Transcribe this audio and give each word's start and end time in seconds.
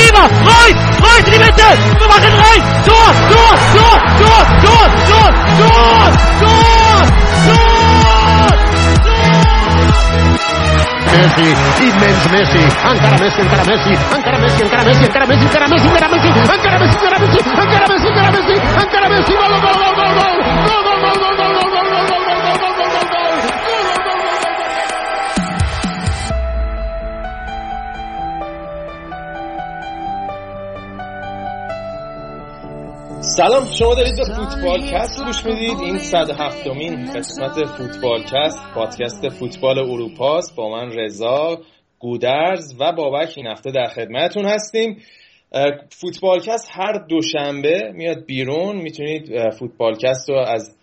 Viva! 0.00 0.24
Reus! 0.48 0.76
Reus 1.04 1.24
in 1.26 1.32
die 1.32 1.42
Mitte! 1.44 1.68
Wir 2.00 2.08
machen 2.08 2.32
rein! 2.44 2.62
Tor! 2.86 3.10
Tor! 3.32 3.54
Tor! 3.76 3.98
Tor! 4.20 4.44
Tor! 4.64 4.88
Tor! 5.10 5.30
Tor! 5.60 6.10
Tor! 6.40 7.02
Tor! 7.46 7.90
Messi, 11.10 11.48
immens 11.84 12.24
Messi, 12.30 12.62
encara 12.62 13.18
Messi, 13.18 13.40
encara 13.40 13.64
Messi, 13.64 13.92
encara 14.14 14.38
Messi, 14.38 14.62
encara 14.62 14.86
Messi, 14.86 15.04
encara 15.04 15.26
Messi, 15.26 15.44
encara 15.44 15.66
Messi, 15.68 15.86
encara 15.86 16.08
Messi, 16.08 16.28
encara 16.30 16.78
Messi, 16.78 16.96
encara 16.96 17.18
Messi, 17.18 17.38
encara 17.38 17.88
Messi, 17.90 18.06
encara 18.06 18.30
Messi, 18.30 18.54
encara 18.80 19.08
Messi, 19.10 19.32
gol, 19.34 19.50
gol, 19.50 19.60
gol, 19.60 19.94
gol, 19.98 20.12
gol, 20.16 20.36
gol, 20.64 20.82
gol, 20.86 21.00
gol, 21.02 21.18
gol, 21.20 21.39
سلام 33.40 33.64
شما 33.78 33.94
دارید 33.94 34.16
به 34.16 34.24
فوتبال 34.34 34.80
کست 34.92 35.24
گوش 35.24 35.46
می‌دید. 35.46 35.78
این 35.80 35.98
107 35.98 36.66
مین 36.66 37.04
قسمت 37.04 37.66
فوتبال 37.66 38.22
کست 38.22 38.58
پادکست 38.74 39.28
فوتبال 39.28 39.78
اروپاست. 39.78 40.56
با 40.56 40.68
من 40.68 40.92
رضا 40.98 41.60
گودرز 41.98 42.74
و 42.80 42.92
بابک 42.92 43.32
این 43.36 43.46
هفته 43.46 43.70
در 43.70 43.86
خدمتتون 43.86 44.44
هستیم. 44.46 44.96
فوتبال 45.90 46.40
کست 46.40 46.68
هر 46.72 46.92
دوشنبه 47.08 47.92
میاد 47.94 48.24
بیرون. 48.26 48.76
می‌تونید 48.76 49.50
فوتبال 49.58 49.94
کست 49.96 50.30
رو 50.30 50.36
از 50.36 50.76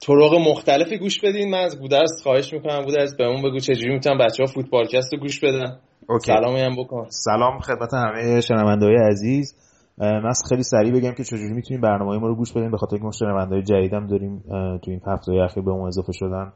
طرق 0.00 0.34
مختلفی 0.48 0.98
گوش 0.98 1.20
بدین. 1.20 1.50
من 1.50 1.58
از 1.58 1.80
گودرز 1.80 2.22
خواهش 2.22 2.52
می‌کنم. 2.52 2.84
گودرز 2.84 3.16
بهمون 3.16 3.42
بگو 3.42 3.58
چجوری 3.58 3.92
می‌تونم 3.92 4.18
بچه 4.18 4.42
ها 4.42 4.46
فوتبال 4.46 4.86
کست 4.86 5.12
رو 5.12 5.20
گوش 5.20 5.40
بدن. 5.40 5.78
OK. 6.08 6.32
سلامی 6.32 6.60
هم 6.60 6.76
بکن. 6.76 7.06
سلام 7.08 7.58
خدمت 7.58 7.94
همه 7.94 8.40
شنوندههای 8.40 8.96
عزیز. 9.10 9.54
من 10.00 10.32
خیلی 10.48 10.62
سریع 10.62 10.92
بگم 10.92 11.12
که 11.12 11.24
چجوری 11.24 11.52
می‌تونیم 11.52 11.80
برنامه 11.80 12.18
ما 12.18 12.26
رو 12.26 12.34
گوش 12.34 12.52
بدین 12.52 12.70
به 12.70 12.76
خاطر 12.76 12.96
اینکه 12.96 13.24
ما 13.24 13.60
جدیدم 13.60 14.06
داریم 14.06 14.42
تو 14.78 14.90
این 14.90 15.00
هفته 15.06 15.32
اخیر 15.32 15.62
به 15.62 15.70
اون 15.70 15.86
اضافه 15.86 16.12
شدن. 16.12 16.52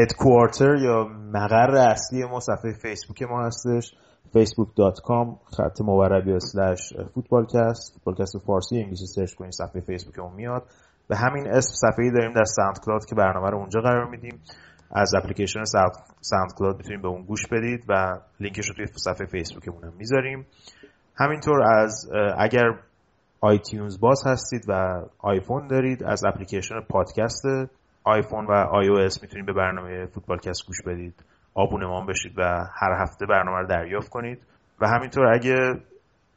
headquarter 0.00 0.74
یا 0.74 1.04
مقر 1.34 1.76
اصلی 1.76 2.24
ما 2.24 2.40
صفحه 2.40 2.72
فیسبوک 2.82 3.22
ما 3.22 3.46
هستش 3.46 3.94
facebook.com 4.34 5.56
خط 5.56 5.80
موربی 5.80 6.32
slash 6.32 6.92
فوتبالکست 7.14 7.94
فوتبالکست 7.94 8.38
فارسی 8.46 8.76
انگلیسی 8.76 9.06
سرچ 9.06 9.34
کنید 9.34 9.52
صفحه 9.52 9.80
فیسبوک 9.80 10.18
اون 10.18 10.34
میاد. 10.34 10.62
به 11.08 11.16
همین 11.16 11.48
اسم 11.48 11.72
صفحه 11.74 12.10
داریم 12.10 12.32
در 12.32 12.44
ساوند 12.44 12.78
کلاد 12.84 13.04
که 13.04 13.14
برنامه 13.14 13.50
رو 13.50 13.58
اونجا 13.58 13.80
قرار 13.80 14.10
میدیم. 14.10 14.40
از 14.90 15.14
اپلیکیشن 15.14 15.64
ساوند 15.64 16.54
کلاد 16.58 16.76
می‌تونید 16.76 17.02
به 17.02 17.08
اون 17.08 17.22
گوش 17.22 17.46
بدید 17.46 17.84
و 17.88 18.18
لینکش 18.40 18.68
رو 18.68 18.74
توی 18.74 18.86
صفحه 18.86 19.26
فیسبوکمون 19.26 19.84
هم 19.84 19.92
می‌ذاریم. 19.98 20.46
همینطور 21.20 21.62
از 21.62 22.10
اگر 22.38 22.64
آیتیونز 23.40 24.00
باز 24.00 24.22
هستید 24.26 24.64
و 24.68 25.02
آیفون 25.18 25.66
دارید 25.66 26.04
از 26.04 26.24
اپلیکیشن 26.24 26.80
پادکست 26.80 27.44
آیفون 28.04 28.46
و 28.46 28.52
آی 28.52 28.88
او 28.88 28.98
اس 28.98 29.22
می‌تونید 29.22 29.46
به 29.46 29.52
برنامه 29.52 30.06
فوتبالکست 30.06 30.66
گوش 30.66 30.82
بدید. 30.86 31.14
آبونمان 31.54 32.06
بشید 32.06 32.32
و 32.38 32.42
هر 32.80 33.02
هفته 33.02 33.26
برنامه 33.26 33.58
رو 33.58 33.66
دریافت 33.66 34.08
کنید. 34.08 34.38
و 34.80 34.88
همینطور 34.88 35.26
اگه 35.26 35.56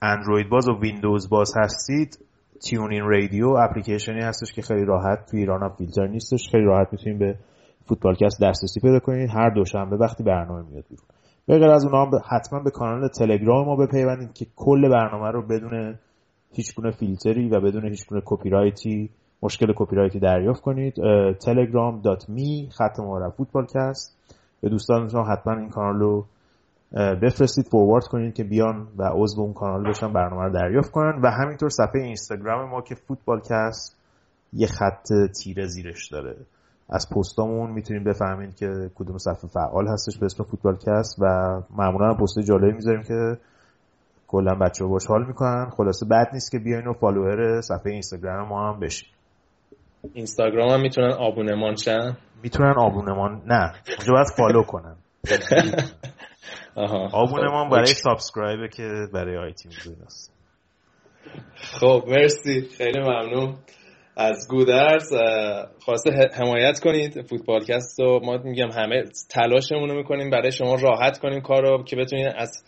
اندروید 0.02 0.50
باز 0.50 0.70
و 0.70 0.80
ویندوز 0.81 1.30
باز 1.30 1.54
هستید 1.58 2.26
تیونین 2.70 3.04
رادیو 3.04 3.48
اپلیکیشنی 3.48 4.22
هستش 4.22 4.54
که 4.54 4.61
خیلی 4.61 4.86
راحت 4.86 5.26
تو 5.31 5.38
ایران 5.38 5.64
هم 5.64 5.76
فیلتر 5.78 6.08
نیستش. 6.08 6.50
خیلی 6.52 6.66
راحت 6.66 6.88
می‌تونید 6.92 7.20
به 7.20 7.36
فوتبالکست 7.88 8.44
دسترسی 8.44 8.80
پیدا 8.80 9.00
کنید. 9.00 9.30
هر 9.30 9.50
دوشنبه 9.50 9.98
وقتی 9.98 10.23
برنامه 10.23 10.70
میاد 10.70 10.83
بیرون. 10.89 11.08
به 11.48 11.59
غیر 11.59 11.70
از 11.70 11.86
اونها 11.86 12.21
حتما 12.30 12.59
به 12.59 12.71
کانال 12.71 13.08
تلگرام 13.08 13.65
ما 13.65 13.76
بپیوندید 13.76 14.33
که 14.33 14.45
کل 14.55 14.89
برنامه 14.89 15.31
رو 15.31 15.48
بدون 15.48 15.95
هیچ 16.52 16.76
گونه 16.76 16.92
فیلتری 16.92 17.49
و 17.49 17.59
بدون 17.59 17.87
هیچ 17.87 18.08
گونه 18.08 18.21
کپی 18.26 18.49
رایتی 18.49 19.09
مشکل 19.42 19.73
کپی 19.76 19.95
رایتی 19.95 20.20
دریافت 20.20 20.61
کنید. 20.61 20.93
telegram.me 21.33 22.73
خط 22.77 22.99
مورب 22.99 23.33
فوتبالکست. 23.37 24.17
به 24.61 24.70
دوستانتون 24.70 25.26
حتما 25.26 25.53
این 25.53 25.70
کانال 25.70 25.99
رو 25.99 26.26
بفرستید 27.21 27.65
forward 27.71 28.04
کنید 28.03 28.33
که 28.33 28.43
بیان 28.43 28.87
و 28.98 29.09
عضو 29.14 29.42
اون 29.42 29.53
کانال 29.53 29.89
بشن 29.89 30.14
برنامه 30.14 30.43
رو 30.43 30.53
دریافت 30.53 30.92
کنن. 30.92 31.20
و 31.23 31.32
همینطور 31.32 31.70
صفحه 31.70 32.02
اینستاگرام 32.02 32.70
ما 32.70 32.82
که 32.82 32.95
فوتبالکست 32.95 33.98
یه 34.53 34.67
خط 34.67 35.08
تیره 35.43 35.65
زیرش 35.65 36.11
داره. 36.11 36.36
از 36.89 37.10
پستامون 37.10 37.71
می‌تونیم 37.71 38.04
بفهمین 38.04 38.52
که 38.52 38.92
کدوم 38.95 39.17
صفحه 39.17 39.49
فعال 39.49 39.88
هستش 39.88 40.17
به 40.17 40.26
اسم 40.26 40.44
فوتبالکست 40.44 41.16
و 41.21 41.26
معمولا 41.77 42.14
پست 42.14 42.39
جالبی 42.39 42.71
می‌ذاریم 42.71 43.04
که 43.04 43.38
کلا 44.27 44.55
بچه 44.55 44.86
باش 44.86 45.05
حال 45.05 45.26
می‌کنن. 45.27 45.70
خلاصه 45.77 46.05
بد 46.05 46.30
نیست 46.33 46.52
که 46.52 46.60
بیاین 46.60 46.88
و 46.88 46.94
follower 46.94 47.61
صفحه 47.61 47.92
اینستاگرام 47.92 48.48
ما 48.48 48.73
هم 48.73 48.80
بشین. 48.80 49.10
اینستاگرام 50.14 50.70
هم 50.70 50.82
می‌تونن 50.82 51.11
آبونمان 51.11 51.76
شن؟ 51.76 52.17
می‌تونن 52.44 52.73
آبونمان 52.77 53.42
نه. 53.45 53.73
اونجا 53.88 54.14
باید 54.14 54.27
follow 54.38 54.64
کنن. 54.64 54.95
آبونمان 57.14 57.70
برای 57.70 57.86
subscribe 57.86 58.70
که 58.71 58.89
برای 59.14 59.38
آیتیونز 59.38 59.88
ایناست 59.88 60.33
خب 61.55 62.04
مرسی. 62.08 62.61
خیلی 62.77 63.00
ممنون. 63.00 63.55
از 64.18 64.48
گودرز 64.50 65.14
خواسته 65.80 66.12
حمایت 66.34 66.80
کنید. 66.80 67.22
فوتبالکست 67.22 68.00
رو 68.00 68.20
ما 68.24 68.38
میگم 68.38 68.72
همه 68.72 69.04
تلاشمون 69.30 69.90
رو 69.90 69.96
می‌کنیم 69.96 70.30
برای 70.30 70.52
شما 70.52 70.76
راحت 70.76 71.20
کنیم 71.20 71.42
کار 71.42 71.62
رو 71.62 71.84
که 71.84 71.96
بتونید 71.96 72.28
از 72.38 72.64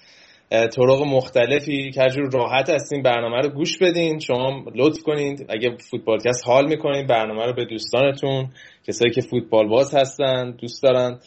طرق 0.50 1.02
مختلفی 1.06 1.92
که 1.92 2.08
جور 2.16 2.30
راحت 2.34 2.70
هستین 2.70 3.02
برنامه 3.02 3.42
رو 3.42 3.50
گوش 3.50 3.78
بدین. 3.78 4.20
شما 4.20 4.64
لطف 4.76 5.04
کنید. 5.04 5.46
اگه 5.50 5.78
فوتبالکست 5.92 6.48
حال 6.48 6.68
می‌کنید 6.68 7.08
برنامه 7.08 7.46
رو 7.46 7.54
به 7.54 7.66
دوستانتون 7.66 8.50
کسایی 8.88 9.12
که 9.12 9.22
فوتبال 9.22 9.68
باز 9.68 9.96
هستن 9.96 10.52
دوست 10.52 10.84
دارن 10.84 11.20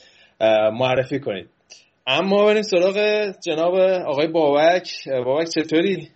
معرفی 0.72 1.20
کنید. 1.20 1.48
اما 2.06 2.44
بریم 2.44 2.62
سراغ 2.62 3.28
جناب 3.46 3.74
آقای 4.06 4.26
بابک. 4.26 4.88
بابک 5.24 5.48
چطوری؟ 5.48 6.08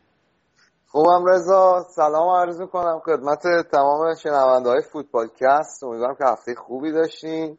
خوبم 0.93 1.25
رضا. 1.27 1.87
سلام 1.91 2.29
عرض 2.29 2.61
می‌کنم 2.61 3.01
خدمت 3.05 3.43
تمام 3.73 4.15
شنونده 4.15 4.69
های 4.69 4.83
فوتبالکست 4.93 5.85
امیدوارم 5.85 6.15
که 6.15 6.25
هفته 6.25 6.55
خوبی 6.55 6.93
داشتین. 6.93 7.59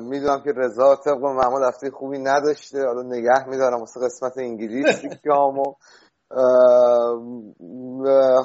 می‌دونم 0.00 0.42
که 0.44 0.52
رضا 0.56 0.96
طبق 0.96 1.18
معمول 1.24 1.62
هفته 1.68 1.90
خوبی 1.90 2.18
نداشته. 2.18 2.86
حالا 2.86 3.02
نگه 3.02 3.48
میدارم 3.48 3.80
واسه 3.80 4.00
قسمت 4.00 4.32
انگلیس 4.38 5.02
کامو 5.28 5.74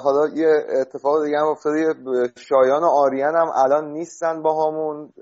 حالا 0.03 0.27
یه 0.35 0.65
اتفاق 0.81 1.23
دیگه 1.25 1.37
هم 1.39 1.47
افتاده. 1.47 1.93
شایان 2.37 2.83
و 2.83 2.87
آریان 2.87 3.35
هم 3.35 3.51
الان 3.55 3.91
نیستن 3.91 4.41
با 4.41 4.67
همون 4.67 5.13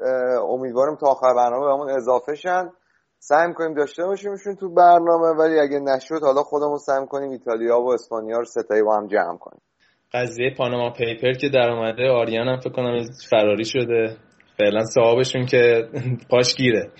امیدوارم 0.49 0.95
تا 0.95 1.07
آخر 1.07 1.33
برنامه 1.33 1.65
بهمون 1.65 1.89
اضافه 1.89 2.35
شن. 2.35 2.71
سعی 3.28 3.53
کنیم 3.53 3.74
داشته 3.74 4.03
باشیمشون 4.03 4.56
تو 4.56 4.74
برنامه 4.74 5.28
ولی 5.28 5.59
اگه 5.59 5.80
نشد 5.80 6.22
حالا 6.22 6.41
خودمون 6.41 6.78
سعی 6.78 7.06
کنیم 7.09 7.30
ایتالیا 7.30 7.81
و 7.81 7.94
اسپانیا 7.94 8.38
رو 8.38 8.46
ستایی 8.46 8.84
با 8.84 8.97
هم 8.97 9.08
جمع 9.08 9.38
کنیم. 9.38 9.62
قضیه 10.13 10.53
پاناما 10.58 10.90
پیپر 10.90 11.34
که 11.34 11.50
در 11.50 11.69
اومده 11.69 12.09
آریان 12.09 12.47
هم 12.47 12.59
فکر 12.59 12.69
کنم 12.69 13.03
فراری 13.30 13.66
شده. 13.66 14.18
فعلا 14.58 14.84
صاحبشون 14.84 15.46
که 15.46 15.90
پاش 16.30 16.56
گیره. 16.56 16.91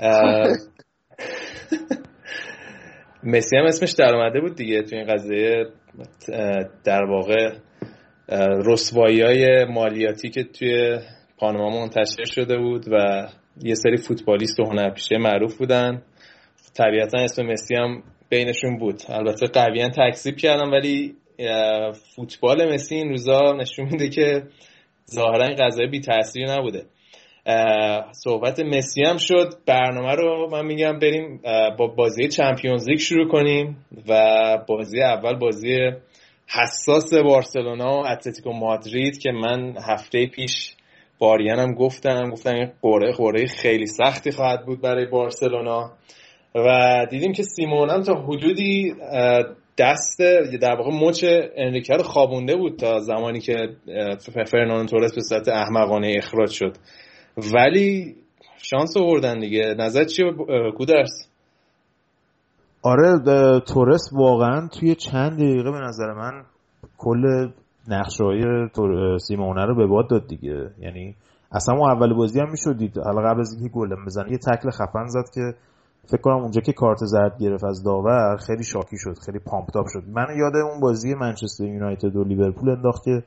مسی 3.32 3.56
هم 3.56 3.64
اسمش 3.64 3.92
در 3.92 4.14
اومده 4.14 4.40
بود 4.40 4.54
دیگه 4.54 4.82
تو 4.82 4.96
این 4.96 5.14
قضیه 5.14 5.66
در 6.84 7.04
واقع 7.04 7.58
رسوایی 8.66 9.22
های 9.22 9.64
مالیاتی 9.64 10.30
که 10.30 10.44
توی 10.44 10.98
پاناما 11.38 11.80
منتشر 11.80 12.24
شده 12.24 12.58
بود 12.58 12.84
و 12.92 13.26
یه 13.64 13.74
سری 13.74 13.96
فوتبالیست 13.96 14.60
و 14.60 14.64
هنرپیشه 14.64 15.18
معروف 15.18 15.58
بودن. 15.58 16.02
طبیعتا 16.74 17.18
اسم 17.18 17.46
مسی 17.46 17.74
هم 17.74 18.02
بینشون 18.28 18.78
بود. 18.78 19.02
البته 19.08 19.46
قویا 19.46 19.88
تکذیب 19.88 20.36
کردم 20.36 20.72
ولی 20.72 21.14
فوتبال 22.16 22.74
مسی 22.74 22.94
این 22.94 23.08
روزا 23.08 23.52
نشون 23.58 23.84
میده 23.84 24.08
که 24.08 24.42
ظاهرا 25.10 25.44
این 25.44 25.56
قضیه 25.66 25.86
بی 25.86 26.00
تاثیر 26.00 26.50
نبوده. 26.50 26.84
صحبت 28.12 28.60
مسی 28.60 29.02
هم 29.02 29.16
شد. 29.16 29.54
برنامه 29.66 30.14
رو 30.14 30.48
من 30.52 30.66
میگم 30.66 30.98
بریم 30.98 31.40
با 31.78 31.86
بازی 31.86 32.28
چمپیونز 32.28 32.88
لیگ 32.88 32.98
شروع 32.98 33.28
کنیم 33.28 33.86
و 34.08 34.18
بازی 34.68 35.02
اول 35.02 35.34
بازی 35.38 35.76
حساس 36.46 37.14
بارسلونا 37.14 38.00
و 38.00 38.06
اتلتیکو 38.06 38.52
مادرید 38.52 39.18
که 39.18 39.30
من 39.30 39.74
هفته 39.88 40.26
پیش 40.26 40.74
باریانم 41.20 41.74
گفتم 41.74 42.30
گفتم 42.30 42.54
این 42.54 42.70
قره 42.82 43.12
قره 43.12 43.46
خیلی 43.46 43.86
سختی 43.86 44.30
خواهد 44.30 44.66
بود 44.66 44.80
برای 44.80 45.06
بارسلونا. 45.06 45.90
و 46.54 47.06
دیدیم 47.10 47.32
که 47.32 47.42
سیمون 47.42 47.90
هم 47.90 48.02
تا 48.02 48.14
حدودی 48.14 48.94
دست 49.78 50.18
در 50.60 50.76
واقع 50.76 50.90
مچ 50.92 51.24
انریکه 51.56 51.94
رو 51.94 52.02
خوابونده 52.02 52.56
بود 52.56 52.78
تا 52.78 52.98
زمانی 52.98 53.40
که 53.40 53.56
فرناندو 54.46 54.86
تورس 54.86 55.14
به 55.14 55.20
صورت 55.20 55.48
احمقانه 55.48 56.14
اخراج 56.18 56.50
شد. 56.50 56.76
ولی 57.54 58.16
شانس 58.62 58.96
آوردن 58.96 59.38
دیگه. 59.38 59.74
نظر 59.78 60.04
چیه 60.04 60.32
گودرس؟ 60.76 61.28
آره 62.82 63.18
تورس 63.60 64.10
واقعا 64.12 64.68
توی 64.68 64.94
چند 64.94 65.32
دقیقه 65.32 65.70
به 65.70 65.78
نظر 65.78 66.12
من 66.12 66.44
کل 66.98 67.48
نقشه 67.90 68.24
های 68.24 68.68
سیمونه 69.18 69.64
رو 69.66 69.74
به 69.74 69.86
باد 69.86 70.10
داد 70.10 70.26
دیگه. 70.26 70.70
یعنی 70.78 71.16
اصلا 71.52 71.74
اون 71.74 71.90
اول 71.90 72.14
بازی 72.14 72.40
هم 72.40 72.50
می‌شدید. 72.50 72.98
حالا 72.98 73.22
قبل 73.30 73.40
از 73.40 73.52
اینکه 73.52 73.74
گلم 73.74 74.04
بزنه 74.06 74.32
یه 74.32 74.38
تکل 74.38 74.70
خفن 74.70 75.06
زد 75.06 75.30
که 75.34 75.54
فکر 76.08 76.20
کنم 76.20 76.36
اونجا 76.36 76.60
که 76.60 76.72
کارت 76.72 76.98
زرد 76.98 77.38
گرفت 77.38 77.64
از 77.64 77.82
داور 77.82 78.36
خیلی 78.36 78.64
شاکی 78.64 78.96
شد 78.98 79.14
خیلی 79.26 79.38
pumped 79.38 79.68
up 79.68 79.86
شد. 79.88 80.02
من 80.08 80.26
یاد 80.38 80.56
اون 80.56 80.80
بازی 80.80 81.14
منچستر 81.14 81.64
یونایتد 81.64 82.16
و 82.16 82.24
لیورپول 82.24 82.70
انداخت 82.70 83.04
که 83.04 83.22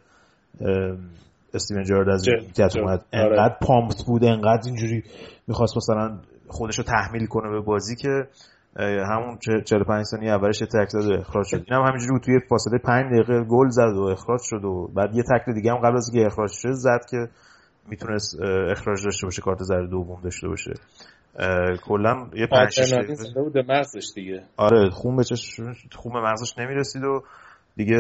استیون 1.54 1.83
جرارد 1.83 2.09
از 2.09 2.25
کت 2.57 2.77
اومد. 2.77 3.06
آره. 3.13 3.25
انقدر 3.25 3.56
pumped 3.62 4.03
بود 4.07 4.24
انقدر 4.24 4.62
اینجوری 4.66 5.04
می‌خواست 5.48 5.77
مثلا 5.77 6.18
خودش 6.48 6.77
رو 6.77 6.83
تحمیل 6.83 7.25
کنه 7.25 7.50
به 7.50 7.62
بازی 7.62 7.95
که 7.95 8.27
همون 8.79 9.37
45 9.65 10.05
ثانیه 10.05 10.31
اولش 10.31 10.59
تک 10.59 10.89
زد 10.89 11.11
و 11.11 11.19
اخراج 11.19 11.45
شد. 11.47 11.63
اینم 11.67 11.81
هم 11.81 11.87
همینجوری 11.87 12.19
توی 12.19 12.39
فاصله 12.49 12.77
5 12.77 13.05
دقیقه 13.05 13.43
گل 13.43 13.69
زد 13.69 13.93
و 13.95 14.01
اخراج 14.01 14.39
شد 14.43 14.65
و 14.65 14.87
بعد 14.95 15.15
یه 15.15 15.23
تکل 15.23 15.53
دیگه 15.53 15.71
هم 15.71 15.77
قبل 15.77 15.95
از 15.95 16.09
اینکه 16.09 16.27
اخراج 16.27 16.51
شد 16.51 16.71
زد 16.71 17.05
که 17.09 17.27
می‌تونست 17.87 18.39
اخراج 18.71 19.03
داشته 19.03 19.27
باشه 19.27 19.41
کارت 19.41 19.59
زرد 19.59 19.89
دوم 19.89 20.21
داشته 20.21 20.47
باشه. 20.47 20.73
کلا 21.83 22.27
یه 22.33 22.47
پنج 22.47 22.93
بود 23.35 23.57
مغزش 23.57 24.05
دیگه. 24.15 24.43
آره 24.57 24.89
خون 24.89 25.15
به 25.15 25.23
خون 25.95 26.21
مغزش 26.21 26.57
نمی‌رسید 26.57 27.03
و 27.03 27.23
دیگه 27.75 27.97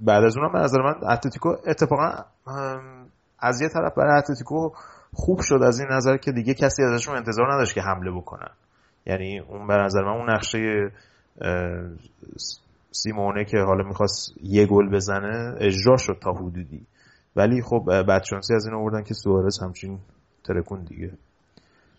بعد 0.00 0.24
از 0.24 0.36
اونم 0.36 0.52
به 0.52 0.58
نظر 0.58 0.82
من 0.82 0.94
اتلتیکو 1.10 1.48
اتفاقا 1.66 2.10
از 3.38 3.62
یه 3.62 3.68
طرف 3.68 3.94
برای 3.96 4.18
اتلتیکو 4.18 4.70
خوب 5.12 5.40
شد 5.40 5.62
از 5.62 5.80
این 5.80 5.88
نظر 5.92 6.16
که 6.16 6.32
دیگه 6.32 6.54
کسی 6.54 6.82
ازشون 6.82 7.16
انتظار 7.16 7.54
نداشت 7.54 7.74
که 7.74 7.80
حمله 7.80 8.10
بکنن. 8.10 8.50
یعنی 9.08 9.38
اون 9.38 9.66
به 9.66 9.74
نظر 9.74 10.02
من 10.02 10.12
اون 10.12 10.30
نقشه 10.30 10.90
سیمونه 12.90 13.44
که 13.44 13.58
حالا 13.58 13.84
می‌خواست 13.84 14.34
یه 14.42 14.66
گل 14.66 14.90
بزنه 14.90 15.54
اجرا 15.60 15.96
شد 15.96 16.18
تا 16.22 16.32
حدودی. 16.32 16.86
ولی 17.36 17.62
خب 17.62 17.82
بدشانسی 18.08 18.54
از 18.54 18.66
این 18.66 18.74
آوردن 18.74 19.02
که 19.02 19.14
سوارز 19.14 19.58
همچین 19.62 19.98
ترکون 20.44 20.84
دیگه. 20.84 21.12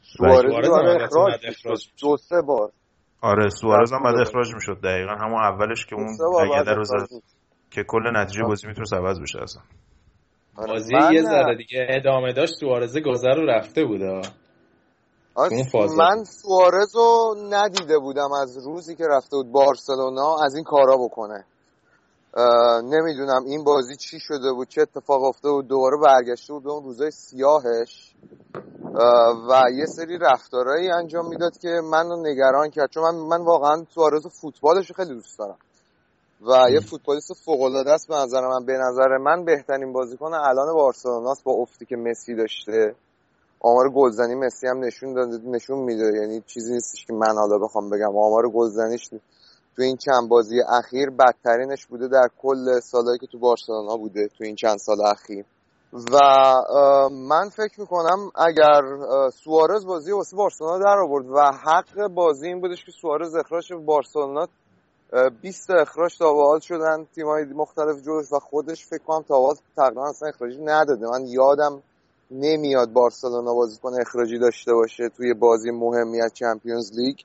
سوارز 0.01 0.53
اخراج 1.45 1.89
دو 2.01 2.17
سه 2.17 2.41
بار. 2.41 2.71
آره 3.21 3.49
سوارز 3.49 3.93
هم 3.93 4.03
بعد 4.03 4.15
اخراج 4.15 4.55
می‌شد 4.55 4.81
دقیقا. 4.83 5.15
همون 5.15 5.41
اولش 5.41 5.85
که 5.85 5.95
اون 5.95 6.17
گده 6.61 6.73
رو 6.73 6.83
زد 6.83 7.07
که 7.71 7.83
کل 7.83 8.17
نتیجه 8.17 8.43
بازی 8.43 8.67
می‌تونه 8.67 8.87
عوض 8.93 9.21
بشه 9.21 9.41
اصلا. 9.41 9.61
آره، 10.55 10.73
بازی 10.73 10.93
یه 11.11 11.21
ذره 11.21 11.55
دیگه 11.57 11.87
ادامه 11.89 12.33
داشت 12.33 12.53
سوارز 12.53 12.97
گذر 12.97 13.35
رو 13.35 13.45
رفته 13.45 13.85
بوده. 13.85 14.21
من 15.97 16.23
سوارز 16.23 16.95
رو 16.95 17.35
ندیده 17.49 17.99
بودم 17.99 18.31
از 18.31 18.57
روزی 18.57 18.95
که 18.95 19.07
رفته 19.07 19.37
بود 19.37 19.51
بارسلونا 19.51 20.35
از 20.45 20.55
این 20.55 20.63
کارا 20.63 20.97
بکنه. 20.97 21.45
نمی‌دونم 22.83 23.43
این 23.45 23.63
بازی 23.63 23.95
چی 23.95 24.19
شده 24.19 24.53
بود 24.53 24.67
چه 24.67 24.81
اتفاق 24.81 25.23
افتاده 25.23 25.53
بود 25.53 25.67
دوباره 25.67 25.97
برگشته 25.97 26.53
بود 26.53 26.63
به 26.63 26.71
اون 26.71 26.83
روزای 26.83 27.11
سیاهش. 27.11 28.15
و 29.49 29.63
یه 29.77 29.85
سری 29.85 30.17
رفتارهایی 30.17 30.91
انجام 30.91 31.27
می‌داد 31.27 31.57
که 31.57 31.69
منو 31.83 32.15
نگران 32.15 32.69
کرد. 32.69 32.89
چون 32.89 33.03
من, 33.03 33.15
من 33.15 33.45
واقعا 33.45 33.85
سوارز 33.95 34.25
و 34.25 34.29
فوتبالش 34.29 34.91
خیلی 34.91 35.13
دوست 35.13 35.39
دارم. 35.39 35.57
و 36.41 36.71
یه 36.71 36.79
فوتبالیست 36.79 37.33
فوق 37.45 37.61
العاده 37.61 37.91
است 37.91 38.07
به 38.07 38.15
نظر 38.15 38.47
من. 38.47 38.65
به 38.65 38.73
نظر 38.73 39.17
من 39.17 39.45
بهترین 39.45 39.93
بازیکن 39.93 40.33
الان 40.33 40.73
بارسلوناست 40.73 41.43
با 41.43 41.51
افتی 41.51 41.85
که 41.85 41.95
مسی 41.95 42.35
داشته. 42.35 42.95
آمار 43.61 43.89
گلزنی 43.89 44.35
مسی 44.35 44.67
هم 44.67 44.79
نشون 44.79 45.13
داده 45.13 45.37
نشون 45.45 45.79
میده. 45.79 46.17
یعنی 46.21 46.43
چیزی 46.47 46.73
نیستش 46.73 47.05
که 47.05 47.13
من 47.13 47.35
حالا 47.35 47.57
بخوام 47.57 47.89
بگم. 47.89 48.17
آمار 48.17 48.49
گلزنیش 48.49 49.09
تو 49.75 49.81
این 49.81 49.97
چند 49.97 50.29
بازی 50.29 50.55
اخیر 50.69 51.09
بدترینش 51.09 51.85
بوده 51.85 52.07
در 52.07 52.29
کل 52.41 52.79
سالهایی 52.79 53.19
که 53.19 53.27
تو 53.27 53.39
بارسلونا 53.39 53.97
بوده 53.97 54.27
تو 54.27 54.43
این 54.43 54.55
چند 54.55 54.77
سال 54.77 55.05
اخیر. 55.05 55.45
و 55.93 56.19
من 57.09 57.49
فکر 57.49 57.81
می‌کنم 57.81 58.31
اگر 58.35 58.81
سوارز 59.43 59.85
بازی 59.85 60.11
واسه 60.11 60.37
بارسلونا 60.37 60.79
در 60.79 60.97
آورد 60.99 61.25
و 61.29 61.39
حق 61.39 62.07
بازی 62.07 62.47
این 62.47 62.61
بودش 62.61 62.85
که 62.85 62.91
سوارز 63.01 63.35
اخراج 63.35 63.73
بارسلونا 63.73 64.47
20 65.41 65.69
اخراج 65.71 66.17
تا 66.17 66.59
شدن 66.61 67.05
تیمای 67.15 67.45
مختلف 67.45 68.01
جلوش 68.01 68.33
و 68.33 68.39
خودش 68.39 68.85
فکر 68.85 69.03
کنم 69.03 69.23
تا 69.27 69.53
تقریبا 69.75 70.09
اصلا 70.09 70.29
اخراجی 70.29 70.57
نداده. 70.63 71.07
من 71.07 71.27
یادم 71.27 71.83
نمیاد 72.31 72.93
بارسلونا 72.93 73.53
بازیکن 73.53 74.01
اخراجی 74.01 74.39
داشته 74.39 74.73
باشه 74.73 75.09
توی 75.17 75.33
بازی 75.33 75.71
مهمی 75.71 76.21
از 76.21 76.33
چمپیونز 76.33 76.91
لیگ. 76.93 77.17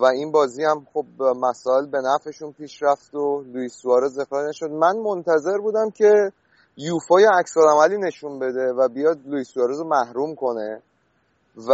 و 0.00 0.04
این 0.04 0.32
بازی 0.32 0.64
هم 0.64 0.86
خب 0.94 1.06
مسائل 1.22 1.86
به 1.86 1.98
نفعشون 1.98 2.52
پیش 2.52 2.82
رفت 2.82 3.14
و 3.14 3.42
لوئیس 3.42 3.72
سوارز 3.82 4.18
اخراج 4.18 4.48
نشد. 4.48 4.70
من 4.70 4.96
منتظر 4.96 5.58
بودم 5.58 5.90
که 5.90 6.32
یوفا 6.76 7.20
یه 7.20 7.28
عملی 7.56 7.98
نشون 7.98 8.38
بده 8.38 8.72
و 8.72 8.88
بیاد 8.88 9.18
لوئیس 9.26 9.48
سوارز 9.48 9.78
رو 9.78 9.88
محروم 9.88 10.34
کنه. 10.34 10.82
و 11.68 11.72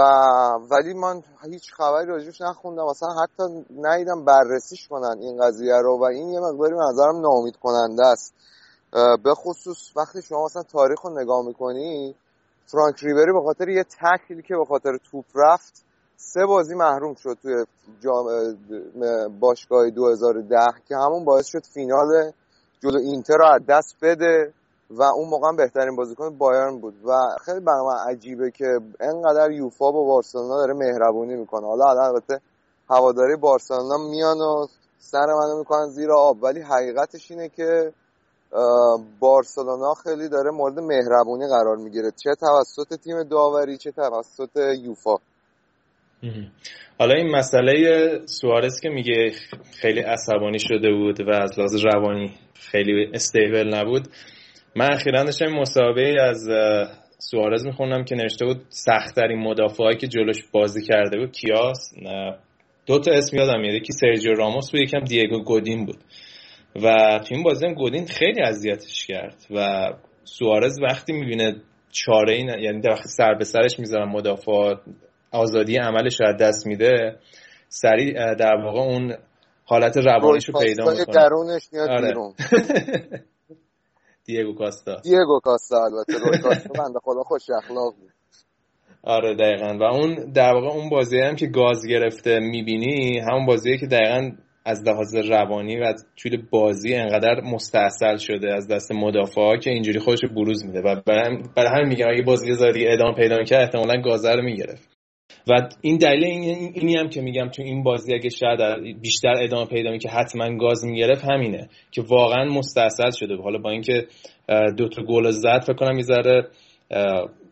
ولی 0.70 0.94
من 0.94 1.22
هیچ 1.50 1.72
خبری 1.74 2.06
راجوش 2.06 2.40
نخوندم. 2.40 2.84
اصلا 2.84 3.08
حتی 3.22 3.64
ندیدم 3.80 4.24
بررسیش 4.24 4.88
کنن 4.88 5.18
این 5.20 5.42
قضیه 5.42 5.76
رو 5.82 5.98
و 5.98 6.04
این 6.04 6.28
یه 6.28 6.40
مقداری 6.40 6.74
نظرم 6.88 7.20
ناامید 7.20 7.56
کننده 7.56 8.06
است. 8.06 8.34
به 9.24 9.34
خصوص 9.34 9.96
وقتی 9.96 10.22
شما 10.22 10.44
مثلا 10.44 10.62
تاریخ 10.62 11.00
رو 11.00 11.20
نگاه 11.20 11.46
می‌کنی 11.46 12.14
فرانک 12.66 13.04
ریبری 13.04 13.32
به 13.32 13.40
خاطر 13.40 13.68
یه 13.68 13.84
تکلی 13.84 14.42
که 14.42 14.56
به 14.56 14.64
خاطر 14.64 14.98
توپ 15.10 15.24
رفت 15.34 15.84
سه 16.16 16.46
بازی 16.46 16.74
محروم 16.74 17.14
شد 17.14 17.38
توی 17.42 17.64
باشگاه 19.40 19.90
2010 19.90 20.56
که 20.88 20.96
همون 20.96 21.24
باعث 21.24 21.46
شد 21.46 21.64
فینال 21.64 22.32
جلو 22.82 22.98
اینتر 22.98 23.36
رو 23.36 23.46
از 23.46 23.66
دست 23.68 23.96
بده 24.02 24.52
و 24.90 25.02
اون 25.02 25.28
موقع 25.28 25.56
بهترین 25.56 25.96
بازیکن 25.96 26.38
بایرن 26.38 26.78
بود. 26.78 26.94
و 27.04 27.12
خیلی 27.44 27.60
برای 27.60 27.86
من 27.86 28.12
عجیبه 28.12 28.50
که 28.50 28.80
انقدر 29.00 29.50
یوفا 29.50 29.92
با 29.92 30.04
بارسلونا 30.04 30.56
داره 30.56 30.74
مهربونی 30.74 31.34
می‌کنه. 31.36 31.66
حالا 31.66 31.84
البته 32.06 32.40
هواداری 32.90 33.36
بارسلونا 33.36 33.96
میان 33.96 34.38
و 34.38 34.66
سر 34.98 35.26
منو 35.26 35.58
می‌کنن 35.58 35.86
زیر 35.86 36.12
آب 36.12 36.42
ولی 36.42 36.60
حقیقتش 36.60 37.30
اینه 37.30 37.48
که 37.48 37.92
بارسلونا 39.20 39.94
خیلی 40.02 40.28
داره 40.28 40.50
مورد 40.50 40.78
مهربونی 40.78 41.46
قرار 41.48 41.76
می‌گیره. 41.76 42.10
چه 42.24 42.30
توسط 42.40 43.00
تیم 43.04 43.22
داوری 43.22 43.76
چه 43.76 43.90
توسط 43.90 44.56
یوفا. 44.84 45.16
حالا 46.98 47.14
این 47.14 47.30
مسئله 47.30 48.08
سوارز 48.24 48.80
که 48.80 48.88
میگه 48.88 49.32
خیلی 49.80 50.00
عصبانی 50.00 50.58
شده 50.58 50.92
بود 50.92 51.20
و 51.20 51.30
از 51.30 51.58
لحاظ 51.58 51.84
روانی 51.84 52.34
خیلی 52.54 53.10
استیبل 53.14 53.74
نبود. 53.74 54.08
من 54.76 54.92
اخیرا 54.92 55.24
داشتم 55.24 55.46
مصاحبه 55.46 56.22
از 56.22 56.48
سوارز 57.18 57.66
می‌خونم 57.66 58.04
که 58.04 58.14
نوشته 58.14 58.44
بود 58.44 58.60
سختترین 58.68 59.38
مدافعایی 59.38 59.96
که 59.96 60.06
جلوش 60.06 60.44
بازی 60.52 60.82
کرده 60.82 61.18
بود 61.18 61.32
کیاس؟ 61.32 61.92
دو 62.86 62.98
تا 62.98 63.12
اسم 63.12 63.36
یادم 63.36 63.60
میاد. 63.60 63.74
یکی 63.74 63.92
سرجیو 63.92 64.34
راموس 64.34 64.70
بود 64.70 64.80
یکم 64.80 65.00
دیگو 65.00 65.42
گودین 65.42 65.86
بود. 65.86 65.98
و 66.82 67.18
تو 67.18 67.34
این 67.34 67.42
بازی 67.42 67.66
هم 67.66 67.74
گودین 67.74 68.06
خیلی 68.06 68.42
اذیتش 68.42 69.06
کرد 69.06 69.46
و 69.50 69.88
سوارز 70.24 70.80
وقتی 70.82 71.12
می‌بینه 71.12 71.62
چاره 71.90 72.32
این 72.32 72.48
یعنی 72.48 72.80
وقتی 72.88 73.08
سر 73.08 73.34
به 73.34 73.44
سرش 73.44 73.78
می‌ذارن 73.78 74.08
مدافع 74.08 74.74
آزادی 75.32 75.76
عملش 75.76 76.20
رو 76.20 76.36
دست 76.40 76.66
میده 76.66 77.18
سریع 77.68 78.34
در 78.34 78.54
واقع 78.54 78.80
اون 78.80 79.14
حالت 79.64 79.96
روانیش 79.96 80.48
رو 80.48 80.60
پیدا 80.60 80.90
می‌کنه. 80.90 81.14
درونش 81.14 81.68
میاد 81.72 81.88
آره. 81.88 82.08
بیرون. 82.08 82.34
دیگو 84.26 84.54
کاستا. 84.54 84.96
دیگو 85.02 85.40
کاستا 85.44 85.84
البته 85.84 86.24
روی 86.24 86.38
کاستا 86.38 86.82
بنده 86.84 86.98
خدا 87.02 87.22
خوش 87.22 87.42
اخلاق 87.50 87.94
بود. 87.96 88.10
آره 89.02 89.34
دقیقا. 89.34 89.78
و 89.80 89.82
اون 89.82 90.32
در 90.32 90.52
واقع 90.52 90.68
اون 90.68 90.88
بازی 90.88 91.18
هم 91.18 91.36
که 91.36 91.46
گاز 91.46 91.86
گرفته 91.86 92.38
می‌بینی 92.38 93.18
همون 93.18 93.46
بازیه 93.46 93.78
که 93.78 93.86
دقیقا 93.86 94.30
از 94.66 94.88
لحاظ 94.88 95.16
روانی 95.16 95.76
و 95.76 95.94
توی 96.16 96.38
بازی 96.50 96.94
انقدر 96.94 97.40
مستاصل 97.40 98.16
شده 98.16 98.54
از 98.54 98.68
دست 98.68 98.92
مدافعا 98.92 99.56
که 99.56 99.70
اینجوری 99.70 99.98
خودش 99.98 100.24
بروز 100.36 100.66
میده. 100.66 100.80
و 100.80 101.00
برای 101.06 101.70
همین 101.74 101.88
میگم 101.88 102.06
اگه 102.10 102.22
بازی 102.22 102.52
زادی 102.52 102.86
ادامه 102.88 103.14
پیدا 103.14 103.42
کرد 103.42 103.62
احتمالا 103.62 104.00
گازه 104.00 104.32
رو 104.32 104.42
می‌گرفت. 104.42 104.96
و 105.48 105.68
این 105.80 105.96
دلیل 105.96 106.24
این 106.24 106.72
اینی 106.74 106.96
هم 106.96 107.08
که 107.08 107.20
میگم 107.20 107.48
تو 107.48 107.62
این 107.62 107.82
بازی 107.82 108.14
اگه 108.14 108.28
شاید 108.28 108.60
بیشتر 109.00 109.34
ادامه 109.40 109.66
پیدا 109.66 109.98
که 109.98 110.08
حتما 110.08 110.56
گاز 110.56 110.84
می‌گرفت 110.84 111.24
همینه 111.24 111.68
که 111.90 112.02
واقعا 112.02 112.44
مستاصل 112.44 113.10
شده. 113.10 113.36
حالا 113.36 113.58
با 113.58 113.70
اینکه 113.70 114.06
دو 114.76 114.88
تا 114.88 115.02
گل 115.02 115.30
زد 115.30 115.60
فکر 115.62 115.74
کنم 115.74 115.96
می‌ذاره 115.96 116.48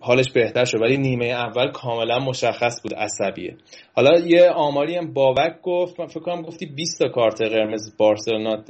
حالش 0.05 0.31
بهتر 0.31 0.65
شد 0.65 0.81
ولی 0.81 0.97
نیمه 0.97 1.27
اول 1.27 1.71
کاملا 1.71 2.19
مشخص 2.19 2.83
بود 2.83 2.95
عصبیه. 2.95 3.57
حالا 3.95 4.21
یه 4.21 4.51
آماری 4.51 4.97
هم 4.97 5.13
بابک 5.13 5.61
گفت 5.63 6.01
من 6.01 6.07
فکر 6.07 6.21
کنم 6.21 6.43
گفتی 6.43 6.67
20 6.67 6.99
تا 6.99 7.09
کارت 7.09 7.43
قرمز 7.43 7.97
بارسلونا 7.97 8.65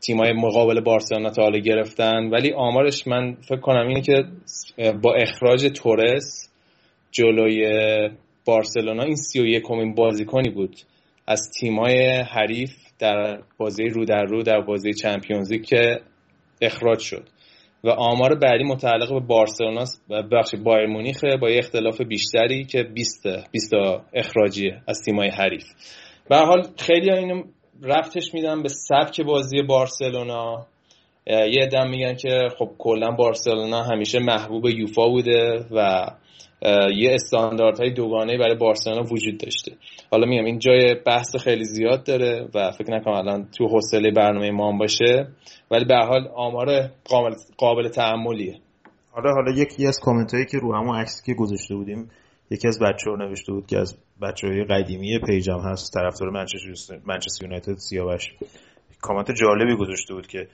تیمای 0.00 0.32
مقابل 0.32 0.80
بارسلونا 0.80 1.30
تا 1.30 1.42
حالا 1.42 1.58
گرفتن 1.58 2.30
ولی 2.30 2.52
آمارش 2.52 3.06
من 3.06 3.36
فکر 3.48 3.60
کنم 3.60 3.88
اینه 3.88 4.00
که 4.00 4.24
با 5.02 5.14
اخراج 5.14 5.66
تورس 5.74 6.50
جلوی 7.10 7.68
بارسلونا 8.44 9.02
این 9.02 9.16
سی 9.16 9.40
و 9.40 9.46
یکمین 9.46 9.94
بازیکنی 9.94 10.50
بود. 10.50 10.76
از 11.26 11.50
تیمای 11.60 12.06
حریف 12.08 12.72
در 12.98 13.38
بازی 13.58 13.84
رو 13.84 14.04
در 14.04 14.24
رو 14.24 14.42
در 14.42 14.60
بازی 14.60 14.92
چمپیونز 14.92 15.52
که 15.52 16.00
اخراج 16.62 16.98
شد. 16.98 17.28
و 17.84 17.90
آمار 17.90 18.34
بعدی 18.34 18.64
متعلق 18.64 19.12
به 19.12 19.20
بارسلونا 19.20 19.84
بخش 20.32 20.54
بایر 20.64 20.86
مونیخه 20.86 21.36
با 21.36 21.50
یه 21.50 21.58
اختلاف 21.58 22.00
بیشتری 22.00 22.64
که 22.64 22.82
20 22.82 23.26
20 23.52 23.72
اخراجیه 24.14 24.82
از 24.88 25.02
تیمای 25.04 25.28
حریف. 25.28 25.64
به 26.28 26.36
حال 26.36 26.62
خیلی 26.78 27.10
اینو 27.10 27.42
رفتش 27.82 28.34
میدن 28.34 28.62
به 28.62 28.68
سبک 28.68 29.20
بازی 29.20 29.62
بارسلونا. 29.62 30.66
یه 31.26 31.66
دم 31.72 31.90
میگن 31.90 32.14
که 32.14 32.48
خب 32.58 32.70
کلا 32.78 33.10
بارسلونا 33.10 33.82
همیشه 33.82 34.18
محبوب 34.18 34.66
یوفا 34.66 35.08
بوده 35.08 35.66
و 35.70 36.06
یه 36.96 37.14
استانداردهای 37.14 37.90
دوگانه 37.90 38.38
برای 38.38 38.54
بارسلونا 38.54 39.02
وجود 39.02 39.38
داشته. 39.38 39.72
حالا 40.10 40.26
میگم 40.26 40.44
این 40.44 40.58
جای 40.58 40.94
بحث 41.06 41.36
خیلی 41.36 41.64
زیاد 41.64 42.04
داره 42.04 42.48
و 42.54 42.70
فکر 42.70 42.90
نکنم 42.90 43.14
الان 43.14 43.48
تو 43.58 43.68
حوصله 43.68 44.10
برنامه 44.10 44.50
ما 44.50 44.72
هم 44.72 44.78
باشه 44.78 45.28
ولی 45.70 45.84
به 45.84 45.96
حال 45.96 46.28
آمار 46.34 46.90
قابل, 47.04 47.34
قابل 47.58 47.88
تعملیه 47.88 48.60
حالا 49.10 49.32
حالا 49.32 49.50
یکی 49.50 49.86
از 49.86 49.98
کامنت 50.02 50.34
هایی 50.34 50.46
که 50.46 50.58
رو 50.58 50.74
همون 50.74 50.96
عکسی 50.96 51.22
که 51.26 51.34
گذاشته 51.34 51.74
بودیم 51.74 52.10
یکی 52.50 52.68
از 52.68 52.78
بچه 52.78 53.10
ها 53.10 53.16
نوشته 53.16 53.52
بود 53.52 53.66
که 53.66 53.78
از 53.78 53.98
بچه 54.22 54.46
های 54.46 54.64
قدیمی 54.64 55.18
پیجم 55.26 55.60
هست 55.60 55.92
طرفدار 55.94 56.30
منچستر 57.06 57.44
یونایتد 57.44 57.76
سیاوش. 57.76 58.32
کامنت 59.00 59.30
جالبی 59.32 59.76
گذاشته 59.76 60.14
بود 60.14 60.26
که 60.26 60.48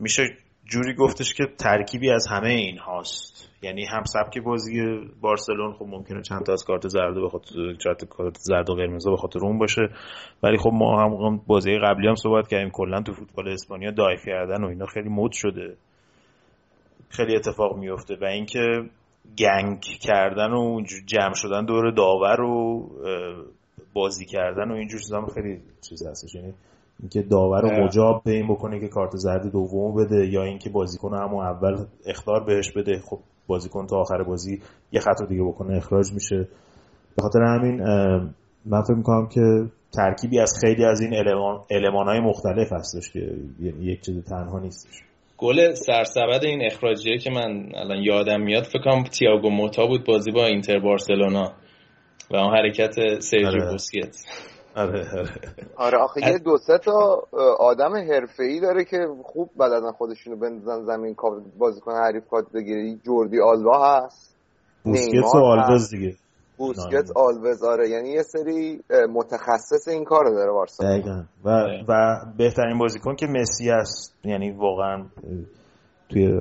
میشه 0.00 0.22
جوری 0.64 0.94
گفتش 0.94 1.34
که 1.34 1.44
ترکیبی 1.58 2.10
از 2.10 2.26
همه 2.30 2.48
این 2.48 2.78
هاست 2.78 3.48
یعنی 3.66 3.84
هم 3.84 4.02
سبک 4.04 4.38
بازی 4.38 4.80
بارسلون 5.20 5.72
خب 5.72 5.84
ممکنه 5.88 6.22
چند 6.22 6.42
تا 6.42 6.52
از 6.52 6.64
کارت 6.64 6.88
زرد 6.88 7.14
به 7.14 7.28
خاطر 7.28 7.54
کارت 8.10 8.36
زرد 8.38 8.70
و 8.70 8.74
قرمز 8.74 9.08
به 9.08 9.16
خاطر 9.16 9.38
اون 9.42 9.58
باشه. 9.58 9.88
ولی 10.42 10.56
خب 10.56 10.70
ما 10.72 11.02
هم 11.02 11.40
بازی 11.46 11.78
قبلی 11.78 12.08
هم 12.08 12.14
صحبت 12.14 12.48
کردیم. 12.48 12.70
کلا 12.70 13.02
تو 13.02 13.12
فوتبال 13.12 13.48
اسپانیا 13.48 13.90
دایف 13.90 14.24
کردن 14.26 14.64
و 14.64 14.66
اینا 14.66 14.86
خیلی 14.86 15.08
مد 15.08 15.32
شده. 15.32 15.76
خیلی 17.08 17.36
اتفاق 17.36 17.76
میفته 17.76 18.16
و 18.22 18.24
اینکه 18.24 18.66
گنگ 19.38 19.80
کردن 19.80 20.52
و 20.52 20.80
جمع 21.06 21.34
شدن 21.34 21.64
دور 21.64 21.90
داور 21.90 22.40
و 22.40 22.88
بازی 23.94 24.26
کردن 24.26 24.70
و 24.70 24.74
اینجور 24.74 25.00
چیزا 25.00 25.26
خیلی 25.26 25.60
چیز 25.88 26.06
هستش. 26.06 26.34
یعنی 26.34 26.54
اینکه 27.00 27.22
داور 27.22 27.60
رو 27.60 27.84
مجاب 27.84 28.22
به 28.24 28.30
این 28.30 28.48
بکنه 28.48 28.80
که 28.80 28.88
کارت 28.88 29.16
زرد 29.16 29.52
دوم 29.52 30.04
بده 30.04 30.26
یا 30.26 30.42
اینکه 30.42 30.70
بازیکن 30.70 31.14
همون 31.14 31.46
اول 31.46 31.84
اختار 32.06 32.44
بهش 32.44 32.72
بده. 32.72 32.98
خب 32.98 33.18
بازیکن 33.46 33.86
تا 33.86 33.96
آخر 33.96 34.22
بازی 34.22 34.60
یه 34.92 35.00
خط 35.00 35.28
دیگه 35.28 35.42
بکنه 35.42 35.76
اخراج 35.76 36.12
میشه. 36.12 36.48
به 37.16 37.22
خاطر 37.22 37.42
همین 37.42 37.82
من 38.64 38.82
فکر 38.82 38.94
می‌کنم 38.94 39.28
که 39.28 39.40
ترکیبی 39.92 40.40
از 40.40 40.52
خیلی 40.60 40.84
از 40.84 41.00
این 41.00 41.14
علمان 41.70 42.06
های 42.06 42.20
مختلف 42.20 42.72
هستش 42.72 43.10
که 43.12 43.20
یعنی 43.60 43.84
یک 43.84 44.00
چیز 44.00 44.24
تنها 44.24 44.58
نیستش. 44.58 45.02
گل 45.38 45.74
سرسبد 45.74 46.44
این 46.44 46.66
اخراجیه 46.66 47.18
که 47.18 47.30
من 47.30 47.70
الان 47.74 48.02
یادم 48.02 48.40
میاد 48.40 48.64
فکر 48.64 48.82
کنم 48.84 49.02
تییاگو 49.02 49.50
موتا 49.50 49.86
بود 49.86 50.04
بازی 50.04 50.30
با 50.30 50.46
اینتر 50.46 50.78
بارسلونا 50.78 51.52
و 52.30 52.36
اون 52.36 52.56
حرکت 52.56 53.20
سرجیو 53.20 53.48
آره. 53.48 53.70
بوسکت 53.70 54.16
آره 54.76 55.18
آره. 55.18 55.30
آره 55.76 55.98
آخه 55.98 56.20
یه 56.20 56.38
دو 56.38 56.58
سه 56.58 56.78
تا 56.78 57.22
آدم 57.58 57.92
ای 58.38 58.60
داره 58.60 58.84
که 58.84 58.98
خوب 59.24 59.50
بلدن 59.58 59.92
خودشونو 59.92 60.36
بندازن 60.36 60.84
زمین 60.84 61.16
بازیکن 61.58 61.92
حریف 61.92 62.28
کارت 62.30 62.52
بگیره. 62.54 62.96
جوردی 63.04 63.40
آلوا 63.40 63.96
هست. 63.96 64.36
بوسکت 64.84 65.34
و 65.34 65.38
آلوز 65.38 65.90
دیگه. 65.90 66.14
بوسکت 66.56 67.10
آلوز 67.16 67.64
آره. 67.64 67.88
یعنی 67.88 68.08
یه 68.08 68.22
سری 68.22 68.80
متخصص 69.14 69.88
این 69.88 70.04
کارو 70.04 70.30
داره 70.34 70.52
بارسا. 70.52 70.84
و 71.44 71.50
و 71.88 72.16
بهترین 72.38 72.78
بازیکن 72.78 73.16
که 73.16 73.26
مسی 73.26 73.70
است 73.70 74.14
یعنی 74.24 74.50
واقعا 74.50 75.04
توی 76.08 76.40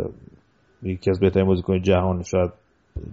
یکی 0.83 1.09
از 1.09 1.19
بهترین 1.19 1.47
بازیکن 1.47 1.81
جهان 1.81 2.23
شاید 2.23 2.51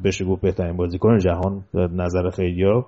بشه 0.05 0.25
گفت 0.25 0.43
بهترین 0.43 0.77
بازیکن 0.77 1.19
جهان 1.19 1.65
نظر 1.75 2.31
خیلیا 2.31 2.87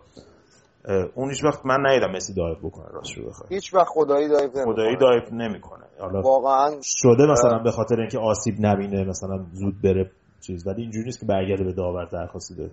اون 1.14 1.30
هیچ 1.30 1.44
وقت 1.44 1.66
من 1.66 1.86
ندیدم 1.86 2.10
مسی 2.10 2.34
dive 2.34 2.54
بکنه 2.54 2.86
راست 2.92 3.10
شو 3.10 3.28
بخوای. 3.28 3.54
هیچ 3.54 3.74
وقت 3.74 3.88
خدایی 3.88 4.28
dive 4.28 4.42
نمی‌کنه. 4.42 4.64
خدایی 4.64 4.96
dive 4.96 5.22
نمی‌کنه. 5.32 5.84
حالا 6.00 6.20
واقعا 6.20 6.70
شده 6.82 7.26
مثلا 7.26 7.58
به 7.58 7.70
خاطر 7.70 8.00
اینکه 8.00 8.18
آسیب 8.18 8.54
نبینه 8.60 9.04
مثلا 9.04 9.46
زود 9.52 9.82
بره 9.82 10.10
چیز 10.40 10.66
ولی 10.66 10.82
اینجوری 10.82 11.04
نیست 11.04 11.20
که 11.20 11.26
برگرده 11.26 11.64
به 11.64 11.72
داور 11.72 12.04
درخواست 12.04 12.52
بده 12.52 12.70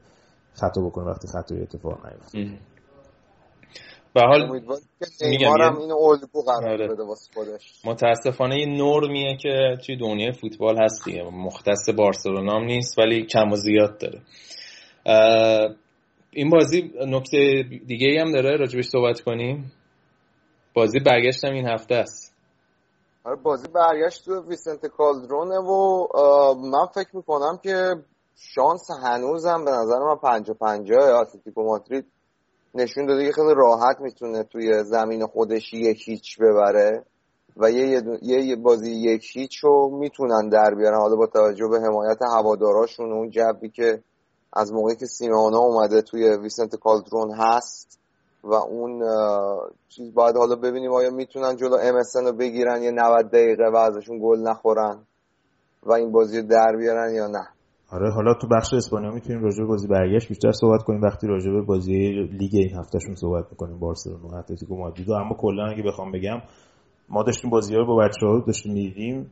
خطا 0.54 0.82
بکنه 0.82 1.06
وقتی 1.06 1.28
خطای 1.28 1.62
اتفاق 1.62 1.98
نیفته. 2.06 2.58
به 4.14 4.22
حال 4.22 4.50
میگم 5.22 5.78
اینو 5.78 5.96
الگو 5.96 6.42
قرار 6.46 6.70
آره. 6.72 6.88
بده 6.88 7.04
واسه 7.04 7.34
خودش. 7.34 7.82
متاسفانه 7.86 8.56
این 8.56 8.78
نورمیه 8.78 9.38
که 9.38 9.78
توی 9.86 9.98
دنیای 9.98 10.32
فوتبال 10.32 10.84
هست 10.84 11.06
دیگه. 11.06 11.24
مختص 11.24 11.90
بارسلونا 11.90 12.60
نیست 12.60 13.00
ولی 13.00 13.26
کم 13.26 13.52
و 13.52 13.56
زیاد 13.56 13.98
داره. 13.98 14.22
این 16.34 16.50
بازی 16.50 16.94
نکته 17.08 17.64
دیگه 17.88 18.08
ای 18.08 18.18
هم 18.18 18.32
داره 18.32 18.58
راجبش 18.58 18.90
صحبت 18.90 19.22
کنیم. 19.22 19.72
بازی 20.74 21.00
برگشتم 21.00 21.52
این 21.54 21.68
هفته 21.68 21.96
است. 21.96 22.36
آره 23.24 23.36
بازی 23.36 23.68
برگشت 23.68 24.26
تو 24.26 24.50
ویسنت 24.50 24.86
کالدرونه 24.86 25.58
و 25.58 26.08
من 26.56 26.86
فکر 26.96 27.16
می‌کنم 27.16 27.60
که 27.64 27.96
شانس 28.36 28.92
هنوزم 29.04 29.66
به 29.66 29.72
نظر 29.72 30.00
من 30.00 30.16
پنجا 30.16 30.54
پنجا 30.54 31.20
آتلتیکو 31.20 31.64
مادرید 31.64 32.06
نشون 32.76 33.06
داده 33.06 33.26
که 33.26 33.32
خیلی 33.32 33.54
راحت 33.56 33.98
می‌تونه 34.02 34.44
توی 34.44 34.84
زمین 34.84 35.26
خودش 35.26 35.74
یک 35.74 36.10
هیچ 36.10 36.40
ببره 36.40 37.06
و 37.58 37.72
یه, 37.72 38.04
یه 38.22 38.56
بازی 38.56 38.92
یک 38.92 39.26
هیچ 39.34 39.58
رو 39.58 39.98
می‌تونن 40.00 40.50
در 40.50 40.76
بیارن. 40.76 40.98
حالا 40.98 41.16
با 41.16 41.28
توجه 41.28 41.68
به 41.68 41.80
حمایت 41.80 42.18
هواداراشون 42.22 43.12
و 43.12 43.16
اون 43.16 43.30
جبی 43.30 43.70
که 43.70 44.04
از 44.54 44.74
موقعی 44.74 44.96
که 44.96 45.06
سیمانا 45.06 45.58
اومده 45.58 46.02
توی 46.02 46.38
ویسنت 46.38 46.76
کالدرون 46.76 47.32
هست 47.38 48.00
و 48.44 48.54
اون 48.54 49.04
چیز 49.90 50.14
باید 50.14 50.36
حالا 50.36 50.56
ببینیم 50.56 50.92
آیا 50.92 51.10
می‌تونن 51.10 51.56
جلو 51.56 51.78
MSN 51.78 52.26
رو 52.26 52.34
بگیرن 52.34 52.84
یه 52.84 52.92
90 52.92 53.26
دقیقه 53.28 53.70
و 53.74 53.76
ازشون 53.76 54.20
گل 54.24 54.40
نخورن 54.40 55.00
و 55.84 55.92
این 55.92 56.12
بازی 56.12 56.42
رو 56.42 56.48
در 56.48 56.76
بیارن 56.78 57.14
یا 57.16 57.28
نه. 57.28 57.48
آره 57.92 58.12
حالا 58.12 58.34
تو 58.42 58.48
بخش 58.48 58.74
اسپانیا 58.74 59.12
می‌تونیم 59.12 59.44
راجع 59.44 59.58
به 59.58 59.68
بازی 59.68 59.88
برگشت. 59.88 60.28
بیشتر 60.28 60.52
صحبت 60.52 60.84
کنیم 60.84 61.02
وقتی 61.02 61.28
راجع 61.28 61.52
به 61.52 61.62
بازی 61.62 61.94
لیگ 62.40 62.52
این 62.54 62.78
هفتهشون 62.80 63.16
صحبت 63.16 63.46
می‌کنیم 63.52 63.80
بارسلونا 63.80 64.40
اتلتیکو 64.40 64.76
مادرید. 64.76 65.12
اما 65.12 65.36
کلا 65.40 65.66
اگه 65.66 65.84
بخوام 65.84 66.12
بگم 66.12 66.42
ما 67.10 67.24
داشتیم 67.24 67.50
بازی 67.50 67.76
رو 67.76 67.86
با 67.86 67.96
بچه‌ها 67.96 68.44
داشتیم 68.48 69.32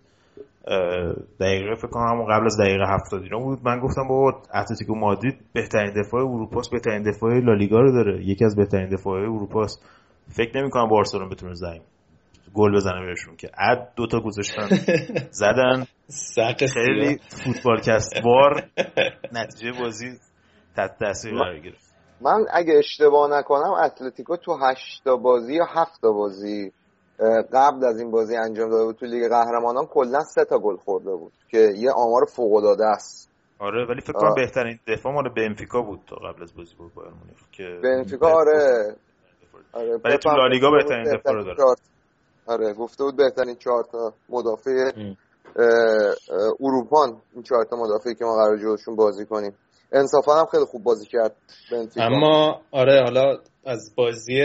دقیقه 1.39 1.75
فکر 1.75 1.87
کنم 1.87 2.25
قبل 2.25 2.45
از 2.45 2.57
دقیقه 2.59 2.83
70 2.87 3.23
اینا 3.23 3.39
بود. 3.39 3.59
من 3.63 3.79
گفتم 3.79 4.07
با 4.07 4.41
اتلتیکو 4.55 4.95
مادرید 4.95 5.39
بهترین 5.53 5.93
دفاع 6.01 6.21
اروپا 6.21 6.61
بهترین 6.71 7.03
دفاع 7.03 7.39
لالیگا 7.39 7.79
رو 7.79 7.91
داره. 7.91 8.25
یکی 8.25 8.45
از 8.45 8.55
بهترین 8.55 8.89
دفاع 8.89 9.19
اروپا 9.21 9.65
فکر 10.31 10.57
نمی 10.57 10.69
کنم 10.69 10.87
بارسلون 10.89 11.29
بتونه 11.29 11.53
زنگ 11.53 11.81
گل 12.53 12.75
بزنه 12.75 13.05
بهشون 13.05 13.35
که. 13.35 13.49
اد 13.57 13.93
دوتا 13.95 14.19
گذاشتن. 14.19 14.67
زدن. 15.31 15.85
خیلی 16.73 17.17
فوتبال 17.45 17.79
کست 17.81 18.21
بار 18.23 18.63
نتیجه 19.33 19.79
بازی 19.79 20.07
تحت 20.75 20.99
تاثیر 20.99 21.33
قرار 21.33 21.59
گرفت. 21.59 21.93
من 22.21 22.45
اگه 22.53 22.73
اشتباه 22.77 23.39
نکنم 23.39 23.71
اتلتیکو 23.71 24.37
تو 24.37 24.57
هشتا 24.61 25.17
بازی 25.17 25.53
یا 25.53 25.65
هفتا 25.65 26.11
بازی 26.11 26.71
قبل 27.53 27.85
از 27.85 27.99
این 27.99 28.11
بازی 28.11 28.35
انجام 28.35 28.69
داده 28.69 28.85
بود 28.85 28.95
تو 28.95 29.05
لیگ 29.05 29.29
قهرمانان 29.29 29.85
کلا 29.85 30.23
سه 30.23 30.45
تا 30.45 30.59
گل 30.59 30.77
خورده 30.77 31.15
بود 31.15 31.33
که 31.51 31.73
یه 31.77 31.91
آمار 31.91 32.25
فوق 32.25 32.53
العاده 32.53 32.85
است. 32.85 33.29
آره 33.59 33.85
ولی 33.85 34.01
فکر 34.01 34.13
کنم 34.13 34.35
بهترین 34.35 34.79
دفاع 34.87 35.13
مال 35.13 35.29
بنفیکا 35.29 35.81
بود 35.81 35.99
تا 36.07 36.15
قبل 36.15 36.43
از 36.43 36.55
بازی 36.55 36.75
با 36.79 36.85
بایر 36.95 37.13
مونیخ 37.13 37.37
که 37.51 37.79
بنفیکا 37.83 38.27
آره. 38.27 38.95
آره 39.73 39.99
ولی 40.03 40.17
تو 40.17 40.29
لالیگا 40.29 40.71
بهترین 40.71 41.03
دفاع 41.03 41.33
رو 41.33 41.43
داره. 41.43 41.75
آره 42.47 42.73
گفته 42.73 43.03
بود 43.03 43.17
بهترین 43.17 43.55
چهار 43.55 43.83
تا 43.91 44.13
مدافع 44.29 44.91
اروپان. 46.59 47.21
این 47.33 47.43
چهار 47.43 47.65
تا 47.65 47.75
مدافعی 47.75 48.15
که 48.15 48.25
ما 48.25 48.35
قرار 48.35 48.57
جلوشون 48.57 48.95
بازی 48.95 49.25
کنیم. 49.25 49.55
انصافا 49.91 50.39
هم 50.39 50.45
خیلی 50.45 50.65
خوب 50.65 50.83
بازی 50.83 51.07
کرد 51.07 51.35
بنفیکا. 51.71 52.05
اما 52.05 52.61
آره 52.71 53.03
حالا 53.03 53.37
از 53.65 53.93
بازی 53.97 54.41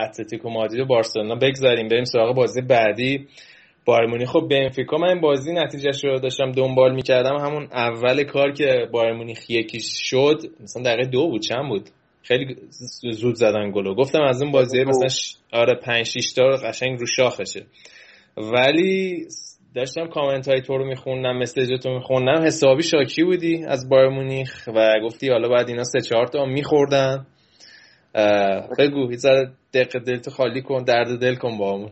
اتلتیکو 0.00 0.50
مادرید 0.50 0.80
و 0.80 0.84
بارسلونا 0.84 1.34
بگذاریم. 1.34 1.88
بریم 1.88 2.04
سراغ 2.04 2.34
بازی 2.34 2.60
بعدی. 2.60 3.26
بایرمونی 3.84 4.26
خب 4.26 4.48
بنفیکا. 4.50 4.96
من 4.96 5.08
این 5.08 5.20
بازی 5.20 5.52
نتیجهش 5.52 6.04
رو 6.04 6.18
داشتم 6.18 6.52
دنبال 6.52 6.94
می‌کردم. 6.94 7.36
همون 7.36 7.68
اول 7.72 8.24
کار 8.24 8.52
که 8.52 8.88
بایرمونی 8.92 9.34
یکی 9.48 9.80
شد 9.80 10.40
مثلا 10.60 10.82
دقیقه 10.82 11.10
دو 11.10 11.28
بود 11.28 11.42
چند 11.42 11.68
بود؟ 11.68 11.88
خیلی 12.22 12.56
زود 13.12 13.34
زدن 13.34 13.70
گلو. 13.70 13.94
گفتم 13.94 14.22
از 14.22 14.42
اون 14.42 14.52
بازی 14.52 14.84
مثلا 14.84 15.08
ش... 15.08 15.36
آره 15.52 15.74
5 15.74 16.06
6 16.06 16.32
تا 16.32 16.48
قشنگ 16.48 17.00
رو 17.00 17.06
شاخشه. 17.06 17.62
ولی 18.36 19.26
داشتم 19.74 20.06
کامنت 20.06 20.48
های 20.48 20.60
تو 20.62 20.78
رو 20.78 20.84
میخوندم 20.84 21.38
مسیج 21.38 21.82
تو 21.82 21.90
میخوندم. 21.90 22.42
حسابی 22.42 22.82
شاکی 22.82 23.24
بودی 23.24 23.64
از 23.64 23.88
بایر 23.88 24.08
مونیخ 24.08 24.68
و 24.74 25.00
گفتی 25.04 25.28
حالا 25.30 25.48
باید 25.48 25.68
اینا 25.68 25.84
سه 25.84 26.00
چهار 26.00 26.26
تا 26.26 26.44
میخوردن. 26.44 27.26
بگو 28.78 29.12
یه 29.12 29.18
دق 29.74 29.98
دلت 29.98 30.30
خالی 30.30 30.62
کن 30.62 30.82
درد 30.82 31.20
دل 31.20 31.34
کن 31.34 31.58
با 31.58 31.72
همون 31.72 31.90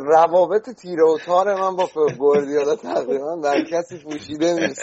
روابط 0.00 0.70
تیره 0.70 1.04
و 1.04 1.18
تار 1.18 1.54
من 1.54 1.76
با 1.76 1.88
گوردیالا 2.18 2.76
تقریبا 2.76 3.36
در 3.44 3.64
کسی 3.64 3.98
پوشیده 3.98 4.54
نیست. 4.54 4.82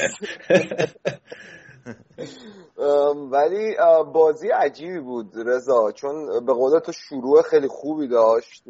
ولی 3.31 3.75
بازی 4.13 4.49
عجیبی 4.49 4.99
بود 4.99 5.33
رضا 5.35 5.91
چون 5.91 6.45
به 6.45 6.53
قول 6.53 6.79
شروع 6.91 7.41
خیلی 7.41 7.67
خوبی 7.67 8.07
داشت. 8.07 8.63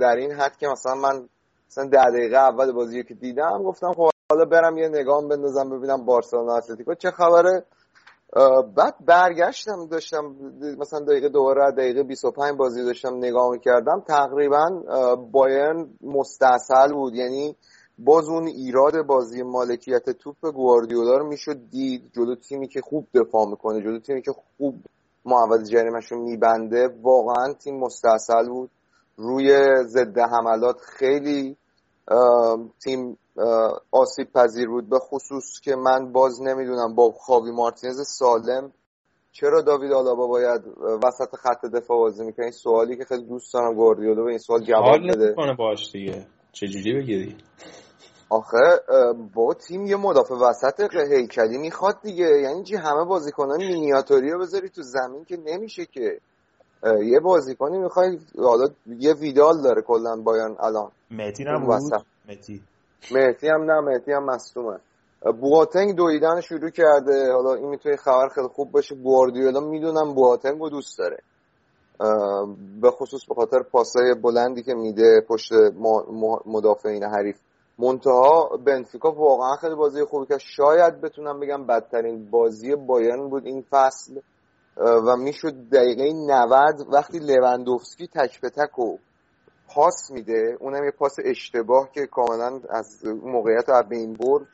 در 0.00 0.16
این 0.16 0.32
حد 0.32 0.56
که 0.56 0.66
مثلا 0.68 0.94
من 0.94 1.28
مثلا 1.68 1.84
ده 1.84 2.10
دقیقه 2.10 2.36
اول 2.36 2.72
بازی 2.72 3.04
که 3.04 3.14
دیدم 3.14 3.62
گفتم 3.62 3.92
خب 3.92 4.10
حالا 4.30 4.44
برم 4.44 4.78
یه 4.78 4.88
نگاه 4.88 5.28
بندازم 5.28 5.78
ببینم 5.78 6.04
بارسلونا 6.04 6.56
اتلتیکو 6.56 6.94
چه 6.94 7.10
خبره. 7.10 7.64
بعد 8.76 8.94
برگشتم 9.06 9.86
داشتم 9.86 10.34
مثلا 10.78 11.00
دقیقه 11.00 11.28
دوباره 11.28 11.70
دقیقه 11.70 12.02
25 12.02 12.56
بازی 12.56 12.84
داشتم 12.84 13.16
نگاه 13.16 13.50
می‌کردم 13.50 14.00
تقریبا 14.00 14.70
بایرن 15.32 15.88
مستاصل 16.00 16.92
بود. 16.92 17.14
یعنی 17.14 17.56
باز 17.98 18.28
اون 18.28 18.46
ایراد 18.46 19.02
بازی 19.06 19.42
مالکیت 19.42 20.10
توپ 20.10 20.36
گواردیولا 20.54 21.16
رو 21.16 21.28
می‌شد 21.28 21.70
دید. 21.70 22.10
جلو 22.12 22.34
تیمی 22.34 22.68
که 22.68 22.80
خوب 22.80 23.06
دفاع 23.14 23.48
می‌کنه 23.48 23.82
جلو 23.82 23.98
تیمی 23.98 24.22
که 24.22 24.32
خوب 24.32 24.74
محوض 25.24 25.70
جریمش 25.70 26.12
رو 26.12 26.22
میبنده 26.22 26.88
واقعا 27.02 27.52
تیم 27.52 27.78
مستاصل 27.78 28.48
بود. 28.48 28.70
روی 29.16 29.66
ضد 29.84 30.18
حملات 30.18 30.76
خیلی 30.80 31.56
تیم 32.84 33.18
آسیب 33.90 34.32
پذیر 34.32 34.68
بود. 34.68 34.88
به 34.88 34.98
خصوص 34.98 35.60
که 35.62 35.76
من 35.76 36.12
باز 36.12 36.42
نمی‌دونم 36.42 36.94
با 36.94 37.12
خاوی 37.12 37.50
مارتینز 37.50 38.00
سالم 38.06 38.72
چرا 39.32 39.62
داوید 39.62 39.92
آلابا 39.92 40.26
باید 40.26 40.62
وسط 41.04 41.36
خط 41.36 41.66
دفاع 41.66 41.98
بازی 41.98 42.24
می‌کنه؟ 42.24 42.44
این 42.44 42.52
سوالی 42.52 42.96
که 42.96 43.04
خیلی 43.04 43.24
دوست 43.24 43.54
دارم 43.54 43.74
گواردیولا 43.74 44.22
به 44.22 44.28
این 44.30 44.38
سوال 44.38 44.60
جواب 44.64 45.00
بده. 45.08 45.34
باش 45.58 45.92
دیگه. 45.92 46.26
چجوری 46.52 46.94
بگیری؟ 46.94 47.36
آخه 48.30 48.80
با 49.34 49.54
تیم 49.54 49.86
یه 49.86 49.96
مدافع 49.96 50.34
وسط 50.34 50.80
هیکلی 51.10 51.58
می‌خواد 51.58 51.96
دیگه. 52.02 52.40
یعنی 52.42 52.62
چی؟ 52.62 52.76
همه 52.76 53.04
بازیکنان 53.04 53.58
مینیاتوری 53.58 54.30
رو 54.30 54.40
بذاری 54.40 54.68
تو 54.68 54.82
زمین 54.82 55.24
که 55.24 55.36
نمیشه 55.36 55.86
که. 55.86 56.20
یه 57.04 57.20
بازیکنی 57.20 57.78
می‌خوای 57.78 58.18
حالا 58.38 58.68
یه 58.86 59.14
ویدال 59.14 59.62
داره 59.62 59.82
کلا 59.82 60.16
بایان 60.16 60.56
الان. 60.60 60.90
مهدی 61.10 61.44
نبود؟ 61.44 61.82
مهدی 62.28 62.62
مهدی 63.10 63.48
هم 63.48 63.62
نه 63.62 63.80
مهدی 63.80 64.12
هم 64.12 64.24
مصدومه. 64.24 64.78
بواتنگ 65.40 65.94
دویدن 65.94 66.40
شروع 66.40 66.70
کرده. 66.70 67.32
حالا 67.32 67.54
این 67.54 67.68
می‌تونه 67.68 67.96
خبر 67.96 68.28
خیلی 68.28 68.48
خوب 68.48 68.70
باشه. 68.70 68.94
گواردیولا 68.94 69.60
می‌دونم 69.60 70.14
بواتنگ 70.14 70.60
رو 70.60 70.68
دوست 70.70 70.98
داره. 70.98 71.16
به 72.80 72.90
خصوص 72.90 73.24
به 73.28 73.34
خاطر 73.34 73.62
پاسای 73.62 74.14
بلندی 74.14 74.62
که 74.62 74.74
میده 74.74 75.20
پشت 75.28 75.52
مدافعین 76.46 77.04
حریف. 77.04 77.36
منتها 77.78 78.50
بنفیکا 78.66 79.10
واقعا 79.10 79.56
خیلی 79.56 79.74
بازی 79.74 80.04
خوبی 80.04 80.26
که 80.26 80.38
شاید 80.38 81.00
بتونم 81.00 81.40
بگم 81.40 81.66
بدترین 81.66 82.30
بازی 82.30 82.74
بایرن 82.74 83.28
بود 83.28 83.46
این 83.46 83.64
فصل. 83.70 84.20
و 84.76 85.16
می‌شد 85.16 85.54
دقیقه 85.72 86.12
90 86.12 86.86
وقتی 86.92 87.18
لوندوفسکی 87.18 88.06
تک 88.06 88.40
به 88.40 88.50
تک 88.50 88.78
و 88.78 88.96
پاس 89.74 90.10
میده. 90.10 90.56
اونم 90.60 90.84
یه 90.84 90.90
پاس 90.90 91.16
اشتباه 91.24 91.90
که 91.92 92.06
کاملا 92.06 92.60
از 92.70 93.04
موقعیت 93.04 93.68
رو 93.68 93.82
بین 93.88 94.12
برد 94.12 94.46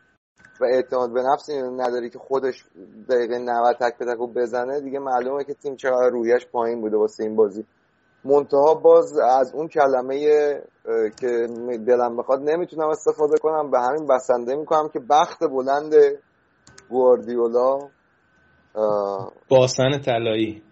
و 0.60 0.64
اعتماد 0.64 1.12
به 1.12 1.22
نفس 1.22 1.50
نداری 1.50 2.10
که 2.10 2.18
خودش 2.18 2.64
دقیقه 3.08 3.38
90 3.38 3.76
تک 3.80 3.98
به 3.98 4.04
تک 4.04 4.18
بزنه. 4.18 4.80
دیگه 4.80 4.98
معلومه 4.98 5.44
که 5.44 5.54
تیم 5.54 5.76
چقدر 5.76 6.08
رویش 6.08 6.46
پایین 6.46 6.80
بوده 6.80 6.96
واسه 6.96 7.24
این 7.24 7.36
بازی. 7.36 7.64
منتها 8.24 8.74
باز 8.74 9.18
از 9.18 9.54
اون 9.54 9.68
کلمه 9.68 10.18
که 11.20 11.46
دلم 11.86 12.16
بخواد 12.16 12.50
نمی‌تونم 12.50 12.88
استفاده 12.88 13.38
کنم. 13.38 13.70
به 13.70 13.80
همین 13.80 14.06
بسنده 14.06 14.56
می‌کنم 14.56 14.88
که 14.88 15.00
بخت 15.10 15.44
بلند 15.44 15.94
گواردیولا 16.90 17.78
باسن 19.48 19.98
طلایی. 20.04 20.62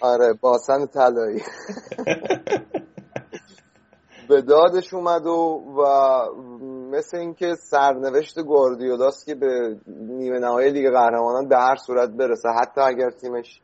آره 0.00 0.32
باسن 0.40 0.86
طلایی. 0.86 1.42
به 4.28 4.42
دادش 4.42 4.94
اومد 4.94 5.26
و, 5.26 5.62
و 5.78 5.82
مثل 6.90 7.16
اینکه 7.16 7.54
سرنوشت 7.54 8.40
گواردیولاست 8.40 9.26
که 9.26 9.34
به 9.34 9.76
نیمه 9.86 10.38
نهایی 10.38 10.70
لیگ 10.70 10.90
قهرمانان 10.90 11.48
به 11.48 11.56
هر 11.56 11.76
صورت 11.76 12.10
برسه 12.10 12.48
حتی 12.48 12.80
اگر 12.80 13.10
تیمش 13.10 13.60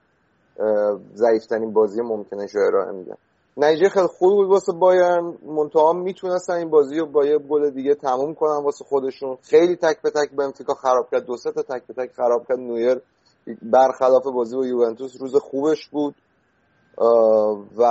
ضعیفترین 1.14 1.72
بازی 1.72 2.02
ممکنه 2.02 2.46
رو 2.54 2.66
ارائه 2.66 2.92
میده. 2.92 3.16
نتیجه 3.56 3.88
خیلی 3.88 4.06
خوب 4.06 4.32
بود 4.32 4.48
واسه 4.48 4.72
بایرن. 4.72 5.34
منتها 5.46 5.92
می‌تونستن 5.92 6.54
این 6.54 6.70
بازی 6.70 6.98
رو 6.98 7.06
با 7.06 7.24
یه 7.24 7.38
گل 7.38 7.70
دیگه 7.70 7.94
تموم 7.94 8.34
کنن 8.34 8.64
واسه 8.64 8.84
خودشون. 8.84 9.38
خیلی 9.42 9.76
تک 9.76 10.02
به 10.02 10.10
تک 10.10 10.30
بنفیکا 10.30 10.74
خراب 10.74 11.08
کرد. 11.10 11.24
دو 11.26 11.36
تا 11.36 11.62
تک 11.62 11.86
به 11.86 11.94
تک 11.94 12.12
خراب 12.12 12.46
کرد. 12.48 12.58
نویر 12.58 13.00
برخلاف 13.62 14.24
بازی 14.24 14.56
با 14.56 14.66
یوونتوس 14.66 15.12
روز 15.20 15.36
خوبش 15.36 15.88
بود. 15.88 16.14
و 17.78 17.84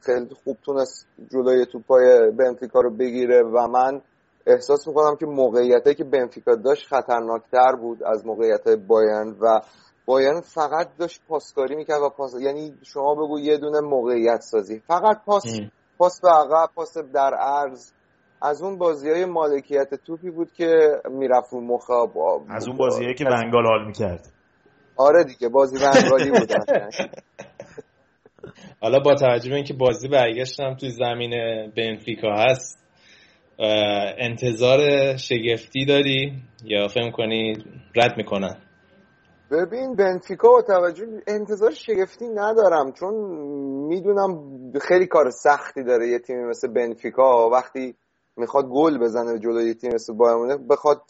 خیلی 0.00 0.34
خوب 0.44 0.56
تونست 0.64 1.06
جلوی 1.32 1.66
توپای 1.66 2.30
بنفیکا 2.30 2.80
رو 2.80 2.90
بگیره 2.90 3.42
و 3.42 3.66
من 3.66 4.00
احساس 4.46 4.88
می‌کنم 4.88 5.16
که 5.16 5.26
موقعیتی 5.26 5.94
که 5.94 6.04
بنفیکا 6.04 6.54
داشت 6.54 6.86
خطرناکتر 6.86 7.76
بود 7.80 8.02
از 8.02 8.26
موقعیت 8.26 8.68
بایرن 8.68 9.36
و 9.40 9.60
بایرن 10.06 10.40
فقط 10.40 10.88
داشت 10.98 11.22
پاسکاری 11.28 11.76
می‌کرد 11.76 12.02
و 12.02 12.08
پاس 12.08 12.34
یعنی 12.40 12.74
شما 12.82 13.14
بگو 13.14 13.38
یه 13.38 13.58
دونه 13.58 13.80
موقعیت 13.80 14.40
سازی. 14.40 14.78
فقط 14.78 15.24
پاس 15.26 15.44
پاس 15.98 16.20
به 16.20 16.28
عقب 16.28 16.70
پاس 16.74 16.98
در 16.98 17.34
عرض. 17.34 17.90
از 18.42 18.62
اون 18.62 18.78
بازی 18.78 19.10
های 19.10 19.24
مالکیت 19.24 19.94
توپی 19.94 20.30
بود 20.30 20.52
که 20.52 21.00
می‌رفت 21.10 21.52
رو 21.52 21.60
مخ 21.60 21.90
از 22.48 22.68
اون 22.68 22.76
بازیهایی 22.76 23.14
که 23.14 23.24
ونگال 23.24 23.66
حال 23.66 23.86
می‌کرد. 23.86 24.28
آره 24.96 25.24
دیگه 25.24 25.48
بازی 25.48 25.76
ونگالی 25.84 26.30
بود. 26.30 26.52
حالا 28.80 28.98
با 28.98 29.14
توجه 29.14 29.50
به 29.50 29.56
اینکه 29.56 29.74
بازی 29.74 30.08
برگشتم 30.08 30.74
توی 30.74 30.90
زمین 30.90 31.30
بنفیکا 31.76 32.32
هست 32.32 32.78
انتظار 34.18 34.80
شگفتی 35.16 35.84
داری؟ 35.84 36.32
یا 36.64 36.88
فهم 36.88 37.10
کنی 37.10 37.52
رد 37.96 38.16
می‌کنن؟ 38.16 38.56
ببین 39.50 39.96
بنفیکا 39.96 40.48
با 40.48 40.62
توجه 40.62 41.06
انتظار 41.26 41.70
شگفتی 41.70 42.28
ندارم 42.28 42.92
چون 42.92 43.14
می‌دونم 43.88 44.50
خیلی 44.80 45.06
کار 45.06 45.30
سختی 45.30 45.84
داره 45.84 46.08
یه 46.08 46.18
تیمی 46.18 46.44
مثل 46.44 46.68
بنفیکا. 46.68 47.50
وقتی 47.50 47.94
می‌خواد 48.36 48.64
گل 48.64 48.98
بزنه 48.98 49.38
جلوی 49.38 49.68
یه 49.68 49.74
تیم 49.74 49.90
مثل 49.94 50.12
بایرن 50.14 50.66
بخواد 50.70 51.02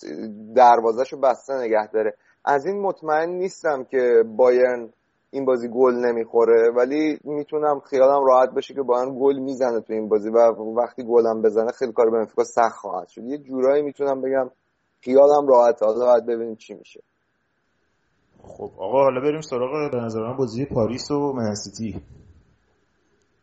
دروازهشو 0.56 1.20
بسته 1.20 1.54
نگه 1.54 1.86
داره. 1.86 2.14
از 2.44 2.66
این 2.66 2.80
مطمئن 2.80 3.30
نیستم 3.30 3.84
که 3.84 4.22
بایرن 4.36 4.92
این 5.30 5.44
بازی 5.44 5.68
گل 5.68 5.94
نمی‌خوره 5.94 6.70
ولی 6.76 7.18
می‌تونم 7.24 7.80
خیالم 7.80 8.24
راحت 8.24 8.50
بشه 8.50 8.74
که 8.74 8.82
بایرن 8.82 9.18
گل 9.20 9.38
می‌زنه 9.38 9.80
تو 9.80 9.92
این 9.92 10.08
بازی 10.08 10.30
و 10.30 10.38
وقتی 10.76 11.02
گلم 11.02 11.42
بزنه 11.42 11.72
خیلی 11.72 11.92
کار 11.92 12.10
بنفیکا 12.10 12.44
سخت 12.44 12.76
خواهد 12.76 13.08
شد. 13.08 13.24
یه 13.24 13.38
جورایی 13.38 13.82
می‌تونم 13.82 14.20
بگم 14.20 14.50
خیالم 15.00 15.46
راحت 15.48 15.82
حالا 15.82 16.06
باید 16.06 16.26
ببینیم 16.26 16.54
چی 16.54 16.74
میشه. 16.74 17.00
خب 18.42 18.70
آقا 18.78 19.02
حالا 19.02 19.20
بریم 19.20 19.40
سراغ 19.40 19.90
به 19.92 19.96
نظر 19.96 20.20
من 20.20 20.36
بازی 20.36 20.64
پاریس 20.64 21.10
و 21.10 21.32
منسیتی 21.32 22.00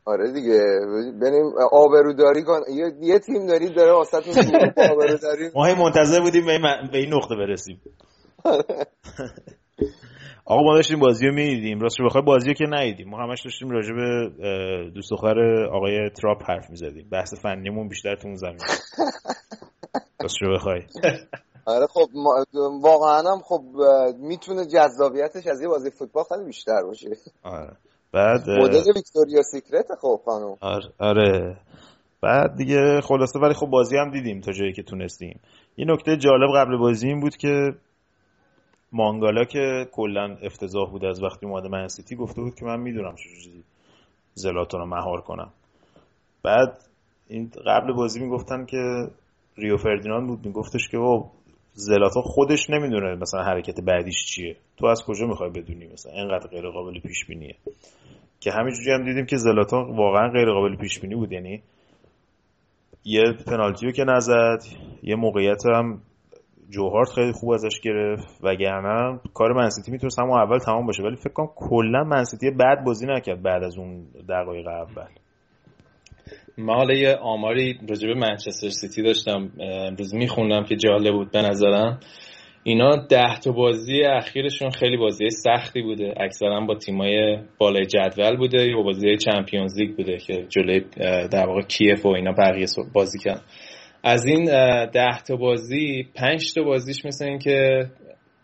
آره 0.05 0.31
دیگه 0.31 0.79
بریم 1.21 1.53
آبروداری 1.71 2.43
کن. 2.43 2.59
یه, 2.69 2.93
یه 3.01 3.19
تیم 3.19 3.45
داری 3.45 3.73
داره 3.73 3.93
واسه 3.93 4.17
آبروداری 4.77 5.49
ما 5.55 5.83
منتظر 5.83 6.21
بودیم 6.21 6.45
به 6.91 6.97
این 6.97 7.13
نقطه 7.13 7.35
برسیم. 7.35 7.81
آقا 10.45 10.63
ما 10.63 10.75
داشتیم 10.75 10.99
بازی 10.99 11.27
رو 11.27 11.33
می‌دیدیم. 11.33 11.79
راست 11.79 11.97
بخوای 12.05 12.23
بازی 12.23 12.47
رو 12.47 12.53
که 12.53 12.65
ندیدیم. 12.69 13.09
ما 13.09 13.17
همش 13.23 13.41
داشتیم 13.41 13.69
راجع 13.69 13.93
به 13.93 14.29
دوست 14.95 15.11
دختر 15.11 15.63
آقای 15.65 16.09
تراپ 16.09 16.49
حرف 16.49 16.69
می‌زدیم. 16.69 17.09
بحث 17.11 17.33
فنیمون 17.41 17.87
بیشتر 17.87 18.15
تو 18.15 18.27
اون 18.27 18.35
زمین. 18.35 18.59
راست 20.21 20.35
بخوای. 20.55 20.81
آره 21.65 21.87
خب 21.87 22.09
واقعا 22.81 23.31
هم 23.31 23.39
خب 23.41 23.61
می‌تونه 24.19 24.65
جذابیتش 24.65 25.47
از 25.47 25.61
یه 25.61 25.67
بازی 25.67 25.91
فوتبال 25.91 26.23
خیلی 26.23 26.45
بیشتر 26.45 26.83
باشه. 26.83 27.09
آره. 27.43 27.71
بعد 28.11 28.49
مدل 28.49 28.91
ویکتوریا 28.95 29.41
سیکرت 29.51 29.87
خب 30.01 30.21
خانم. 30.25 30.57
آره 30.61 30.89
آره. 30.99 31.57
بعد 32.21 32.55
دیگه 32.57 33.01
خلاصه 33.01 33.39
ولی 33.39 33.53
خب 33.53 33.65
بازی 33.67 33.97
هم 33.97 34.11
دیدیم 34.11 34.41
تا 34.41 34.51
جایی 34.51 34.73
که 34.73 34.83
تونستیم. 34.83 35.39
یه 35.77 35.85
نکته 35.87 36.17
جالب 36.17 36.49
قبل 36.55 36.77
بازی 36.77 37.07
این 37.07 37.19
بود 37.19 37.35
که 37.35 37.73
مانگالا 38.95 39.43
که 39.43 39.87
کلا 39.91 40.37
افتضاح 40.41 40.91
بود 40.91 41.05
از 41.05 41.23
وقتی 41.23 41.45
اومده 41.45 41.69
من 41.69 41.87
سیتی 41.87 42.15
گفته 42.15 42.41
بود 42.41 42.55
که 42.55 42.65
من 42.65 42.79
می‌دونم 42.79 43.15
چجوری 43.15 43.63
زلاتون 44.33 44.79
رو 44.79 44.85
مهار 44.85 45.21
کنم. 45.21 45.51
بعد 46.43 46.77
این 47.27 47.51
قبل 47.65 47.93
بازی 47.93 48.19
می‌گفتن 48.19 48.65
که 48.65 49.07
ریو 49.57 49.77
فردیناند 49.77 50.27
بود 50.27 50.45
میگفتش 50.45 50.89
که 50.89 50.97
زلاتان 51.73 52.23
خودش 52.23 52.69
نمی‌دونه 52.69 53.15
مثلا 53.15 53.43
حرکت 53.43 53.81
بعدیش 53.81 54.25
چیه. 54.25 54.55
تو 54.77 54.85
از 54.85 55.03
کجا 55.03 55.27
می‌خوای 55.27 55.49
بدونی 55.49 55.87
مثلا 55.87 56.11
اینقدر 56.11 56.47
غیر 56.47 56.69
قابل 56.69 56.99
پیش 56.99 57.25
بینیه 57.25 57.55
که 58.39 58.51
همینجوری 58.51 58.91
هم 58.91 59.05
دیدیم 59.05 59.25
که 59.25 59.37
زلاتان 59.37 59.95
واقعا 59.95 60.29
غیر 60.29 60.51
قابل 60.51 60.75
پیش 60.75 60.99
بینی 60.99 61.15
بود 61.15 61.31
یعنی 61.31 61.61
یه 63.05 63.23
پنالتیو 63.47 63.91
که 63.91 64.03
نزد 64.03 64.59
یه 65.03 65.15
موقعیت 65.15 65.65
هم 65.65 66.01
جوهارت 66.69 67.09
خیلی 67.15 67.31
خوب 67.31 67.49
ازش 67.49 67.79
گرفت 67.83 68.39
وگرنه 68.43 69.19
کار 69.33 69.53
منسیتی 69.53 69.91
می‌تونست 69.91 70.19
همون 70.19 70.39
اول 70.39 70.57
تمام 70.57 70.85
باشه 70.85 71.03
ولی 71.03 71.15
فکر 71.15 71.33
کنم 71.33 71.49
کلا 71.55 72.03
منسیتی 72.03 72.51
بعد 72.51 72.83
بازی 72.85 73.07
نکرد 73.07 73.43
بعد 73.43 73.63
از 73.63 73.77
اون 73.77 74.05
دقایق 74.29 74.67
اول. 74.67 75.07
من 76.57 76.75
حالا 76.75 76.93
یه 76.93 77.15
آماری 77.15 77.79
راجب 77.89 78.09
منچستر 78.09 78.69
سیتی 78.69 79.03
داشتم 79.03 79.51
امروز 79.59 80.15
میخوندم 80.15 80.63
که 80.63 80.75
جالب 80.75 81.13
بود 81.13 81.31
به 81.31 81.41
نظرم. 81.41 81.99
اینا 82.63 82.95
ده 82.95 83.39
تا 83.43 83.51
بازی 83.51 84.03
اخیرشون 84.03 84.69
خیلی 84.69 84.97
بازی 84.97 85.29
سختی 85.29 85.81
بوده. 85.81 86.13
اکثرا 86.17 86.65
با 86.65 86.75
تیمای 86.75 87.39
بالای 87.57 87.85
جدول 87.85 88.37
بوده 88.37 88.67
یا 88.67 88.81
بازی 88.81 89.17
چمپیونز 89.17 89.79
لیگ 89.79 89.95
بوده 89.95 90.17
که 90.17 90.45
جلوی 90.49 90.81
در 91.31 91.47
واقع 91.47 91.61
کیف 91.61 92.05
و 92.05 92.09
اینا 92.09 92.31
بقیه 92.31 92.65
بازی 92.93 93.19
کردن. 93.19 93.41
از 94.07 94.25
این 94.25 94.45
ده 94.85 95.19
تا 95.27 95.35
بازی 95.35 96.07
پنج 96.15 96.53
تا 96.53 96.63
بازیش 96.63 97.05
مثل 97.05 97.25
این 97.25 97.39
که 97.39 97.85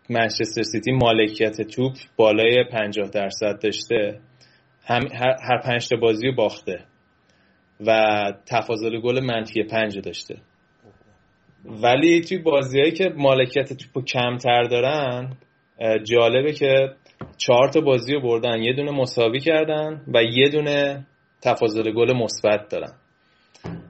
منچستر 0.10 0.64
سیتی 0.64 0.92
مالکیت 0.92 1.62
توپ 1.62 1.94
بالای 2.18 2.64
50 2.72 3.10
درصد 3.10 3.60
داشته 3.64 4.20
هم 4.86 5.02
هر 5.42 5.62
پنج 5.64 5.90
تا 5.90 5.96
بازی 5.98 6.28
رو 6.28 6.36
باخته 6.36 6.80
و 7.88 8.24
تفاضل 8.46 9.00
گل 9.00 9.20
منفی 9.20 9.64
پنج 9.64 10.00
داشته. 10.00 10.36
ولی 11.66 12.22
توی 12.22 12.38
بازیهایی 12.38 12.92
که 12.92 13.10
مالکیت 13.16 13.74
توپ 13.74 14.06
کمتر 14.06 14.64
دارن 14.64 15.38
جالبه 16.04 16.54
که 16.54 16.90
چهار 17.38 17.70
تا 17.70 17.82
بازی 17.82 18.14
رو 18.14 18.22
بردن 18.22 18.62
یه 18.62 18.74
دونه 18.74 18.92
مساوی 18.92 19.40
کردن 19.40 20.02
و 20.14 20.24
یه 20.24 20.50
دونه 20.50 21.06
تفاضل 21.42 21.92
گل 21.92 22.14
مثبت 22.14 22.70
دارن. 22.70 22.94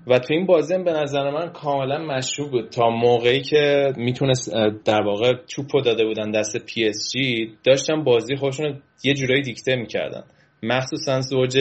و 0.07 0.19
تو 0.19 0.33
این 0.33 0.45
بازی 0.45 0.77
به 0.77 0.91
نظر 0.91 1.29
من 1.29 1.49
کاملا 1.49 1.97
مشروع 1.97 2.49
بود. 2.49 2.69
تا 2.69 2.89
موقعی 2.89 3.41
که 3.41 3.93
می‌تونست 3.97 4.53
در 4.85 5.01
واقع 5.01 5.33
توپو 5.55 5.81
داده 5.81 6.05
بودن 6.05 6.31
دست 6.31 6.65
پی 6.65 6.85
اس 6.85 7.11
جی 7.13 7.53
داشتن 7.63 8.03
بازی 8.03 8.35
خودشون 8.35 8.81
یه 9.03 9.13
جورایی 9.13 9.41
دیکته 9.41 9.75
می‌کردن. 9.75 10.23
مخصوصا 10.63 11.21
زوج 11.21 11.59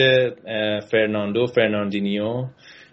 فرناندو 0.91 1.45
فرناندینیو 1.45 2.45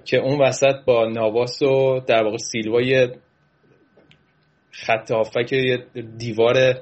که 0.04 0.16
اون 0.16 0.42
وسط 0.42 0.74
با 0.86 1.06
نواس 1.08 1.62
و 1.62 2.00
در 2.06 2.22
واقع 2.22 2.36
سیلوا 2.36 2.80
یه 2.80 3.12
خط 4.70 5.10
هافبک 5.10 5.52
یه 5.52 5.84
دیوار 6.18 6.74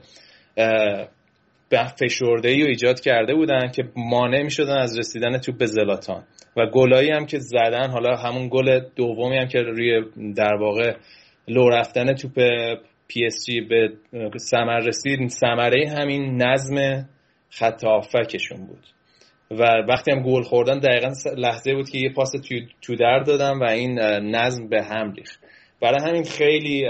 فشرده 2.00 2.48
ای 2.48 2.62
رو 2.62 2.68
ایجاد 2.68 3.00
کرده 3.00 3.34
بودن 3.34 3.68
که 3.68 3.82
مانع 3.96 4.42
می 4.42 4.50
شدن 4.50 4.78
از 4.78 4.98
رسیدن 4.98 5.38
توپ 5.38 5.58
به 5.58 5.66
زلاتان. 5.66 6.24
و 6.56 6.66
گلایی 6.66 7.10
هم 7.10 7.26
که 7.26 7.38
زدن 7.38 7.90
حالا 7.90 8.16
همون 8.16 8.48
گل 8.48 8.80
دومی 8.96 9.36
هم 9.36 9.48
که 9.48 9.58
روی 9.58 10.04
در 10.36 10.54
واقع 10.54 10.96
لو 11.48 11.68
رفتن 11.68 12.14
توپ 12.14 12.38
پی 13.08 13.24
اس 13.26 13.46
جی 13.46 13.60
به 13.60 13.88
ثمر 14.38 14.78
رسید 14.78 15.28
ثمره 15.28 15.88
همین 15.88 16.42
نظم 16.42 17.06
خط 17.50 17.84
هافبکشون 17.84 18.66
بود. 18.66 18.86
و 19.50 19.62
وقتی 19.88 20.10
هم 20.10 20.22
گل 20.22 20.42
خوردن 20.42 20.78
دقیقا 20.78 21.12
لحظه 21.36 21.74
بود 21.74 21.88
که 21.88 21.98
یه 21.98 22.12
پاس 22.12 22.32
تو 22.82 22.96
در 22.96 23.18
دادن 23.18 23.60
و 23.60 23.64
این 23.64 23.98
نظم 24.34 24.68
به 24.68 24.82
هم 24.82 25.12
ریخت. 25.12 25.40
برای 25.80 26.08
همین 26.08 26.24
خیلی 26.24 26.84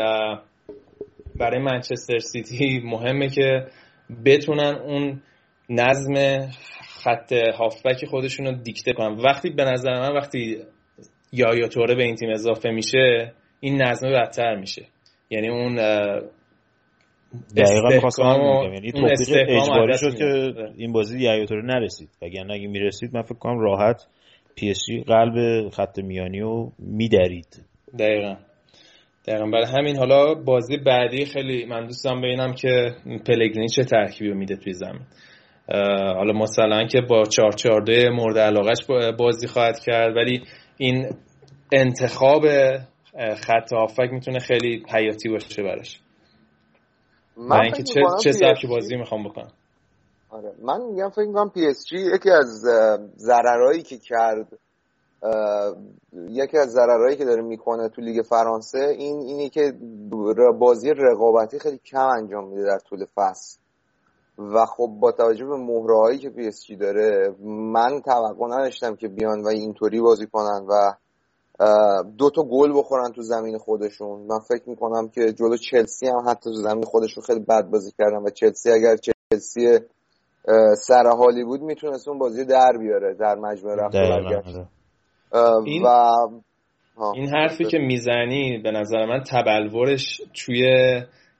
برای 1.37 1.62
منچستر 1.62 2.18
سیتی 2.18 2.81
مهمه 2.85 3.29
که 3.29 3.66
بتونن 4.24 4.74
اون 4.74 5.22
نظم 5.68 6.14
خط 7.04 7.32
هافبک 7.32 8.04
خودشون 8.04 8.46
رو 8.46 8.52
دیکته 8.52 8.92
کنن. 8.92 9.20
وقتی 9.20 9.50
به 9.50 9.64
نظر 9.64 10.00
من 10.00 10.12
وقتی 10.12 10.59
یایا 11.33 11.68
توره 11.68 11.94
به 11.94 12.02
این 12.02 12.14
تیم 12.14 12.30
اضافه 12.30 12.70
میشه 12.70 13.32
این 13.61 13.82
نظم 13.82 14.09
بدتر 14.12 14.54
میشه. 14.54 14.87
یعنی 15.30 15.48
اون 15.48 15.76
دقیقا 17.56 17.88
می‌خواستم 17.88 18.24
یعنی 18.74 18.92
توفیق 18.92 19.46
اجباری 19.48 19.98
شد 19.98 20.18
که 20.18 20.52
این 20.76 20.92
بازی 20.92 21.18
یایا 21.18 21.33
توره 21.33 21.62
نرسید. 21.64 22.09
وگرنه 22.22 22.54
اگه 22.54 22.66
می‌رسید 22.66 23.11
من 23.14 23.22
فکر 23.22 23.38
کنم 23.38 23.59
راحت 23.59 24.06
پی 24.56 24.70
اس 24.70 24.78
جی 24.88 25.00
قلب 25.02 25.68
خط 25.68 25.98
میانی 25.98 26.40
رو 26.40 26.72
میدرید. 26.78 27.64
دقیقا. 27.98 28.37
دقیقا. 29.26 29.46
برای 29.46 29.66
همین 29.78 29.96
حالا 29.96 30.35
بازی 30.35 30.76
بعدی 30.76 31.24
خیلی 31.24 31.64
من 31.64 31.87
دوست 31.87 32.06
دارم 32.06 32.20
ببینم 32.20 32.54
که 32.54 32.94
پلگرینی 33.26 33.68
چه 33.68 33.85
ترکیبی 33.85 34.30
رو 34.30 34.37
میده 34.37 34.56
توی 34.56 34.72
زمین. 34.72 35.00
حالا 36.16 36.33
مثلا 36.33 36.87
که 36.87 37.00
با 37.00 37.24
442 37.24 38.11
مورد 38.11 38.38
علاقش 38.38 38.87
بازی 39.18 39.46
خواهد 39.46 39.79
کرد 39.79 40.16
ولی 40.16 40.42
این 40.76 41.11
انتخاب 41.72 42.42
خط 43.37 43.72
هافبک 43.72 44.09
می‌تونه 44.12 44.38
خیلی 44.38 44.85
حیاتی 44.88 45.29
باشه 45.29 45.62
براش. 45.62 46.00
من 47.37 47.61
اینکه 47.61 47.83
چه 47.83 48.00
چه 48.22 48.33
سبک 48.33 48.66
بازی 48.66 48.96
می‌خوام 48.96 49.29
بکنم. 49.29 49.52
آره 50.31 50.52
من 50.62 50.81
میگم 50.90 51.11
فکر 51.11 51.24
می‌کنم 51.24 51.50
پی 51.50 51.66
اس 51.66 51.87
جی 51.90 51.96
یکی 52.14 52.31
از 52.31 52.64
ضررهایی 53.16 53.83
که 53.83 53.98
کرد 53.98 54.48
یکی 56.31 56.59
از 56.59 56.68
ضررهایی 56.68 57.16
که 57.16 57.24
داره 57.24 57.42
می‌کنه 57.42 57.88
تو 57.88 58.02
لیگ 58.02 58.22
فرانسه 58.22 58.79
این 58.79 59.18
اینه 59.18 59.48
که 59.48 59.72
بازی 60.59 60.90
رقابتی 60.90 61.59
خیلی 61.59 61.79
کم 61.79 62.07
انجام 62.18 62.48
میده 62.48 62.62
در 62.64 62.79
طول 62.79 63.05
فصل. 63.14 63.59
و 64.38 64.66
خب 64.66 64.88
با 65.01 65.12
توجه 65.12 65.44
به 65.44 65.57
مهرهایی 65.57 66.18
که 66.18 66.31
پی 66.31 66.46
اس 66.46 66.66
داره 66.81 67.35
من 67.72 68.01
توقع 68.05 68.46
نداشتم 68.46 68.96
که 68.96 69.09
بیان 69.09 69.42
و 69.42 69.49
اینطوری 69.49 70.01
بازی 70.01 70.27
کنن 70.27 70.66
و 70.68 70.94
دو 72.18 72.31
تا 72.31 72.42
گل 72.42 72.72
بخورن 72.79 73.12
تو 73.12 73.22
زمین 73.22 73.59
خودشون. 73.59 74.20
من 74.20 74.38
فکر 74.38 74.68
می‌کنم 74.68 75.09
که 75.09 75.33
جلو 75.33 75.57
چلسی 75.57 76.07
هم 76.07 76.29
حتی 76.29 76.51
تو 76.51 76.53
زمین 76.53 76.83
خودشون 76.83 77.25
خیلی 77.25 77.40
بد 77.40 77.70
بازی 77.70 77.92
کردن 77.99 78.16
و 78.16 78.31
چلسی 78.31 78.70
اگر 78.70 78.96
چلسی 78.96 79.79
سرحالی 80.77 81.44
بود 81.44 81.61
می‌تونست 81.61 82.09
اون 82.09 82.18
بازی 82.18 82.44
در 82.44 82.72
بیاره 82.79 83.14
در 83.14 83.35
مجموعه 83.35 83.77
رفت 83.77 83.94
آره. 83.96 84.66
این... 85.64 85.83
و 85.83 86.11
این 87.14 87.29
حرفی 87.29 87.64
که 87.64 87.79
می‌زنی 87.79 88.59
به 88.64 88.70
نظر 88.70 89.07
من 89.07 89.22
تبلورش 89.31 90.22
توی 90.35 90.64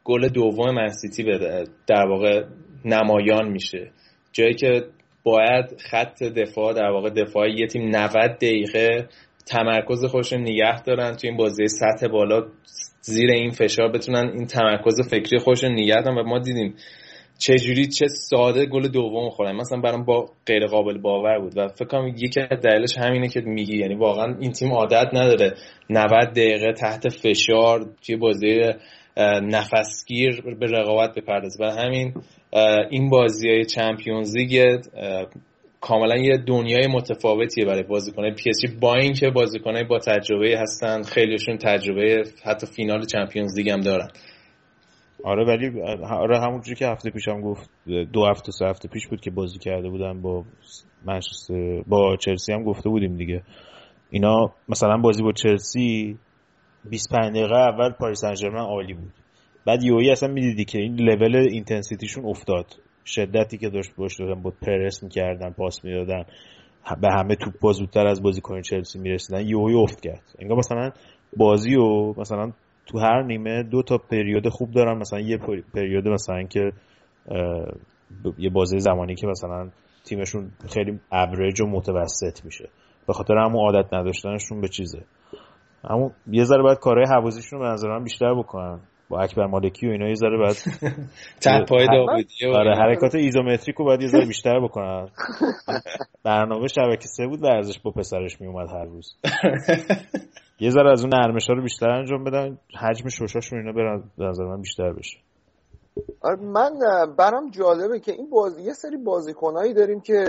گل 0.04 0.28
دوم 0.28 0.74
منسیتی 0.74 1.22
به 1.22 1.64
در 1.87 2.06
واقع 2.06 2.44
نمایان 2.84 3.48
میشه. 3.48 3.90
جایی 4.32 4.54
که 4.54 4.84
باید 5.24 5.80
خط 5.90 6.22
دفاع 6.22 6.72
در 6.74 6.90
واقع 6.90 7.10
دفاع 7.10 7.50
یه 7.50 7.66
تیم 7.66 7.96
90 7.96 8.12
دقیقه 8.36 9.08
تمرکز 9.46 10.04
خودشون 10.04 10.40
نگه 10.40 10.82
دارن 10.82 11.16
توی 11.16 11.30
این 11.30 11.36
بازی 11.36 11.68
سطح 11.68 12.08
بالا 12.08 12.46
زیر 13.00 13.30
این 13.30 13.50
فشار 13.50 13.92
بتونن 13.92 14.30
این 14.34 14.46
تمرکز 14.46 15.08
فکری 15.10 15.38
خودشون 15.38 15.72
نگه 15.72 16.02
دارن 16.02 16.18
و 16.18 16.22
ما 16.22 16.38
دیدیم 16.38 16.74
چه 17.38 17.56
جوری 17.56 17.86
چه 17.86 18.06
ساده 18.08 18.66
گل 18.66 18.88
دوم 18.88 19.30
خورن. 19.30 19.56
مثلا 19.56 19.80
برام 19.80 20.04
با 20.04 20.30
غیر 20.46 20.66
قابل 20.66 20.98
باور 20.98 21.38
بود 21.38 21.58
و 21.58 21.68
فکر 21.68 21.84
کنم 21.84 22.08
یکی 22.08 22.40
از 22.40 22.60
دلیلش 22.60 22.98
همینه 22.98 23.28
که 23.28 23.40
میگی. 23.40 23.76
یعنی 23.76 23.94
واقعا 23.94 24.36
این 24.40 24.52
تیم 24.52 24.72
عادت 24.72 25.08
نداره 25.14 25.54
90 25.90 26.30
دقیقه 26.30 26.72
تحت 26.72 27.08
فشار 27.08 27.86
توی 28.06 28.16
بازی 28.16 28.60
نفسگیر 29.42 30.40
به 30.40 30.66
رقابت 30.66 31.14
بپردازه. 31.14 31.64
و 31.64 31.70
همین 31.70 32.14
این 32.90 33.11
بازی 33.11 33.48
های 33.48 33.64
Champions 33.64 34.37
League 34.37 34.80
کاملا 35.80 36.16
یه 36.16 36.37
دنیای 36.37 36.87
متفاوتیه 36.87 37.64
برای 37.64 37.82
بازیکنای 37.82 38.35
پی 38.35 38.50
اس 38.50 38.59
جی 38.59 38.74
با 38.80 38.94
اینکه 38.94 39.30
بازیکنای 39.30 39.85
با 39.85 39.98
تجربه 39.98 40.59
هستن 40.59 41.02
خیلیشون 41.02 41.56
تجربه 41.56 42.22
حتی 42.44 42.66
فینال 42.66 43.04
Champions 43.04 43.59
League 43.59 43.70
هم 43.70 43.80
دارن. 43.80 44.09
آره 45.24 45.44
ولی 45.44 45.82
آره 46.11 46.40
همونجوری 46.40 46.76
که 46.76 46.87
هفته 46.87 47.11
پیشم 47.11 47.40
گفت 47.40 47.70
دو 48.12 48.26
هفته 48.26 48.52
سه 48.52 48.66
هفته 48.66 48.88
پیش 48.88 49.06
بود 49.06 49.20
که 49.20 49.30
بازی 49.30 49.59
کرده 49.59 49.88
بودن 49.88 50.22
با 50.22 50.44
منچستر 51.04 51.82
با 51.87 52.16
چلسی 52.16 52.52
هم 52.52 52.64
گفته 52.64 52.88
بودیم 52.88 53.16
دیگه. 53.16 53.42
اینا 54.11 54.52
مثلا 54.68 54.96
بازی 54.96 55.22
با 55.22 55.32
چلسی 55.32 56.18
25 56.90 57.37
دقیقه 57.37 57.56
اول 57.56 57.90
پاریس 57.90 58.20
سن 58.20 58.56
عالی 58.56 58.94
بود. 58.94 59.12
بعد 59.66 59.83
یهویی 59.82 60.11
اصلا 60.11 60.29
می‌دیدی 60.29 60.64
که 60.64 60.79
این 60.79 61.00
level 61.00 61.37
intensity 61.37 61.97
شون 61.97 62.24
افتاد. 62.24 62.66
شدتی 63.05 63.59
که 63.59 63.70
داشت 63.70 63.96
باش 63.96 64.20
دادن 64.20 64.42
بود 64.42 64.55
پرس 64.62 65.02
می‌کردن 65.02 65.50
پاس 65.50 65.85
می‌دادن 65.85 66.24
به 67.00 67.09
همه 67.11 67.37
توپ 67.37 67.55
با 67.61 67.72
زودتر 67.72 68.07
از 68.07 68.22
بازیکن 68.22 68.61
چلسی 68.61 68.98
می‌رسیدن 68.98 69.46
یهویی 69.46 69.74
افت 69.74 70.00
کرد. 70.00 70.22
انگار 70.38 70.59
مثلا 70.59 70.90
بازی 71.37 71.76
و 71.76 72.14
مثلا 72.16 72.52
تو 72.87 72.98
هر 72.98 73.22
نیمه 73.22 73.62
دو 73.62 73.83
تا 73.83 73.98
پریود 73.98 74.48
خوب 74.48 74.70
دارن 74.70 74.98
مثلا 74.98 75.20
یه 75.20 75.38
پریود 75.74 76.09
مثلا 76.09 76.42
که 76.42 76.72
یه 78.38 78.50
بازی 78.50 78.79
زمانی 78.79 79.14
که 79.14 79.26
مثلا 79.26 79.70
تیمشون 80.05 80.50
خیلی 80.74 81.00
اوریج 81.12 81.61
و 81.61 81.66
متوسط 81.66 82.44
میشه. 82.44 82.68
به 83.07 83.12
خاطر 83.12 83.35
همون 83.35 83.61
عادت 83.61 83.94
نداشتنشون 83.94 84.61
به 84.61 84.68
چیزه. 84.68 85.02
اما 85.85 86.11
یه 86.26 86.44
ذره 86.44 86.62
باید 86.62 86.79
کارهای 86.79 87.07
حوازیشون 87.11 87.59
به 87.59 87.66
نظر 87.66 87.98
بیشتر 87.98 88.35
بکنن. 88.35 88.81
با 89.08 89.20
اکبر 89.20 89.46
مالکی 89.46 89.88
و 89.88 89.90
اینا 89.90 90.08
یه 90.08 90.14
ذره 90.14 90.38
بعد 90.38 90.56
تپای 91.42 91.86
داودی 91.86 92.46
آره 92.54 92.76
حرکات 92.76 93.14
ایزومتریک 93.14 93.76
رو 93.76 93.84
باید 93.84 94.02
یه 94.02 94.08
ذره 94.08 94.26
بیشتر 94.26 94.60
بکنن. 94.60 95.08
برنامه 96.24 96.68
شبکه 96.68 97.08
سه 97.08 97.26
بود 97.26 97.42
ورزش 97.42 97.78
با 97.78 97.90
پسرش 97.90 98.40
میومد 98.40 98.68
هر 98.68 98.84
روز. 98.84 99.14
یه 100.60 100.70
ذره 100.70 100.90
از 100.90 101.04
اون 101.04 101.14
نرمش 101.14 101.46
ها 101.48 101.54
رو 101.54 101.62
بیشتر 101.62 101.90
انجام 101.90 102.24
بدن 102.24 102.58
حجم 102.80 103.08
شوشاشون 103.08 103.58
اینا 103.58 103.72
برن 103.72 104.02
نظر 104.18 104.44
من 104.44 104.60
بیشتر 104.60 104.92
بشه. 104.92 105.18
آره 106.20 106.40
من 106.40 106.70
برام 107.18 107.50
جالبه 107.50 108.00
که 108.00 108.12
این 108.12 108.30
بازی 108.30 108.62
یه 108.62 108.72
سری 108.72 108.96
بازیکنایی 108.96 109.74
داریم 109.74 110.00
که 110.00 110.24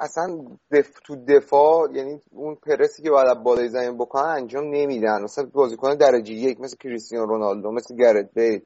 اصلا 0.00 0.44
دف... 0.72 0.90
تو 1.04 1.16
دفاع 1.16 1.88
یعنی 1.94 2.20
اون 2.32 2.54
پرسی 2.54 3.02
که 3.02 3.10
باید 3.10 3.42
بالای 3.42 3.68
زمین 3.68 3.98
بکنن 3.98 4.28
انجام 4.28 4.64
نمیدن. 4.64 5.22
مثلا 5.22 5.50
بازیکن 5.52 5.94
درجه 5.94 6.32
یک 6.32 6.60
مثل 6.60 6.76
کریستیانو 6.76 7.26
رونالدو 7.26 7.72
مثل 7.72 7.96
گرت 7.96 8.30
بیل 8.34 8.62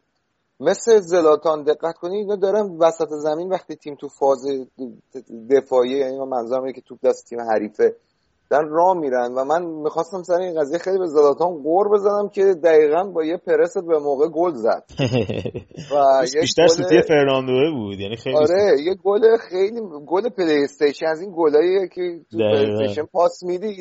مثل 0.60 1.00
زلاتان 1.00 1.62
دقت 1.62 1.98
کنید 1.98 2.18
اینا 2.18 2.36
دارن 2.36 2.76
وسط 2.78 3.08
زمین 3.08 3.48
وقتی 3.48 3.76
تیم 3.76 3.94
تو 3.94 4.08
فاز 4.08 4.46
دفاعی 5.50 5.90
یعنی 5.90 6.18
من 6.18 6.28
منظورم 6.28 6.72
که 6.72 6.80
توپ 6.80 6.98
دست 7.06 7.26
تیم 7.28 7.40
حریفه. 7.40 7.96
در 8.54 8.62
راه 8.62 8.96
میرن 8.96 9.32
و 9.36 9.44
من 9.44 9.62
می‌خواستم 9.62 10.22
سر 10.22 10.40
این 10.40 10.60
قضیه 10.60 10.78
خیلی 10.78 10.98
به 10.98 11.06
زلاتان 11.06 11.62
قور 11.62 11.88
بزنم 11.94 12.28
که 12.28 12.42
دقیقا 12.64 13.04
با 13.04 13.24
یه 13.24 13.36
پرست 13.36 13.78
به 13.86 13.98
موقع 13.98 14.28
گل 14.28 14.52
زد. 14.54 14.84
و 15.92 16.22
بیشتر 16.40 16.66
سوتی 16.66 17.02
فرناندوه 17.02 17.70
بود 17.70 18.00
یعنی 18.00 18.16
خیلی 18.16 18.36
آره 18.36 18.82
یه 18.86 18.94
گل 19.04 19.20
خیلی 19.50 19.80
گل 20.06 20.28
PlayStation 20.28 21.06
از 21.06 21.20
این 21.20 21.32
گلاییه 21.36 21.88
که 21.88 22.20
تو 22.30 22.38
PlayStation 22.38 23.06
پاس 23.12 23.42
میدی 23.42 23.76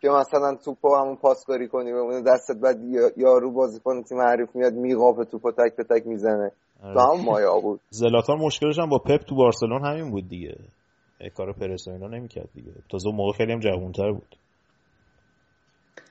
که 0.00 0.08
مثلا 0.08 0.56
توپو 0.64 0.94
همون 0.96 1.16
پاسکاری 1.16 1.68
کنی 1.68 1.92
و 1.92 1.96
اون 1.96 2.22
دستت 2.22 2.56
بعد 2.62 2.76
یارو 3.16 3.52
بازیکن 3.52 4.02
تیم 4.02 4.20
حریف 4.20 4.48
میاد 4.54 4.72
میقاپه 4.72 5.24
توپو 5.24 5.50
تک 5.50 5.76
به 5.76 5.84
تک 5.84 6.06
می‌زنه. 6.06 6.50
تو 6.82 7.00
هم 7.00 7.24
مایا 7.24 7.60
بود. 7.60 7.80
زلاتان 8.04 8.38
مشکلش 8.38 8.78
هم 8.78 8.88
با 8.88 8.98
پپ 8.98 9.20
تو 9.28 9.34
بارسلون 9.34 9.84
همین 9.84 10.10
بود 10.10 10.28
دیگه. 10.28 10.54
کار 11.30 11.52
پرس 11.52 11.88
اینا 11.88 12.06
نمی‌کرد 12.08 12.48
دیگه. 12.54 12.72
تازه 12.90 13.10
موقع 13.10 13.32
خیلی 13.32 13.52
هم 13.52 13.60
جوانتر 13.60 14.12
بود. 14.12 14.36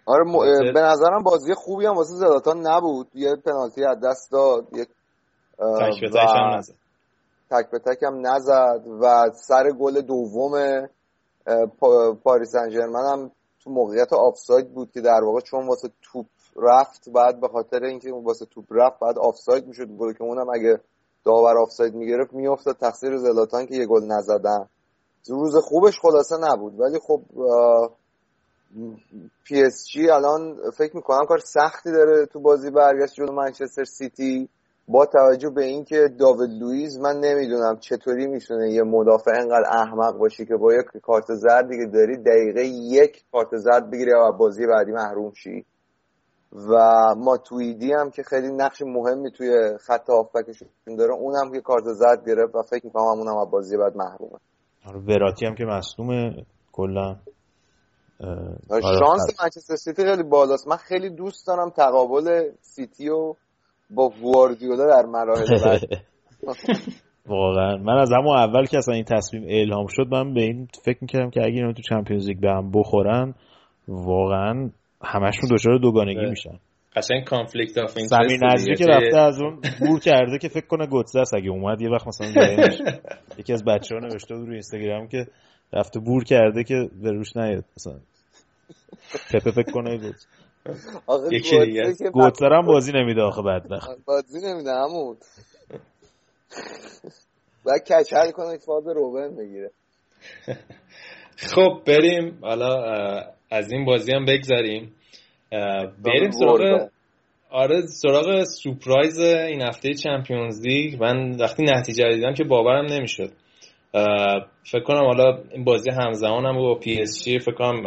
آره 0.05 0.23
م... 0.23 0.33
به 0.73 0.81
نظرم 0.81 1.23
بازی 1.23 1.53
خوبی 1.53 1.85
هم 1.85 1.93
واسه 1.95 2.15
زلاتان 2.15 2.67
نبود. 2.67 3.07
یه 3.13 3.35
پنالتی 3.45 3.85
از 3.85 3.97
دست 4.03 4.31
داد 4.31 4.67
یک 4.73 4.87
تک 5.57 6.01
به 6.01 6.09
تک 6.09 6.29
هم 6.35 6.57
نزد. 6.57 6.73
تک 7.51 7.71
به 7.71 7.79
تک 7.79 8.03
هم 8.03 8.27
نزد 8.27 8.87
و 9.01 9.31
سر 9.33 9.71
گل 9.79 10.01
دوم 10.01 10.87
پا... 11.79 12.13
پاریس 12.23 12.51
سن 12.51 12.95
هم 12.95 13.31
تو 13.63 13.69
موقعیت 13.69 14.13
آفساید 14.13 14.73
بود 14.73 14.91
که 14.91 15.01
در 15.01 15.23
واقع 15.23 15.39
چون 15.39 15.67
واسه 15.67 15.89
توپ 16.01 16.25
رفت 16.57 17.09
بعد 17.09 17.41
به 17.41 17.47
خاطر 17.47 17.83
اینکه 17.83 18.11
واسه 18.11 18.45
توپ 18.45 18.65
رفت 18.69 18.99
بعد 18.99 19.17
آفساید 19.17 19.67
می‌شد. 19.67 19.87
گل 19.87 20.13
که 20.13 20.23
اونم 20.23 20.49
اگه 20.53 20.79
داور 21.25 21.57
آفساید 21.57 21.93
می‌گرفت 21.93 22.33
میافتاد. 22.33 22.75
تقصیر 22.75 23.17
زلاتان 23.17 23.65
که 23.65 23.75
یه 23.75 23.85
گل 23.85 24.03
نزدن. 24.05 24.69
روز 25.27 25.55
خوبش 25.55 25.99
خلاصه 25.99 26.35
نبود. 26.37 26.79
ولی 26.79 26.99
خب 26.99 27.21
پی 29.43 29.63
اس 29.63 29.85
جی 29.93 30.09
الان 30.09 30.57
فکر 30.77 30.95
می‌کنم 30.95 31.25
کار 31.25 31.37
سختی 31.37 31.91
داره 31.91 32.25
تو 32.25 32.39
بازی 32.39 32.71
برگشت 32.71 33.13
جلو 33.13 33.31
منچستر 33.31 33.83
سیتی. 33.83 34.49
با 34.87 35.05
توجه 35.05 35.49
به 35.49 35.63
اینکه 35.63 36.07
داوید 36.19 36.49
لوئیس 36.49 36.97
من 36.97 37.19
نمی‌دونم 37.19 37.77
چطوری 37.79 38.27
می‌تونه 38.27 38.71
یه 38.71 38.83
مدافع 38.83 39.31
انقدر 39.31 39.69
احمق 39.69 40.17
باشی 40.17 40.45
که 40.45 40.55
با 40.55 40.73
یک 40.73 40.85
کارت 41.03 41.25
زردی 41.35 41.77
که 41.77 41.91
داری 41.91 42.17
دقیقه 42.17 42.65
یک 42.65 43.23
کارت 43.31 43.57
زرد 43.57 43.91
بگیری 43.91 44.11
و 44.11 44.31
بازی 44.31 44.67
بعدی 44.67 44.91
محروم 44.91 45.33
شی. 45.33 45.65
و 46.69 46.75
ماتویدی 47.17 47.93
هم 47.93 48.09
که 48.11 48.23
خیلی 48.23 48.51
نقش 48.51 48.81
مهمی 48.81 49.31
توی 49.31 49.77
خط 49.77 50.09
هافبکشون 50.09 50.67
داره 50.97 51.13
اونم 51.13 51.51
که 51.51 51.61
کارت 51.61 51.83
زرد 51.93 52.27
گرفت 52.27 52.55
و 52.55 52.61
فکر 52.61 52.85
می‌کنم 52.85 53.03
اونم 53.03 53.37
از 53.37 53.49
بازی 53.51 53.77
بعد 53.77 53.95
محرومه. 53.97 54.39
وراتی 55.07 55.45
هم 55.45 55.55
که 55.55 55.65
مصدومه 55.65 56.45
کلا 56.71 57.15
آره، 58.69 58.81
شانس 58.81 59.41
منچستر 59.41 59.75
سیتی 59.75 60.03
خیلی 60.03 60.23
بالاست. 60.23 60.67
من 60.67 60.77
خیلی 60.77 61.09
دوست 61.09 61.47
دارم 61.47 61.69
تقابل 61.69 62.49
سیتی 62.61 63.09
و 63.09 63.35
با 63.89 64.09
گواردیولا 64.21 64.85
در 64.87 65.05
مراحل 65.05 65.63
بعد. 65.65 65.81
واقعا. 67.25 67.77
من 67.77 67.97
از 67.97 68.11
همون 68.11 68.37
اول 68.37 68.65
که 68.65 68.77
اصلا 68.77 68.95
این 68.95 69.03
تصمیم 69.03 69.43
الهام 69.47 69.87
شد 69.89 70.07
من 70.11 70.33
به 70.33 70.41
این 70.41 70.67
فکر 70.85 70.97
می‌کردم 71.01 71.29
که 71.29 71.41
اگه 71.41 71.53
اینا 71.53 71.73
تو 71.73 71.81
چمپیونز 71.81 72.27
لیگ 72.27 72.39
به 72.39 72.49
هم 72.49 72.71
بخورن 72.71 73.33
واقعا 73.87 74.69
همشون 75.03 75.49
دچار 75.51 75.77
دوگانگی 75.77 76.29
میشن. 76.29 76.59
قشنگ 76.95 77.23
کانفلیکت 77.23 77.77
اف 77.77 77.91
سمیر 77.91 78.39
نظری 78.45 78.75
که 78.75 78.85
رفته 78.85 79.17
از 79.17 79.41
اون 79.41 79.61
بور 79.79 79.99
کرده 79.99 80.37
که 80.37 80.47
فکر 80.47 80.65
کنه 80.67 80.87
گتزه 80.87 81.19
است 81.19 81.33
اگه 81.33 81.49
اومد 81.49 81.81
یه 81.81 81.89
وقت 81.89 82.07
مثلا 82.07 82.27
یکی 83.39 83.53
از 83.53 83.63
بچه‌ها 83.63 84.01
نوشته 84.01 84.35
بود 84.35 84.45
روی 84.45 84.53
اینستاگرام 84.53 85.07
که 85.07 85.27
رفته 85.73 85.99
بور 85.99 86.23
کرده 86.23 86.63
که 86.63 86.89
به 87.01 87.11
روش 87.11 87.35
نیاد 87.35 87.65
مثلا. 87.77 87.99
پپه 89.33 89.51
فکر 89.51 89.71
کنه 89.71 89.97
دیگه 89.97 90.13
گتزه 92.13 92.45
هم 92.45 92.65
بازی 92.65 92.91
نمیده 92.91 93.21
آخه 93.21 93.41
بدبخت. 93.41 93.89
بازی 94.05 94.39
نمیده 94.47 94.71
همون 94.71 95.17
بعد 97.65 97.83
کچل 97.83 98.31
کنه 98.31 98.57
فاز 98.57 98.87
روبن 98.87 99.35
بگیره. 99.35 99.71
خب 101.55 101.81
بریم 101.87 102.39
حالا 102.41 102.75
از 103.51 103.71
این 103.71 103.85
بازی 103.85 104.11
هم 104.11 104.25
بگذاریم 104.25 104.95
بریم 106.05 106.31
سراغ 106.31 106.87
آره 107.51 107.81
سراغ 107.81 108.43
سورپرایز 108.43 109.19
این 109.19 109.61
هفته 109.61 109.93
Champions 109.93 110.67
League. 110.67 111.01
من 111.03 111.31
وقتی 111.39 111.63
نتیجه 111.63 112.09
دیدم 112.09 112.33
که 112.33 112.43
باورم 112.43 112.85
نمی‌شد. 112.85 113.29
فکر 114.63 114.83
کنم 114.83 115.05
حالا 115.05 115.37
این 115.53 115.63
بازی 115.63 115.89
همزمان 115.89 116.45
هم 116.45 116.57
با 116.57 116.75
پی 116.75 117.01
اس 117.01 117.23
جی 117.23 117.39
فکر 117.39 117.55
کنم 117.55 117.83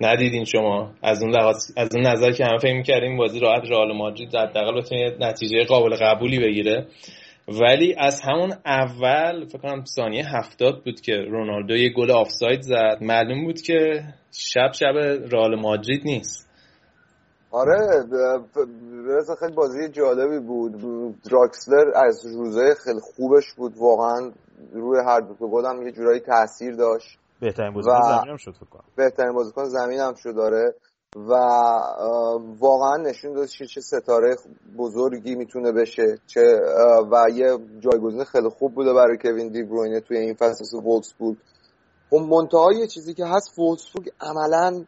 ندیدین 0.00 0.44
شما. 0.44 0.92
از 1.02 1.22
اون 1.22 1.36
از 1.76 1.94
اون 1.94 2.06
نظر 2.06 2.32
که 2.32 2.44
همه 2.44 2.58
فکر 2.58 2.76
می‌کردیم 2.76 3.16
بازی 3.16 3.40
راحت 3.40 3.70
رئال 3.70 3.96
مادرید 3.96 4.36
حداقل 4.36 4.80
بتونه 4.80 5.16
نتیجه 5.20 5.64
قابل 5.64 5.96
قبولی 5.96 6.38
بگیره. 6.38 6.86
ولی 7.48 7.94
از 7.98 8.20
همون 8.24 8.52
اول 8.66 9.44
فکر 9.46 9.58
کنم 9.58 9.84
ثانیه 9.84 10.24
هفتاد 10.36 10.84
بود 10.84 11.00
که 11.00 11.12
رونالدو 11.12 11.76
یه 11.76 11.90
گل 11.92 12.10
آفساید 12.10 12.60
زد. 12.60 12.98
معلوم 13.00 13.44
بود 13.44 13.60
که 13.60 14.02
شب 14.32 14.72
شب 14.72 14.96
رئال 15.32 15.60
مادرید 15.60 16.02
نیست. 16.04 16.51
آره 17.52 18.06
برسه 19.08 19.34
خیلی 19.34 19.52
بازی 19.52 19.88
جالبی 19.88 20.38
بود. 20.38 20.72
دراکسلر 21.30 21.92
از 21.94 22.26
روزه 22.26 22.74
خیلی 22.84 23.00
خوبش 23.00 23.54
بود 23.54 23.76
واقعا 23.76 24.32
روی 24.72 25.00
هر 25.06 25.20
دو 25.20 25.34
گل 25.34 25.66
هم 25.66 25.82
یه 25.82 25.92
جورایی 25.92 26.20
تاثیر 26.20 26.74
داشت. 26.74 27.18
بهترین 27.40 27.72
بازیکن 27.72 28.02
زمین 28.02 28.30
هم 28.30 28.36
شد 28.36 28.52
فکر 28.52 28.80
بهترین 28.96 29.32
بازیکن 29.32 29.64
زمین 29.64 30.00
هم 30.00 30.14
شد 30.14 30.34
داره 30.34 30.74
و 31.16 31.32
واقعا 32.58 32.96
نشون 32.96 33.32
داد 33.32 33.46
چه 33.46 33.80
ستاره 33.80 34.36
بزرگی 34.78 35.34
می‌تونه 35.34 35.72
بشه 35.72 36.18
چه 36.26 36.60
و 37.12 37.26
یه 37.34 37.58
جایگزین 37.80 38.24
خیلی 38.24 38.48
خوب 38.48 38.74
بوده 38.74 38.92
برای 38.92 39.16
کوین 39.16 39.48
دی 39.48 39.62
بروینه 39.62 40.00
توی 40.00 40.18
این 40.18 40.34
فصل 40.34 40.76
وولفسبورگ. 40.76 41.36
خب 42.10 42.16
منتها 42.16 42.72
یه 42.72 42.86
چیزی 42.86 43.14
که 43.14 43.26
هست 43.26 43.58
وولفسبورگ 43.58 44.10
عملا 44.20 44.84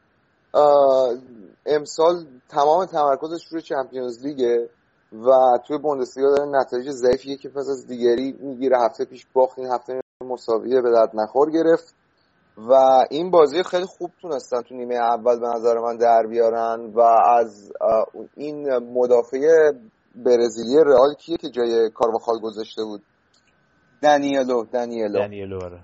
امسال 1.67 2.27
تمام 2.49 2.85
تمرکزش 2.85 3.47
روی 3.51 3.63
چمپیونز 3.63 4.27
لیگه 4.27 4.69
و 5.13 5.59
توی 5.67 5.79
بوندسلیگا 5.79 6.31
داره 6.37 6.51
نتایج 6.51 6.91
ضعیفی 6.91 7.37
که 7.37 7.49
پس 7.49 7.69
از 7.69 7.87
دیگری 7.87 8.33
می‌گیره. 8.41 8.79
هفته 8.81 9.05
پیش 9.05 9.27
باخت 9.33 9.59
این 9.59 9.73
هفته 9.73 10.01
مساویه 10.21 10.81
به 10.81 10.91
درد 10.91 11.11
نخور 11.15 11.51
گرفت 11.51 11.95
و 12.57 12.73
این 13.11 13.31
بازی 13.31 13.63
خیلی 13.63 13.85
خوب 13.85 14.11
تونستن 14.23 14.61
تو 14.61 14.75
نیمه 14.75 14.95
اول 14.95 15.41
به 15.41 15.47
نظر 15.47 15.79
من 15.79 15.97
در 15.97 16.27
بیارن 16.27 16.93
و 16.95 17.01
از 17.01 17.73
این 18.37 18.79
مدافع 18.79 19.73
برزیلی 20.15 20.85
رئال 20.85 21.15
کیه 21.15 21.37
که 21.37 21.51
جای 21.51 21.91
کارواخال 21.91 22.39
گذاشته 22.41 22.85
بود؟ 22.85 23.03
دنیلو 24.03 24.65
دنیلو. 24.65 25.19
دنیلو 25.19 25.59
آره. 25.65 25.81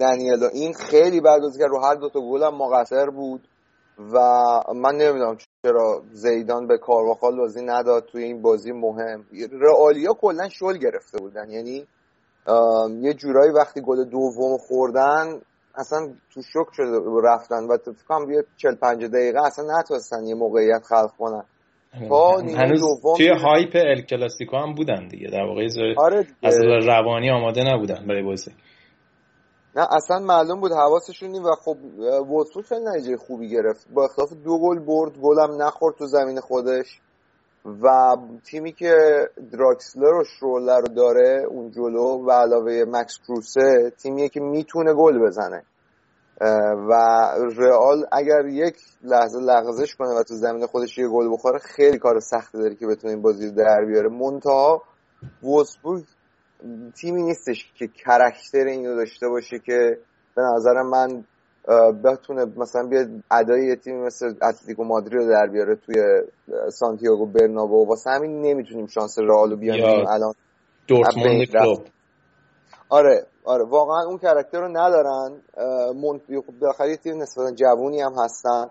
دنیلو. 0.00 0.48
این 0.52 0.74
خیلی 0.74 1.20
بعد 1.20 1.40
بازی 1.40 1.62
رو 1.62 1.78
هر 1.84 1.94
دو 1.94 2.08
تا 2.08 2.20
گل 2.20 2.42
هم 2.42 2.54
مقصر 2.54 3.10
بود. 3.10 3.48
و 3.98 4.18
من 4.74 4.94
نمی‌دونم 4.94 5.36
چرا 5.62 6.02
زیدان 6.12 6.66
به 6.66 6.78
کارواخال 6.78 7.36
بازی 7.36 7.62
نداد 7.62 8.04
توی 8.04 8.24
این 8.24 8.42
بازی 8.42 8.72
مهم. 8.72 9.24
رئالیا 9.52 10.14
کلا 10.14 10.48
شل 10.48 10.78
گرفته 10.78 11.18
بودن. 11.18 11.50
یعنی 11.50 11.86
یه 13.02 13.14
جورایی 13.14 13.52
وقتی 13.52 13.80
گل 13.80 14.04
دوم 14.04 14.56
خوردن 14.58 15.40
اصلا 15.74 16.08
تو 16.34 16.42
شک 16.42 16.72
شده 16.72 17.00
رفتن 17.24 17.64
و 17.64 17.76
فکر 17.76 18.04
کنم 18.08 18.30
یه 18.30 18.44
40 18.56 18.74
50 18.74 19.08
دقیقه 19.08 19.46
اصلا 19.46 19.78
نتونستن 19.78 20.24
یه 20.24 20.34
موقعیت 20.34 20.82
خلق 20.88 21.10
کنن. 21.18 21.44
تا 22.08 22.38
هنوز 22.38 22.82
توی 23.16 23.28
هایپ 23.28 23.72
ال 23.74 24.00
کلاسیکو 24.00 24.56
هم 24.56 24.74
بودن 24.74 25.08
دیگه. 25.08 25.28
در 25.28 25.42
واقع 25.42 25.68
آره 25.96 26.26
از 26.42 26.58
روانی 26.86 27.30
آماده 27.30 27.74
نبودن 27.74 28.06
برای 28.08 28.22
بازی. 28.22 28.50
نه 29.76 29.86
اصلا 29.90 30.18
معلوم 30.18 30.60
بود 30.60 30.72
حواسشون 30.72 31.42
و 31.42 31.54
خب 31.64 31.76
وولفسبورگ 32.28 32.66
خیلی 32.66 32.84
نتیجه 32.84 33.16
خوبی 33.16 33.48
گرفت. 33.48 33.86
با 33.94 34.04
اختلاف 34.04 34.32
دو 34.32 34.58
گل 34.58 34.78
برد 34.78 35.18
گلم 35.18 35.62
نخورد 35.62 35.96
تو 35.96 36.06
زمین 36.06 36.40
خودش 36.40 37.00
و 37.82 38.16
تیمی 38.44 38.72
که 38.72 38.94
دراکسلر 39.52 40.14
و 40.14 40.24
شرولر 40.24 40.80
رو 40.80 40.88
داره 40.88 41.44
اون 41.50 41.70
جلو 41.70 42.26
و 42.26 42.30
علاوه 42.30 42.84
مکس 42.88 43.18
کروسه 43.26 43.92
تیمیه 44.02 44.28
که 44.28 44.40
می‌تونه 44.40 44.94
گل 44.94 45.26
بزنه. 45.26 45.62
و 46.88 46.92
رئال 47.56 48.06
اگر 48.12 48.46
یک 48.46 48.76
لحظه 49.02 49.38
لغزش 49.38 49.94
کنه 49.94 50.08
و 50.08 50.22
تو 50.22 50.34
زمین 50.34 50.66
خودش 50.66 50.98
یه 50.98 51.08
گل 51.08 51.32
بخوره 51.32 51.58
خیلی 51.58 51.98
کار 51.98 52.20
سختی 52.20 52.58
داره 52.58 52.74
که 52.74 52.86
بتونه 52.86 53.12
این 53.12 53.22
بازی 53.22 53.50
در 53.50 53.84
بیاره. 53.84 54.08
منتها 54.08 54.82
وولسبورگ 55.42 56.04
تیمی 57.00 57.22
نیستش 57.22 57.72
که 57.74 57.88
کرکتر 57.88 58.66
اینو 58.66 58.96
داشته 58.96 59.28
باشه 59.28 59.58
که 59.58 59.98
به 60.36 60.42
نظر 60.42 60.82
من 60.82 61.24
بتونه 62.04 62.44
مثلا 62.56 62.86
بیاد 62.86 63.08
ادای 63.30 63.66
یه 63.66 63.76
تیمی 63.76 64.00
مثل 64.06 64.26
اتلتیکو 64.26 64.84
مادرید 64.84 65.14
رو 65.14 65.28
در 65.28 65.46
بیاره 65.46 65.76
توی 65.76 65.94
سانتیاگو 66.70 67.26
برنابو. 67.26 67.86
واسه 67.86 68.10
همین 68.10 68.42
نمی‌تونیم 68.42 68.86
شانس 68.86 69.18
رئال 69.18 69.50
رو 69.50 69.56
بیاریم 69.56 70.06
الان 70.08 70.34
دورتموند 70.86 71.44
کلوب 71.44 71.86
آره 72.88 73.26
آره. 73.44 73.64
واقعا 73.64 74.04
اون 74.06 74.18
کرکتر 74.18 74.60
رو 74.60 74.68
ندارن. 74.68 75.40
خب 76.46 76.58
بالاخره 76.60 76.96
تیم 76.96 77.22
نسبتا 77.22 77.50
جوونی 77.50 78.00
هم 78.00 78.12
هستن. 78.24 78.66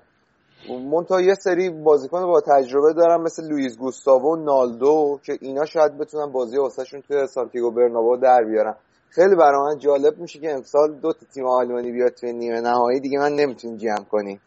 مونتا 0.68 1.22
یه 1.22 1.34
سری 1.34 1.70
بازیکن 1.70 2.26
با 2.26 2.42
تجربه 2.42 2.94
دارن 2.94 3.22
مثل 3.22 3.48
لوئیس 3.50 3.78
گوستاوو 3.78 4.34
و 4.34 4.44
نالدو 4.46 5.20
که 5.26 5.38
اینا 5.42 5.66
شاید 5.66 5.98
بتونن 5.98 6.32
بازی 6.32 6.58
واسهشون 6.58 7.02
توی 7.02 7.28
سانتیاگو 7.28 7.72
برنابو 7.72 8.18
در 8.18 8.44
بیارن. 8.44 8.76
خیلی 9.10 9.36
برای 9.36 9.74
من 9.74 9.80
جالب 9.80 10.18
میشه 10.18 10.40
که 10.40 10.52
امسال 10.52 11.00
دو 11.02 11.14
تا 11.14 11.26
تیم 11.34 11.46
آلمانی 11.46 11.92
بیاد 11.92 12.12
توی 12.12 12.34
نیمه 12.34 12.62
نهایی. 12.62 13.00
دیگه 13.00 13.20
من 13.20 13.32
نمی‌تونیم 13.32 13.78
جمع 13.78 14.04
کنیم 14.04 14.42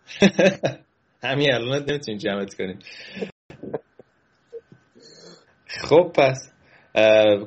همین 1.22 1.54
الان 1.54 1.84
نمی‌تونیم 1.88 2.18
جمعت 2.18 2.54
کنیم 2.54 2.78
خب 5.66 6.12
پس 6.14 6.50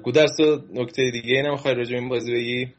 گودرس 0.03 0.39
نکته 0.73 1.11
دیگه 1.11 1.41
نمی‌خوای 1.45 1.75
راجع 1.75 1.95
این 1.95 2.09
بازی 2.09 2.33
بگی؟ 2.33 2.73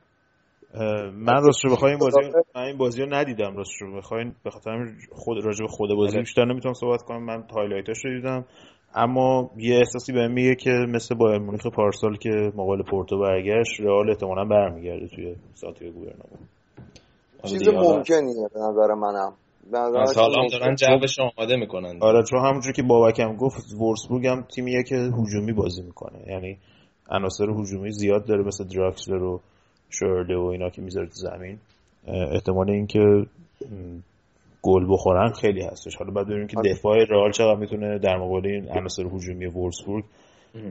من 1.12 1.42
راست 1.44 1.64
رو 1.64 1.70
بخوای 1.72 1.90
این 1.90 2.00
بازی 2.00 2.20
من 2.56 2.62
این 2.62 2.76
بازی 2.76 3.02
رو 3.02 3.14
ندیدم 3.14 3.56
راست 3.56 3.82
رو 3.82 3.96
بخواین 3.96 4.34
به 4.44 4.50
خاطر 4.50 4.70
خود 5.12 5.44
راجع 5.44 5.64
به 5.64 5.68
خود 5.68 5.90
بازی 5.96 6.18
بیشتر 6.18 6.44
نمی‌تونم 6.44 6.74
صحبت 6.74 7.02
کنم. 7.02 7.24
من 7.24 7.44
هایلایتاش 7.56 8.04
رو 8.04 8.16
دیدم. 8.16 8.44
اما 8.94 9.50
یه 9.56 9.76
احساسی 9.76 10.12
بهم 10.12 10.32
میگه 10.32 10.54
که 10.54 10.70
مثل 10.70 11.14
بایر 11.14 11.38
مونیخ 11.38 11.66
پارسال 11.66 12.16
که 12.16 12.30
مقابل 12.54 12.82
پورتو 12.82 13.18
برگشت 13.18 13.80
رئال 13.80 14.10
احتمالاً 14.10 14.44
برمیگرده 14.44 15.08
توی 15.08 15.36
سانتیاگو 15.54 16.00
برنابو. 16.00 16.36
چیز 17.44 17.68
ممکنیه 17.68 18.48
به 18.54 18.60
نظر 18.60 18.94
منم. 18.94 19.32
حالا 20.16 20.42
هم 20.42 20.48
دارن 20.52 20.74
جوش 20.74 21.18
آماده 21.18 21.56
می‌کنن. 21.56 21.98
آره 22.00 22.22
چون 22.30 22.40
همونجور 22.40 22.72
که 22.72 22.82
بابکم 22.82 23.36
گفت 23.36 23.74
وورسبورگ 23.80 24.26
هم 24.26 24.42
تیمیه 24.54 24.82
که 24.82 24.94
هجومی 24.94 25.52
بازی 25.52 25.82
می‌کنه. 25.82 26.18
یعنی 26.26 26.58
عناصر 27.10 27.44
هجومی 27.50 27.90
زیاد 27.90 28.26
داره 28.26 28.42
مثل 28.44 28.64
دراکسلر 28.64 29.22
و 29.22 29.40
شرده 30.00 30.36
و 30.36 30.44
اینا 30.44 30.70
که 30.70 30.82
می‌ذاره 30.82 31.06
تو 31.06 31.14
زمین 31.14 31.58
احتمال 32.32 32.70
اینکه 32.70 33.00
گل 34.62 34.86
بخورن 34.92 35.32
خیلی 35.32 35.62
هستش. 35.62 35.96
حالا 35.96 36.10
بعد 36.10 36.26
ببینیم 36.26 36.46
که 36.46 36.58
آره. 36.58 36.72
دفاع 36.72 37.04
رئال 37.04 37.32
چقدر 37.32 37.56
می‌تونه 37.60 37.98
در 37.98 38.16
مقابل 38.16 38.46
این 38.46 38.68
عناصر 38.68 39.02
هجومی 39.02 39.46
وولفسبورگ 39.46 40.04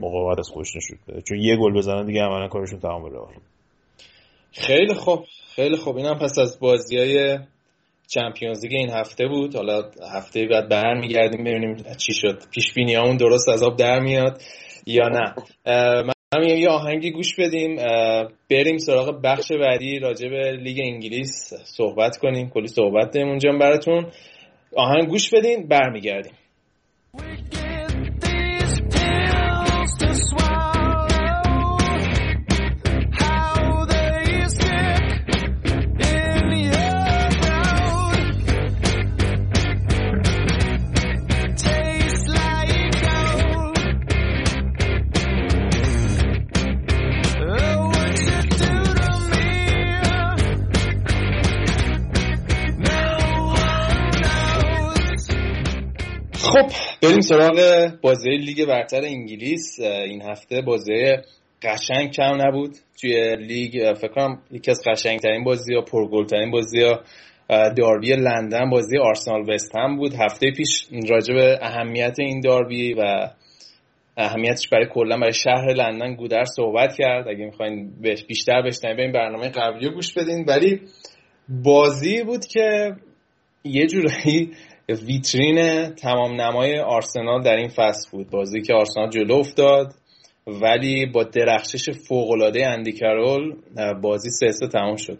مقاومت 0.00 0.38
از 0.38 0.48
خودش 0.48 0.76
نشون 0.76 0.98
بده. 1.08 1.22
چون 1.22 1.38
یه 1.38 1.56
گل 1.56 1.74
بزنن 1.74 2.06
دیگه 2.06 2.22
عملا 2.22 2.48
کارشون 2.48 2.78
تمام 2.78 3.04
رئال 3.04 3.32
خیلی 4.52 4.94
خوب. 4.94 5.24
خیلی 5.54 5.76
خوب. 5.76 5.96
اینم 5.96 6.18
پس 6.18 6.38
از 6.38 6.60
بازی 6.60 6.98
های 6.98 7.38
چمپیونز 8.08 8.64
لیگ 8.64 8.72
این 8.74 8.90
هفته 8.90 9.26
بود. 9.26 9.56
حالا 9.56 9.82
هفته 10.16 10.46
بعد 10.50 10.68
برمیگردیم 10.68 11.44
ببینیم 11.44 11.76
چی 11.76 12.12
شد. 12.12 12.38
پیش 12.54 12.74
بینیامون 12.74 13.16
درست 13.16 13.48
از 13.48 13.62
آب 13.62 13.76
در 13.76 14.00
میاد 14.00 14.40
یا 14.86 15.08
نه. 15.08 15.34
من 16.38 16.58
یه 16.58 16.68
آهنگی 16.68 17.10
گوش 17.10 17.34
بدیم 17.38 17.76
بریم 18.50 18.78
سراغ 18.78 19.20
بخش 19.24 19.52
بعدی 19.52 19.98
راجع 19.98 20.28
به 20.28 20.52
لیگ 20.52 20.80
انگلیس 20.84 21.54
صحبت 21.64 22.16
کنیم. 22.16 22.50
کلی 22.50 22.68
صحبت 22.68 23.14
داریم 23.14 23.28
اونجا 23.28 23.52
براتون. 23.52 24.06
آهنگ 24.76 25.08
گوش 25.08 25.30
بدین 25.34 25.68
برمیگردیم. 25.68 26.32
بریم 57.04 57.20
سراغ 57.20 57.88
بازی 58.02 58.30
لیگ 58.30 58.64
برتر 58.64 59.04
انگلیس. 59.04 59.80
این 59.80 60.22
هفته 60.22 60.62
بازی 60.62 60.92
قشنگ 61.62 62.10
کم 62.10 62.42
نبود 62.46 62.76
توی 63.00 63.36
لیگ. 63.36 63.94
فکر 63.94 64.08
کنم 64.08 64.42
یکی 64.50 64.70
از 64.70 64.82
قشنگترین 64.86 65.44
بازی 65.44 65.74
ها 65.74 65.80
پرگلترین 65.80 66.50
بازی 66.50 66.82
ها 66.82 67.00
داربی 67.76 68.12
لندن 68.16 68.70
بازی 68.70 68.98
آرسنال 68.98 69.50
وست 69.50 69.76
هم 69.76 69.96
بود. 69.96 70.14
هفته 70.14 70.50
پیش 70.56 70.86
راجع 71.10 71.34
به 71.34 71.58
اهمیت 71.62 72.16
این 72.18 72.40
داربی 72.40 72.94
و 72.94 73.28
اهمیتش 74.16 74.68
برای 74.68 74.86
کلا 74.92 75.16
برای 75.16 75.32
شهر 75.32 75.72
لندن 75.72 76.14
گودر 76.14 76.44
صحبت 76.44 76.96
کرد. 76.96 77.28
اگه 77.28 77.44
می‌خواین 77.44 77.92
بیشتر 78.28 78.62
بشنوید 78.62 79.00
این 79.00 79.12
برنامه 79.12 79.48
قبلی 79.48 79.90
گوش 79.90 80.14
بدین. 80.14 80.44
ولی 80.48 80.80
بازی 81.48 82.22
بود 82.22 82.46
که 82.46 82.92
یه 83.64 83.86
جورایی 83.86 84.50
ویترین 84.88 85.88
تمام 85.88 86.40
نمای 86.40 86.78
آرسنال 86.78 87.42
در 87.42 87.56
این 87.56 87.68
فصل 87.68 88.10
بود. 88.10 88.30
بازی 88.30 88.62
که 88.62 88.74
آرسنال 88.74 89.10
جلو 89.10 89.34
افتاد 89.34 89.94
ولی 90.46 91.06
با 91.06 91.24
درخشش 91.24 91.90
فوقالعاده 91.90 92.66
اندیکارول 92.66 93.56
بازی 94.02 94.30
سه 94.30 94.52
سه 94.52 94.68
تمام 94.68 94.96
شد. 94.96 95.18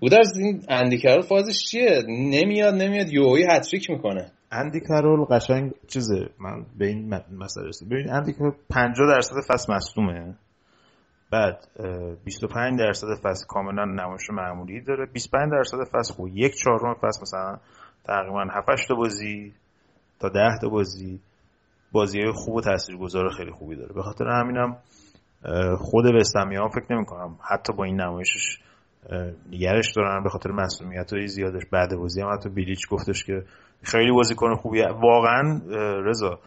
بودرز 0.00 0.38
این 0.38 0.62
اندیکارول 0.68 1.22
فازش 1.22 1.64
چیه؟ 1.70 2.02
نمیاد 2.08 2.74
نمیاد 2.74 3.12
یوهی 3.12 3.44
هتریک 3.50 3.90
می‌کنه. 3.90 4.32
اندیکارول 4.52 5.24
قشنگ 5.24 5.72
چیزه 5.88 6.28
من 6.38 6.66
به 6.78 6.86
این 6.86 7.14
مسئله 7.38 7.68
رسید 7.68 7.88
ببین 7.88 8.10
اندیکارول 8.10 8.54
50 8.70 9.14
درصد 9.14 9.36
فصل 9.48 9.72
مصدومه. 9.72 10.34
بعد 11.30 11.66
25 12.24 12.78
درصد 12.78 13.06
فصل 13.22 13.46
کاملا 13.48 13.84
نمایش 13.84 14.30
معمولی 14.30 14.80
داره. 14.80 15.06
25 15.12 15.52
درصد 15.52 15.78
فصل 15.92 16.14
خوب 16.14 16.28
یک 16.34 16.54
چهارم 16.64 16.94
فصل 16.94 17.20
مثلا 17.22 17.58
تقریبا 18.04 18.44
7 18.50 18.88
تا 18.88 18.94
بازی 18.94 19.52
تا 20.20 20.28
10 20.28 20.40
تا 20.60 20.68
بازی 20.68 21.20
بازی 21.92 22.20
های 22.20 22.32
خوب 22.32 22.54
و 22.54 22.60
تاثیرگذار 22.60 23.30
خیلی 23.30 23.50
خوبی 23.50 23.76
داره. 23.76 23.94
به 23.94 24.02
خاطر 24.02 24.24
همینم 24.28 24.76
خود 25.78 26.14
وستمی 26.14 26.56
ها 26.56 26.68
فکر 26.68 26.94
نمی 26.94 27.04
کنم 27.04 27.38
حتی 27.50 27.72
با 27.72 27.84
این 27.84 28.00
نمایشش 28.00 28.58
نگرش 29.50 29.92
دارن 29.96 30.22
به 30.22 30.28
خاطر 30.28 30.50
مسئولیت 30.50 31.12
های 31.12 31.26
زیادش 31.26 31.62
بعد 31.72 31.96
بازی 31.96 32.20
هم. 32.20 32.32
حتی 32.32 32.48
بیلیچ 32.48 32.88
گفتش 32.88 33.24
که 33.24 33.44
خیلی 33.82 34.12
بازیکن 34.12 34.54
خوبیه. 34.54 34.86
واقعا 34.88 35.60
رضا 36.00 36.38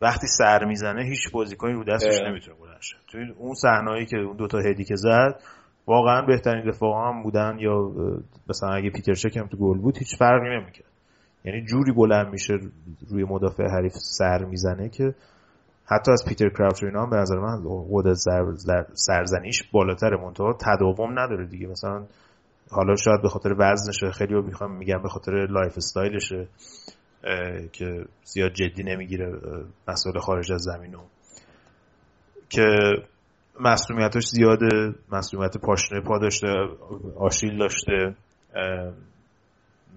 وقتی 0.00 0.26
سر 0.26 0.64
می‌زنه 0.64 1.04
هیچ 1.04 1.30
بازیکنی 1.32 1.72
رو 1.72 1.84
دستش 1.84 2.20
نمی‌تونه 2.22 2.56
بلند 2.56 2.80
شه. 2.80 2.96
توی 3.08 3.30
اون 3.38 3.54
صحنه‌ای 3.54 4.06
که 4.06 4.16
اون 4.16 4.36
دوتا 4.36 4.58
هدی 4.58 4.84
که 4.84 4.96
زد 4.96 5.40
واقعا 5.86 6.22
بهترین 6.22 6.70
دفاع 6.70 7.08
هم 7.08 7.22
بودن 7.22 7.56
یا 7.58 7.92
مثلا 8.48 8.70
اگه 8.74 8.90
پیتر 8.90 9.14
چک 9.14 9.36
هم 9.36 9.46
تو 9.46 9.56
گل 9.56 9.78
بود 9.78 9.98
هیچ 9.98 10.16
فرقی 10.18 10.48
نمی‌کرد. 10.48 10.93
یعنی 11.44 11.64
جوری 11.64 11.92
بلند 11.92 12.32
میشه 12.32 12.54
روی 13.10 13.24
مدافع 13.24 13.64
حریف 13.64 13.92
سر 13.94 14.44
می‌زنه 14.44 14.88
که 14.88 15.14
حتی 15.86 16.12
از 16.12 16.24
پیتر 16.28 16.48
کراوچ 16.48 16.84
اینا 16.84 17.02
هم 17.02 17.10
به 17.10 17.16
نظر 17.16 17.38
من 17.38 17.62
قد 17.92 18.12
سرزنیش 18.92 19.62
بالاتر 19.72 20.16
منتها 20.16 20.52
تداوم 20.52 21.18
نداره 21.18 21.46
دیگه. 21.46 21.66
مثلا 21.66 22.06
حالا 22.70 22.96
شاید 22.96 23.22
به 23.22 23.28
خاطر 23.28 23.54
وزنشه. 23.58 24.10
خیلی 24.10 24.34
می‌خوام 24.34 24.76
میگم 24.76 25.02
به 25.02 25.08
خاطر 25.08 25.32
lifestyle 25.32 25.76
شه 25.76 26.48
که 27.72 28.04
زیاد 28.24 28.52
جدی 28.52 28.82
نمی‌گیره 28.82 29.32
مسئله 29.88 30.20
خارج 30.20 30.52
از 30.52 30.62
زمینو 30.62 31.00
که 32.48 32.66
مسئولیتش 33.60 34.24
زیاده 34.26 34.94
مسئولیت 35.12 35.58
پاشنه 35.58 36.00
پا 36.00 36.18
داشته 36.18 36.48
آشیل 37.16 37.58
داشته 37.58 38.14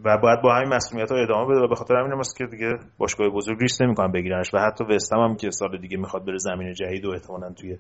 و 0.06 0.18
باید 0.18 0.42
با 0.44 0.56
همین 0.56 0.74
مسئولیت 0.74 1.12
ها 1.12 1.18
ادامه 1.18 1.52
بده 1.52 1.60
و 1.60 1.68
به 1.68 1.76
خاطر 1.76 1.96
همین 1.96 2.12
هم 2.12 2.22
که 2.38 2.46
دیگه 2.46 2.70
باشگاه 2.98 3.30
بزرگ 3.30 3.58
ریسک 3.62 3.82
نمی‌کنن 3.82 4.12
بگیرنش 4.12 4.54
و 4.54 4.58
حتی 4.58 4.84
وستم 4.84 5.18
هم 5.18 5.36
که 5.36 5.52
سال 5.52 5.78
دیگه 5.82 5.98
می‌خواد 5.98 6.26
بره 6.26 6.38
زمین 6.38 6.74
جدید 6.74 7.06
و 7.06 7.10
احتمالاً 7.10 7.54
توی 7.54 7.78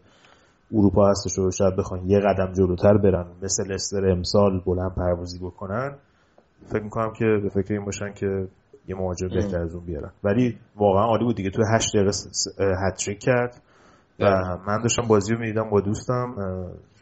اروپا 0.74 1.10
هستش 1.10 1.40
و 1.40 1.52
شاید 1.52 1.76
بخوان 1.76 2.10
یه 2.10 2.20
قدم 2.20 2.54
جلوتر 2.54 2.98
برن 2.98 3.26
مثل 3.42 3.74
لستر 3.74 4.10
امسال 4.10 4.62
بلند 4.66 4.96
پروازی 4.96 5.40
بکنن 5.40 5.96
فکر 6.66 6.84
می‌کنم 6.84 7.14
که 7.14 7.26
به 7.44 7.50
فکر 7.50 7.74
این 7.74 7.86
باشن 7.86 8.14
که 8.14 8.48
یه 8.88 8.96
مهاجم 8.96 9.28
بهتر 9.28 9.62
از 9.62 9.76
اون 9.76 9.86
بیارن. 9.86 10.12
ولی 10.24 10.58
واقعا 10.76 11.04
عالی 11.04 11.24
بود 11.24 11.36
دیگه. 11.36 11.50
تو 11.50 11.64
8 11.74 11.96
دقیقه 11.96 12.12
هتریک 12.88 13.20
کرد 13.20 13.62
و 14.20 14.26
من 14.68 14.82
داشتم 14.82 15.08
بازی 15.08 15.34
رو 15.34 15.40
می‌دیدم 15.40 15.70
با 15.70 15.82
دوستم. 15.82 16.36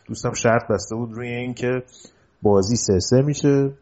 دوستم 0.08 0.34
شرط 0.34 0.68
بسته 0.70 0.96
بود 0.96 1.14
روی 1.14 1.28
اینکه 1.28 1.72
بازی 2.42 2.76
سه 2.76 3.00
سه 3.00 3.22
میشه. 3.22 3.74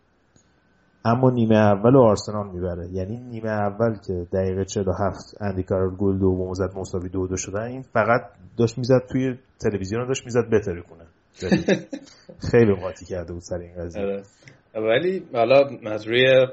اما 1.06 1.30
نیمه 1.30 1.58
اول 1.58 1.98
آرسنال 1.98 2.52
می‌بره. 2.52 2.88
یعنی 2.92 3.18
نیمه 3.18 3.50
اول 3.50 3.96
که 4.08 4.14
دقیقه 4.34 4.66
47 4.66 5.42
اندی 5.42 5.64
کارل 5.64 5.96
گل 5.96 6.20
دوم 6.20 6.54
زد 6.54 6.72
مساوی 6.76 7.10
دو 7.10 7.28
دو 7.28 7.38
شدن 7.38 7.62
این 7.62 7.82
فقط 7.82 8.22
داشت 8.58 8.78
می‌زد 8.78 9.02
توی 9.12 9.36
تلویزیون 9.60 10.08
داشت 10.08 10.26
می‌زد 10.26 10.50
بتره 10.50 10.82
کنه 10.82 11.06
خیلی 12.52 12.76
قاطی 12.82 13.06
کرده 13.06 13.34
بود 13.34 13.42
سر 13.42 13.58
این 13.58 13.74
قضیه. 13.76 14.04
آره. 14.04 14.24
ولی 14.76 15.24
حالا 15.34 15.70
از 15.86 16.08
روی 16.08 16.48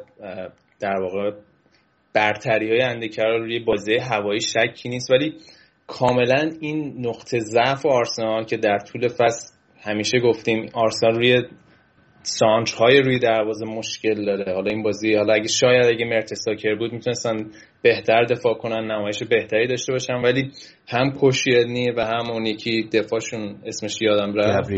در 0.80 1.00
واقع 1.00 1.30
برتری 2.14 2.70
های 2.70 2.82
اندی 2.82 3.08
کارل 3.08 3.40
روی 3.40 3.58
بازی 3.58 3.96
هوایی 3.96 4.40
شکی 4.40 4.88
نیست 4.88 5.10
ولی 5.10 5.34
کاملا 5.86 6.50
این 6.60 7.06
نقطه 7.06 7.38
ضعف 7.38 7.86
آرسنال 7.86 8.44
که 8.44 8.56
در 8.56 8.78
طول 8.78 9.08
فصل 9.08 9.54
همیشه 9.82 10.20
گفتیم 10.20 10.68
آرسنال 10.74 11.14
روی 11.14 11.42
سانچ 12.22 12.72
های 12.74 13.02
روی 13.02 13.18
دروازه 13.18 13.64
مشکل 13.64 14.24
داره. 14.24 14.54
حالا 14.54 14.70
این 14.70 14.82
بازی 14.82 15.14
حالا 15.14 15.34
اگه 15.34 15.48
شاید 15.48 15.86
اگه 15.86 16.04
مرتساکر 16.04 16.74
بود 16.74 16.92
می‌تونستن 16.92 17.36
بهتر 17.82 18.24
دفاع 18.24 18.54
کنن 18.54 18.90
نمایش 18.90 19.22
بهتری 19.22 19.66
داشته 19.66 19.92
باشن 19.92 20.14
ولی 20.14 20.50
هم 20.88 21.12
پوشیرنی 21.20 21.90
و 21.90 22.00
هم 22.00 22.30
اون 22.30 22.46
یکی 22.46 22.88
دفاعشون 22.92 23.56
اسمش 23.66 24.02
یادم 24.02 24.34
رفت. 24.34 24.70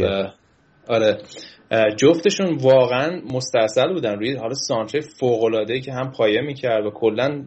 آره. 0.89 1.19
جفتشون 1.97 2.59
واقعا 2.63 3.21
مستاصل 3.35 3.93
بودن. 3.93 4.19
روی 4.19 4.37
حالا 4.37 4.55
سانچه 4.55 5.01
فوق 5.21 5.45
العاده 5.45 5.81
که 5.81 5.93
هم 5.93 6.11
پایه 6.11 6.41
می‌کرد 6.41 6.87
و 6.87 6.91
کلا 6.91 7.45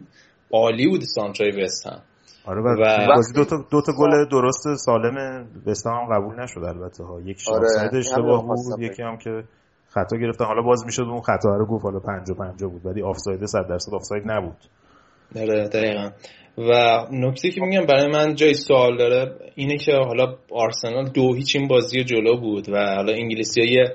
عالی 0.52 0.88
بود 0.88 1.00
سانچای 1.00 1.50
وست 1.62 1.86
هم. 1.86 2.02
آره 2.46 2.60
و, 2.60 3.06
بازی 3.14 3.34
دو 3.34 3.44
تا 3.44 3.56
دو 3.70 3.82
تا 3.82 3.92
گل 3.98 4.28
درست 4.30 4.74
سالم 4.74 5.46
وست 5.66 5.86
هم 5.86 6.14
قبول 6.14 6.42
نشد 6.42 6.58
البته 6.64 7.04
ها. 7.04 7.20
یک 7.20 7.38
آره. 7.48 7.98
اشتباه 7.98 8.46
بود 8.46 8.82
یکی 8.82 9.02
هم 9.02 9.18
که 9.18 9.30
خطا 9.88 10.16
گرفتن. 10.16 10.44
حالا 10.44 10.62
باز 10.62 10.84
می‌شد 10.86 11.02
اون 11.02 11.20
خطا 11.20 11.56
رو 11.56 11.66
گفت. 11.66 11.84
حالا 11.84 11.98
50 11.98 12.36
50 12.38 12.70
بود. 12.70 12.86
ولی 12.86 13.02
آفساید 13.02 13.44
100 13.44 13.66
درصد 13.68 13.94
آفساید 13.94 14.22
نبود. 14.26 14.56
آره 15.36 15.68
دقیقا. 15.68 16.10
و 16.58 17.00
نکته 17.12 17.50
که 17.50 17.60
میگم 17.60 17.86
برای 17.86 18.12
من 18.12 18.34
جای 18.34 18.54
سوال 18.54 18.96
داره 18.96 19.36
اینه 19.54 19.76
که 19.76 19.92
حالا 19.92 20.36
آرسنال 20.52 21.08
دو 21.08 21.34
هیچ 21.34 21.56
این 21.56 21.68
بازی 21.68 22.04
جلو 22.04 22.40
بود 22.40 22.68
و 22.68 22.94
حالا 22.94 23.12
انگلیسی 23.12 23.60
های 23.60 23.88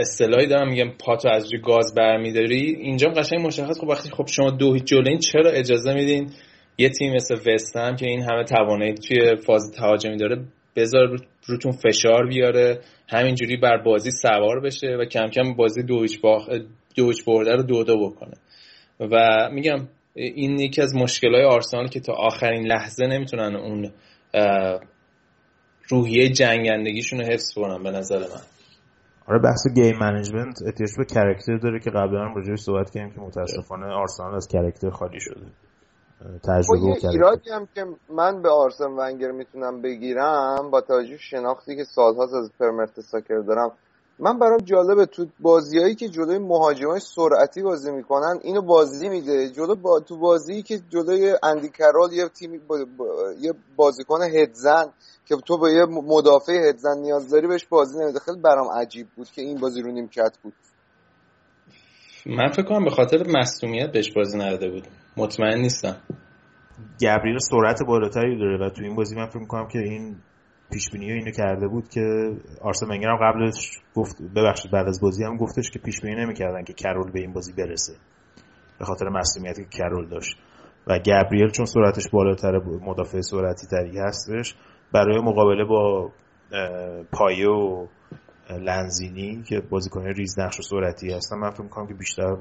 اصطلاحی 0.00 0.46
دارم 0.46 0.68
میگم 0.68 0.90
پاتو 1.06 1.28
از 1.28 1.52
روی 1.52 1.62
گاز 1.62 1.94
برمیداری. 1.96 2.74
اینجا 2.80 3.08
قشنگ 3.08 3.46
مشخص 3.46 3.80
خب 3.80 3.88
وقتی 3.88 4.10
خب 4.10 4.26
شما 4.26 4.50
دو 4.50 4.74
هیچ 4.74 4.84
جلو 4.84 5.08
این 5.08 5.18
چرا 5.18 5.50
اجازه 5.50 5.94
میدین 5.94 6.30
یه 6.78 6.88
تیم 6.88 7.14
مثل 7.14 7.34
وستهم 7.54 7.96
که 7.96 8.06
این 8.06 8.22
همه 8.22 8.44
توانایی 8.44 8.94
توی 8.94 9.36
فاز 9.36 9.72
تهاجمی 9.76 10.16
داره 10.16 10.44
بذار 10.80 11.16
روتون 11.46 11.72
فشار 11.72 12.26
بیاره 12.26 12.80
همینجوری 13.08 13.56
بر 13.56 13.82
بازی 13.82 14.10
سوار 14.10 14.60
بشه 14.60 14.96
و 15.00 15.04
کم 15.04 15.26
کم 15.26 15.54
بازی 15.54 15.82
دویچ 15.82 16.20
باخ 16.20 16.48
دویچ 16.96 17.24
برده 17.24 17.56
رو 17.56 17.62
دو 17.62 17.84
دو 17.84 18.08
بکنه. 18.08 18.34
و 19.00 19.48
میگم 19.52 19.88
این 20.14 20.58
یکی 20.60 20.82
از 20.82 20.96
مشکلهای 20.96 21.44
آرسنال 21.44 21.88
که 21.88 22.00
تا 22.00 22.12
آخرین 22.12 22.66
لحظه 22.66 23.06
نمی‌تونن 23.06 23.56
اون 23.56 23.90
روحیه 25.88 26.28
جنگندگیشون 26.28 27.20
رو 27.20 27.26
حفظ 27.26 27.54
کنن 27.54 27.82
به 27.82 27.90
نظر 27.90 28.18
من. 28.18 28.42
آره 29.26 29.38
بحث 29.38 29.62
game 29.74 29.98
management 29.98 30.58
احتیاج 30.66 30.90
به 30.98 31.04
character 31.04 31.56
داره 31.56 31.80
که 31.80 31.90
قبلا 31.90 32.24
هم 32.24 32.34
راجعش 32.34 32.58
صحبت 32.58 32.90
کردیم 32.90 33.14
که 33.14 33.20
متاسفانه 33.20 33.86
آرسنال 33.86 34.34
از 34.34 34.48
character 34.48 34.90
خالی 34.90 35.20
شده. 35.20 35.46
تجربه 36.42 36.94
خب 37.00 37.06
ایرادی 37.06 37.50
هم 37.50 37.68
که 37.74 37.86
من 38.08 38.42
به 38.42 38.50
آرسن 38.50 38.90
ونگر 38.98 39.30
می‌تونم 39.30 39.82
بگیرم 39.82 40.70
با 40.70 40.80
توجه 40.80 41.16
شناختی 41.16 41.76
که 41.76 41.84
سالهاست 41.84 42.34
از 42.34 42.50
پر 42.58 43.00
مرتساکر 43.00 43.38
دارم 43.38 43.72
من 44.18 44.38
برام 44.38 44.58
جالبه 44.58 45.06
تو 45.06 45.26
بازیایی 45.40 45.94
که 45.94 46.08
جلوی 46.08 46.38
مهاجمای 46.38 47.00
سرعتی 47.00 47.62
بازی 47.62 47.90
می‌کنن 47.90 48.38
اینو 48.42 48.62
بازی 48.62 49.08
میده. 49.08 49.50
جلو 49.50 49.74
با 49.74 50.00
تو 50.00 50.16
بازی 50.16 50.62
که 50.62 50.78
جلوی 50.90 51.34
اندی 51.42 51.68
کرول 51.68 52.12
یه 52.12 52.28
تیم 52.28 52.60
با... 52.68 52.78
یه 53.38 53.54
بازیکن 53.76 54.22
هدزن 54.22 54.92
که 55.26 55.36
تو 55.36 55.58
به 55.58 55.72
یه 55.72 55.84
مدافع 55.84 56.68
هدزن 56.68 56.98
نیاز 56.98 57.30
داری 57.30 57.46
بهش 57.46 57.66
بازی 57.66 57.98
نمیده. 57.98 58.18
خیلی 58.18 58.40
برام 58.40 58.68
عجیب 58.70 59.06
بود 59.16 59.26
که 59.26 59.42
این 59.42 59.58
بازی 59.58 59.82
رو 59.82 59.90
نیمکت 59.90 60.38
بود. 60.42 60.52
من 62.26 62.48
فکر 62.48 62.62
کنم 62.62 62.84
به 62.84 62.90
خاطر 62.90 63.18
مصومیت 63.38 63.92
بهش 63.92 64.12
بازی 64.12 64.38
نداده 64.38 64.70
بود. 64.70 64.86
مطمئن 65.16 65.58
نیستم. 65.58 65.96
گبریل 67.00 67.38
سرعت 67.38 67.82
بالاتری 67.86 68.38
داره 68.38 68.66
و 68.66 68.70
تو 68.70 68.82
این 68.82 68.94
بازی 68.96 69.16
من 69.16 69.26
فکر 69.26 69.38
می‌کنم 69.38 69.68
که 69.68 69.78
این 69.78 70.16
پیش 70.72 70.90
بینی 70.90 71.12
اینو 71.12 71.30
کرده 71.30 71.68
بود 71.68 71.88
که 71.88 72.36
آرسن 72.62 72.86
ونگر 72.86 73.08
هم 73.08 73.16
قبلش 73.16 73.78
گفت 73.94 74.22
ببخشید 74.36 74.72
بعد 74.72 74.88
از 74.88 75.00
بازی 75.00 75.24
هم 75.24 75.36
گفتش 75.36 75.70
که 75.70 75.78
پیش 75.78 76.00
بینی 76.00 76.14
نمی‌کردن 76.14 76.64
که 76.64 76.72
کرول 76.72 77.12
به 77.12 77.20
این 77.20 77.32
بازی 77.32 77.52
برسه. 77.52 77.92
به 78.78 78.84
خاطر 78.84 79.08
مسئولیتی 79.08 79.64
که 79.64 79.78
کرول 79.78 80.08
داشت. 80.08 80.36
و 80.86 80.98
گبریل 80.98 81.50
چون 81.50 81.66
سرعتش 81.66 82.08
بالاتر 82.12 82.58
مدافع 82.82 83.20
سرعتی 83.20 83.66
تری 83.66 83.98
هستش 83.98 84.54
برای 84.92 85.20
مقابله 85.20 85.64
با 85.64 86.10
پایه 87.12 87.48
و 87.48 87.86
لنزینی 88.50 89.42
که 89.48 89.60
بازیکن 89.60 90.06
ریز 90.06 90.38
نقش 90.38 90.58
و 90.58 90.62
سرعتی 90.62 91.12
هستن. 91.12 91.36
من 91.36 91.50
فکر 91.50 91.62
می‌کنم 91.62 91.86
که 91.86 91.94
بیشتر 91.94 92.36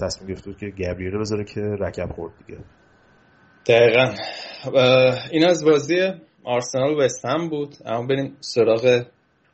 تصمیم 0.00 0.28
گرفته 0.28 0.54
که 0.60 0.66
گبریل 0.66 1.18
بذاره 1.18 1.44
که 1.44 1.60
رکب 1.60 2.12
خورد 2.12 2.32
دیگه. 2.46 2.60
دقیقا. 3.66 4.14
این 5.30 5.46
از 5.46 5.64
بازی 5.64 5.94
آرسنال 6.44 6.94
و 6.94 7.08
هم 7.24 7.48
بود. 7.48 7.74
اما 7.84 8.06
بریم 8.06 8.36
سراغ 8.40 9.04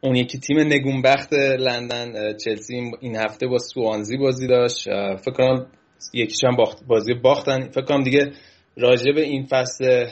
اون 0.01 0.17
یکی 0.17 0.39
تیم 0.39 0.59
نگونبخت 0.59 1.33
لندن. 1.33 2.37
چلسی 2.37 2.91
این 3.01 3.17
هفته 3.17 3.47
با 3.47 3.59
سوانزی 3.59 4.17
بازی 4.17 4.47
داشت. 4.47 4.85
فکر 5.17 5.31
کنم 5.31 5.67
یکیش 6.15 6.41
باخت 6.59 6.85
بازی 6.87 7.15
باختن. 7.15 7.69
فکر 7.69 7.85
کنم 7.85 8.03
دیگه 8.03 8.33
راجع 8.77 9.13
به 9.13 9.23
این 9.23 9.47
فصل 9.47 10.07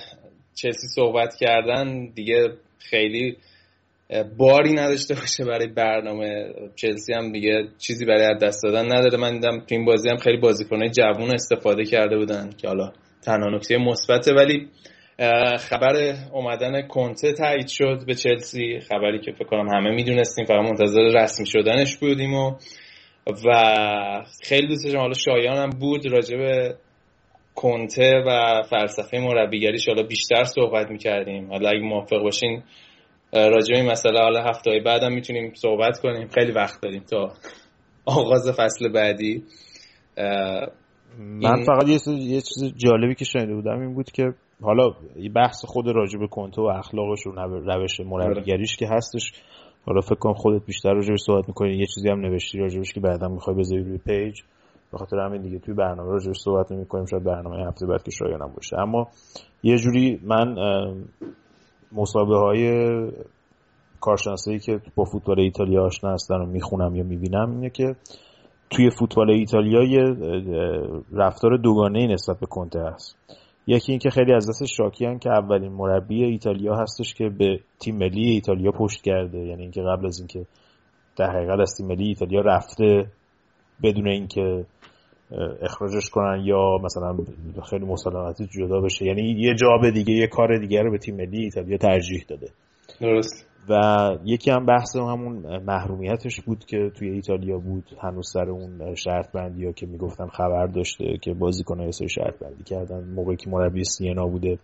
چلسی 0.55 0.87
صحبت 0.95 1.35
کردن 1.35 2.07
دیگه 2.15 2.49
خیلی 2.79 3.37
باری 4.39 4.73
نداشته 4.73 5.15
باشه 5.15 5.45
برای 5.45 5.67
برنامه. 5.67 6.53
چلسی 6.77 7.13
هم 7.13 7.33
دیگه 7.33 7.69
چیزی 7.79 8.05
برای 8.05 8.39
دست 8.43 8.63
دادن 8.63 8.85
نداره. 8.85 9.19
من 9.19 9.33
دیدم 9.33 9.59
تو 9.59 9.75
این 9.75 9.85
بازی 9.85 10.09
هم 10.09 10.17
خیلی 10.17 10.37
بازیکنای 10.37 10.91
جوون 10.91 11.35
استفاده 11.35 11.85
کرده 11.85 12.17
بودن 12.17 12.51
که 12.59 12.69
حالا 12.69 12.93
تنها 13.25 13.49
نکته 13.49 13.77
مثبته. 13.79 14.35
ولی 14.35 14.69
خبر 15.59 16.15
اومدن 16.33 16.89
کنته 16.89 17.33
تایید 17.33 17.69
شد 17.69 18.03
به 18.07 18.15
چلسی. 18.15 18.81
خبری 18.89 19.21
که 19.21 19.33
فکر 19.33 19.45
کنم 19.45 19.69
همه 19.69 19.91
می‌دونستیم 19.91 20.45
فقط 20.45 20.65
منتظر 20.65 21.01
رسمی 21.01 21.47
شدنش 21.47 21.97
بودیم 21.97 22.35
و 22.35 22.55
و 23.27 24.25
خیلی 24.43 24.67
دوست 24.67 24.85
داشتم 24.85 24.99
حالا 24.99 25.15
شایان 25.15 25.57
هم 25.57 25.71
بود 25.71 26.13
راجع 26.13 26.37
به 26.37 26.75
کنته 27.55 28.23
و 28.27 28.63
فلسفه 28.71 29.19
مربیگریش. 29.19 29.89
حالا 29.89 30.03
بیشتر 30.03 30.45
صحبت 30.45 30.91
می‌کردیم. 30.91 31.51
حالا 31.51 31.69
اگه 31.69 31.81
موافق 31.81 32.23
باشین 32.23 32.63
راجع 33.33 33.75
این 33.75 33.91
مسئله 33.91 34.21
حالا 34.21 34.43
هفته 34.43 34.81
بعدم 34.85 35.13
می‌تونیم 35.13 35.53
صحبت 35.55 36.01
کنیم. 36.01 36.29
خیلی 36.29 36.53
وقت 36.53 36.83
داریم 36.83 37.03
تا 37.11 37.29
آغاز 38.07 38.51
فصل 38.59 38.93
بعدی. 38.93 39.45
من 41.19 41.65
فقط 41.65 41.89
یه 42.09 42.41
چیز 42.41 42.75
جالبی 42.77 43.15
که 43.15 43.25
شنیده 43.25 43.55
بودم 43.55 43.81
این 43.81 43.95
بود 43.95 44.11
که 44.11 44.35
حالا 44.63 44.91
بحث 45.35 45.65
خود 45.65 45.89
راجع 45.89 46.19
به 46.19 46.27
کنته 46.27 46.63
و 46.63 46.65
اخلاقش 46.65 47.27
و 47.27 47.31
روش 47.31 48.01
مربیگریش 48.01 48.77
که 48.77 48.89
هستش. 48.89 49.33
حالا 49.87 50.01
فکر 50.01 50.15
کنم 50.15 50.35
خودت 50.35 50.67
بیشتر 50.67 50.93
راجبش 50.93 51.21
صحبت 51.27 51.49
می‌کنی. 51.49 51.77
یه 51.77 51.87
چیزی 51.95 52.09
هم 52.09 52.21
نوشتی 52.21 52.59
راجبش 52.59 52.93
که 52.93 53.01
بعدا 53.01 53.29
می‌خوای 53.29 53.57
بذاری 53.57 53.83
روی 53.83 53.99
پیج. 53.99 54.41
به 54.93 54.99
خاطر 54.99 55.17
همین 55.19 55.43
دیگه 55.43 55.59
توی 55.59 55.75
برنامه 55.75 56.11
راجبش 56.11 56.37
صحبت 56.45 56.73
نمی‌کنیم. 56.73 57.07
شاید 57.07 57.25
برنامه 57.25 57.67
هفته 57.67 57.87
بعد 57.87 58.03
که 58.03 58.11
شایانم 58.11 58.53
باشه. 58.57 58.79
اما 58.79 59.09
یه 59.63 59.77
جوری 59.77 60.21
من 60.23 60.55
مسابقه 61.97 62.37
های 62.37 62.93
کارشناسایی 64.01 64.59
که 64.59 64.81
با 64.95 65.05
فوتبال 65.05 65.41
ایتالیا 65.41 65.85
آشنا 65.85 66.13
هستن 66.13 66.35
و 66.35 66.47
می‌خونم 66.47 66.95
یا 66.95 67.05
می‌بینم 67.05 67.51
اینه 67.51 67.71
که 67.71 67.97
توی 68.71 68.91
فوتبال 68.91 69.31
ایتالیا 69.31 69.83
یه 69.83 70.03
رفتار 71.13 71.57
دوگانه 71.57 71.99
ای 71.99 72.07
نسبت 72.07 72.41
به 72.41 72.47
کنته 72.47 72.81
هست. 72.81 73.17
یکی 73.67 73.93
اینکه 73.93 74.11
خیلی 74.11 74.33
از 74.33 74.49
دست 74.49 74.65
شاکی 74.65 75.19
که 75.19 75.31
اولین 75.31 75.73
مربی 75.73 76.25
ایتالیا 76.25 76.77
هستش 76.77 77.15
که 77.15 77.29
به 77.29 77.61
تیم 77.81 77.97
ملی 77.97 78.31
ایتالیا 78.31 78.71
پشت 78.71 79.03
کرده. 79.03 79.39
یعنی 79.39 79.63
اینکه 79.63 79.81
قبل 79.83 80.07
از 80.07 80.19
اینکه 80.19 80.47
در 81.17 81.31
حقیقت 81.31 81.61
از 81.61 81.75
تیم 81.77 81.87
ملی 81.87 82.09
ایتالیا 82.09 82.41
رفته 82.41 83.07
بدون 83.83 84.09
اینکه 84.09 84.67
اخراجش 85.63 86.11
کنن 86.11 86.43
یا 86.45 86.79
مثلا 86.85 87.17
خیلی 87.71 87.85
مسلمتی 87.85 88.47
جدا 88.47 88.81
بشه. 88.81 89.05
یعنی 89.05 89.23
یه 89.23 89.55
جاب 89.55 89.91
دیگه 89.91 90.15
یه 90.15 90.27
کار 90.27 90.59
دیگه 90.59 90.83
رو 90.83 90.91
به 90.91 90.99
تیم 90.99 91.17
ملی 91.17 91.45
ایتالیا 91.45 91.77
ترجیح 91.77 92.25
داده. 92.29 92.49
درست. 93.01 93.47
و 93.69 94.11
یکی 94.25 94.51
هم 94.51 94.67
بحث 94.67 94.97
همون 94.97 95.57
محرومیتش 95.57 96.41
بود 96.41 96.65
که 96.65 96.91
توی 96.99 97.11
ایتالیا 97.11 97.59
بود 97.59 97.85
هنوز 98.03 98.31
سر 98.33 98.51
اون 98.51 98.95
شرط 98.95 99.33
بندی 99.33 99.67
ها 99.67 99.73
که 99.73 99.87
می‌گفتن 99.87 100.27
خبر 100.27 100.67
داشته 100.67 101.19
که 101.23 101.35
بازیکن 101.35 101.91
سری 101.91 102.09
شرط 102.09 102.39
بندی 102.39 102.63
کردن 102.65 103.05
موقعی 103.05 103.37
که 103.37 103.51
مربی 103.51 103.85
سینا 103.85 104.27
بوده. 104.27 104.59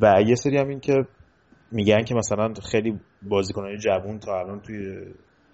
و 0.00 0.22
یه 0.26 0.34
سری 0.34 0.56
هم 0.56 0.68
این 0.68 0.80
که 0.80 0.94
میگن 1.72 2.04
که 2.04 2.14
مثلا 2.14 2.52
خیلی 2.70 3.00
بازیکنان 3.22 3.78
جوون 3.78 4.18
تا 4.18 4.38
الان 4.38 4.60
توی 4.60 4.96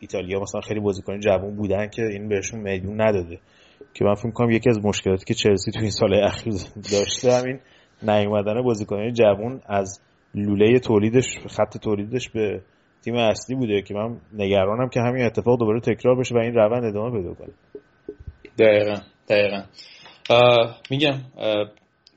ایتالیا 0.00 0.40
مثلا 0.40 0.60
خیلی 0.60 0.80
بازیکن 0.80 1.20
جوون 1.20 1.56
بودن 1.56 1.88
که 1.88 2.02
این 2.02 2.28
بهشون 2.28 2.60
میدون 2.60 3.00
نداده. 3.00 3.38
که 3.94 4.04
من 4.04 4.14
فکر 4.14 4.30
کنم 4.30 4.50
یکی 4.50 4.70
از 4.70 4.84
مشکلاتی 4.84 5.24
که 5.24 5.34
چلسی 5.34 5.70
توی 5.70 5.82
این 5.82 5.90
سال 5.90 6.14
اخیر 6.14 6.52
داشته 6.92 7.32
همین 7.32 7.60
نیومدن 8.02 8.62
بازیکنان 8.62 9.12
جوون 9.12 9.60
از 9.66 10.00
لوله 10.34 10.78
تولیدش 10.78 11.38
خط 11.48 11.78
تولیدش 11.78 12.28
به 12.28 12.60
تیم 13.04 13.14
اصلی 13.14 13.56
بوده 13.56 13.82
که 13.82 13.94
من 13.94 14.16
نگرانم 14.32 14.88
که 14.88 15.00
همین 15.00 15.24
اتفاق 15.24 15.58
دوباره 15.58 15.80
تکرار 15.80 16.16
بشه 16.16 16.34
و 16.34 16.38
این 16.38 16.54
روند 16.54 16.84
ادامه 16.84 17.18
پیدا 17.18 17.34
کنه. 17.34 17.52
دقیقا 18.58 18.96
دقیقا. 19.28 19.62
میگم 20.90 21.18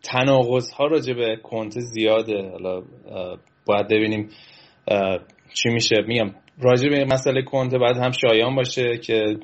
تناقض 0.04 0.72
ها 0.72 0.86
راجع 0.88 1.14
به 1.14 1.38
کنت 1.44 1.80
زیاده. 1.80 2.50
حالا 2.52 2.82
باید 3.66 3.88
ببینیم 3.88 4.30
چی 5.54 5.70
میشه. 5.70 5.96
میگم 6.08 6.32
راجع 6.62 6.90
به 6.90 7.06
مسئله 7.06 7.42
کنته 7.42 7.78
باید 7.78 7.98
هم 7.98 8.12
شایان 8.12 8.56
باشه 8.56 8.98
که 8.98 9.38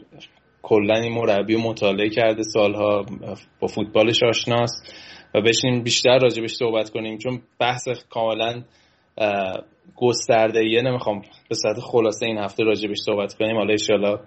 کلا 0.61 0.95
این 0.95 1.13
مربی 1.13 1.55
مطالعه 1.55 2.09
کرده 2.09 2.43
سالها 2.43 3.05
با 3.59 3.67
فوتبالش 3.67 4.23
آشناست 4.23 4.93
و 5.35 5.41
بشینیم 5.41 5.83
بیشتر 5.83 6.19
راجبش 6.19 6.51
صحبت 6.51 6.89
کنیم. 6.89 7.17
چون 7.17 7.41
بحث 7.59 7.83
کاملا 8.09 8.63
گسترده 9.95 10.65
یه 10.65 10.81
نمی‌خوام 10.81 11.21
به 11.49 11.55
صورت 11.55 11.79
خلاصه 11.79 12.25
این 12.25 12.37
هفته 12.37 12.63
راجبش 12.63 12.97
صحبت 13.05 13.33
کنیم. 13.33 13.57
حالا 13.57 13.71
ایشالا 13.71 14.19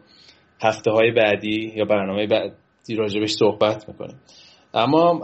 هفته 0.63 0.91
های 0.91 1.11
بعدی 1.11 1.73
یا 1.77 1.85
برنامه 1.85 2.27
بعدی 2.27 2.95
راجبش 2.97 3.31
صحبت 3.31 3.89
می‌کنیم. 3.89 4.21
اما 4.75 5.21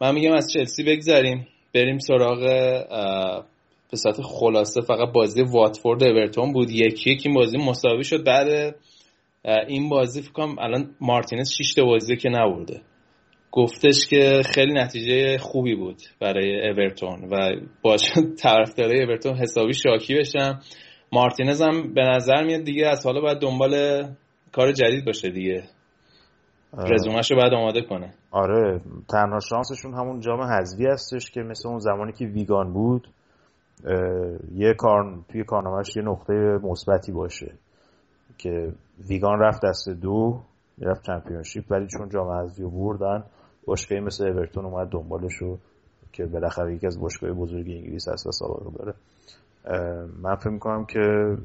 من 0.00 0.14
میگم 0.14 0.32
از 0.32 0.52
چلسی 0.52 0.84
بگذاریم 0.84 1.48
بریم 1.74 1.98
سراغ 1.98 2.38
به 3.92 3.98
صورت 3.98 4.20
خلاصه 4.22 4.80
فقط 4.80 5.12
بازی 5.12 5.42
واتفورد 5.42 6.02
اورتون 6.02 6.52
بود. 6.52 6.70
یکی 6.70 7.10
یکی 7.10 7.28
بازی 7.28 7.58
مساوی 7.58 8.04
شد. 8.04 8.24
بعد 8.24 8.74
این 9.68 9.88
بازی 9.88 10.22
فکر 10.22 10.32
کنم 10.32 10.58
الان 10.58 10.90
مارتینز 11.00 11.52
6 11.52 11.78
بازی 11.78 12.16
که 12.16 12.28
نبرده. 12.28 12.80
گفتش 13.50 14.08
که 14.10 14.42
خیلی 14.54 14.72
نتیجه 14.72 15.38
خوبی 15.38 15.74
بود 15.74 15.96
برای 16.20 16.70
اورتون 16.70 17.28
و 17.30 17.52
با 17.82 17.96
طرفدارای 18.42 19.04
اورتون 19.04 19.34
حسابی 19.34 19.74
شاکی 19.74 20.14
بشم 20.14 20.60
مارتینز 21.12 21.62
هم 21.62 21.94
به 21.94 22.02
نظر 22.02 22.44
میاد 22.44 22.64
دیگه 22.64 22.86
از 22.86 23.06
حالا 23.06 23.20
باید 23.20 23.38
دنبال 23.38 24.04
کار 24.52 24.72
جدید 24.72 25.04
باشه 25.04 25.30
دیگه. 25.30 25.62
رزومش 26.78 27.30
رو 27.30 27.36
باید 27.36 27.52
آماده 27.52 27.82
کنه. 27.82 28.14
آره 28.30 28.80
تنها 29.10 29.38
شانسشون 29.50 29.94
همون 29.94 30.20
جام 30.20 30.40
حذفی 30.40 30.86
هستش 30.86 31.30
که 31.30 31.40
مثل 31.40 31.68
اون 31.68 31.78
زمانی 31.78 32.12
که 32.12 32.24
ویگان 32.24 32.72
بود. 32.72 33.08
یه 34.54 34.74
کار 34.74 35.18
توی 35.28 35.44
کارنامهش 35.44 35.96
یه 35.96 36.02
نقطه 36.02 36.34
مثبتی 36.62 37.12
باشه 37.12 37.52
که 38.38 38.72
ویگان 39.08 39.38
رفت 39.38 39.60
دست 39.64 39.88
دو 39.88 40.40
رفت 40.78 41.02
چمپیونشیپ 41.02 41.64
ولی 41.70 41.86
چون 41.86 42.08
جام 42.08 42.30
حذفی 42.30 42.64
بردن 42.64 43.24
باشگاهی 43.66 44.00
مثل 44.00 44.28
اورتون 44.28 44.64
اومد 44.64 44.88
دنبالش 44.88 45.34
رو 45.34 45.58
که 46.12 46.26
بالاخره 46.26 46.74
یکی 46.74 46.86
از 46.86 47.00
باشگاه 47.00 47.32
بزرگ 47.32 47.66
انگلیس 47.68 48.08
هست 48.08 48.26
و 48.26 48.32
سابقه 48.32 48.78
داره. 48.78 48.94
من 50.22 50.34
فکر 50.34 50.50
می‌کنم 50.50 50.84
که 50.84 51.36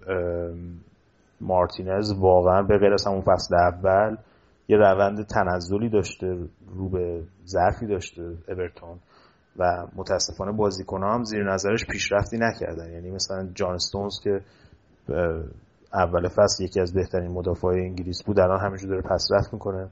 مارتینز 1.41 2.13
واقعا 2.19 2.61
به 2.61 2.77
غیر 2.77 2.93
از 2.93 3.07
همون 3.07 3.21
فصل 3.21 3.55
اول 3.55 4.17
یه 4.67 4.77
روند 4.77 5.25
تنزلی 5.25 5.89
داشته 5.89 6.37
رو 6.75 6.89
به 6.89 7.23
ضعفی 7.45 7.87
داشته 7.87 8.37
اورتون. 8.47 8.99
و 9.57 9.87
متاسفانه 9.95 10.51
بازیکن 10.51 11.03
هم 11.03 11.23
زیر 11.23 11.53
نظرش 11.53 11.85
پیشرفتی 11.85 12.37
نکردن. 12.37 12.91
یعنی 12.91 13.11
مثلا 13.11 13.49
جان 13.55 13.77
ستونز 13.77 14.19
که 14.23 14.41
اول 15.93 16.27
فصل 16.27 16.63
یکی 16.63 16.79
از 16.79 16.93
بهترین 16.93 17.31
مدافع 17.31 17.67
انگلیس 17.67 18.23
بود 18.23 18.39
الان 18.39 18.59
همینجور 18.59 18.89
داره 18.89 19.01
پس 19.01 19.27
رفت 19.31 19.53
می‌کنه. 19.53 19.89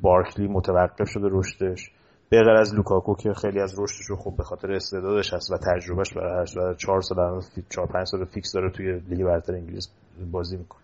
بارکلی 0.00 0.48
متوقف 0.48 1.08
شده 1.08 1.28
رشدش. 1.30 1.90
به 2.30 2.42
غیر 2.42 2.56
از 2.56 2.74
لوکاکو 2.74 3.14
که 3.14 3.32
خیلی 3.32 3.60
از 3.60 3.74
رشدش 3.78 4.06
رو 4.06 4.16
خوب 4.16 4.36
به 4.36 4.42
خاطر 4.42 4.72
استعدادش 4.72 5.34
هست 5.34 5.52
و 5.52 5.56
تجربهش 5.56 6.12
برای 6.12 6.46
و 6.56 6.74
4 6.74 7.00
سال 7.00 7.42
4 7.68 7.86
5 7.86 8.06
سال 8.06 8.24
فیکس 8.24 8.52
داره 8.52 8.70
توی 8.70 8.98
لیگ 8.98 9.24
برتر 9.24 9.54
انگلیس 9.54 9.88
بازی 10.32 10.56
می‌کنه. 10.56 10.82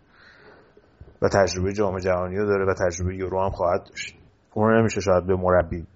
و 1.23 1.29
تجربه 1.29 1.73
جام 1.73 1.99
جهانی 1.99 2.37
رو 2.37 2.47
داره 2.47 2.65
و 2.65 2.75
تجربه 2.75 3.17
یورو 3.17 3.43
هم 3.43 3.51
خواهد 3.51 3.85
داشت. 3.89 4.17
اون 4.55 4.79
نمیشه 4.79 5.01
شاید 5.01 5.27
به 5.27 5.37
مربی 5.37 5.87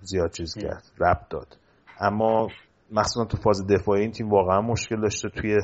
زیاد 0.00 0.30
چیز 0.30 0.54
کرد 0.54 0.82
ربط 1.00 1.20
داد. 1.30 1.56
اما 2.00 2.48
مخصوصا 2.92 3.24
تو 3.24 3.36
فاز 3.36 3.66
دفاعی 3.66 4.02
این 4.02 4.10
تیم 4.10 4.30
واقعا 4.30 4.60
مشکل 4.60 5.00
داشته 5.00 5.28
توی 5.28 5.56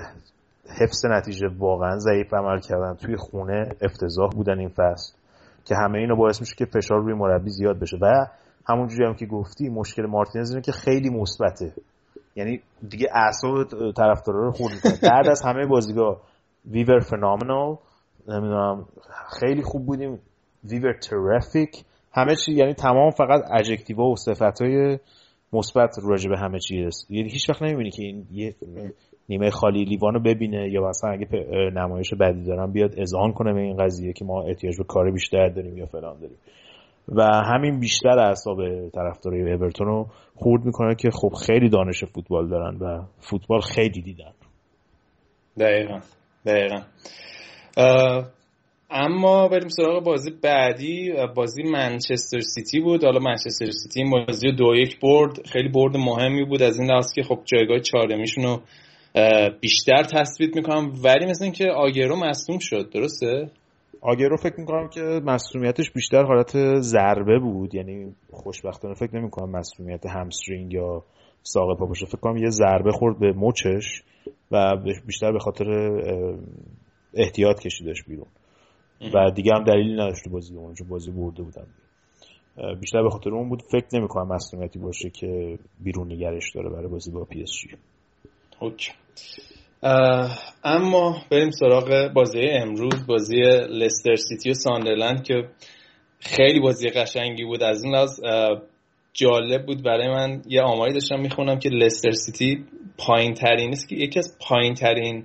حفظ 0.80 1.06
نتیجه 1.06 1.46
واقعا 1.58 1.98
ضعیف 1.98 2.34
عمل 2.34 2.60
کردن. 2.60 2.94
توی 2.94 3.16
خونه 3.16 3.68
افتضاح 3.82 4.30
بودن 4.30 4.58
این 4.58 4.68
فصل 4.68 5.14
که 5.64 5.74
همه 5.74 5.98
اینو 5.98 6.16
باعث 6.16 6.40
میشه 6.40 6.54
که 6.58 6.64
فشار 6.64 6.98
روی 6.98 7.14
مربی 7.14 7.50
زیاد 7.50 7.80
بشه. 7.80 7.96
و 8.02 8.26
همونجوری 8.68 9.04
هم 9.04 9.14
که 9.14 9.26
گفتی 9.26 9.68
مشکل 9.68 10.06
مارتینز 10.06 10.50
اینه 10.50 10.62
که 10.62 10.72
خیلی 10.72 11.10
مثبته. 11.10 11.72
یعنی 12.36 12.60
دیگه 12.88 13.08
اعصاب 13.14 13.64
طرفدارا 13.92 14.44
رو 14.44 14.52
خورد. 14.52 14.72
بعد 15.02 15.28
از 15.30 15.42
همه 15.44 15.66
بازیگاه 15.66 16.20
ویور 16.70 17.00
فنومنال 17.00 17.76
نمی‌دونم 18.28 18.86
خیلی 19.40 19.62
خوب 19.62 19.86
بودیم. 19.86 20.20
ویور 20.64 20.92
ترافیک 20.92 21.84
همه 22.14 22.36
چی 22.36 22.52
یعنی 22.52 22.74
تمام 22.74 23.10
فقط 23.10 23.42
ادجکتیوا 23.52 24.04
و 24.04 24.16
صفتای 24.16 24.98
مثبت 25.52 25.96
راجع 26.02 26.30
به 26.30 26.38
همه 26.38 26.58
چی 26.58 26.84
است 26.84 27.10
یعنی 27.10 27.30
هیچ 27.30 27.50
وقت 27.50 27.62
نمی‌بینی 27.62 27.90
که 27.90 28.02
این 28.02 28.26
یه 28.32 28.54
نیمه 29.28 29.50
خالی 29.50 29.84
لیوانو 29.84 30.20
ببینه 30.20 30.70
یا 30.70 30.88
مثلا 30.88 31.10
اگه 31.10 31.26
نمایش 31.74 32.14
بدی 32.14 32.44
دارن 32.44 32.72
بیاد 32.72 33.00
اذعان 33.00 33.32
کنه 33.32 33.52
به 33.52 33.60
این 33.60 33.76
قضیه 33.76 34.12
که 34.12 34.24
ما 34.24 34.42
احتیاج 34.42 34.76
به 34.78 34.84
کار 34.84 35.10
بیشتر 35.10 35.48
داریم 35.48 35.78
یا 35.78 35.86
فلان 35.86 36.20
داریم. 36.20 36.36
و 37.08 37.22
همین 37.22 37.80
بیشتر 37.80 38.18
اعصاب 38.18 38.88
طرفدارای 38.88 39.52
اورتون 39.52 39.86
رو 39.86 40.06
خورد 40.34 40.64
می‌کنه 40.64 40.94
که 40.94 41.10
خب 41.10 41.32
خیلی 41.46 41.68
دانش 41.68 42.04
فوتبال 42.04 42.48
دارن 42.48 42.76
و 42.76 43.02
فوتبال 43.18 43.60
خیلی 43.60 44.02
دیدن. 44.02 44.32
دقیقا. 45.58 46.00
دقیقا. 46.46 46.80
اما 48.96 49.48
بریم 49.48 49.68
سراغ 49.68 50.04
بازی 50.04 50.30
بعدی 50.42 51.12
بازی 51.36 51.62
منچستر 51.62 52.40
سیتی 52.40 52.80
بود. 52.80 53.04
حالا 53.04 53.18
منچستر 53.18 53.70
سیتی 53.70 54.02
این 54.02 54.10
بازی 54.10 54.52
دو 54.52 54.74
یک 54.76 55.00
برد. 55.00 55.46
خیلی 55.46 55.68
برد 55.68 55.96
مهمی 55.96 56.44
بود. 56.44 56.62
از 56.62 56.78
این 56.78 56.90
لحاظ 56.90 57.12
که 57.14 57.22
خب 57.22 57.38
جایگاه 57.44 57.78
چهارمیشون 57.78 58.44
رو 58.44 58.60
بیشتر 59.60 60.02
تثبیت 60.02 60.56
می‌کنم. 60.56 60.92
ولی 61.04 61.26
مثل 61.26 61.44
اینکه 61.44 61.64
آگرو 61.70 62.16
مصوم 62.16 62.58
شد. 62.60 62.90
درسته؟ 62.90 63.50
آگرو 64.00 64.36
فکر 64.36 64.60
می‌کنم 64.60 64.88
که 64.88 65.00
مصومیتش 65.00 65.90
بیشتر 65.90 66.22
حالت 66.22 66.80
ضربه 66.80 67.38
بود. 67.38 67.74
یعنی 67.74 68.14
خوشبختانه 68.30 68.94
فکر 68.94 69.16
نمی‌کنم 69.16 69.50
مصومیت 69.50 70.06
همسترینگ 70.06 70.72
یا 70.72 71.02
ساق 71.42 71.78
پا 71.78 71.86
باشه. 71.86 72.06
فکر 72.06 72.18
کنم 72.20 72.36
یه 72.36 72.50
ضربه 72.50 72.92
خورد 72.92 73.18
به 73.18 73.32
مچش 73.32 74.02
و 74.50 74.76
بیشتر 75.06 75.32
به 75.32 75.38
خاطر 75.38 75.64
احتیاط 77.14 77.60
کشیدش 77.60 78.02
بیرون. 78.08 78.26
و 79.14 79.30
دیگه 79.30 79.52
هم 79.54 79.64
دلیلی 79.64 79.92
نداشت 79.92 80.28
بازی 80.28 80.56
اون 80.56 80.74
چون 80.74 80.88
بازی 80.88 81.10
برده 81.10 81.42
بودن 81.42 81.66
بیشتر 82.80 83.02
به 83.02 83.10
خاطر 83.10 83.30
اون 83.30 83.48
بود. 83.48 83.62
فکر 83.62 83.86
نمی‌کنم 83.92 84.28
مصونیتی 84.28 84.78
باشه 84.78 85.10
که 85.10 85.58
بیرون 85.80 86.12
نگرش 86.12 86.44
داره 86.54 86.70
برای 86.70 86.88
بازی 86.88 87.10
با 87.10 87.24
پی 87.24 87.42
اس 87.42 87.50
جی 87.50 87.68
اما 90.64 91.16
بریم 91.30 91.50
سراغ 91.50 92.12
بازی 92.14 92.40
امروز 92.40 93.06
بازی 93.06 93.40
لستر 93.68 94.14
سیتی 94.14 94.50
و 94.50 94.54
ساندرلند 94.54 95.22
که 95.22 95.48
خیلی 96.20 96.60
بازی 96.60 96.88
قشنگی 96.88 97.44
بود. 97.44 97.62
از 97.62 97.84
این 97.84 97.94
لحاظ 97.94 98.20
جالب 99.12 99.66
بود. 99.66 99.82
برای 99.82 100.08
من 100.08 100.42
یه 100.48 100.62
آماری 100.62 100.92
داشتم 100.92 101.20
می‌خونم 101.20 101.58
که 101.58 101.68
لستر 101.68 102.10
سیتی 102.10 102.64
پایین 102.98 103.34
ترین 103.34 103.70
است 103.70 103.88
که 103.88 103.96
یکی 103.96 104.18
از 104.18 104.38
پایین 104.48 104.74
ترین 104.74 105.24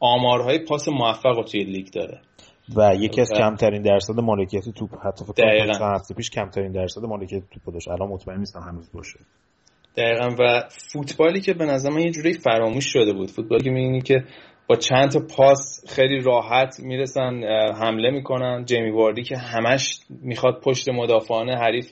آمارهای 0.00 0.58
پاس 0.58 0.88
موفق 0.88 1.44
توی 1.50 1.64
لیگ 1.64 1.86
داره. 1.92 2.20
و 2.76 2.94
یکی 2.94 3.20
از 3.20 3.30
کمترین 3.38 3.82
درصد 3.82 4.20
مالکیت 4.20 4.68
توپ 4.68 4.90
حتی 5.06 5.24
فکر 5.24 5.78
کنم 5.78 5.94
هفته 5.94 6.14
پیش 6.14 6.30
کمترین 6.30 6.72
درصد 6.72 7.00
مالکیت 7.00 7.42
توپ 7.50 7.74
داشت. 7.74 7.88
الان 7.88 8.08
مطمئن 8.08 8.38
نیستم 8.38 8.60
هنوز 8.60 8.90
باشه. 8.92 9.18
دقیقا. 9.96 10.36
و 10.38 10.62
فوتبالی 10.92 11.40
که 11.40 11.54
به 11.54 11.64
نظر 11.64 11.90
من 11.90 12.00
یه 12.00 12.10
جوری 12.10 12.32
فراموش 12.32 12.84
شده 12.84 13.12
بود. 13.12 13.30
فوتبالی 13.30 13.64
که 13.64 13.70
می‌بینی 13.70 14.00
که 14.00 14.24
با 14.66 14.76
چند 14.76 15.10
تا 15.10 15.20
پاس 15.36 15.84
خیلی 15.88 16.20
راحت 16.20 16.80
می‌رسن 16.80 17.42
حمله 17.80 18.10
می‌کنن. 18.10 18.64
جیمی 18.64 18.90
واردی 18.90 19.22
که 19.22 19.36
همش 19.36 20.00
می‌خواد 20.10 20.60
پشت 20.64 20.88
مدافعان 20.88 21.50
حریف 21.50 21.86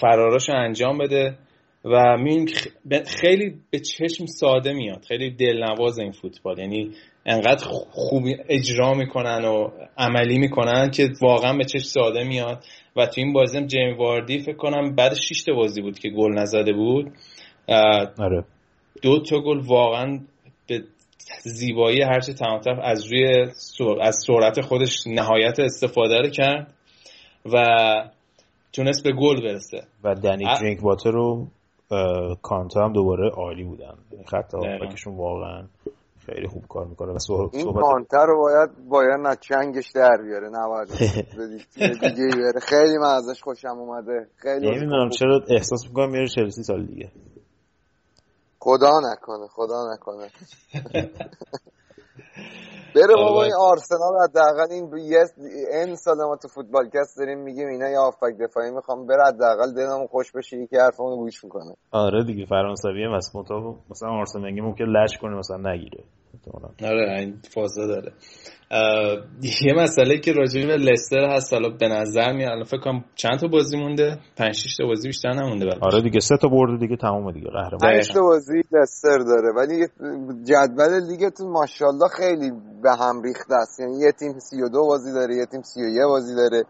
فراراش 0.00 0.50
انجام 0.50 0.98
بده. 0.98 1.38
و 1.84 2.16
می‌بینیم 2.16 2.46
خیلی 3.20 3.54
به 3.70 3.78
چشم 3.78 4.26
ساده 4.26 4.72
میاد. 4.72 5.04
خیلی 5.08 5.30
دلنواز 5.30 5.98
این 5.98 6.12
فوتبال. 6.12 6.58
یعنی 6.58 6.90
انقدر 7.26 7.64
خوب 7.90 8.22
اجرا 8.48 8.94
می‌کنن 8.94 9.44
و 9.44 9.70
عملی 9.98 10.38
می‌کنن 10.38 10.90
که 10.90 11.08
واقعا 11.22 11.56
به 11.56 11.64
چشم 11.64 11.84
ساده 11.84 12.24
میاد. 12.24 12.64
و 12.96 13.06
تو 13.06 13.12
این 13.16 13.32
بازی 13.32 13.58
هم 13.58 13.66
جیم 13.66 13.96
واردی 13.98 14.38
فکر 14.38 14.56
کنم 14.56 14.94
بعد 14.94 15.14
6 15.14 15.44
بازی 15.48 15.82
بود 15.82 15.98
که 15.98 16.08
گل 16.08 16.32
نزده 16.32 16.72
بود. 16.72 17.12
آره. 18.18 18.44
دو 19.02 19.22
تا 19.22 19.40
گل 19.40 19.60
واقعا 19.66 20.20
به 20.68 20.82
زیبایی 21.42 22.02
هرچه 22.02 22.32
تمام 22.32 22.60
از 22.82 23.12
روی 23.12 23.26
از 24.00 24.24
سرعت 24.26 24.60
خودش 24.60 25.06
نهایت 25.06 25.60
استفاده 25.60 26.20
رو 26.20 26.28
کرد 26.28 26.74
و 27.52 27.64
تونست 28.72 29.04
به 29.04 29.12
گل 29.12 29.42
برسه. 29.42 29.82
و 30.04 30.14
دنی 30.14 30.44
درینک 30.44 30.84
واتر 30.84 31.10
رو 31.10 31.46
کانتا 32.42 32.84
هم 32.84 32.92
دوباره 32.92 33.30
عالی 33.30 33.64
بودن. 33.64 33.94
خط 34.26 34.54
هافبکشون 34.54 35.16
واقعا 35.16 35.66
خیلی 36.26 36.48
خوب 36.48 36.68
کار 36.68 36.86
می‌کنه 36.86 37.12
و 37.12 37.18
صحبت 37.18 37.54
این 37.54 37.72
کانتا 37.72 38.24
رو 38.24 38.42
باید 38.42 38.88
باید 38.88 39.20
نه 39.20 39.36
چنگش 39.40 39.90
در 39.94 40.16
بیاره 40.22 40.48
نباید 40.48 40.88
دیگه 41.92 42.36
بیاره. 42.36 42.60
خیلی 42.60 42.98
من 42.98 43.14
ازش 43.14 43.42
خوشم 43.42 43.68
اومده. 43.78 44.26
خیلی 44.36 44.70
نمی‌دونم 44.70 45.10
چرا 45.10 45.40
احساس 45.48 45.86
می‌کنم 45.88 46.10
میره 46.10 46.26
چلسی 46.26 46.62
سال 46.62 46.86
دیگه. 46.86 47.10
خدا 48.58 49.00
نکنه 49.00 49.46
خدا 49.46 49.92
نکنه. 49.94 50.30
بره 52.94 53.14
بابا 53.14 53.42
این 53.42 53.52
آرسنال 53.60 54.14
حداقل 54.28 54.72
این 54.72 54.90
یه 54.98 55.24
این 55.72 55.94
سال 55.96 56.16
ما 56.16 56.36
تو 56.36 56.48
فوتبال 56.48 56.88
کست 56.94 57.18
داریم 57.18 57.38
میگیم 57.38 57.68
اینا 57.68 57.88
یه 57.88 57.98
آفک 57.98 58.34
دفاعی 58.40 58.70
می‌خوام 58.70 59.06
بره 59.06 59.24
حداقل 59.26 59.74
دلمون 59.74 60.06
خوش 60.06 60.32
بشه 60.32 60.56
یکی 60.56 60.76
حرفمون 60.76 61.16
گوش 61.16 61.44
می‌کنه. 61.44 61.74
آره 61.92 62.24
دیگه 62.24 62.46
فرانسوی 62.46 63.04
هم 63.04 63.14
هست 63.14 63.36
مثلا 63.90 64.08
آرسنال 64.08 64.60
ممکن 64.60 64.84
لش 64.84 65.18
کنه 65.18 65.36
مثلا 65.36 65.72
نگیره. 65.72 66.04
آره 66.82 67.18
این 67.18 67.40
فازه 67.54 67.86
داره. 67.86 68.12
یه 69.62 69.74
مسئله 69.76 70.18
که 70.18 70.32
راجعی 70.32 70.66
به 70.66 70.76
لستر 70.76 71.24
هست 71.30 71.52
حالا 71.52 71.68
به 71.68 71.88
نظر 71.88 72.32
میاد 72.32 72.50
الان 72.52 72.64
فکر 72.64 72.80
کنم 72.80 73.04
چند 73.14 73.38
تا 73.38 73.46
بازی 73.46 73.76
مونده؟ 73.76 74.18
5 74.36 74.54
6 74.54 74.76
تا 74.76 74.86
بازی 74.86 75.08
بیشتر 75.08 75.32
نمونده 75.32 75.66
برای 75.66 75.80
آره 75.82 76.02
دیگه 76.02 76.20
سه 76.20 76.36
تا 76.42 76.48
برده 76.48 76.76
دیگه 76.76 76.96
تموم 76.96 77.32
دیگه 77.32 77.50
قهرمان. 77.50 77.78
5 77.80 78.12
تا 78.12 78.20
بازی 78.22 78.62
لستر 78.72 79.18
داره 79.18 79.52
ولی 79.56 79.86
جدول 80.44 81.06
لیگتون 81.08 81.50
ماشاءالله 81.50 82.08
خیلی 82.08 82.50
به 82.82 82.90
هم 83.00 83.22
ریخته 83.22 83.54
است. 83.54 83.80
یعنی 83.80 83.98
یه 83.98 84.12
تیم 84.12 84.38
32 84.38 84.86
بازی 84.86 85.12
داره 85.12 85.34
یه 85.34 85.46
تیم 85.46 85.62
31 85.62 85.98
بازی 86.08 86.34
داره 86.34 86.64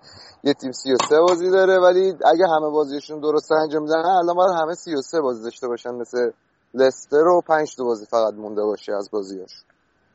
یه 0.44 0.54
تیم 0.54 0.72
33 0.72 1.20
بازی 1.28 1.50
داره 1.50 1.78
ولی 1.78 2.12
اگه 2.32 2.44
همه 2.56 2.70
بازیشون 2.70 3.20
درست 3.20 3.52
انجام 3.52 3.84
بدن 3.84 3.94
الان 3.94 4.36
باید 4.36 4.60
همه 4.62 4.74
33 4.74 5.20
بازی 5.20 5.42
داشته 5.42 5.68
باشن 5.68 5.90
مثل 5.90 6.30
لستر 6.74 7.16
رو 7.24 7.42
5 7.46 7.76
تا 7.76 7.84
بازی 7.84 8.06
فقط 8.06 8.34
مونده 8.34 8.62
باشه 8.62 8.92
از 8.92 9.10
بازیاش 9.12 9.50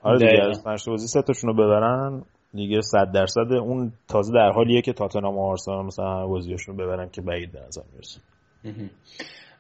آره 0.04 0.18
دیگه 0.18 0.44
از 0.50 0.64
پنج 0.64 0.90
بازی 0.90 1.08
سه 1.08 1.22
تاشون 1.22 1.50
رو 1.50 1.56
ببرن 1.56 2.24
دیگه 2.54 2.82
100 2.82 3.12
درصد 3.14 3.54
اون 3.62 3.92
تازه 4.08 4.34
در 4.34 4.52
حالیه 4.52 4.82
که 4.82 4.94
تاتنهام 4.94 5.38
و 5.38 5.50
آرسنال 5.50 5.86
مثلا 5.86 6.06
همه 6.06 6.28
بازیاشون 6.28 6.78
رو 6.78 6.86
ببرن 6.86 7.10
که 7.10 7.22
بعید 7.22 7.52
به 7.52 7.60
نظر 7.68 7.82
می‌رسه. 7.94 8.20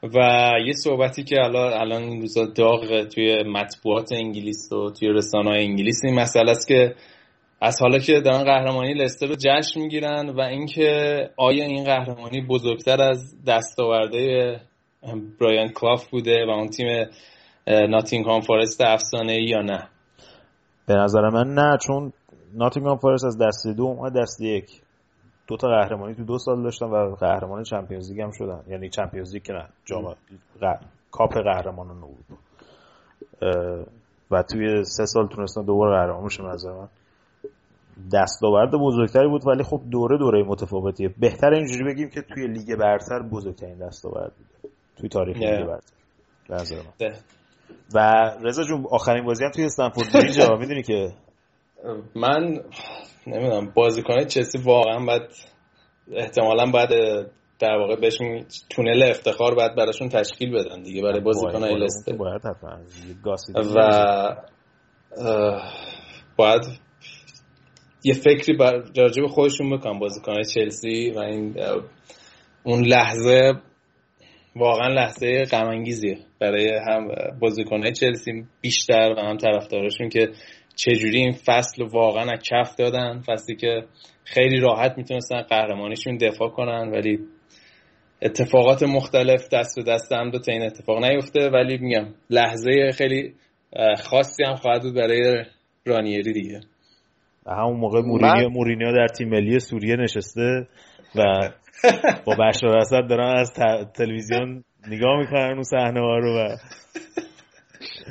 و 0.04 0.52
یه 0.66 0.74
صحبتی 0.74 1.24
که 1.24 1.36
الان 1.42 1.74
الان 1.74 2.02
این 2.02 2.22
روزا 2.22 2.46
داغ 2.46 3.04
توی 3.04 3.44
مطبوعات 3.44 4.12
انگلیس 4.12 4.72
و 4.72 4.92
توی 4.92 5.08
رسانه 5.08 5.50
های 5.50 5.66
انگلیس 5.66 6.02
این 6.04 6.16
مسئله 6.20 6.52
است 6.52 6.68
که 6.68 6.96
از 7.62 7.82
حالا 7.82 8.00
که 8.00 8.22
دارن 8.22 8.44
قهرمانی 8.44 8.94
لستر 8.94 9.28
رو 9.28 9.36
جشن 9.36 9.80
می‌گیرن 9.80 10.30
و 10.30 10.42
اینکه 10.42 11.30
آیا 11.38 11.66
این 11.66 11.84
قهرمانی 11.84 12.42
بزرگتر 12.42 13.02
از 13.02 13.46
دستاورده 13.48 14.62
برایان 15.40 15.70
کلاف 15.70 16.10
بوده 16.10 16.46
و 16.48 16.50
اون 16.50 16.68
تیم 16.68 16.88
ناتینگهام 17.68 18.42
فارست 18.42 18.82
افسانه 18.82 19.42
یا 19.42 19.62
نه؟ 19.62 19.88
به 20.88 20.94
نظر 20.94 21.30
من 21.30 21.54
نه 21.54 21.78
چون 21.78 22.14
ناتینگهام 22.54 22.98
فارست 22.98 23.26
از 23.26 23.38
دست 23.38 23.68
دو 23.68 23.84
اومد 23.84 24.14
دست 24.18 24.42
یک. 24.42 24.82
دو 25.48 25.58
تا 25.58 25.68
قهرمانی 25.68 26.16
تو 26.16 26.24
دو 26.24 26.38
سال 26.38 26.64
داشتن 26.64 26.86
و 26.86 27.16
قهرمان 27.16 27.64
Champions 27.64 28.12
League 28.12 28.22
هم 28.22 28.32
شدن. 28.32 28.64
یعنی 28.68 28.90
Champions 28.90 29.34
League 29.34 29.44
که 29.44 29.54
نه 29.54 29.66
جام 29.86 30.16
کاپ 31.12 31.34
قهرمانان 31.34 32.02
بود 32.02 32.38
و 34.32 34.44
توی 34.44 34.84
سه 34.84 35.06
سال 35.06 35.28
تونستن 35.28 35.66
دوباره 35.66 36.00
قهرمان 36.00 36.26
بشن 36.26 36.44
نظر 36.44 36.72
من. 36.72 36.88
دستاورد 38.14 38.72
بزرگتری 38.72 39.28
بود 39.28 39.48
ولی 39.48 39.64
خب 39.64 39.82
دوره 39.92 40.18
دوره 40.18 40.44
متفاوتیه. 40.44 41.10
بهتر 41.20 41.54
اینجوری 41.54 41.84
بگیم 41.84 42.10
که 42.10 42.22
توی 42.22 42.48
لیگ 42.48 42.76
برتر 42.76 43.20
بزرگترین 43.32 43.78
دستاورد 43.78 44.32
بود. 44.38 44.73
توی 44.98 45.10
تاریخ 45.10 45.38
لیگ 45.38 45.66
برتر 45.66 45.94
به 46.50 46.56
نظر 46.56 46.76
من. 46.76 47.14
و 47.94 48.32
رضا 48.42 48.64
جون 48.64 48.86
آخرین 48.92 49.26
بازی 49.26 49.44
هم 49.44 49.52
توی 49.52 49.66
استمفورد 49.66 50.14
بریج 50.14 50.42
می‌دونی 50.60 50.84
که؟ 50.84 51.14
من 52.16 52.60
نمی‌دونم 53.28 53.72
بازیکن 53.76 54.26
چلسی 54.26 54.58
واقعا 54.58 55.06
باید 55.06 55.22
احتمالا 56.12 56.72
باید 56.72 56.90
در 57.60 57.78
واقع 57.78 57.96
بهشون 57.96 58.46
تونل 58.70 59.04
افتخار 59.04 59.56
باید 59.56 59.76
براشون 59.76 60.10
تشکیل 60.10 60.52
بدن 60.52 60.82
دیگه 60.82 61.02
برای 61.02 61.20
بازیکن 61.20 61.64
لستر 61.64 62.16
باید 62.16 62.42
و 63.76 64.36
باید 66.38 66.62
یه 68.04 68.14
فکری 68.14 68.58
بر 68.58 68.84
راجع 68.98 69.28
خودشون 69.28 69.78
بکنم 69.78 70.00
بازیکن 70.00 70.42
چلسی 70.44 71.12
و 71.12 71.20
این 71.20 71.56
اون 72.64 72.86
لحظه 72.86 73.54
واقعا 74.56 74.88
لحظه 74.88 75.44
غم 75.52 75.84
برای 76.40 76.72
هم 76.88 77.08
بازیکنهای 77.40 77.92
چلسی 77.92 78.44
بیشتر 78.62 79.14
و 79.18 79.22
هم 79.22 79.38
طرفداراشون 79.38 80.10
که 80.10 80.28
چجوری 80.76 81.18
این 81.18 81.32
فصل 81.32 81.84
واقعا 81.84 82.24
از 82.24 82.40
کف 82.52 82.76
دادن. 82.76 83.22
فصلی 83.28 83.56
که 83.56 83.84
خیلی 84.24 84.60
راحت 84.60 84.98
می‌تونستن 84.98 85.42
قهرمانیشون 85.42 86.18
دفاع 86.18 86.50
کنن 86.50 86.92
ولی 86.92 87.20
اتفاقات 88.22 88.84
مختلف 88.84 89.50
دست 89.50 89.76
به 89.76 89.92
دست 89.92 90.12
هم 90.12 90.30
دو 90.30 90.40
تا 90.40 90.52
این 90.52 90.62
اتفاق 90.62 91.04
نیفته. 91.04 91.50
ولی 91.50 91.78
میگم 91.78 92.06
لحظه 92.30 92.92
خیلی 92.98 93.34
خاصی 93.98 94.44
هم 94.44 94.56
خواهد 94.56 94.82
بود 94.82 94.96
برای 94.96 95.46
رانیری 95.86 96.34
دیگه. 96.34 96.60
همون 97.48 97.80
موقع 97.80 98.02
مورینیو 98.02 98.50
مورینیو 98.50 98.92
در 98.92 99.08
تیم 99.08 99.30
ملی 99.30 99.60
سوریه 99.60 99.96
نشسته 99.96 100.68
و 101.16 101.24
با 102.26 102.36
بشار 102.36 102.78
اسد 102.78 103.08
دارن 103.10 103.38
از 103.38 103.52
تلویزیون 103.96 104.64
نگاه 104.88 105.20
می‌کنن 105.20 105.54
اون 105.54 105.64
صحنه 105.64 106.00
ها 106.00 106.18
رو 106.18 106.38
و 106.38 106.58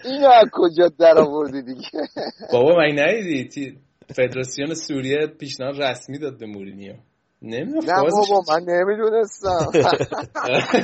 اینو 0.05 0.29
از 0.29 0.49
کجا 0.53 0.89
در 0.99 1.19
آوردی 1.19 1.63
دیگه؟ 1.63 1.89
بابا 2.53 2.77
من 2.77 2.99
ندیدی؟ 2.99 3.79
فدراسیون 4.17 4.75
سوریه 4.75 5.27
پیشنهاد 5.27 5.83
رسمی 5.83 6.19
داد 6.19 6.39
به 6.39 6.47
مورینیو. 6.47 6.95
نمی‌دونم 7.43 7.85
نه 7.85 8.03
بابا 8.03 8.43
من 8.49 8.63
نمی‌دونستم. 8.75 9.67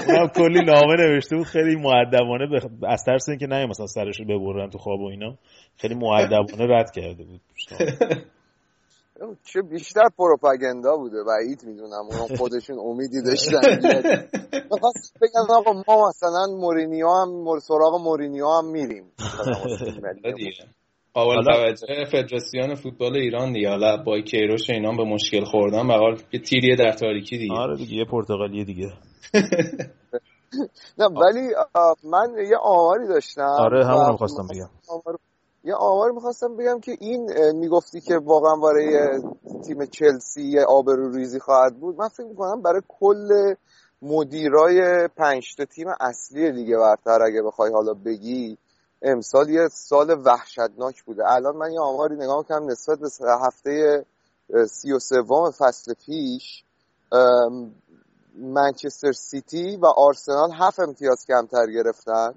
اونم 0.09 0.29
کلی 0.39 0.65
نامه 0.65 0.95
نوشته 0.99 1.37
بود. 1.37 1.47
خیلی 1.47 1.77
معدبانه 1.77 2.61
از 2.89 3.05
ترس 3.07 3.29
اینکه 3.29 3.47
نه 3.47 3.67
مثلا 3.67 3.87
سرش 3.87 4.21
رو 4.21 4.27
ببرن 4.27 4.71
تو 4.71 4.79
خواب 4.79 5.01
و 5.01 5.07
اینا. 5.07 5.35
خیلی 5.77 5.95
معدبانه 5.95 6.75
رد 6.75 6.91
کرده 6.91 7.25
بود. 7.25 7.41
چه 9.45 9.63
بیشتر 9.63 10.09
پروپاگندا 10.19 10.97
بوده 10.97 11.25
بعید 11.25 11.65
می‌دونم 11.65 12.09
اون 12.11 12.29
خودشون 12.39 12.79
امیدی 12.79 13.23
داشتن. 13.23 13.61
بگم 15.23 15.47
آقا 15.51 15.73
ما 15.89 16.09
مثلا 16.09 16.47
مورینیو 16.47 17.09
هم 17.09 17.59
سراغ 17.59 18.01
مورینیو 18.01 18.49
هم 18.49 18.65
میریم. 18.65 19.13
اول 21.17 21.43
توجه 21.45 22.05
فدراسیون 22.13 22.75
فوتبال 22.75 23.17
ایران 23.17 23.53
دیگه. 23.53 23.69
حالا 23.69 23.97
با 23.97 24.21
کیروش 24.21 24.71
اینا 24.71 24.93
به 24.97 25.05
مشکل 25.05 25.45
خوردن 25.45 25.89
به 25.89 25.95
یه 26.33 26.41
تیریه 26.41 26.77
در 26.77 26.93
تاریکی 26.93 27.39
دیگه. 27.39 27.55
آره 27.55 27.77
دیگه 27.77 27.95
یه 27.95 28.05
پرتغالیه 28.05 28.65
دیگه. 28.65 28.93
نه 30.99 31.05
ولی 31.07 31.49
من 32.05 32.47
یه 32.51 32.57
آماری 32.57 33.09
داشتم. 33.09 33.57
آره 33.59 33.87
همون 33.87 34.17
خواستم 34.17 34.47
بگم. 34.51 34.69
یه 35.65 35.75
آمار 35.75 36.11
می‌خواستم 36.11 36.57
بگم 36.57 36.81
که 36.81 36.97
این 37.01 37.53
می‌گفتی 37.53 38.01
که 38.01 38.19
واقعا 38.19 38.57
برای 38.57 39.21
تیم 39.65 39.87
چلسی 39.87 40.43
یه 40.43 40.67
ریزی 41.15 41.41
خواهد 41.41 41.81
بود. 41.81 41.99
من 41.99 42.09
فکر 42.09 42.27
می‌کنم 42.27 42.63
برای 42.63 42.83
کل 42.89 43.55
مدیرای 44.03 45.09
پنج 45.09 45.57
تا 45.57 45.65
تیم 45.65 45.87
اصلی 46.01 46.51
لیگ 46.51 46.77
برتر 46.77 47.23
اگه 47.23 47.43
بخوای 47.43 47.73
حالا 47.73 47.95
بگی 47.95 48.59
امسال 49.03 49.51
یه 49.51 49.69
سال 49.69 50.23
وحشتناک 50.25 51.05
بوده. 51.05 51.33
الان 51.33 51.57
من 51.57 51.73
یه 51.73 51.81
آماری 51.81 52.17
نگاه 52.17 52.43
کنم 52.43 52.71
نسبت 52.71 52.99
به 52.99 53.09
هفته 53.47 54.05
سی 54.67 54.93
و 54.93 54.99
سوم 54.99 55.51
فصل 55.51 55.95
پیش 56.07 56.65
منچستر 58.35 59.13
سیتی 59.13 59.77
و 59.77 59.87
آرسنال 59.87 60.51
هفت 60.53 60.81
امتیاز 60.81 61.25
کمتر 61.27 61.67
گرفتن. 61.67 62.35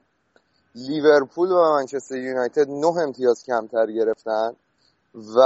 لیورپول 0.75 1.51
و 1.51 1.73
منچستر 1.75 2.17
یونایتد 2.17 2.69
نه 2.69 2.97
امتیاز 3.07 3.43
کمتر 3.47 3.91
گرفتن 3.91 4.51
و 5.15 5.39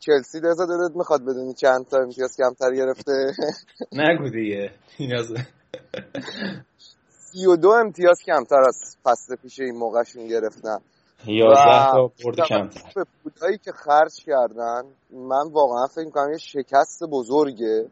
چلسی 0.00 0.40
دزا 0.40 0.66
دلت 0.66 0.96
می‌خواد 0.96 1.22
بدونی 1.22 1.54
چند 1.54 1.86
تا 1.86 1.98
امتیاز 1.98 2.36
کمتر 2.36 2.74
گرفته؟ 2.74 3.32
نگو 4.02 4.28
دیگه. 4.28 4.70
32 7.32 7.68
امتیاز 7.68 8.18
کمتر 8.26 8.60
از 8.68 8.96
فصل 9.02 9.36
پیش 9.36 9.60
این 9.60 9.76
موقعشون 9.76 10.26
گرفتن. 10.26 10.78
11 11.26 11.92
تا 11.92 12.10
برد 12.24 12.36
کمتر. 12.48 12.80
به 12.94 13.04
پولایی 13.22 13.58
که 13.58 13.72
خرج 13.72 14.24
کردن 14.26 14.82
من 15.10 15.52
واقعا 15.52 15.86
فکر 15.86 16.04
می‌کنم 16.04 16.32
یه 16.32 16.38
شکست 16.38 17.02
بزرگه. 17.10 17.90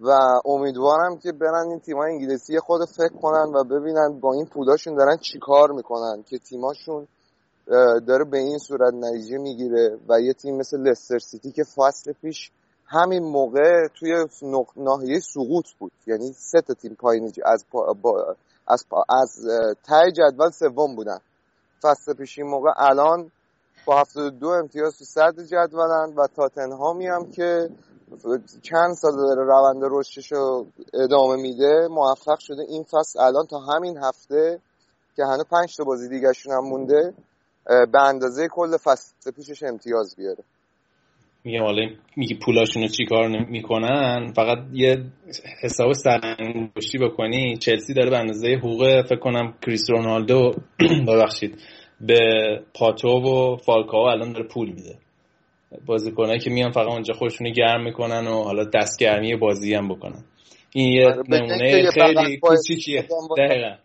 و 0.00 0.10
امیدوارم 0.44 1.18
که 1.18 1.32
برن 1.32 1.68
این 1.68 1.80
تیمای 1.80 2.12
انگلیسی 2.12 2.60
خود 2.60 2.80
فکر 2.84 3.14
کنن 3.22 3.52
و 3.54 3.64
ببینن 3.64 4.20
با 4.20 4.32
این 4.32 4.46
پولاشون 4.46 4.94
دارن 4.94 5.16
چیکار 5.16 5.72
می‌کنن 5.72 6.22
که 6.22 6.38
تیماشون 6.38 7.06
داره 8.06 8.24
به 8.24 8.38
این 8.38 8.58
صورت 8.58 8.94
نتیجه 8.94 9.38
می‌گیره 9.38 9.98
و 10.08 10.20
یه 10.20 10.32
تیم 10.32 10.56
مثل 10.56 10.80
لستر 10.80 11.18
سیتی 11.18 11.52
که 11.52 11.64
فصل 11.64 12.12
پیش 12.12 12.50
همین 12.86 13.22
موقع 13.22 13.88
توی 13.98 14.26
ناحیه 14.76 15.20
سقوط 15.20 15.66
بود. 15.78 15.92
یعنی 16.06 16.32
سه 16.32 16.60
تا 16.60 16.74
تیم 16.74 16.94
پایینی 16.94 17.32
از 17.44 17.64
با 18.02 18.36
از 18.68 18.84
از 19.08 19.46
تای 19.86 20.12
جدول 20.12 20.50
سوم 20.50 20.96
بودن. 20.96 21.18
فصل 21.82 22.14
پیش 22.14 22.38
این 22.38 22.48
موقع 22.48 22.70
الان 22.76 23.30
با 23.86 24.00
72 24.00 24.48
امتیاز 24.48 24.98
تو 24.98 25.04
صدر 25.04 25.44
جدولن 25.44 26.14
و 26.16 26.26
تاتنهامی 26.26 27.06
هم 27.06 27.30
که 27.30 27.68
چند 28.62 28.94
سال 28.94 29.12
داره 29.16 29.42
روند 29.44 29.82
رشدش 29.82 30.32
رو 30.32 30.66
ادامه 30.94 31.36
میده 31.42 31.88
موفق 31.90 32.38
شده. 32.38 32.62
این 32.68 32.82
فصل 32.82 33.20
الان 33.20 33.46
تا 33.46 33.58
همین 33.58 33.98
هفته 33.98 34.60
که 35.16 35.22
هنوز 35.24 35.44
پنج 35.50 35.76
تا 35.76 35.84
بازی 35.84 36.08
دیگهشون 36.08 36.52
هم 36.52 36.64
مونده 36.68 37.14
به 37.92 38.02
اندازه 38.02 38.48
کل 38.48 38.76
فصل 38.76 39.30
پیشش 39.36 39.62
امتیاز 39.62 40.16
بیاره. 40.16 40.44
میگم 41.44 41.62
حالا 41.62 41.82
میگه 42.16 42.36
پولاشون 42.46 42.82
رو 42.82 42.88
چی 42.88 43.06
کار 43.06 43.28
می‌کنن؟ 43.28 44.32
فقط 44.36 44.58
یه 44.72 45.04
حساب 45.62 45.92
سرانگشتی 45.92 46.98
بکنی. 46.98 47.56
چلسی 47.56 47.94
داره 47.94 48.10
به 48.10 48.18
اندازه 48.18 48.48
حقوق 48.48 49.02
فکر 49.06 49.18
کنم 49.18 49.54
کریس 49.62 49.90
رونالدو 49.90 50.52
ببخشید 51.08 51.58
به 52.00 52.18
پاتو 52.74 53.08
و 53.08 53.56
فالکاو 53.56 54.06
الان 54.06 54.32
داره 54.32 54.48
پول 54.48 54.68
میده. 54.68 54.98
بازیکنایی 55.86 56.38
که 56.38 56.50
میان 56.50 56.72
فقط 56.72 56.86
اونجا 56.86 57.14
خودشونو 57.14 57.50
گرم 57.50 57.84
می‌کنن 57.84 58.26
و 58.26 58.42
حالا 58.42 58.64
دستگرمی 58.64 59.36
بازی 59.36 59.74
هم 59.74 59.88
بکنن. 59.88 60.24
این 60.72 60.92
یه 60.92 61.06
آره، 61.06 61.22
نمونه 61.28 61.90
خیلی 61.90 62.36
کوچیکیه. 62.36 63.08
دقیقا. 63.38 63.76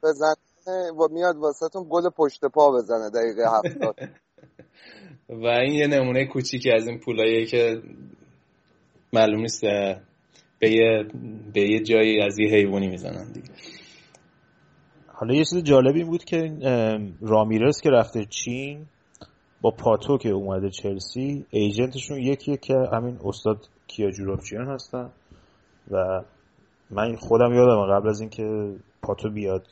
و 0.99 1.07
میاد 1.11 1.35
واسهتون 1.35 1.85
گل 1.89 2.09
پشت 2.17 2.45
پا 2.45 2.71
بزنه 2.71 3.09
دقیقه 3.09 3.43
هفتاد. 3.57 3.95
و 5.43 5.45
این 5.45 5.73
یه 5.73 5.87
نمونه 5.87 6.25
کوچیکی 6.25 6.71
از 6.71 6.87
این 6.87 6.99
پولاییه 6.99 7.45
که 7.45 7.81
معلوم 9.13 9.41
نیست 9.41 9.61
به 10.59 10.71
یه, 10.71 11.05
به 11.53 11.61
یه 11.61 11.79
جایی 11.79 12.21
از 12.21 12.39
یه 12.39 12.49
حیوانی 12.49 12.87
می‌زنن 12.87 13.31
دیگه. 13.31 13.49
حالا 15.07 15.33
یه 15.33 15.43
چیز 15.43 15.63
جالبی 15.63 16.03
بود 16.03 16.23
که 16.23 16.51
رامیرس 17.21 17.81
که 17.81 17.89
رفته 17.89 18.25
چین 18.25 18.85
با 19.61 19.71
پاتو 19.71 20.17
که 20.17 20.29
اومده 20.29 20.69
چلسی 20.69 21.45
ایجنتشون 21.49 22.17
یکیه 22.17 22.57
که 22.57 22.73
همین 22.93 23.19
استاد 23.25 23.57
کیا 23.87 24.11
جورابچیان 24.11 24.67
هستن. 24.67 25.09
و 25.91 26.21
من 26.91 27.15
خودم 27.15 27.53
یادم 27.53 27.93
قبل 27.93 28.09
از 28.09 28.21
اینکه 28.21 28.75
پاتو 29.01 29.29
بیاد 29.29 29.67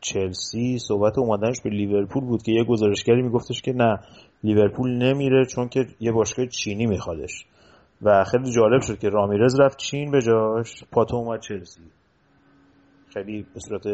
چلسی 0.00 0.78
صحبت 0.78 1.18
اومدنش 1.18 1.60
به 1.64 1.70
لیورپول 1.70 2.24
بود 2.24 2.42
که 2.42 2.52
یه 2.52 2.64
گزارشگری 2.64 3.22
میگفتش 3.22 3.62
که 3.62 3.72
نه 3.72 3.98
لیورپول 4.44 4.90
نمیره 4.90 5.44
چون 5.46 5.68
که 5.68 5.86
یه 6.00 6.12
باشگاه 6.12 6.46
چینی 6.46 6.86
میخوادش. 6.86 7.44
و 8.02 8.24
خیلی 8.24 8.52
جالب 8.52 8.80
شد 8.80 8.98
که 8.98 9.08
رامیرز 9.08 9.60
رفت 9.60 9.78
چین 9.78 10.10
به 10.10 10.22
جاش 10.22 10.84
پاتو 10.92 11.16
اومد 11.16 11.40
چلسی. 11.40 11.80
خیلی 13.14 13.46
به 13.54 13.60
صورت 13.60 13.84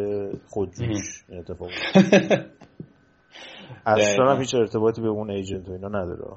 خودجوش 0.49 1.25
این 1.29 1.39
اتفاق 1.39 1.71
اصلا 3.87 4.33
هم 4.33 4.41
هیچ 4.41 4.55
ارتباطی 4.55 5.03
به 5.03 5.09
اون 5.09 5.31
ایجنت 5.31 5.69
و 5.69 5.73
اینا 5.73 5.89
نداره. 5.89 6.37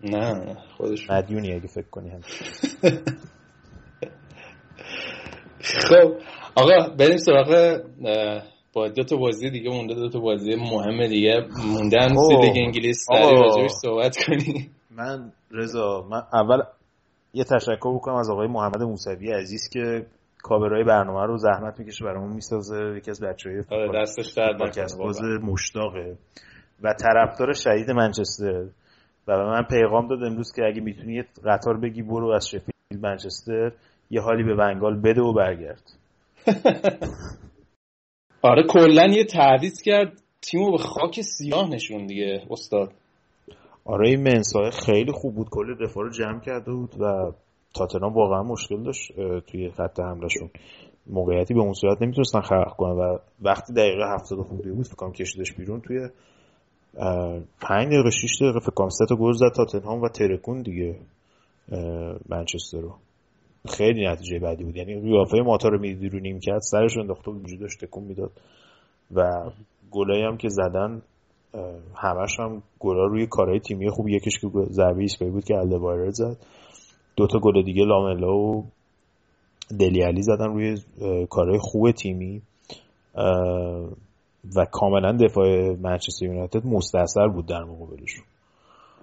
نه 0.00 0.56
خودش 0.76 1.06
مدیونی 1.10 1.52
اگه 1.52 1.66
فکر 1.66 1.88
کنی 1.90 2.10
هم. 2.10 2.20
خب 5.60 6.12
آقا 6.56 6.88
بریم 6.98 7.16
سراغ 7.16 7.80
با 8.72 8.88
دو 8.88 9.04
تا 9.04 9.16
بازی 9.16 9.50
دیگه 9.50 9.70
مونده 9.70 9.94
دو 9.94 10.08
تا 10.08 10.20
بازی 10.20 10.54
مهم 10.54 11.06
دیگه 11.06 11.46
موندن. 11.66 12.08
سی 12.08 12.36
دیگه 12.36 12.60
انگلیس 12.60 13.06
صحبت 13.82 14.16
کنی 14.26 14.70
من 14.90 15.32
رضا 15.50 16.06
من 16.10 16.22
اول 16.32 16.62
یه 17.34 17.44
تشکر 17.44 17.94
بکنم 17.94 18.14
از 18.14 18.30
آقای 18.30 18.46
محمد 18.48 18.82
موسوی 18.82 19.32
عزیز 19.32 19.68
که 19.72 20.06
کاورای 20.42 20.84
برنامه 20.84 21.26
رو 21.26 21.36
زحمت 21.36 21.78
می‌کشه 21.78 22.04
برامون 22.04 22.32
می‌سازه 22.32 22.94
یکی 22.96 23.10
از 23.10 23.22
بچهای 23.22 23.62
آره 23.70 24.02
دستش 24.02 24.32
درد 24.32 25.42
مشتاقه. 25.42 26.16
و 26.82 26.94
طرفدار 26.94 27.52
شدید 27.52 27.90
منچستر. 27.90 28.64
و 29.28 29.36
به 29.36 29.44
من 29.44 29.62
پیغام 29.62 30.08
داد 30.08 30.22
امروز 30.22 30.52
که 30.56 30.62
اگه 30.64 30.80
می‌تونی 30.80 31.14
یه 31.14 31.24
قطار 31.44 31.76
بگی 31.76 32.02
برو 32.02 32.28
از 32.30 32.48
شفیلد 32.48 33.02
منچستر 33.02 33.72
یه 34.10 34.20
حالی 34.20 34.42
به 34.42 34.54
بنگال 34.54 35.00
بده 35.00 35.20
و 35.20 35.32
برگرد. 35.32 35.82
آره 38.42 38.62
کلا 38.68 39.06
یه 39.06 39.24
تعویض 39.24 39.82
کرد. 39.82 40.12
تیمو 40.42 40.70
به 40.70 40.78
خاک 40.78 41.20
سیاه 41.20 41.70
نشون 41.70 42.06
دیگه 42.06 42.42
استاد. 42.50 42.92
آره 43.84 44.08
این 44.08 44.22
منسای 44.22 44.70
خیلی 44.70 45.12
خوب 45.12 45.34
بود. 45.34 45.48
کل 45.50 45.74
دفاع 45.74 46.04
رو 46.04 46.10
جمع 46.10 46.40
کرده 46.40 46.72
بود 46.72 46.94
و 47.00 47.32
تاتنام 47.74 48.14
واقعا 48.14 48.42
مشکل 48.42 48.82
داشت 48.82 49.12
توی 49.46 49.70
خط 49.70 50.00
حملهشون. 50.00 50.50
موقعیتی 51.06 51.54
به 51.54 51.60
اون 51.60 51.72
صورت 51.72 52.02
نمی‌تونستن 52.02 52.40
خلق 52.40 52.76
کنن 52.76 52.92
و 52.92 53.18
وقتی 53.42 53.72
دقیقه 53.72 54.04
هفتاد 54.14 54.38
خوبی 54.38 54.70
بود 54.70 54.86
فکرم 54.86 55.12
کشیدش 55.12 55.52
بیرون 55.52 55.80
توی 55.80 56.08
پنج 57.60 57.86
دقیقه 57.86 58.10
شیش 58.10 58.42
دقیقه 58.42 58.60
فکرم 58.60 58.88
سه 58.88 59.06
تا 59.08 59.16
گل 59.16 59.32
زد 59.32 59.52
تاتنهام 59.56 60.02
و 60.02 60.08
ترکون 60.08 60.62
دیگه 60.62 60.96
منچستر 62.28 62.80
رو. 62.80 62.94
خیلی 63.68 64.06
نتیجه 64.06 64.38
بعدی 64.38 64.64
بود. 64.64 64.76
یعنی 64.76 65.00
قیافه 65.00 65.38
ماتا 65.40 65.68
رو 65.68 65.80
می‌دیدی 65.80 66.08
رو 66.08 66.18
نیم 66.18 66.40
کرد 66.40 66.60
سرش 66.60 66.96
انداخته 66.96 67.30
وجود 67.30 67.60
داشت 67.60 67.84
تکون 67.84 68.04
می‌داد. 68.04 68.30
و 69.14 69.50
گلایی 69.90 70.22
هم 70.22 70.36
که 70.36 70.48
زدن 70.48 71.02
همش 71.96 72.40
هم 72.40 72.62
گلا 72.78 73.06
روی 73.06 73.26
کارهای 73.26 73.60
تیمی 73.60 73.90
خوب 73.90 74.08
یکیش 74.08 74.38
که 74.38 74.48
ضربه 74.70 75.00
ایستگاهی 75.00 75.32
بود 75.32 75.44
که 75.44 75.54
الدوایر 75.54 76.10
زد. 76.10 76.36
دو 77.18 77.26
تا 77.26 77.38
گل 77.38 77.62
دیگه 77.62 77.84
لاملا 77.84 78.36
و 78.36 78.64
دلی 79.78 80.02
علی 80.02 80.22
زدن 80.22 80.46
روی 80.46 80.76
کارهای 81.30 81.58
خوب 81.62 81.90
تیمی. 81.90 82.42
و 84.56 84.64
کاملا 84.72 85.12
دفاع 85.12 85.76
منچستر 85.76 86.26
یونایتد 86.26 86.66
مستاثر 86.66 87.28
بود 87.28 87.46
در 87.46 87.62
مقابلشون 87.64 88.24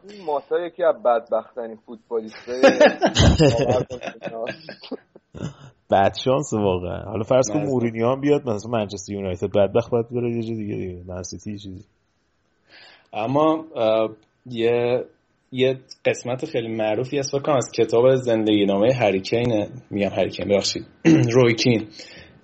این 0.09 0.26
ماسا 0.26 0.59
یکی 0.59 0.84
از 0.84 0.95
بدبختترین 1.03 1.76
فوتبالیست 1.86 2.36
بد 5.91 6.13
شانس 6.24 6.53
واقعا. 6.53 7.03
حالا 7.03 7.24
فرض 7.24 7.49
کن 7.49 7.59
مورینیو 7.59 8.07
هم 8.07 8.22
بیاد 8.22 8.49
مثلا 8.49 8.72
منچستر 8.72 9.13
یونایتد 9.13 9.51
بدبخت 9.51 9.91
باید 9.91 10.09
بره 10.09 10.36
یه 10.36 10.41
دیگه 10.41 10.76
دیگه. 10.76 11.03
من 11.07 11.24
سیتی 11.24 11.57
چیزی. 11.57 11.86
اما 13.13 13.66
یه 14.45 15.05
یه 15.56 15.80
قسمت 16.06 16.45
خیلی 16.45 16.68
معروفی 16.68 17.18
هست 17.18 17.39
فکر 17.39 17.51
از 17.51 17.72
کتاب 17.78 18.16
زندگی 18.16 18.66
نامه 18.66 18.93
هریکین 18.93 19.68
میگم 19.91 20.10
هریکین 20.10 20.47
ببخشید 20.47 20.86
رویکین 21.36 21.88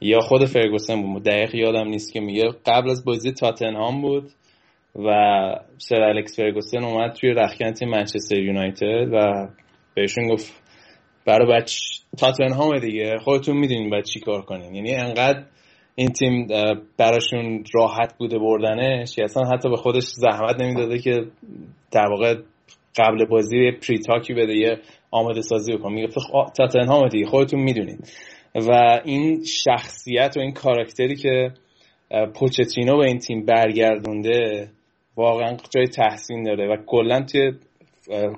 یا 0.01 0.20
خود 0.20 0.45
فرگوسن 0.45 1.01
بود. 1.01 1.24
دقیق 1.24 1.55
یادم 1.55 1.88
نیست 1.88 2.14
که 2.14 2.20
میگه. 2.20 2.43
قبل 2.66 2.89
از 2.89 3.05
بازی 3.05 3.32
تاتنهام 3.32 4.01
بود 4.01 4.32
و 4.95 5.09
سر 5.78 6.01
الکس 6.01 6.36
فرگوسن 6.36 6.84
اومد 6.84 7.14
توی 7.14 7.30
رخکن 7.30 7.72
تیم 7.72 7.89
منچستر 7.89 8.38
یونایتد 8.38 9.14
و 9.14 9.47
بهشون 9.95 10.28
گفت 10.28 10.64
برای 11.26 11.47
بچ 11.47 11.78
تاتنهام 12.18 12.80
دیگه. 12.80 13.18
خودتون 13.18 13.57
می‌دونین 13.57 13.89
باید 13.89 14.05
چی 14.05 14.20
کار 14.20 14.41
کنین. 14.41 14.76
یعنی 14.76 14.95
انقدر 14.95 15.43
این 15.95 16.09
تیم 16.09 16.47
براشون 16.97 17.64
راحت 17.74 18.14
بوده 18.18 18.39
بردنش 18.39 19.16
که 19.16 19.24
اصلا 19.24 19.43
حتی 19.43 19.70
به 19.70 19.78
خودش 19.78 20.03
زحمت 20.03 20.62
نمی‌داده 20.62 20.99
که 20.99 21.26
در 21.91 22.07
واقع 22.07 22.36
قبل 22.98 23.26
بازی 23.26 23.72
پریتاکی 23.72 24.34
بده 24.34 24.58
یه 24.58 24.78
آماده 25.12 25.42
سازی 25.42 25.74
بکن 25.74 25.94
میگه 25.94 26.08
تاتنهام 26.58 27.08
دیگه 27.08 27.26
خودتون 27.26 27.60
می‌دونین. 27.60 28.00
و 28.56 29.02
این 29.06 29.44
شخصیت 29.44 30.34
و 30.38 30.39
این 30.39 30.52
کاراکتری 30.52 31.16
که 31.16 31.52
پوچتینو 32.36 32.98
به 32.98 33.08
این 33.08 33.20
تیم 33.20 33.46
برگردونده 33.46 34.70
واقعا 35.16 35.58
جای 35.76 35.88
تحسین 35.88 36.44
داره. 36.44 36.68
و 36.68 36.78
کلا 36.86 37.22
توی 37.22 37.52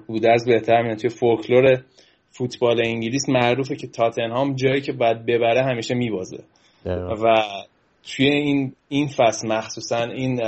بودرز 0.08 0.45
بهتر 0.45 0.82
میاد 0.82 0.97
توی 0.97 1.10
فولکلور 1.10 1.84
فوتبال 2.32 2.82
انگلیس 2.86 3.30
معروفه 3.30 3.76
که 3.76 3.88
تاتنهام 3.88 4.56
جایی 4.56 4.82
که 4.82 4.91
باید 4.91 5.26
ببره 5.26 5.64
همیشه 5.64 5.95
میبازه. 5.95 6.43
و 6.86 7.38
توی 8.04 8.28
این 8.28 8.74
این 8.89 9.08
فصل 9.08 9.47
مخصوصا 9.47 10.04
این 10.04 10.41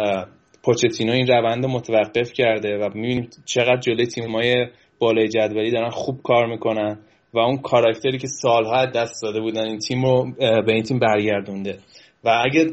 پوچتینو 0.66 1.12
این 1.12 1.28
روند 1.28 1.66
متوقف 1.66 2.34
کرده 2.34 2.78
و 2.78 2.90
می‌بینیم 2.94 3.30
چقدر 3.46 3.80
جلوی 3.80 4.08
تیمای 4.08 4.68
بالای 5.00 5.28
جدولی 5.28 5.72
دارن 5.72 5.90
خوب 5.90 6.22
کار 6.24 6.46
می‌کنن 6.46 7.00
و 7.34 7.40
اون 7.40 7.58
کاراکتری 7.58 8.18
که 8.18 8.28
سالها 8.28 8.86
دست 8.86 9.24
داده 9.24 9.42
بودن 9.42 9.68
این 9.68 9.78
تیم 9.78 10.06
رو 10.06 10.32
به 10.40 10.74
این 10.74 10.84
تیم 10.84 11.00
برگردونده. 11.00 11.78
و 12.24 12.42
اگه 12.46 12.66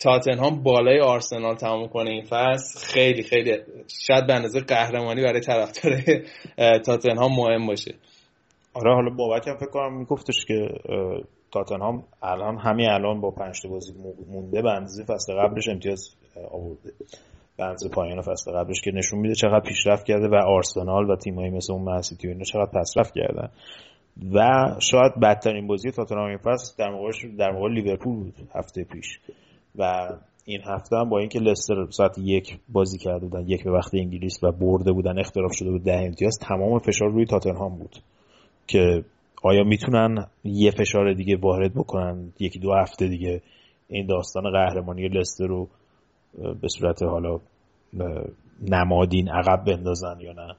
تاتنهام 0.00 0.62
بالای 0.62 1.00
آرسنال 1.00 1.54
تمام 1.54 1.88
کنه 1.88 2.10
این 2.10 2.24
فصل 2.24 2.78
خیلی 2.86 3.22
خیلی 3.22 3.56
شاید 4.06 4.26
به 4.26 4.34
اندازه 4.34 4.60
قهرمانی 4.60 5.22
برای 5.22 5.40
طرفدار 5.40 6.02
تاتنهام 6.78 7.32
مهم 7.36 7.66
باشه. 7.66 7.94
آره 8.74 8.94
حالا 8.94 9.10
بابک 9.10 9.48
هم 9.48 9.56
فکر 9.56 9.70
کنم 9.70 9.98
میگفتش 9.98 10.44
که 10.44 10.68
تاتنهام 11.52 12.04
الان 12.22 12.58
همین 12.58 12.88
الان 12.88 13.20
با 13.20 13.30
پنج 13.30 13.66
بازی 13.70 13.92
مونده 14.28 14.62
به 14.62 14.70
اندازه 14.70 15.04
فصل 15.04 15.34
قبلش 15.34 15.68
امتیاز 15.68 16.14
آورده. 16.50 16.92
اندازه 17.64 17.88
پایان 17.88 18.20
فصل 18.20 18.52
قبلش 18.52 18.80
که 18.80 18.90
نشون 18.90 19.18
میده 19.18 19.34
چقدر 19.34 19.60
پیشرفت 19.60 20.04
کرده 20.04 20.28
و 20.28 20.34
آرسنال 20.34 21.10
و 21.10 21.16
تیمایی 21.16 21.50
مثل 21.50 21.72
اون 21.72 21.82
منسیتی 21.82 22.28
و 22.28 22.30
اینا 22.30 22.44
چقدر 22.44 22.70
پسرفت 22.80 23.14
کردن. 23.14 23.48
و 24.32 24.48
شاید 24.78 25.20
بدترین 25.22 25.66
بازی 25.66 25.90
تاتنهام 25.90 26.28
این 26.28 26.38
فصل 26.38 26.74
در 26.78 26.90
مقابل 26.90 27.36
در 27.38 27.50
مقابل 27.50 27.72
لیورپول 27.72 28.16
بود 28.16 28.34
هفته 28.54 28.84
پیش. 28.84 29.18
و 29.78 30.08
این 30.44 30.60
هفته 30.66 30.96
هم 30.96 31.08
با 31.08 31.18
اینکه 31.18 31.38
لستر 31.38 31.86
ساعت 31.90 32.18
یک 32.18 32.58
بازی 32.68 32.98
کرده 32.98 33.26
بودن 33.26 33.48
یک 33.48 33.64
به 33.64 33.70
وقت 33.70 33.94
انگلیس 33.94 34.44
و 34.44 34.52
برده 34.52 34.92
بودن 34.92 35.18
اختراف 35.18 35.52
شده 35.54 35.70
بود 35.70 35.84
ده 35.84 36.00
امتیاز 36.06 36.38
تمام 36.40 36.78
فشار 36.78 37.08
روی 37.08 37.24
تاتنهام 37.24 37.78
بود. 37.78 37.96
که 38.66 39.04
آیا 39.42 39.64
می‌تونن 39.64 40.26
یه 40.44 40.70
فشار 40.70 41.12
دیگه 41.12 41.36
وارد 41.36 41.74
بکنن؟ 41.74 42.32
یکی 42.40 42.58
دو 42.58 42.74
هفته 42.74 43.08
دیگه 43.08 43.42
این 43.88 44.06
داستان 44.06 44.50
قهرمانی 44.50 45.08
لستر 45.08 45.46
رو 45.46 45.68
به 46.60 46.68
صورت 46.78 47.02
حالا 47.02 47.38
نمادین 48.62 49.28
عقب 49.28 49.64
بندازن 49.64 50.20
یا 50.20 50.32
نه 50.32 50.56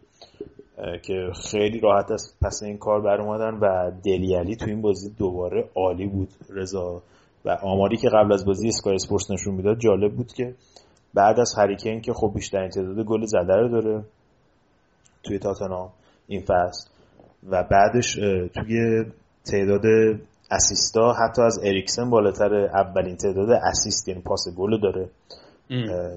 که 1.01 1.31
خیلی 1.51 1.79
راحت 1.79 2.11
است 2.11 2.37
پس 2.41 2.61
این 2.63 2.77
کار 2.77 3.01
بر 3.01 3.21
اومدن 3.21 3.57
و 3.57 3.91
دلیالی 4.05 4.55
تو 4.55 4.65
این 4.65 4.81
بازی 4.81 5.09
دوباره 5.09 5.69
عالی 5.75 6.07
بود. 6.07 6.29
رضا 6.49 7.01
و 7.45 7.49
آماری 7.49 7.97
که 7.97 8.09
قبل 8.09 8.33
از 8.33 8.45
بازی 8.45 8.67
اسکای 8.67 8.95
اسپورتس 8.95 9.31
نشون 9.31 9.55
می‌داد 9.55 9.79
جالب 9.79 10.15
بود 10.15 10.33
که 10.33 10.55
بعد 11.13 11.39
از 11.39 11.53
هریکین 11.57 12.01
که 12.01 12.13
خب 12.13 12.31
بیشترین 12.35 12.69
تعداد 12.69 13.05
گل 13.05 13.25
زده 13.25 13.55
رو 13.55 13.69
داره 13.69 14.03
توی 15.23 15.39
تاتنام 15.39 15.89
این 16.27 16.41
فصل. 16.41 16.89
و 17.49 17.63
بعدش 17.63 18.13
توی 18.53 19.05
تعداد 19.45 19.81
اسیستا 20.51 21.13
حتی 21.13 21.41
از 21.41 21.59
اریکسن 21.63 22.09
بالاتر 22.09 22.53
اولین 22.55 23.15
تعداد 23.15 23.49
اسیست 23.49 24.07
یعنی 24.07 24.21
پاس 24.21 24.45
گل 24.57 24.81
داره. 24.81 25.09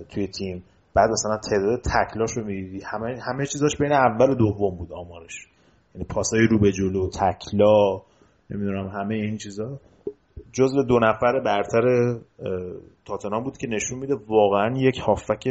توی 0.09 0.27
تیم. 0.27 0.65
بعد 0.95 1.11
مثلا 1.11 1.37
تعداد 1.51 1.81
تکلاش 1.81 2.31
رو 2.37 2.45
می‌دیدی. 2.45 2.81
همه 2.85 3.21
همه 3.21 3.47
چیزاش 3.47 3.77
بین 3.77 3.93
اول 3.93 4.31
و 4.31 4.35
دوم 4.35 4.77
بود 4.77 4.93
آمارش. 4.93 5.47
یعنی 5.95 6.07
پاسای 6.09 6.47
رو 6.51 6.59
به 6.59 6.73
جلو 6.73 7.11
تکلا 7.11 8.03
نمی‌دونم 8.51 8.89
همه 8.89 9.15
این 9.15 9.37
چیزا. 9.37 9.79
جزو 10.53 10.83
دو 10.83 10.99
نفر 10.99 11.41
برتر 11.41 12.17
تاتنام 13.05 13.45
بود 13.45 13.57
که 13.57 13.67
نشون 13.67 13.99
میده 13.99 14.15
واقعا 14.29 14.77
یک 14.77 14.99
هافک 14.99 15.49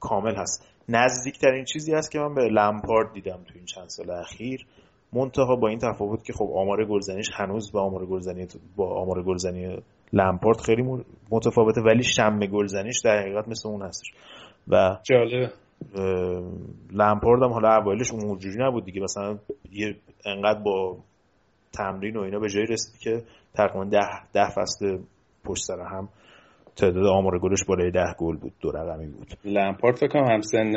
کامل 0.00 0.34
هست. 0.36 0.68
نزدیکترین 0.88 1.64
چیزی 1.64 1.94
هست 1.94 2.10
که 2.10 2.18
من 2.18 2.34
به 2.34 2.48
لمپارد 2.48 3.12
دیدم 3.12 3.38
تو 3.46 3.54
این 3.54 3.64
چند 3.64 3.88
سال 3.88 4.10
اخیر. 4.10 4.66
منتها 5.12 5.56
با 5.56 5.68
این 5.68 5.78
تفاوت 5.78 6.24
که 6.24 6.32
خب 6.32 6.50
آمار 6.54 6.84
گلزنیش 6.84 7.30
هنوز 7.34 7.72
با 7.72 7.82
آمار 7.82 8.06
گلزنی 8.06 8.46
با 8.76 9.00
آمار 9.02 9.22
گلزنی 9.22 9.82
لمپارد 10.12 10.60
خیلی 10.60 10.82
متفاوته 11.30 11.80
ولی 11.80 12.02
شم 12.02 12.38
گلزنیش 12.38 13.00
در 13.04 13.18
حقیقت 13.20 13.48
مثل 13.48 13.68
اون 13.68 13.82
هستش. 13.82 14.06
و 14.68 14.96
جالبه. 15.02 15.50
لمپارد 16.92 17.42
هم 17.42 17.52
حالا 17.52 17.76
اوایلش 17.76 18.12
اونجوری 18.12 18.56
نبود 18.58 18.84
دیگه. 18.84 19.00
مثلا 19.00 19.38
یه 19.72 19.96
انقدر 20.26 20.60
با 20.60 20.96
تمرین 21.72 22.16
و 22.16 22.20
اینا 22.20 22.38
به 22.38 22.48
جایی 22.48 22.66
رسید 22.66 23.00
که 23.00 23.22
تقریبا 23.54 23.84
ده, 23.84 24.08
ده 24.32 24.50
فصل 24.50 24.98
پشت 25.44 25.62
سر 25.62 25.80
هم 25.80 26.08
تعداد 26.76 27.06
آمار 27.06 27.38
گلش 27.38 27.64
بالای 27.64 27.90
ده 27.90 28.14
گل 28.18 28.36
بود 28.36 28.52
دو 28.60 28.70
رقمی 28.70 29.06
بود. 29.06 29.26
لمپارد 29.44 29.96
فکر 29.96 30.08
کنم 30.08 30.32
همسن 30.32 30.72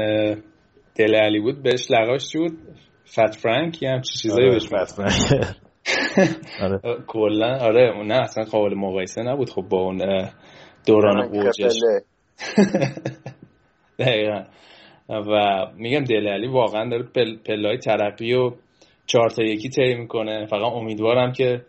دل 0.96 1.16
علی 1.16 1.40
بود 1.40 1.64
بهش 1.64 1.92
لقاش 1.92 2.36
بود 2.36 2.58
فت 3.06 3.36
فرانک 3.36 3.82
یا 3.82 4.02
چی 4.02 4.20
چیزایی 4.22 4.48
آره، 4.48 4.54
بهش 4.54 4.68
فت 4.68 4.92
فرانک. 4.96 5.14
آره 5.32 5.56
کلا 7.08 7.58
آره 7.62 8.04
نه 8.04 8.16
اصلا 8.16 8.44
قابل 8.44 8.76
مقایسه 8.76 9.22
نبود. 9.22 9.50
خب 9.50 9.62
با 9.62 9.82
اون 9.82 10.30
دوران 10.88 11.24
اوجش 11.24 11.76
دقیقا. 14.00 14.44
و 15.10 15.66
میگم 15.78 16.04
دل 16.04 16.28
علی 16.28 16.48
واقعا 16.48 16.90
داره 16.90 17.04
پل، 17.04 17.38
پلای 17.38 17.78
ترقی 17.78 18.34
و 18.34 18.52
چهار 19.06 19.30
تا 19.30 19.44
یکی 19.44 19.70
طی 19.70 19.96
می‌کنه. 19.96 20.46
فقط 20.46 20.72
امیدوارم 20.74 21.32
که 21.32 21.62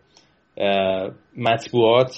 مطبوعات 1.37 2.15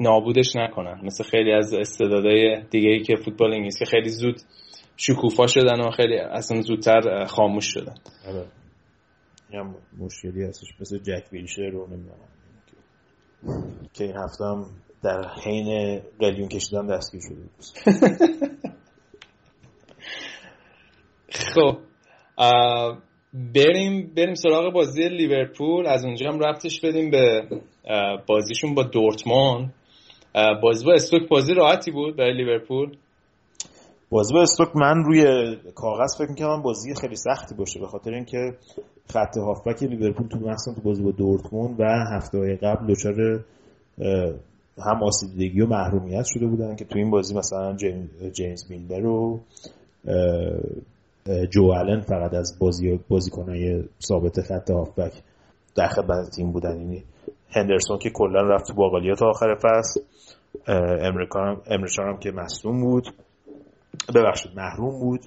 نابودش 0.00 0.56
نکنن. 0.56 1.00
مثل 1.02 1.24
خیلی 1.24 1.52
از 1.52 1.74
استعدادهای 1.74 2.62
دیگه 2.70 2.88
ای 2.88 3.02
که 3.02 3.16
فوتبال 3.16 3.52
انگلیس 3.52 3.78
که 3.78 3.84
خیلی 3.84 4.08
زود 4.08 4.36
شکوفا 4.96 5.46
شدن 5.46 5.80
و 5.80 5.90
خیلی 5.90 6.18
اصلا 6.18 6.60
زودتر 6.60 7.24
خاموش 7.24 7.64
شدن. 7.66 7.94
آره. 8.28 8.44
هم 9.58 9.74
مشکلی 9.98 10.44
هستش. 10.44 10.68
مثل 10.80 10.98
جک 10.98 11.32
ویلشر 11.32 11.70
رو 11.70 11.86
نمی‌دونم. 11.86 12.28
که 13.94 14.04
این 14.04 14.16
هفته 14.16 14.44
هم 14.44 14.66
در 15.02 15.28
حین 15.44 16.00
قلیون 16.18 16.48
کشیدن 16.48 16.86
دستگیر 16.86 17.20
شده 17.20 17.34
بود. 17.34 17.52
خب 21.30 21.78
بریم 23.54 24.12
بریم 24.16 24.34
سراغ 24.34 24.72
بازی 24.72 25.08
لیورپول. 25.08 25.86
از 25.86 26.04
اونجا 26.04 26.30
هم 26.30 26.40
رفتش 26.40 26.80
بدیم 26.80 27.10
به 27.10 27.48
بازیشون 28.26 28.74
با 28.74 28.82
دورتمان 28.82 29.72
بازی 30.62 30.84
با 30.84 30.92
استوک 30.92 31.28
بازی 31.28 31.54
راحتی 31.54 31.90
بود 31.90 32.16
برای 32.16 32.36
لیورپول؟ 32.36 32.96
بازی 34.10 34.34
با 34.34 34.42
استوک 34.42 34.76
من 34.76 35.04
روی 35.04 35.24
کاغذ 35.74 36.18
فکر 36.18 36.30
می‌کنم 36.30 36.62
بازی 36.62 36.94
خیلی 37.00 37.16
سختی 37.16 37.54
باشه 37.54 37.80
به 37.80 37.86
خاطر 37.86 38.10
اینکه 38.14 38.56
خط 39.08 39.36
هافبک 39.36 39.82
لیورپول 39.82 40.28
تو 40.28 40.38
مثلا 40.38 40.74
تو 40.74 40.80
بازی 40.80 41.02
با 41.02 41.10
دورتموند 41.10 41.80
و 41.80 41.84
هفته 41.84 42.56
قبل 42.56 42.86
دچار 42.86 43.44
هم 44.78 45.02
آسیدگی 45.02 45.60
و 45.60 45.66
محرومیت 45.66 46.24
شده 46.24 46.46
بودن 46.46 46.76
که 46.76 46.84
تو 46.84 46.98
این 46.98 47.10
بازی 47.10 47.34
مثلا 47.34 47.76
جیمز 48.32 48.70
میلر 48.70 49.06
و 49.06 49.40
جو 51.50 51.72
آلن 51.72 52.00
فقط 52.00 52.34
از 52.34 52.58
بازی 52.58 53.00
بازیکنای 53.08 53.84
ثابت 54.08 54.40
خط 54.40 54.70
هافبک 54.70 55.12
در 55.76 55.86
خدمت 55.86 56.30
تیم 56.36 56.52
بودن. 56.52 56.80
یعنی 56.80 57.04
هندرسون 57.50 57.98
که 57.98 58.10
کلا 58.10 58.40
رفت 58.40 58.66
تو 58.66 58.74
باقالیا 58.74 59.14
تا 59.14 59.26
آخر 59.26 59.54
فصل 59.54 60.00
امریکان 61.00 61.62
هم 61.98 62.18
که 62.18 62.30
مصدوم 62.30 62.80
بود. 62.80 63.04
ببخشید 64.14 64.52
محروم 64.56 65.00
بود. 65.00 65.20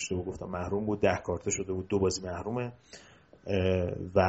اشتباه 0.00 0.24
گفتم 0.24 0.46
محروم 0.46 0.86
بود. 0.86 1.00
ده 1.00 1.20
کارته 1.24 1.50
شده 1.50 1.72
بود. 1.72 1.88
دو 1.88 1.98
بازی 1.98 2.22
محرومه. 2.26 2.72
و 4.14 4.20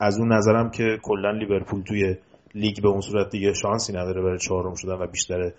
از 0.00 0.18
اون 0.18 0.32
نظرم 0.32 0.70
که 0.70 0.98
کلا 1.02 1.30
لیورپول 1.30 1.82
توی 1.82 2.16
لیگ 2.54 2.82
به 2.82 2.88
اون 2.88 3.00
صورت 3.00 3.30
دیگه 3.30 3.52
شانسی 3.52 3.92
نداره 3.92 4.22
برای 4.22 4.38
چهارم 4.38 4.74
شدن 4.74 4.94
و 4.94 5.06
بیشتر 5.06 5.52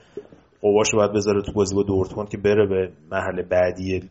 قواش 0.62 0.96
باید 0.96 1.14
بذاره 1.14 1.42
تو 1.42 1.52
بازی 1.52 1.76
با 1.76 1.84
دورتموند 1.84 2.30
که 2.30 2.38
بره 2.38 2.68
به 2.68 2.92
محل 3.12 3.42
بعدی 3.42 4.10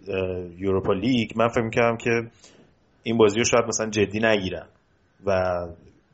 یوروپا 0.59 0.93
لیگ. 0.93 1.31
من 1.37 1.49
فکر 1.49 1.64
می‌کردم 1.64 1.97
که 1.97 2.31
این 3.03 3.18
بازی 3.18 3.39
رو 3.39 3.45
شاید 3.45 3.64
مثلا 3.68 3.91
جدی 3.91 4.20
نگیرن 4.20 4.66
و 5.27 5.53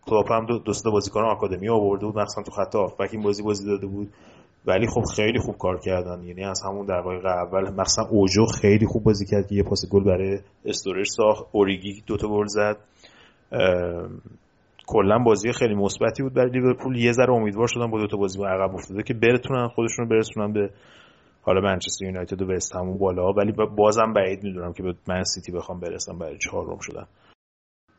کلوپ 0.07 0.33
هم 0.33 0.47
دو 0.47 0.59
دوست 0.59 0.85
بازیکن 0.85 1.21
آکادمی 1.21 1.69
آورده 1.69 2.07
بود 2.07 2.19
مثلا 2.19 2.45
تو 2.45 2.51
خط 2.51 2.75
هافبک. 2.75 3.09
این 3.13 3.23
بازی 3.23 3.43
بازی 3.43 3.67
داده 3.67 3.87
بود. 3.87 4.13
ولی 4.69 4.87
خب 4.87 5.03
خیلی 5.17 5.39
خوب 5.39 5.59
کار 5.59 5.81
کردن. 5.81 6.23
یعنی 6.23 6.45
از 6.45 6.61
همون 6.65 6.87
دقایق 6.87 7.27
اول 7.27 7.71
مثلا 7.71 8.05
اوجو 8.11 8.47
خیلی 8.61 8.87
خوب 8.87 9.03
بازی 9.03 9.27
کرد 9.27 9.49
که 9.49 9.55
یه 9.55 9.63
پاس 9.63 9.85
گل 9.91 10.05
برای 10.05 10.39
استورش 10.65 11.07
ساخت. 11.07 11.47
اوریگی 11.53 12.03
دوتا 12.07 12.29
گل 12.29 12.47
زد. 12.47 12.77
کلا 14.87 15.19
بازی 15.19 15.53
خیلی 15.53 15.75
مثبتی 15.75 16.23
بود 16.23 16.35
برای 16.35 16.51
لیورپول. 16.51 16.97
یه 16.97 17.13
ذره 17.13 17.33
امیدوار 17.33 17.67
شدن 17.67 17.91
با 17.91 17.99
دو 17.99 18.07
تا 18.07 18.17
بازی 18.17 18.39
با 18.39 18.49
عقب 18.49 18.75
افتاده 18.75 19.03
که 19.03 19.15
برتونن 19.15 19.69
خودشون 19.69 20.05
رو 20.05 20.11
برسونن 20.11 20.53
به 20.53 20.71
حالا 21.43 21.61
منچستر 21.61 22.05
یونایتد 22.05 22.43
و 22.43 22.53
وستهم 22.53 22.77
اون 22.77 22.99
بالا. 22.99 23.33
ولی 23.33 23.53
بازم 23.77 24.13
بعید 24.13 24.45
می‌دونم 24.45 24.73
که 24.73 24.83
به 24.83 24.95
من 25.09 25.23
سیتی 25.23 25.53
بخوان 25.53 25.81
برسن 25.81 26.19
برای 26.19 26.39
چهارم 26.39 26.79
شدن. 26.79 27.07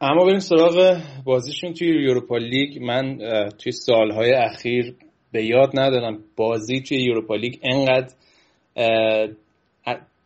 اما 0.02 0.26
بریم 0.26 0.40
سراغ 0.40 0.98
بازیشون 1.26 1.74
توی 1.74 1.88
Europa 1.88 2.38
League. 2.38 2.84
من 2.84 3.18
توی 3.64 3.72
سالهای 3.72 4.34
اخیر 4.34 4.96
به 5.32 5.46
یاد 5.46 5.80
ندارم 5.80 6.20
بازی 6.36 6.82
توی 6.82 6.98
Europa 6.98 7.36
League 7.36 7.56
انقدر 7.64 8.14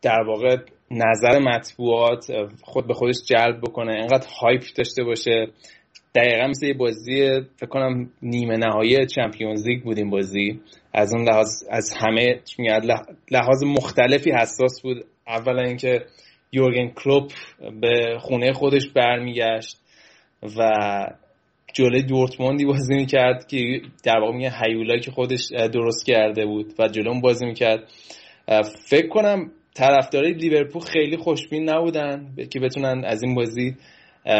در 0.02 0.22
واقع 0.28 0.58
نظر 0.92 1.40
مطبوعات 1.40 2.26
خود 2.62 2.88
به 2.88 2.94
خودش 2.94 3.16
جلب 3.26 3.62
بکنه 3.62 3.94
انقدر 3.94 4.28
hype 4.42 4.62
داشته 4.78 5.04
باشه. 5.04 5.48
دقیقا 6.16 6.48
مثل 6.48 6.66
یه 6.66 6.74
بازی 6.74 7.42
فکر 7.56 7.70
کنم 7.70 8.12
نیمه 8.22 8.58
نهایی 8.58 9.06
Champions 9.06 9.68
League 9.68 9.84
بود 9.84 9.98
این 9.98 10.10
بازی. 10.10 10.62
از 10.94 11.14
اون 11.16 11.30
لحاظ 11.30 11.64
از 11.70 11.94
همه 11.98 12.40
لحاظ 13.32 13.64
مختلفی 13.64 14.32
حساس 14.32 14.82
بود. 14.82 15.06
اولا 15.28 15.62
اینکه 15.62 16.06
یورگن 16.52 16.90
کلوپ 16.90 17.32
به 17.82 18.18
خونه 18.20 18.54
خودش 18.54 18.90
برمیگشت 18.96 19.78
و 20.44 20.70
جلوی 21.74 22.04
دورتموندی 22.04 22.66
بازی 22.66 22.96
می‌کرد 22.96 23.48
که 23.48 23.82
در 24.04 24.20
واقع 24.20 24.34
میگه 24.34 24.52
هیولایی 24.62 25.00
که 25.00 25.12
خودش 25.12 25.52
درست 25.74 26.06
کرده 26.06 26.46
بود 26.46 26.74
و 26.80 26.88
جلو 26.88 27.22
بازی 27.22 27.46
می‌کرد. 27.46 27.84
فکر 28.90 29.08
کنم 29.08 29.52
طرفدارای 29.74 30.34
لیورپول 30.34 30.82
خیلی 30.82 31.18
خوشبین 31.18 31.70
نبودن 31.70 32.36
که 32.52 32.60
بتونن 32.60 33.06
از 33.06 33.24
این 33.24 33.36
بازی 33.36 33.76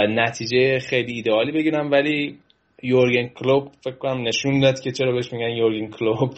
نتیجه 0.10 0.80
خیلی 0.80 1.14
ایدئالی 1.14 1.52
بگیرن 1.52 1.90
ولی 1.90 2.40
یورگن 2.84 3.28
کلوب 3.28 3.72
فکر 3.84 3.96
کنم 3.96 4.28
نشون 4.28 4.60
داد 4.60 4.80
که 4.80 4.92
چرا 4.92 5.12
بهش 5.12 5.34
میگن 5.34 5.50
یورگن 5.50 5.90
کلوب 5.90 6.34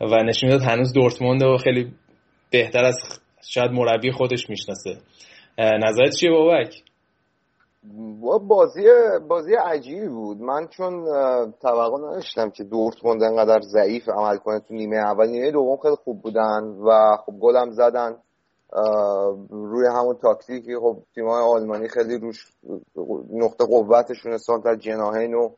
و 0.00 0.22
نشون 0.22 0.50
داد 0.50 0.62
هنوز 0.62 0.92
دورتموند 0.92 1.42
و 1.42 1.56
خیلی 1.56 1.86
بهتر 2.50 2.84
از 2.84 2.96
شاید 3.48 3.70
مربی 3.70 4.10
خودش 4.10 4.50
می‌شناسه. 4.50 4.96
نظرت 5.58 6.16
چیه 6.16 6.30
بابک؟ 6.30 6.74
بازی 8.48 8.84
بازی 9.28 9.54
عجیبی 9.54 10.08
بود. 10.08 10.40
من 10.40 10.66
چون 10.66 11.04
توقع 11.60 11.98
نداشتم 11.98 12.50
که 12.50 12.64
دورتموند 12.64 13.22
انقدر 13.22 13.60
ضعیف 13.60 14.08
عمل 14.08 14.36
کنه 14.36 14.60
تو 14.60 14.74
نیمه 14.74 14.96
اول. 14.96 15.28
نیمه 15.28 15.50
دوم 15.50 15.76
خیلی 15.76 15.96
خوب 16.04 16.22
بودن 16.22 16.64
و 16.86 17.16
خب 17.26 17.32
گلم 17.40 17.70
زدن. 17.70 18.16
روی 19.50 19.86
همون 19.86 20.16
تاکتیکی 20.22 20.78
خب 20.78 20.96
تیم‌های 21.14 21.42
آلمانی 21.42 21.88
خیلی 21.88 22.18
روش 22.18 22.52
نقطه 23.32 23.64
قوتشون 23.64 24.38
سانت 24.38 24.66
از 24.66 24.78
جناهین 24.78 25.34
و 25.34 25.50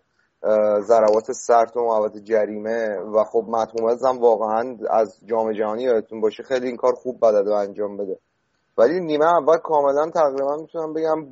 ضربات 0.81 1.33
سرت 1.33 1.77
و 1.77 1.81
محوط 1.85 2.17
جریمه. 2.17 2.99
و 2.99 3.25
خب 3.25 3.45
مطمومز 3.49 4.05
هم 4.05 4.19
واقعا 4.19 4.77
از 4.91 5.21
جام 5.25 5.53
جهانی 5.53 5.83
یادتون 5.83 6.21
باشه 6.21 6.43
خیلی 6.43 6.67
این 6.67 6.77
کار 6.77 6.93
خوب 6.93 7.21
بلده 7.21 7.55
انجام 7.55 7.97
بده. 7.97 8.19
ولی 8.79 9.01
نیمه 9.01 9.25
اول 9.25 9.57
کاملا 9.57 10.11
تقریبا 10.11 10.57
می‌تونم 10.57 10.93
بگم 10.93 11.27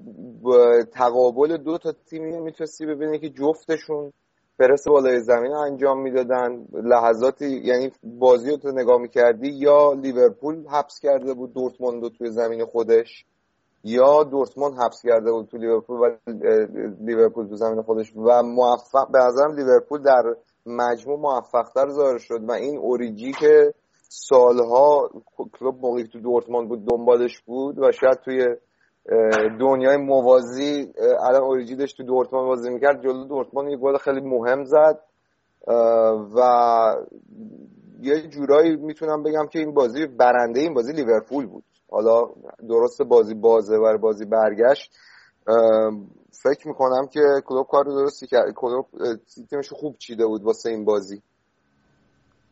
تقابل 0.92 1.56
دو 1.56 1.78
تا 1.78 1.92
تیمی 2.10 2.40
می‌تونستی 2.40 2.86
ببینی 2.86 3.18
که 3.18 3.28
جفتشون 3.28 4.12
پرس 4.58 4.88
بالای 4.88 5.20
زمین 5.20 5.52
انجام 5.52 6.02
می‌دادن. 6.02 6.66
لحظاتی 6.72 7.60
یعنی 7.64 7.92
بازی 8.02 8.50
رو 8.50 8.56
تو 8.56 8.70
نگاه 8.70 8.98
می‌کردی 9.00 9.48
یا 9.48 9.92
لیورپول 9.92 10.66
حبس 10.66 11.00
کرده 11.02 11.34
بود 11.34 11.52
دورتموند 11.52 12.02
رو 12.02 12.08
توی 12.08 12.30
زمین 12.30 12.64
خودش 12.64 13.24
یا 13.84 14.24
دورتموند 14.24 14.78
حبس 14.78 15.02
کرده 15.02 15.32
بود 15.32 15.46
تو 15.46 15.56
لیورپول 15.56 15.96
و 16.00 16.16
لیورپول 17.00 17.46
تو 17.48 17.56
زمین 17.56 17.82
خودش. 17.82 18.12
و 18.16 18.42
موفق 18.42 19.10
به 19.12 19.18
نظرم 19.18 19.56
لیورپول 19.56 20.02
در 20.02 20.22
مجموع 20.66 21.18
موفقتر 21.20 21.88
ظاهر 21.88 22.18
شد. 22.18 22.48
و 22.48 22.52
این 22.52 22.78
اوریجی 22.78 23.32
که 23.32 23.74
سالها 24.12 25.10
کلوپ 25.58 25.74
موقعی 25.80 26.04
تو 26.04 26.20
دورتموند 26.20 26.68
بود 26.68 26.88
دنبالش 26.88 27.40
بود 27.40 27.78
و 27.78 27.92
شاید 27.92 28.18
توی 28.24 28.46
دنیای 29.60 29.96
موازی 29.96 30.92
الان 31.20 31.42
اوریجی 31.42 31.76
داشت 31.76 31.96
تو 31.96 32.02
دورتموند 32.02 32.46
بازی 32.46 32.70
می‌کرد 32.70 33.02
جلو 33.02 33.24
دورتموند 33.24 33.70
یه 33.70 33.76
گل 33.76 33.96
خیلی 33.96 34.20
مهم 34.20 34.64
زد. 34.64 35.00
و 36.36 36.40
یه 38.00 38.28
جورایی 38.28 38.76
می‌تونم 38.76 39.22
بگم 39.22 39.46
که 39.46 39.58
این 39.58 39.74
بازی 39.74 40.06
برنده 40.06 40.60
این 40.60 40.74
بازی 40.74 40.92
لیورپول 40.92 41.46
بود. 41.46 41.64
حالا 41.90 42.22
درست 42.68 43.02
بازی 43.02 43.34
بازه 43.34 43.76
و 43.76 43.98
بازی 43.98 44.24
برگشت. 44.24 44.92
فکر 46.42 46.68
می‌کنم 46.68 47.06
که 47.06 47.20
کلوب 47.46 47.66
کار 47.66 47.84
درستی 47.84 48.26
کرد 48.26 48.54
کلوب 48.56 48.86
تیمش 49.50 49.72
خوب 49.72 49.96
چیده 49.98 50.26
بود 50.26 50.44
واسه 50.44 50.70
این 50.70 50.84
بازی. 50.84 51.22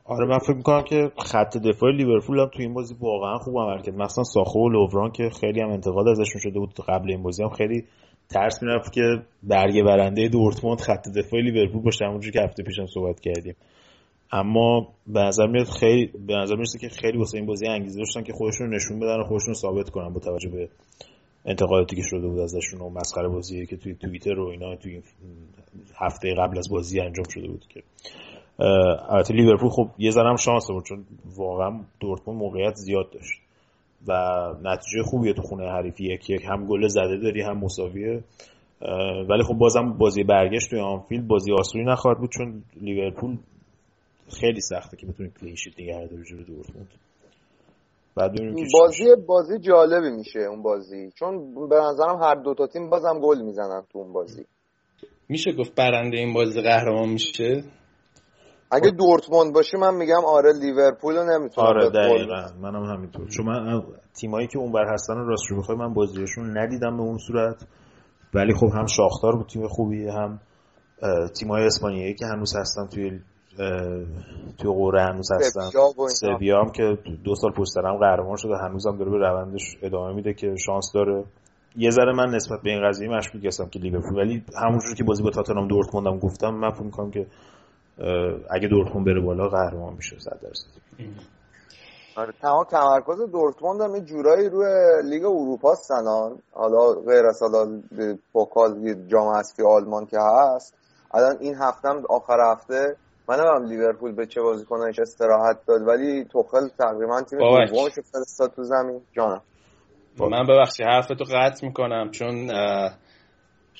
آره 0.08 0.26
من 0.26 0.38
فکر 0.38 0.56
می‌کنم 0.56 0.82
که 0.82 1.10
خط 1.18 1.56
دفاع 1.56 1.90
لیورپول 1.90 2.38
هم 2.38 2.46
تو 2.46 2.62
این 2.62 2.74
بازی 2.74 2.94
واقعا 3.00 3.38
خوب 3.38 3.58
عمل 3.58 3.82
کرد. 3.82 3.94
مثلا 3.94 4.24
ساخو 4.24 4.58
و 4.58 4.68
لووران 4.68 5.10
که 5.10 5.30
خیلی 5.40 5.60
هم 5.60 5.70
انتقاد 5.70 6.08
ازشون 6.08 6.40
شده 6.40 6.58
بود 6.58 6.74
قبل 6.88 7.10
این 7.10 7.22
بازی 7.22 7.42
هم. 7.42 7.48
خیلی 7.48 7.84
ترس 8.28 8.62
می‌رفت 8.62 8.92
که 8.92 9.22
برگه 9.42 9.82
برنده 9.82 10.28
دورتموند 10.28 10.80
خط 10.80 11.08
دفاع 11.16 11.40
لیورپول 11.40 11.82
باشه. 11.82 12.04
همونجوری 12.04 12.32
که 12.32 12.40
هفته 12.40 12.62
پیشم 12.62 12.86
صحبت 12.86 13.20
کردیم. 13.20 13.54
اما 14.32 14.88
به 15.06 15.20
نظر 15.20 15.46
میاد 15.46 15.66
خیلی 15.66 16.06
به 16.26 16.34
نظر 16.34 16.54
میاد 16.54 16.68
که 16.80 16.88
خیلی 16.88 17.18
واسه 17.18 17.38
این 17.38 17.46
بازی 17.46 17.66
انگیزه 17.66 17.98
داشتن 17.98 18.22
که 18.22 18.32
خودشون 18.32 18.74
نشون 18.74 19.00
بدن 19.00 19.20
و 19.20 19.24
خودشون 19.24 19.54
ثابت 19.54 19.90
کنن 19.90 20.12
با 20.12 20.20
توجه 20.20 20.48
به 20.48 20.68
انتقاداتی 21.44 21.96
که 21.96 22.02
شده 22.02 22.28
بود 22.28 22.38
ازشون 22.38 22.80
و 22.80 22.88
مسخره 22.90 23.28
بازی 23.28 23.66
که 23.66 23.76
توی 23.76 23.94
توییتر 23.94 24.38
و 24.38 24.48
اینا 24.48 24.76
توی 24.76 25.02
هفته 25.96 26.34
قبل 26.34 26.58
از 26.58 26.68
بازی 26.70 27.00
انجام 27.00 27.24
شده 27.28 27.48
بود 27.48 27.64
که 27.68 27.82
البته 28.58 29.34
لیورپول 29.34 29.68
خب 29.70 29.88
یه 29.98 30.10
ذره 30.10 30.36
شانس 30.36 30.70
بود 30.70 30.84
چون 30.84 31.04
واقعا 31.36 31.80
دورتموند 32.00 32.40
موقعیت 32.40 32.74
زیاد 32.74 33.10
داشت. 33.10 33.40
و 34.08 34.12
نتیجه 34.62 35.02
خوبیه 35.02 35.32
تو 35.32 35.42
خونه 35.42 35.70
حریفی 35.70 36.04
یک 36.04 36.30
یک 36.30 36.44
هم 36.44 36.66
گل 36.66 36.88
زده 36.88 37.16
داری 37.16 37.42
هم 37.42 37.58
مساویه. 37.58 38.24
ولی 39.28 39.42
خب 39.42 39.54
بازم 39.54 39.92
بازی 39.92 40.24
برگشت 40.24 40.70
توی 40.70 40.80
آنفیلد 40.80 41.28
بازی 41.28 41.52
آسونی 41.52 41.84
نخواهد 41.84 42.18
بود 42.18 42.30
چون 42.30 42.62
لیورپول 42.80 43.38
خیلی 44.40 44.60
سخته 44.60 44.96
که 44.96 45.06
بتونی 45.06 45.30
کلین 45.40 45.54
شیت 45.54 45.80
نگه 45.80 46.06
داری 46.06 46.24
جلوی 46.24 46.44
دورتموند. 46.44 46.88
بعد 48.16 48.32
بازی 48.72 49.04
بازی 49.26 49.58
جالبی 49.58 50.10
میشه 50.10 50.40
اون 50.40 50.62
بازی. 50.62 51.10
چون 51.14 51.54
به 51.68 51.76
نظرم 51.76 52.22
هر 52.22 52.34
دو 52.34 52.54
تا 52.54 52.66
تیم 52.66 52.90
بازم 52.90 53.20
گل 53.22 53.40
می‌زنن 53.40 53.82
تو 53.92 53.98
اون 53.98 54.12
بازی. 54.12 54.44
میشه 55.28 55.52
گفت 55.52 55.74
برنده 55.74 56.16
این 56.16 56.34
بازی 56.34 56.60
قهرمان 56.62 57.08
میشه؟ 57.08 57.64
اگه 58.70 58.90
دورتموند 58.90 59.54
باشه 59.54 59.78
من 59.78 59.94
میگم 59.94 60.24
آره 60.26 60.52
لیورپول 60.52 61.16
رو 61.16 61.24
نمی‌تونم 61.24 61.66
آره 61.66 61.90
دقیقا. 61.90 62.46
منم 62.62 62.84
همینطور. 62.84 63.28
چون 63.28 63.46
من 63.46 63.82
تیمایی 64.20 64.46
که 64.46 64.58
اون 64.58 64.72
بر 64.72 64.92
هستن 64.92 65.14
راست 65.16 65.50
رو 65.50 65.58
بخوای 65.58 65.78
من 65.78 65.94
بازیشون 65.94 66.58
ندیدم 66.58 66.96
به 66.96 67.02
اون 67.02 67.18
صورت. 67.18 67.66
ولی 68.34 68.54
خب 68.54 68.68
هم 68.74 68.86
شاختار 68.86 69.36
بود 69.36 69.46
تیم 69.46 69.68
خوبیه 69.68 70.12
هم 70.12 70.40
تیمای 71.38 71.66
اسپانیایی 71.66 72.14
که 72.14 72.26
هنوز 72.26 72.56
هستن 72.56 72.86
توی 72.86 73.20
توی 74.58 74.70
قوره 74.70 75.02
هنوز 75.02 75.32
هستن. 75.32 75.70
سویا 76.08 76.60
هم 76.60 76.70
که 76.70 76.98
دو 77.24 77.34
سال 77.34 77.52
پشت 77.52 77.70
سرم 77.74 77.96
قهرمان 77.96 78.36
شده 78.36 78.52
هنوزم 78.56 78.96
داره 78.98 79.10
به 79.10 79.18
روندش 79.18 79.76
ادامه 79.82 80.14
میده 80.14 80.34
که 80.34 80.54
شانس 80.66 80.92
داره. 80.94 81.24
یه 81.76 81.90
ذره 81.90 82.12
من 82.12 82.34
نسبت 82.34 82.62
به 82.62 82.70
این 82.70 82.88
قضیه 82.88 83.08
مشکوک 83.08 83.44
هستم 83.44 83.68
که 83.68 83.78
لیورپول. 83.78 84.18
ولی 84.18 84.44
همونجور 84.62 84.94
که 84.94 85.04
بازی 85.04 85.22
با 85.22 85.30
تاتنهام 85.30 85.68
دورتموندم 85.68 86.18
گفتم 86.18 86.50
من 86.50 86.70
فکر 86.70 86.82
می‌کنم 86.82 87.10
که 87.10 87.26
اگه 88.50 88.68
دورتموند 88.68 89.06
بره 89.06 89.20
بالا 89.20 89.48
قهرمان 89.48 89.94
میشه 89.94 90.18
100 90.18 90.40
درصد. 90.42 90.66
آره 92.16 92.32
تمام 92.42 92.64
تمرکز 92.64 93.30
دورتموند 93.32 93.80
هم 93.80 93.98
جورایی 93.98 94.48
روی 94.48 94.66
لیگ 95.04 95.24
اروپا 95.24 95.74
سنان 95.74 96.38
حالا 96.52 96.92
غیر 96.92 97.26
از 97.26 97.42
حالا 97.42 97.80
پوکال 98.32 98.94
جام 99.06 99.36
حذفی 99.36 99.62
آلمان 99.62 100.06
که 100.06 100.16
هست. 100.20 100.74
الان 101.14 101.36
این 101.40 101.54
هفته 101.54 101.88
آخر 102.08 102.52
هفته 102.52 102.96
من 103.28 103.38
هم 103.40 103.64
لیورپول 103.64 104.12
به 104.14 104.26
چه 104.26 104.40
بازیکنش 104.40 104.98
استراحت 104.98 105.66
داد 105.66 105.88
ولی 105.88 106.24
توخل 106.24 106.68
تقریبا 106.78 107.22
تیم 107.22 107.38
دومش 107.38 107.70
فرستاد 108.12 108.50
تو 108.50 108.62
زمین. 108.62 109.00
جانم. 109.12 109.42
من 110.20 110.46
ببخشید 110.48 110.86
حرفتو 110.86 111.24
قطع 111.24 111.66
می‌کنم 111.66 112.10
چون 112.10 112.50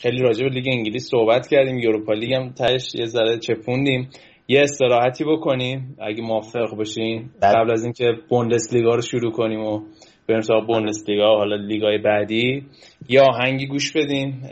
خیلی 0.01 0.23
راجع 0.23 0.45
به 0.45 0.51
لیگ 0.51 0.69
انگلیس 0.73 1.09
صحبت 1.11 1.47
کردیم. 1.49 1.79
یوروپا 1.79 2.13
لیگ 2.13 2.33
هم 2.33 2.53
تهش 2.53 2.95
یه 2.95 3.07
ذره 3.07 3.39
چپوندیم. 3.39 4.09
یه 4.49 4.61
استراحتی 4.61 5.25
بکنیم 5.25 5.97
اگه 6.01 6.23
موافق 6.23 6.77
باشین 6.77 7.31
قبل 7.43 7.71
از 7.71 7.85
اینکه 7.85 8.13
بوندس 8.29 8.73
لیگا 8.73 8.95
رو 8.95 9.03
شروع 9.03 9.33
کنیم 9.33 9.61
و 9.61 9.81
بریم 10.29 10.41
سراغ 10.41 10.67
بوندس 10.67 11.05
لیگا 11.09 11.37
حالا 11.37 11.57
لیگای 11.57 11.99
بعدی. 11.99 12.67
یا 13.09 13.25
آهنگی 13.25 13.67
گوش 13.67 13.93
بدیم 13.93 14.43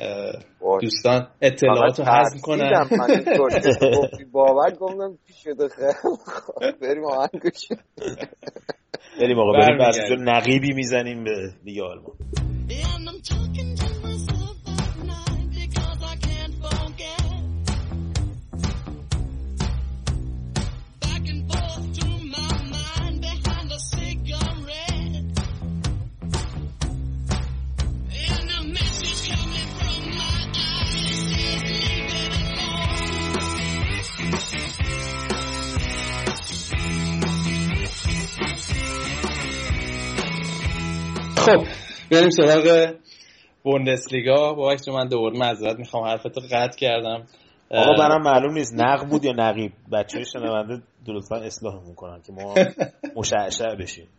دوستان 0.80 1.26
اطلاعات 1.42 1.98
رو 2.00 2.04
حذف 2.04 2.40
کنن. 2.42 2.70
باور 4.32 4.70
گفتم 4.80 5.18
چی 5.26 5.32
شده. 5.44 5.68
خیلی 5.68 6.72
بریم 6.80 7.04
آهنگ 7.04 7.42
گوش 7.42 7.68
بریم 9.20 9.38
آقا 9.38 9.52
بریم 9.52 10.28
نقیبی 10.28 10.72
می‌زنیم 10.72 11.24
به 11.24 11.30
لیگ 11.64 11.80
آلمان. 11.80 12.16
خب 41.46 41.64
بریم 42.10 42.30
سراغ 42.30 42.94
بوندسلیگا. 43.62 44.54
با 44.54 44.68
وقتی 44.68 44.90
من 44.90 45.08
دوباره 45.08 45.38
معذرت 45.38 45.78
می‌خوام 45.78 46.04
حرفتو 46.04 46.40
قطع 46.52 46.78
کردم. 46.78 47.26
آقا 47.70 47.92
برام 47.98 48.22
معلوم 48.22 48.54
نیست 48.54 48.74
نقب 48.74 49.08
بود 49.08 49.24
یا 49.24 49.32
نقیب. 49.32 49.72
بچه 49.92 50.24
شنونده 50.32 50.82
لطفا 51.08 51.36
اصلاح 51.36 51.82
می‌کنن 51.88 52.22
که 52.22 52.32
ما 52.32 52.54
مشعشع 53.16 53.74
بشیم. 53.74 54.08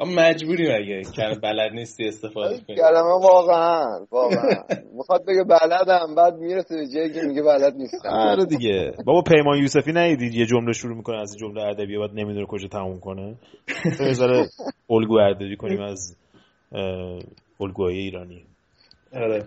مجبوری 0.00 0.62
مگه؟ 0.62 1.02
کلمه 1.16 1.34
بلد 1.34 1.72
نیستی 1.72 2.04
استفاده 2.04 2.60
کنی. 2.66 2.76
کلمه 2.76 3.20
واقعا 3.22 4.06
واقعا. 4.10 4.62
می‌خواد 4.96 5.24
بگه 5.26 5.44
بلدم 5.44 6.14
بعد 6.16 6.34
می‌رسه 6.34 6.76
به 6.76 6.86
جایی 6.94 7.12
که 7.12 7.20
میگه 7.20 7.42
بلد 7.42 7.74
نیستم. 7.76 8.08
آره 8.08 8.44
دیگه. 8.44 8.92
بابا 9.04 9.22
پیمان 9.22 9.58
یوسفی 9.58 9.92
ندیدید 9.92 10.34
یه 10.34 10.46
جمله 10.46 10.72
شروع 10.72 10.96
می‌کنه 10.96 11.20
از 11.20 11.36
جمله 11.40 11.62
ادبی 11.62 11.98
بعد 11.98 12.10
نمی‌دونه 12.14 12.46
کجا 12.46 12.68
تموم 12.68 13.00
کنه؟ 13.00 13.34
بذاره 14.00 14.46
الگو 14.90 15.18
ادبی 15.18 15.56
کنیم 15.56 15.80
از 15.80 16.16
الگوهای 17.60 17.96
ایرانی. 17.96 18.44
آره. 19.12 19.42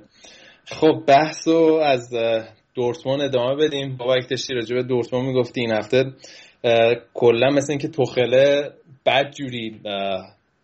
خب 0.66 1.04
بحثو 1.08 1.80
از 1.84 2.14
دورتمون 2.76 3.22
ادامه 3.22 3.56
بدیم. 3.56 3.98
بابا 3.98 4.18
یک 4.18 4.30
داشتی 4.30 4.54
راجع 4.54 4.76
به 4.76 4.84
دورتمون 4.84 5.26
می‌گفتی 5.26 5.62
این 5.62 5.72
هفته 5.72 6.04
کلا 7.14 7.50
مثل 7.50 7.72
اینکه 7.72 7.88
توخله 7.88 8.72
بد 9.06 9.32
جوری 9.32 9.82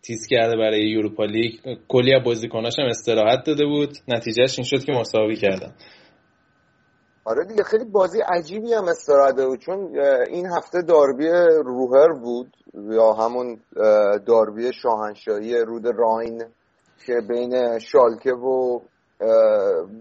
تیز 0.06 0.26
کرده 0.30 0.56
برای 0.56 0.90
یوروپا 0.90 1.24
لیگ. 1.24 1.52
کلی 1.88 2.14
از 2.14 2.22
بازیکناش 2.24 2.78
هم 2.78 2.86
استراحت 2.86 3.46
داده 3.46 3.66
بود. 3.66 3.90
نتیجهش 4.08 4.58
این 4.58 4.64
شد 4.64 4.84
که 4.84 4.92
مساوی 4.92 5.36
کردن. 5.36 5.74
آره 7.24 7.44
دیگه 7.44 7.62
خیلی 7.62 7.84
بازی 7.84 8.18
عجیبی 8.20 8.72
هم 8.72 8.84
استراحت 8.88 9.34
بود. 9.34 9.58
چون 9.58 9.98
این 10.30 10.46
هفته 10.46 10.82
داربی 10.82 11.28
روهر 11.64 12.12
بود 12.12 12.56
یا 12.90 13.12
همون 13.12 13.60
داربی 14.26 14.72
شاهنشاهی 14.82 15.58
رود 15.58 15.86
راین 15.86 16.44
که 17.06 17.14
بین 17.28 17.78
شالکه 17.78 18.32
و 18.32 18.80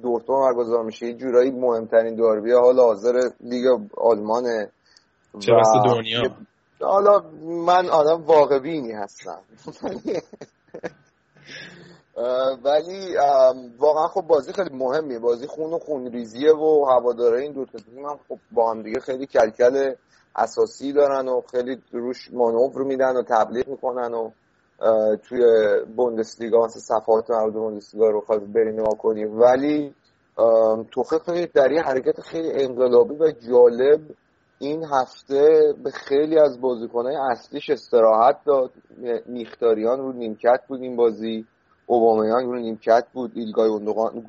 دورتموند 0.03 0.55
برگزار 0.55 0.83
میشه. 0.83 1.05
یه 1.05 1.13
جورایی 1.13 1.51
مهمترین 1.51 2.15
داربی 2.15 2.51
حال 2.51 2.79
حاضر 2.79 3.19
لیگ 3.41 3.65
آلمانه. 3.97 4.71
چه 5.39 5.51
دنیا. 5.85 6.21
حالا 6.83 7.23
من 7.65 7.89
آدم 7.89 8.23
واقعبینی 8.23 8.91
هستم. 8.91 9.39
ولی 12.63 13.15
واقعا 13.79 14.07
خب 14.07 14.21
بازی 14.21 14.53
خیلی 14.53 14.69
مهمیه. 14.73 15.19
بازی 15.19 15.47
خون 15.47 15.73
و 15.73 15.79
خونریزیه 15.79 16.51
و 16.51 16.85
هواداره 16.85 17.41
این 17.41 17.51
دو 17.51 17.65
تیم 17.65 18.05
هم 18.05 18.19
خب 18.29 18.39
با 18.51 18.71
هم 18.71 18.83
دیگه 18.83 18.99
خیلی 18.99 19.25
کلکل 19.25 19.93
اساسی 20.35 20.93
دارن 20.93 21.27
و 21.27 21.41
خیلی 21.51 21.81
روش 21.91 22.29
مانور 22.33 22.83
میدن 22.83 23.15
و 23.17 23.23
تبلیغ 23.23 23.67
می‌کنن 23.67 24.13
و 24.13 24.31
توی 25.17 25.43
بوندسلیگا 25.95 26.65
مثل 26.65 26.79
صفحات 26.79 27.31
مربوط 27.31 27.53
بوندسلیگا 27.53 28.09
رو 28.09 28.21
خواهد 28.21 28.53
بریم 28.53 28.73
نگاه 28.73 28.97
کنیم 28.97 29.39
ولی 29.39 29.95
توخل 30.91 31.19
خیلی 31.19 31.47
در 31.47 31.71
یه 31.71 31.81
حرکت 31.81 32.21
خیلی 32.21 32.51
انقلابی 32.51 33.15
و 33.15 33.31
جالب 33.31 34.01
این 34.63 34.83
هفته 34.83 35.73
به 35.83 35.91
خیلی 35.91 36.39
از 36.39 36.61
بازیکنهای 36.61 37.15
اصلیش 37.31 37.69
استراحت 37.69 38.37
داد. 38.45 38.71
مخیتاریان 39.25 39.99
رو 39.99 40.11
نیمکت 40.13 40.59
بود 40.67 40.81
این 40.81 40.95
بازی. 40.95 41.45
اوبامیانگ 41.85 42.45
رو 42.45 42.59
نیمکت 42.59 43.05
بود. 43.13 43.31
ایلکای 43.35 43.69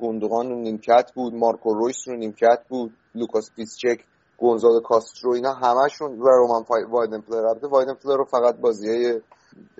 گوندوغان 0.01 0.49
رو 0.49 0.55
نیمکت 0.55 1.11
بود. 1.15 1.33
مارکو 1.33 1.73
رویس 1.73 2.07
رو 2.07 2.15
نیمکت 2.15 2.59
بود. 2.69 2.93
لوکاس 3.15 3.51
پیشچک 3.55 3.99
گونزالو 4.37 4.79
کاسترو 4.79 5.31
اینا 5.31 5.53
همشون 5.53 6.19
و 6.19 6.27
رومان 6.27 6.65
وایدن 6.89 7.21
پلر 7.21 7.45
البته 7.45 7.67
وایدن 7.67 7.93
پلر 7.93 8.17
رو 8.17 8.25
فقط 8.25 8.55
بازی 8.55 9.21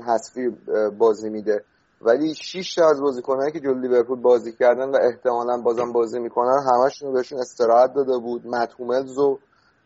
حذفی 0.08 0.50
بازی 0.98 1.30
میده. 1.30 1.64
ولی 2.02 2.36
6 2.36 2.76
تا 2.76 2.90
از 2.90 3.02
بازیکنایی 3.02 3.52
که 3.52 3.60
جلوی 3.60 3.88
لیورپول 3.88 4.22
بازی 4.22 4.52
کردن 4.52 4.90
و 4.90 4.98
احتمالا 5.02 5.62
بازم 5.62 5.92
بازی 5.92 6.20
می‌کنن 6.20 6.64
همشون 6.74 7.14
بهشون 7.14 7.40
استراحت 7.40 7.94
داده 7.94 8.18
بود. 8.18 8.48
متهوملز 8.48 9.18
و 9.18 9.40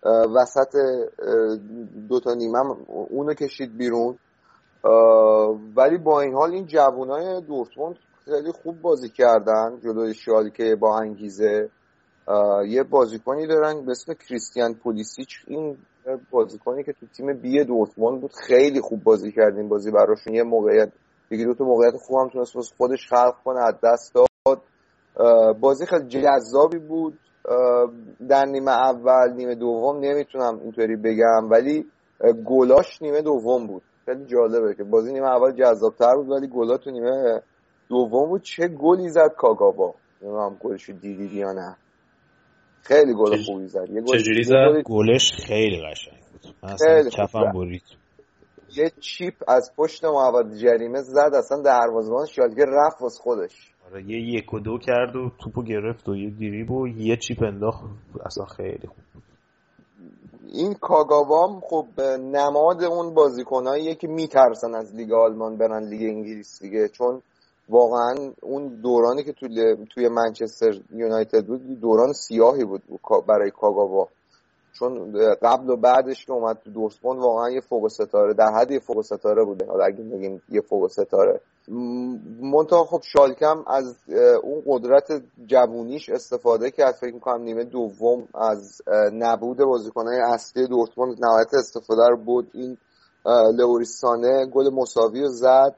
وسط 0.05 0.75
دوتا 2.09 2.33
نیمه 2.33 2.59
اونو 2.87 3.33
کشید 3.33 3.77
بیرون. 3.77 4.17
ولی 5.75 5.97
با 5.97 6.21
این 6.21 6.33
حال 6.33 6.51
این 6.51 6.65
جوانای 6.65 7.41
دورتموند 7.41 7.95
خیلی 8.25 8.51
خوب 8.51 8.81
بازی 8.81 9.09
کردن. 9.09 9.79
جلوی 9.83 10.13
شالکه 10.13 10.75
با 10.75 10.99
انگیزه. 10.99 11.69
یه 12.67 12.83
بازیکنی 12.83 13.47
دارن 13.47 13.85
به 13.85 13.91
اسم 13.91 14.13
کریستیان 14.13 14.73
پولیسیچ. 14.73 15.43
این 15.47 15.77
بازیکنی 16.31 16.83
که 16.83 16.93
تو 16.93 17.05
تیم 17.17 17.33
بی 17.33 17.63
دورتموند 17.63 18.21
بود 18.21 18.31
خیلی 18.47 18.81
خوب 18.81 19.03
بازی 19.03 19.31
کرد 19.31 19.57
این 19.57 19.69
بازی 19.69 19.91
براشون. 19.91 20.33
یه 20.33 20.43
موقعیت 20.43 20.91
دیگه 21.29 21.45
دو 21.45 21.53
تا 21.53 21.63
موقعیت 21.63 21.93
خوب 21.97 22.19
هم 22.19 22.29
تونست 22.29 22.73
خودش 22.77 23.07
خلق 23.09 23.35
کنه 23.45 23.59
از 23.59 23.75
دست 23.83 24.13
داد. 24.13 24.61
بازی 25.59 25.85
خیلی 25.85 26.07
جذابی 26.07 26.77
بود. 26.77 27.19
در 28.29 28.45
نیمه 28.45 28.71
اول 28.71 29.33
نیمه 29.33 29.55
دوم 29.55 29.99
نمی‌تونم 29.99 30.59
اینطوری 30.59 30.95
بگم 30.95 31.49
ولی 31.49 31.85
گلاش 32.45 33.01
نیمه 33.01 33.21
دوم 33.21 33.67
بود. 33.67 33.81
خیلی 34.05 34.25
جالبه 34.25 34.75
که 34.75 34.83
بازی 34.83 35.13
نیمه 35.13 35.27
اول 35.27 35.51
جذابتر 35.51 36.15
بود 36.15 36.29
ولی 36.29 36.47
گلا 36.47 36.77
تو 36.77 36.91
نیمه 36.91 37.41
دوم 37.89 38.29
بود. 38.29 38.41
چه 38.41 38.67
گلی 38.67 39.09
زد 39.09 39.33
کاگاوا؟ 39.37 39.93
نمی‌دونم 40.21 40.57
گلش 40.59 40.89
دیدید 40.89 41.33
یا 41.33 41.51
نه. 41.51 41.77
خیلی 42.81 43.13
گل 43.13 43.43
خوبی 43.45 43.67
زد. 43.67 43.89
یه 43.89 44.01
چجوری 44.01 44.43
زد؟ 44.43 44.81
گلش 44.85 45.31
خیلی 45.47 45.81
قشنگ 45.91 46.19
بود. 46.31 46.55
اصلا 46.63 47.09
کفم 47.09 47.51
برید 47.51 47.83
یه 48.75 48.91
چیپ 48.99 49.33
از 49.47 49.71
پشت 49.77 50.05
محمد 50.05 50.55
جریمه 50.55 51.01
زد 51.01 51.31
اصلا 51.33 51.61
دروازه‌بان 51.61 52.25
شالکه 52.25 52.65
رفت 52.67 53.01
واسه 53.01 53.23
خودش. 53.23 53.73
آره 53.91 54.03
یه 54.03 54.17
یک 54.17 54.53
و 54.53 54.59
دو 54.59 54.77
کرد 54.77 55.15
و 55.15 55.31
توپو 55.43 55.63
گرفت 55.63 56.09
و 56.09 56.15
یه 56.15 56.29
دیریب 56.29 56.71
و 56.71 56.87
یه 56.87 57.17
چیپ 57.17 57.43
انداخت. 57.43 57.83
اصلا 58.25 58.45
خیلی 58.45 58.87
خوب 58.87 59.23
این 60.53 60.73
کاگاوام 60.73 61.59
خب 61.59 62.01
نماد 62.19 62.83
اون 62.83 63.13
بازیکناییه 63.13 63.95
که 63.95 64.07
میترسن 64.07 64.75
از 64.75 64.95
لیگ 64.95 65.11
آلمان 65.11 65.57
برن 65.57 65.83
لیگ 65.89 66.01
انگلیس 66.01 66.61
دیگه 66.61 66.87
چون 66.87 67.21
واقعا 67.69 68.15
اون 68.41 68.67
دورانی 68.81 69.23
که 69.23 69.33
توی, 69.33 69.75
توی 69.89 70.07
منچستر 70.07 70.81
یونایتد 70.91 71.45
بود 71.45 71.79
دوران 71.79 72.13
سیاهی 72.13 72.63
بود 72.65 72.81
برای 73.27 73.51
کاگاوا. 73.51 74.07
چون 74.73 75.13
قبل 75.41 75.69
و 75.69 75.75
بعدش 75.75 76.25
که 76.25 76.33
اومد 76.33 76.57
تو 76.63 76.71
دورتموند 76.71 77.19
واقعا 77.19 77.49
یه 77.49 77.61
فوق 77.61 77.87
ستاره 77.87 78.33
در 78.33 78.51
حد 78.53 78.71
یه 78.71 78.79
فوق 78.79 79.01
ستاره 79.01 79.45
بوده. 79.45 79.65
حالا 79.65 79.85
اگه 79.85 80.03
بگیم 80.03 80.41
یه 80.49 80.61
فوق 80.61 80.87
ستاره. 80.87 81.41
منتها 82.41 82.83
خب 82.83 83.01
شالکم 83.03 83.63
از 83.67 83.95
اون 84.43 84.63
قدرت 84.67 85.21
جوونیش 85.45 86.09
استفاده 86.09 86.71
کرد. 86.71 86.95
فکر 86.95 87.13
می‌کنم 87.13 87.43
نیمه 87.43 87.63
دوم 87.63 88.27
از 88.33 88.81
نبود 89.13 89.57
بازیکنهای 89.57 90.19
اصلی 90.19 90.67
دورتموند 90.67 91.25
نهایت 91.25 91.53
استفاده 91.53 92.07
رو 92.09 92.17
بود 92.17 92.51
این 92.53 92.77
لوریسانه 93.57 94.45
گل 94.45 94.69
مساوی 94.73 95.21
رو 95.21 95.29
زد. 95.29 95.75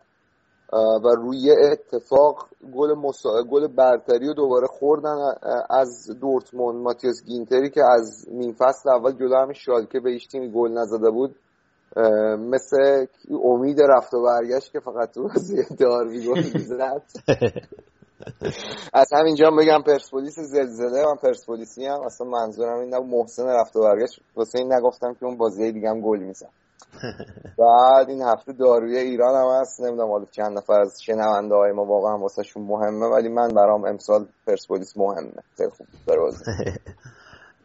و 0.74 1.16
روی 1.18 1.52
اتفاق 1.52 2.46
گل 2.74 2.94
مسا... 2.94 3.44
گل 3.44 3.68
برتری 3.68 4.28
رو 4.28 4.34
دوباره 4.34 4.68
خوردن 4.68 5.18
از 5.70 6.10
دورتموند. 6.22 6.82
ماتیاس 6.82 7.24
گینتری 7.26 7.70
که 7.70 7.82
از 7.84 8.26
نیم 8.32 8.54
فصل 8.54 8.90
اول 8.90 9.12
جلو 9.12 9.36
همین 9.36 9.54
شالکه 9.54 10.00
به 10.00 10.10
هیچ 10.10 10.28
تیمی 10.32 10.52
گل 10.52 10.72
نزده 10.72 11.10
بود. 11.12 11.36
مثل 12.38 13.06
امید 13.44 13.82
رفت 13.82 14.14
و 14.14 14.24
برگشت 14.24 14.72
که 14.72 14.80
فقط 14.80 15.12
تو 15.12 15.24
بازی 15.24 15.76
داروی 15.80 16.28
گل 16.28 16.42
زد 16.42 17.04
از 18.94 19.10
همینجا 19.14 19.52
بگم 19.52 19.82
پرسپولیس 19.82 20.40
زلزله 20.40 21.06
من 21.06 21.16
پرسپولیسی 21.16 21.86
هم 21.86 22.02
اصلا 22.02 22.28
منظورم 22.28 22.80
این 22.80 22.98
محسن 22.98 23.48
رفت 23.48 23.76
و 23.76 23.82
برگشت. 23.82 24.22
واسه 24.36 24.60
این 24.60 24.74
نگفتم 24.74 25.14
که 25.14 25.26
اون 25.26 25.38
بازی 25.38 25.72
دیگه 25.72 25.90
هم 25.90 26.02
گل 26.02 26.20
میزن 26.20 26.50
بعد 27.58 28.10
این 28.10 28.22
هفته 28.22 28.54
داربی 28.54 28.98
ایران 28.98 29.36
هم 29.36 29.62
هست. 29.62 29.82
نمی‌دونم 29.82 30.10
حالا 30.10 30.26
چند 30.32 30.58
نفر 30.58 30.82
از 30.82 31.02
شنونده 31.02 31.56
های 31.56 31.72
ما 31.72 31.86
واقعا 31.86 32.18
واسه 32.18 32.42
مهمه 32.56 33.06
ولی 33.06 33.30
من 33.30 33.48
برام 33.48 33.86
امسال 33.86 34.26
پرسپولیس 34.48 34.98
مهمه. 34.98 35.44
خیلی 35.58 35.70
خوب. 35.70 35.88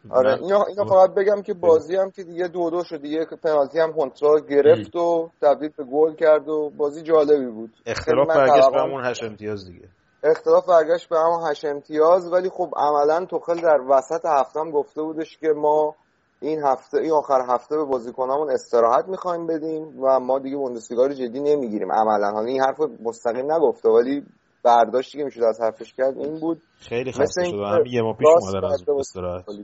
آره 0.09 0.41
اینا, 0.41 0.63
اینا 0.63 0.85
فقط 0.85 1.13
بگم 1.13 1.41
که 1.41 1.53
بازی 1.53 1.95
هم 1.95 2.11
که 2.11 2.23
دیگه 2.23 2.47
دو 2.47 2.69
دو 2.69 2.83
شد 2.83 3.01
دیگه 3.01 3.25
پنالتی 3.43 3.79
هم 3.79 3.93
کنترل 3.93 4.41
گرفت 4.49 4.95
و 4.95 5.29
تبدیل 5.41 5.69
به 5.77 5.83
گل 5.83 6.15
کرد 6.15 6.49
و 6.49 6.71
بازی 6.77 7.01
جالبی 7.01 7.45
بود. 7.45 7.71
اختلاف 7.85 8.27
برگشت 8.27 8.71
به 8.71 8.81
همون 8.81 9.05
هش 9.05 9.23
امتیاز 9.23 9.65
دیگه. 9.65 9.87
اختلاف 10.23 10.65
برگشت 10.65 11.09
به 11.09 11.19
همون 11.19 11.51
هش 11.51 11.65
امتیاز 11.65 12.33
ولی 12.33 12.49
خب 12.49 12.69
عملا 12.77 13.25
توخل 13.25 13.61
در 13.61 13.81
وسط 13.89 14.25
هفته 14.25 14.59
هم 14.59 14.71
گفته 14.71 15.01
بودش 15.01 15.37
که 15.37 15.47
ما 15.47 15.95
این 16.41 16.63
هفته 16.63 16.97
این 16.97 17.11
آخر 17.11 17.41
هفته 17.49 17.77
به 17.77 17.83
بازیکنامون 17.83 18.49
استراحت 18.49 19.05
می‌خوایم 19.07 19.47
بدیم 19.47 20.03
و 20.03 20.19
ما 20.19 20.39
دیگه 20.39 20.57
بوندسلیگا 20.57 21.05
رو 21.05 21.13
جدی 21.13 21.39
نمی‌گیریم. 21.39 21.91
عملا. 21.91 22.31
حالا 22.31 22.47
این 22.47 22.61
حرف 22.61 22.79
مستقیم 23.03 23.51
نگفته 23.51 23.89
ولی 23.89 24.23
برداشتی 24.63 25.17
که 25.17 25.23
می‌شد 25.23 25.43
از 25.43 25.61
حرفش 25.61 25.93
کرد 25.93 26.17
این 26.17 26.39
بود. 26.39 26.61
خیلی 26.79 27.11
خسته 27.11 27.43
شده 27.43 27.65
هم 27.65 27.85
یه 27.85 28.01
ما 28.01 28.13
پیش 28.13 28.27
اومدن 28.41 28.67
از 28.67 28.83
استراحت. 28.89 29.45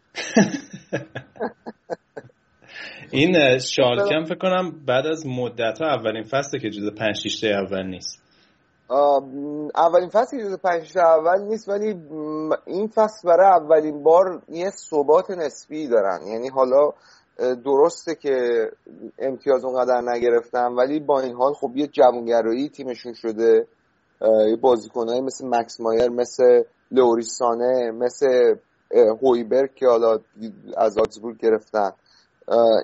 این 3.12 3.58
شالکم 3.60 4.24
فکر 4.24 4.38
کنم 4.38 4.72
بعد 4.88 5.06
از 5.06 5.26
مدت 5.28 5.82
ها 5.82 5.88
اولین 5.88 6.24
فصله 6.24 6.60
که 6.60 6.70
جز 6.70 6.92
پنج 7.00 7.16
شیشته 7.16 7.48
اول 7.48 7.88
نیست. 7.88 8.23
اولین 9.76 10.10
فصل 10.10 10.38
که 10.38 10.58
پنج 10.64 10.98
اول 10.98 11.42
نیست 11.42 11.70
ولی 11.70 11.96
این 12.66 12.88
فصل 12.88 13.28
برای 13.28 13.48
اولین 13.48 14.04
بار 14.04 14.42
یه 14.50 14.70
ثبات 14.70 15.32
نسبی 15.32 15.88
دارن. 15.88 16.28
یعنی 16.28 16.50
حالا 16.50 16.92
درسته 17.66 18.16
که 18.16 18.70
امتیاز 19.20 19.66
اونقدر 19.66 20.02
نگرفتن 20.02 20.74
ولی 20.74 21.00
با 21.00 21.20
این 21.20 21.36
حال 21.36 21.54
خب 21.54 21.72
یه 21.76 21.88
جوانگرایی 21.88 22.70
تیمشون 22.70 23.14
شده. 23.14 23.68
یه 24.22 24.56
بازیکنهایی 24.56 25.22
مثل 25.22 25.48
مکس 25.48 25.80
مایر 25.80 26.10
مثل 26.10 26.64
لوریسانه 26.92 27.92
مثل 27.92 28.56
هویبرگ 29.22 29.76
که 29.76 29.88
حالا 29.88 30.20
از 30.78 30.98
آکسبورگ 30.98 31.38
گرفتن. 31.38 31.92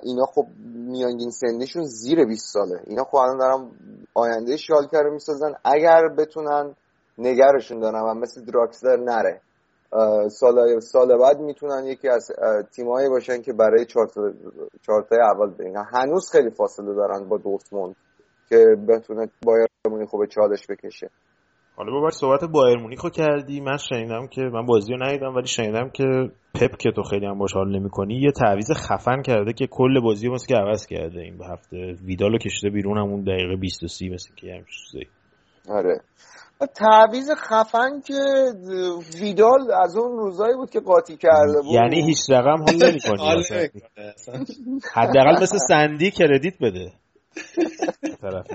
اینا 0.02 0.26
خب 0.26 0.46
میانگین 0.64 1.30
سنیشون 1.30 1.82
زیر 1.84 2.24
20 2.24 2.52
ساله. 2.52 2.80
اینا 2.86 3.04
خب 3.04 3.16
الان 3.16 3.38
دارم 3.38 3.70
آینده 4.14 4.56
شالکه 4.56 4.98
رو 4.98 5.12
می‌سازن. 5.12 5.52
اگر 5.64 6.08
بتونن 6.18 6.74
نگرشون 7.18 7.80
دارن 7.80 8.00
و 8.00 8.14
مثل 8.14 8.44
دراکسلر 8.44 8.96
نره 8.96 9.40
سال 10.28 10.80
سال 10.80 11.18
بعد 11.18 11.40
می‌تونن 11.40 11.84
یکی 11.84 12.08
از 12.08 12.30
تیمایی 12.76 13.08
باشن 13.08 13.42
که 13.42 13.52
برای 13.52 13.86
چارتای 14.82 15.18
اول 15.20 15.50
برین 15.50 15.76
هنوز 15.76 16.30
خیلی 16.32 16.50
فاصله 16.50 16.94
دارن 16.94 17.28
با 17.28 17.38
دورتموند 17.38 17.96
که 18.48 18.76
بتونه 18.88 19.30
بایر 19.44 19.66
به 20.18 20.26
چالش 20.26 20.66
بکشه. 20.66 21.10
حالا 21.80 21.92
بابر 21.92 22.10
صحبت 22.10 22.44
بایر 22.44 22.78
مونیخ 22.78 23.00
کردی. 23.14 23.60
من 23.60 23.76
شنیدم 23.76 24.26
که 24.26 24.42
من 24.42 24.66
بازی 24.66 24.92
رو 24.92 25.06
ندیدم 25.06 25.34
ولی 25.34 25.46
شنیدم 25.46 25.90
که 25.90 26.04
پپ 26.54 26.76
که 26.76 26.90
تو 26.90 27.02
خیلی 27.02 27.26
هم 27.26 27.38
باش 27.38 27.52
حال 27.52 27.78
نمی‌کنی 27.78 28.14
یه 28.14 28.30
تعویض 28.30 28.70
خفن 28.72 29.22
کرده 29.22 29.52
که 29.52 29.66
کل 29.66 30.00
بازی 30.00 30.26
رو 30.26 30.34
مثل 30.34 30.46
که 30.46 30.54
عوض 30.54 30.86
کرده 30.86 31.20
این 31.20 31.38
به 31.38 31.46
هفته 31.46 31.94
ویدالو 32.04 32.38
کشیده 32.38 32.70
بیرون 32.70 32.98
همون 32.98 33.24
دقیقه 33.24 33.56
20 33.56 33.82
و 33.82 33.88
30 33.88 34.08
مثل 34.08 34.34
که 34.36 34.46
همین 34.46 34.64
چیزی. 34.64 35.06
آره. 35.68 36.00
تعویض 36.74 37.30
خفن 37.36 38.00
که 38.00 38.22
ویدال 39.20 39.72
از 39.84 39.96
اون 39.96 40.18
روزایی 40.18 40.54
بود 40.54 40.70
که 40.70 40.80
قاطی 40.80 41.16
کرده 41.16 41.62
بود. 41.62 41.74
یعنی 41.74 42.06
هیچ 42.06 42.18
رقم 42.30 42.62
حال 42.62 42.74
نمی‌کنی 42.74 43.42
حداقل 44.96 45.42
مثل 45.42 45.58
سندی 45.68 46.10
کردیت 46.10 46.54
بده. 46.60 46.92
طرف 48.20 48.46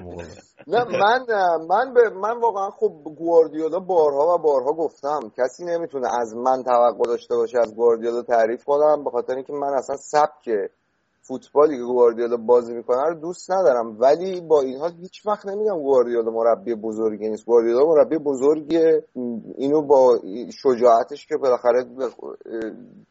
نه 0.67 0.83
من 0.83 1.25
من 1.69 1.93
به 1.93 2.09
من 2.09 2.39
واقعا 2.41 2.69
خب 2.69 3.01
گواردیولا 3.17 3.79
بارها 3.79 4.35
و 4.35 4.37
بارها 4.37 4.73
گفتم. 4.73 5.19
کسی 5.37 5.65
نمی‌تونه 5.65 6.07
از 6.21 6.35
من 6.35 6.63
توقع 6.63 7.03
داشته 7.05 7.35
باشه 7.35 7.59
از 7.59 7.75
گواردیولا 7.75 8.21
تعریف 8.21 8.63
کنم 8.63 9.03
به 9.03 9.09
خاطر 9.09 9.35
اینکه 9.35 9.53
من 9.53 9.73
اصلا 9.77 9.95
سبک 9.95 10.49
فوتبالی 11.27 11.77
که 11.77 11.83
گواردیولا 11.83 12.37
بازی 12.37 12.73
می‌کنه 12.73 13.03
رو 13.03 13.13
دوست 13.19 13.51
ندارم. 13.51 13.97
ولی 13.99 14.41
با 14.41 14.61
این 14.61 14.77
حال 14.79 14.91
هیچ 15.01 15.25
وقت 15.25 15.45
نمیگم 15.45 15.81
گواردیولا 15.81 16.31
مربی 16.31 16.75
بزرگی 16.75 17.29
نیست. 17.29 17.45
گواردیولا 17.45 17.85
مربی 17.85 18.17
بزرگی 18.17 18.79
اینو 19.55 19.81
با 19.81 20.19
شجاعتش 20.63 21.27
که 21.27 21.37
بالاخره 21.37 21.85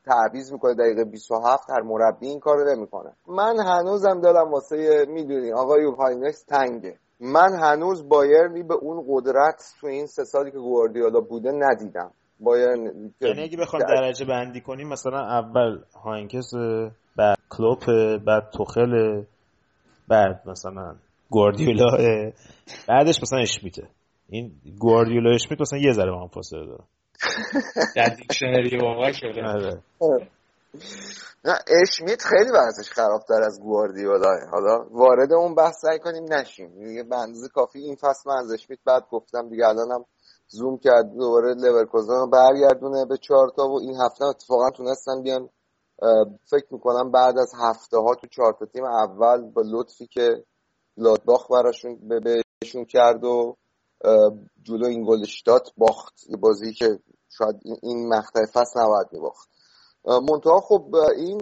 تعویض 0.04 0.52
می‌کنه 0.52 0.74
دقیقه 0.74 1.04
27 1.04 1.70
هر 1.70 1.82
مربی 1.82 2.26
این 2.26 2.40
کارو 2.40 2.76
نمی‌کنه. 2.76 3.12
من 3.28 3.56
هنوزم 3.60 4.20
دلم 4.20 4.52
واسه 4.52 5.06
می‌دونی 5.08 5.52
آقای 5.52 5.84
هاینکس 5.98 6.44
تنگه. 6.44 6.98
من 7.20 7.52
هنوز 7.52 8.08
بایرنی 8.08 8.62
به 8.62 8.74
اون 8.74 9.04
قدرت 9.08 9.74
تو 9.80 9.86
این 9.86 10.06
سه 10.06 10.24
سالی 10.24 10.50
که 10.50 10.58
گواردیولا 10.58 11.20
بوده 11.20 11.52
ندیدم. 11.52 12.10
بایرن 12.40 13.10
یعنی 13.20 13.42
اگه 13.42 13.56
بخوام 13.56 13.82
درجه 13.82 14.24
بندی 14.24 14.60
کنیم 14.60 14.88
مثلا 14.88 15.18
اول 15.18 15.78
هاینکس 16.04 16.50
بعد 17.16 17.38
کلوپ 17.50 17.84
بعد 18.26 18.50
توخل 18.50 19.22
بعد 20.08 20.42
مثلا 20.46 20.96
گواردیولا. 21.30 21.86
بعدش 22.88 23.22
مثلا 23.22 23.38
اشمیته. 23.38 23.88
این 24.28 24.52
گواردیولا 24.78 25.34
اشمیت 25.34 25.60
مثلا 25.60 25.78
یه 25.78 25.92
ذره 25.92 26.10
با 26.10 26.20
هم 26.20 26.28
فاصله 26.28 26.66
داره. 26.66 26.84
در 27.96 28.08
دیکشنری 28.08 28.78
واقعا 28.78 29.12
شده. 29.12 29.42
آره. 29.42 29.82
نه 31.44 31.58
اشمیت 31.82 32.22
خیلی 32.22 32.50
وضعش 32.50 32.90
خرابتر 32.90 33.42
از 33.46 33.60
گواردیولا. 33.60 34.36
حالا 34.52 34.86
وارد 34.90 35.32
اون 35.32 35.54
بحث 35.54 35.74
سعی 35.80 35.98
کنیم 35.98 36.32
نشیم. 36.32 36.68
دیگه 36.68 37.02
بنز 37.02 37.48
کافی 37.54 37.78
این 37.78 37.96
فصل 37.96 38.30
من 38.30 38.36
از 38.36 38.52
اشمیت 38.52 38.78
بعد 38.86 39.02
گفتم 39.10 39.48
دیگه 39.48 39.68
الانم 39.68 40.04
زوم 40.48 40.78
کرد 40.78 41.12
دوباره 41.18 41.54
لورکوزن 41.54 42.14
رو 42.14 42.26
برگردونه 42.26 43.04
به 43.04 43.16
چهار 43.16 43.48
تا 43.56 43.68
و 43.68 43.80
این 43.80 43.96
هفته 44.00 44.24
اتفاقا 44.24 44.70
تونستن 44.70 45.22
بیان 45.22 45.48
فکر 46.50 46.66
می‌کنم 46.70 47.10
بعد 47.10 47.38
از 47.38 47.52
هفته 47.60 47.98
ها 47.98 48.14
تو 48.14 48.26
چهار 48.26 48.56
تیم 48.72 48.84
اول 48.84 49.50
با 49.50 49.62
لطفی 49.66 50.06
که 50.06 50.44
لادباخ 50.96 51.50
براشون 51.50 51.98
بهشون 52.62 52.84
کرد 52.84 53.24
و 53.24 53.56
جلو 54.62 54.86
این 54.86 55.04
گلشتات 55.06 55.70
باخت 55.76 56.14
بازی 56.40 56.72
که 56.72 56.98
شاید 57.28 57.56
این 57.82 58.08
مقطع 58.08 58.40
فصل 58.52 58.80
نباید 58.80 59.06
میباخت. 59.12 59.48
منتها 60.06 60.60
خب 60.60 60.94
این 61.16 61.40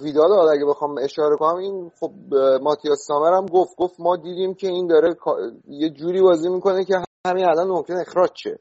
ویدال 0.00 0.32
حالا 0.32 0.50
اگه 0.50 0.64
بخوام 0.64 0.98
اشاره 0.98 1.36
کنم 1.36 1.56
این 1.56 1.90
خب 2.00 2.12
ماتیاس 2.62 2.98
سامر 3.06 3.32
هم 3.32 3.46
گفت 3.46 3.76
گفت 3.76 4.00
ما 4.00 4.16
دیدیم 4.16 4.54
که 4.54 4.66
این 4.66 4.86
داره 4.86 5.16
یه 5.68 5.90
جوری 5.90 6.22
بازی 6.22 6.48
می‌کنه 6.48 6.84
که 6.84 6.94
همین 7.26 7.44
الان 7.44 7.68
ممکن 7.68 7.96
اخراج 7.96 8.30
شه 8.34 8.58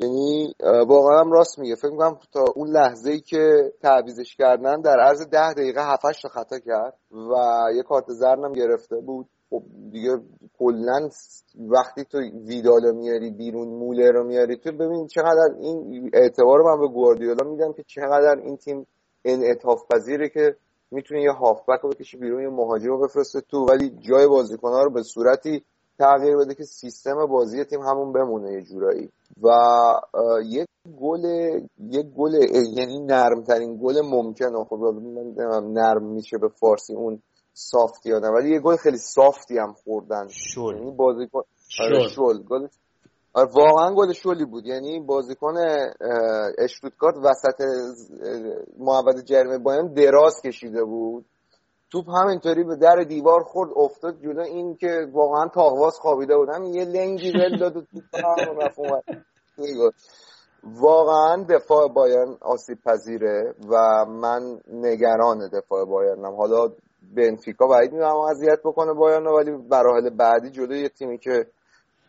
یعنی 0.00 0.54
واقعا 0.88 1.20
هم 1.20 1.32
راست 1.32 1.58
میگه. 1.58 1.74
فکر 1.74 1.90
می‌کنم 1.90 2.18
تا 2.32 2.44
اون 2.56 2.68
لحظه 2.68 3.10
ای 3.10 3.20
که 3.20 3.72
تعویزش 3.82 4.36
کردن 4.36 4.80
در 4.80 5.00
عرض 5.00 5.22
ده 5.22 5.52
دقیقه 5.52 5.80
هفتش 5.92 6.22
تا 6.22 6.28
خطا 6.28 6.58
کرد 6.58 6.94
و 7.12 7.34
یه 7.76 7.82
کارت 7.82 8.04
زرنم 8.08 8.52
گرفته 8.52 8.96
بود. 8.96 9.26
خب 9.50 9.62
دیگه 9.92 10.20
کلا 10.58 11.08
وقتی 11.54 12.04
تو 12.04 12.18
ویدال 12.46 12.94
میاری 12.94 13.30
بیرون 13.30 13.68
موله 13.68 14.10
رو 14.10 14.24
میاری 14.24 14.56
تو 14.56 14.72
ببین 14.72 15.06
چقدر 15.06 15.54
این 15.60 16.10
اعتبار 16.12 16.62
من 16.62 16.80
به 16.80 16.88
گواردیولا 16.88 17.50
میدم 17.50 17.72
که 17.72 17.82
چقدر 17.86 18.36
این 18.44 18.56
تیم 18.56 18.86
انعطاف 19.24 19.82
پذیره 19.90 20.28
که 20.28 20.56
می‌تونه 20.90 21.22
یه 21.22 21.32
هافبک 21.32 21.80
رو 21.82 21.88
بکشی 21.90 22.16
بیرون 22.16 22.42
یه 22.42 22.48
مهاجم 22.48 22.88
رو 22.88 22.98
بفرسته 22.98 23.40
تو. 23.40 23.58
ولی 23.58 23.90
جای 24.08 24.26
بازیکنها 24.26 24.82
رو 24.82 24.90
به 24.90 25.02
صورتی 25.02 25.64
تغییر 25.98 26.36
بده 26.36 26.54
که 26.54 26.64
سیستم 26.64 27.26
بازی 27.26 27.64
تیم 27.64 27.80
همون 27.80 28.12
بمونه 28.12 28.52
یه 28.52 28.62
جورایی. 28.62 29.10
و 29.42 29.50
یک 30.44 30.68
گل 31.00 31.24
یک 31.78 32.06
گل 32.16 32.34
یعنی 32.76 33.00
نرم 33.00 33.42
ترین 33.42 33.78
گل 33.82 34.00
ممکنه 34.04 34.64
خب 34.64 34.76
نرم 35.64 36.04
میشه 36.04 36.38
به 36.38 36.48
فارسی 36.48 36.94
اون 36.94 37.22
سافتی 37.52 38.10
نه 38.10 38.28
ولی 38.28 38.50
یه 38.50 38.60
گل 38.60 38.76
خیلی 38.76 38.96
سافتی 38.98 39.58
هم 39.58 39.72
خوردن. 39.72 40.28
شل. 40.28 40.60
یعنی 40.76 40.90
بازیکن 40.90 41.42
آره 41.80 42.08
شل. 42.08 42.42
گل 42.42 42.66
آره 43.34 43.48
واقعا 43.52 43.94
گل 43.94 44.12
شلی 44.12 44.44
بود. 44.44 44.66
یعنی 44.66 45.00
بازیکن 45.00 45.54
اشتوتگارت 46.58 47.16
وسط 47.16 47.62
محوط 48.78 49.24
جرمه 49.24 49.58
بایم 49.58 49.88
دراز 49.94 50.42
کشیده 50.44 50.84
بود. 50.84 51.24
توپ 51.90 52.06
همینطوری 52.10 52.64
به 52.64 52.76
در 52.76 53.04
دیوار 53.08 53.42
خورد 53.42 53.70
افتاد 53.76 54.20
جلو 54.22 54.40
این 54.40 54.76
که 54.76 55.06
واقعا 55.12 55.48
تاغواز 55.48 55.94
خوابیده 55.98 56.36
بود. 56.36 56.48
همین 56.48 56.74
یه 56.74 56.84
لنگی 56.84 57.32
ول 57.32 57.58
داد 57.58 57.76
و 57.76 57.80
توپ 57.80 58.04
واقعا 60.64 61.44
دفاع 61.48 61.88
بایرن 61.88 62.36
آسیب 62.40 62.78
پذیره 62.86 63.54
و 63.70 64.04
من 64.08 64.60
نگران 64.72 65.48
دفاع 65.52 65.84
بایرنم. 65.84 66.34
حالا 66.36 66.68
بنفیکا 67.16 67.66
بعید 67.66 67.92
می‌دونم 67.92 68.16
اذیت 68.16 68.58
بکنه 68.64 68.92
بایرن 68.92 69.26
ولی 69.26 69.50
برای 69.70 70.10
بعدی 70.10 70.50
جلو 70.50 70.74
یه 70.74 70.88
تیمی 70.88 71.18
که 71.18 71.46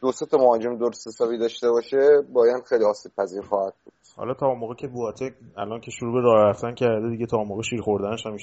دو 0.02 0.12
سه 0.12 0.26
تا 0.26 0.38
مهاجم 0.38 0.78
درست 0.78 1.08
حسابی 1.08 1.38
داشته 1.38 1.70
باشه 1.70 2.22
بایرن 2.34 2.62
خیلی 2.62 2.86
آسیب 2.86 3.12
پذیر 3.18 3.42
خواهد 3.42 3.74
بود. 3.84 3.94
حالا 4.18 4.34
تا 4.34 4.54
موقع 4.54 4.76
که 4.76 4.88
بواتک 4.88 5.34
الان 5.58 5.80
که 5.80 5.92
شروع 5.92 6.14
به 6.14 6.22
راه 6.22 6.50
رفتن 6.50 6.76
کرده 6.76 7.10
دیگه 7.10 7.26
تا 7.26 7.38
موقع 7.38 7.62
شیر 7.62 7.82
خوردنش 7.82 8.26
هم 8.26 8.38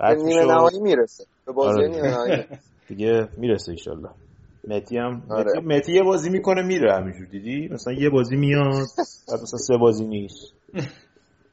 نیمه 0.00 0.44
نهایی 0.44 0.80
می‌رسه. 0.80 1.24
به 1.46 1.52
بازی 1.52 1.78
آره. 1.78 1.88
نیمه 1.88 2.10
نهایی 2.10 2.44
دیگه 2.88 3.28
می‌رسه 3.36 3.72
ان 3.86 4.08
متی 4.68 4.98
هم 4.98 5.22
آره. 5.30 5.60
متی 5.60 5.92
یه 5.92 6.02
بازی 6.02 6.30
می‌کنه 6.30 6.62
میره 6.62 6.94
همینجور 6.94 7.26
دیدی؟ 7.26 7.68
مثلا 7.72 7.92
یه 7.92 8.10
بازی 8.10 8.36
میاد 8.36 8.72
بعد 9.28 9.42
مثلا 9.42 9.58
سه 9.58 9.76
بازی 9.76 10.04
نیست. 10.04 10.52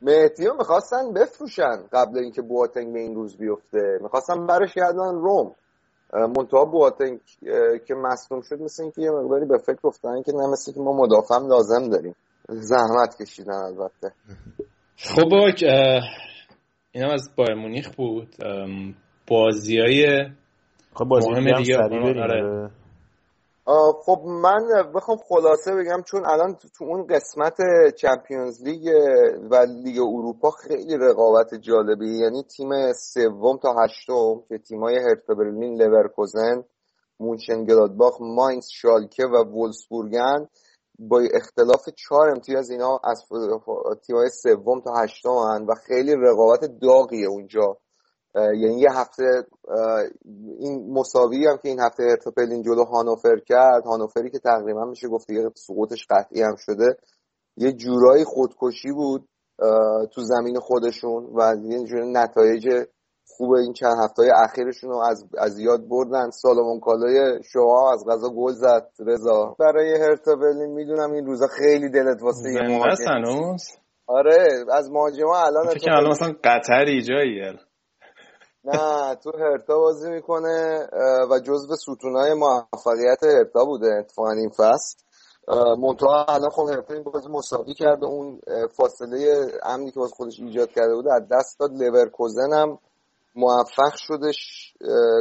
مهدی 0.02 0.46
رو 0.46 0.56
می‌خواستن 0.58 1.14
بفروشن 1.14 1.84
قبل 1.94 2.18
اینکه 2.18 2.42
بواتنگ 2.42 2.94
به 2.94 3.00
این 3.00 3.16
روز 3.16 3.38
بیفته. 3.38 4.00
می‌خواستن 4.02 4.48
برش 4.48 4.74
گردن 4.74 5.16
روم. 5.16 5.56
منتها 6.14 6.66
بواتنگ 6.66 7.20
که 7.88 7.96
مصدوم 7.96 8.42
شد 8.42 8.62
مثل 8.62 8.84
اینکه 8.84 9.02
یه 9.02 9.12
مقداری 9.12 9.46
به 9.46 9.58
فکر 9.58 9.80
گفتن 9.84 10.22
که 10.22 10.32
نه 10.32 10.48
مثل 10.48 10.74
که 10.74 10.80
ما 10.80 10.94
مدافعم 10.94 11.48
لازم 11.48 11.90
داریم. 11.90 12.16
زحمت 12.50 13.22
کشیدن 13.22 13.54
البته. 13.54 14.12
خب 14.98 15.34
باک 16.94 17.02
این 17.02 17.04
هم 17.04 17.10
از 17.10 17.30
بایر 17.36 17.54
مونیخ 17.54 17.96
بود. 17.96 18.36
بازی 19.28 19.80
های 19.80 20.30
خب 20.94 21.06
بازی 21.06 21.30
مهم 21.30 21.58
دیگه 21.58 21.78
آره. 21.78 22.70
خب 24.06 24.22
من 24.26 24.92
بخوام 24.96 25.18
خلاصه 25.18 25.76
بگم 25.76 26.04
چون 26.06 26.26
الان 26.26 26.56
تو 26.78 26.86
اون 26.86 27.08
قسمت 27.08 27.58
Champions 27.96 28.64
League 28.64 28.90
و 29.52 29.56
لیگ 29.56 30.00
اروپا 30.00 30.52
خیلی 30.52 30.98
رقابت 30.98 31.56
جالبی. 31.56 32.18
یعنی 32.18 32.44
تیم 32.44 32.70
سوم 32.94 33.58
تا 33.58 33.76
هشتم 33.84 34.44
که 34.50 34.58
تیمای 34.58 34.96
هرتا 34.96 35.34
برلین 35.34 35.82
لورکوزن 35.82 36.64
مونشن 37.20 37.66
گلادباخ 37.66 38.18
ماینز 38.22 38.68
شالکه 38.72 39.26
و 39.26 39.44
وولفسبورگن 39.44 40.48
با 41.10 41.22
اختلاف 41.34 41.90
چهار 41.90 42.30
امتیاز 42.30 42.70
اینا 42.70 43.00
از 43.04 43.24
تیمای 44.08 44.30
سوم 44.30 44.82
تا 44.82 44.94
هشتم 44.96 45.66
و 45.70 45.76
خیلی 45.88 46.16
رقابت 46.16 46.80
داغیه 46.82 47.28
اونجا. 47.28 47.78
یعنی 48.36 48.80
یه 48.80 48.90
هفته 48.92 49.48
این 50.60 50.94
مساوی 50.94 51.48
هم 51.48 51.58
که 51.58 51.70
این 51.70 51.80
هفته 51.80 52.04
هرتا 52.04 52.26
برلین 52.26 52.62
جلو 52.62 52.84
هانوفر 52.84 53.40
کرد 53.40 53.86
هانوفری 53.86 54.30
که 54.30 54.40
تقریبا 54.40 54.86
میشه 54.86 55.08
گفت 55.08 55.28
دیگه 55.28 55.50
سقوطش 55.56 56.08
قطعی 56.10 56.42
هم 56.42 56.56
شده 56.56 56.98
یه 57.58 57.72
جورایی 57.74 58.24
خودکشی 58.24 58.92
بود 58.92 59.30
تو 60.14 60.22
زمین 60.22 60.60
خودشون 60.60 61.26
و 61.36 61.56
یه 61.64 61.84
جور 61.84 62.06
نتایج 62.06 62.68
خوب 63.38 63.52
این 63.52 63.74
چند 63.74 63.96
هفته 64.04 64.24
اخیرشون 64.36 64.90
رو 64.90 64.98
از, 65.10 65.26
از 65.38 65.60
یاد 65.60 65.88
بردن. 65.90 66.30
سالمون 66.30 66.80
کالای 66.80 67.44
شما 67.54 67.94
از 67.94 68.06
غذا 68.08 68.30
گل 68.30 68.54
زد 68.54 68.90
رضا. 69.00 69.56
برای 69.60 70.02
هرتا 70.02 70.36
برلین 70.36 70.74
می‌دونم 70.74 71.12
این 71.12 71.26
روزا 71.26 71.48
خیلی 71.48 71.90
دلت 71.90 72.22
واسه 72.22 72.54
یه 72.54 72.62
مهاجم 72.62 73.56
آره 74.08 74.66
از 74.72 74.92
مهاجما 74.92 75.38
الان 75.38 75.68
فکر 75.68 75.92
الان 75.92 76.12
مثلا 76.12 76.34
قطری 76.44 77.02
جاییه 77.02 77.54
نه 78.66 79.16
تو 79.16 79.32
هرتا 79.38 79.80
بازی 79.80 80.12
می‌کنه 80.12 80.88
و 81.32 81.40
جزو 81.40 81.76
ستونای 81.76 82.34
موفقیت 82.34 83.24
هرتا 83.24 83.66
بوده 83.66 83.88
اتفاقا 84.00 84.32
این 84.32 84.50
فصل. 84.50 84.98
منتها 85.82 86.26
الان 86.30 86.50
خب 86.50 86.70
هرتا 86.70 86.94
این 86.94 87.04
بازی 87.04 87.30
مساوی 87.30 87.74
کرده. 87.74 88.06
اون 88.06 88.40
فاصله 88.78 89.48
امنی 89.64 89.92
که 89.92 90.00
واسه 90.00 90.16
خودش 90.16 90.40
ایجاد 90.40 90.70
کرده 90.70 90.96
بوده 90.96 91.14
از 91.14 91.28
دست 91.32 91.60
داد. 91.60 91.72
لورکوزن 91.72 92.54
هم 92.54 92.80
موفق 93.36 93.96
شدش 93.96 94.74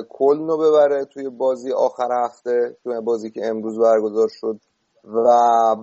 کلن 0.09 0.49
رو 0.49 0.59
ببره 0.59 1.05
توی 1.05 1.29
بازی 1.29 1.73
آخر 1.73 2.09
هفته 2.25 2.77
توی 2.83 3.01
بازی 3.01 3.31
که 3.31 3.47
امروز 3.47 3.79
برگزار 3.79 4.29
شد. 4.31 4.61
و 5.05 5.27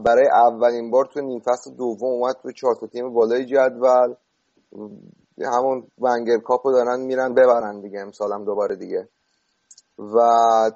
برای 0.06 0.28
اولین 0.28 0.92
بار 0.92 1.06
تو 1.06 1.22
نیم 1.22 1.40
فصل 1.40 1.72
دوم 1.72 2.10
اومد 2.10 2.36
توی 2.42 2.54
چهار 2.54 2.76
تیم 2.92 3.14
بالای 3.14 3.46
جدول. 3.46 4.14
همون 5.54 5.88
ونگر 5.98 6.38
کاپو 6.38 6.72
دارن 6.72 7.00
میرن 7.00 7.34
ببرن 7.34 7.82
دیگه 7.82 8.00
امسال 8.00 8.46
دوباره 8.46 8.76
دیگه. 8.76 9.10
و 10.00 10.18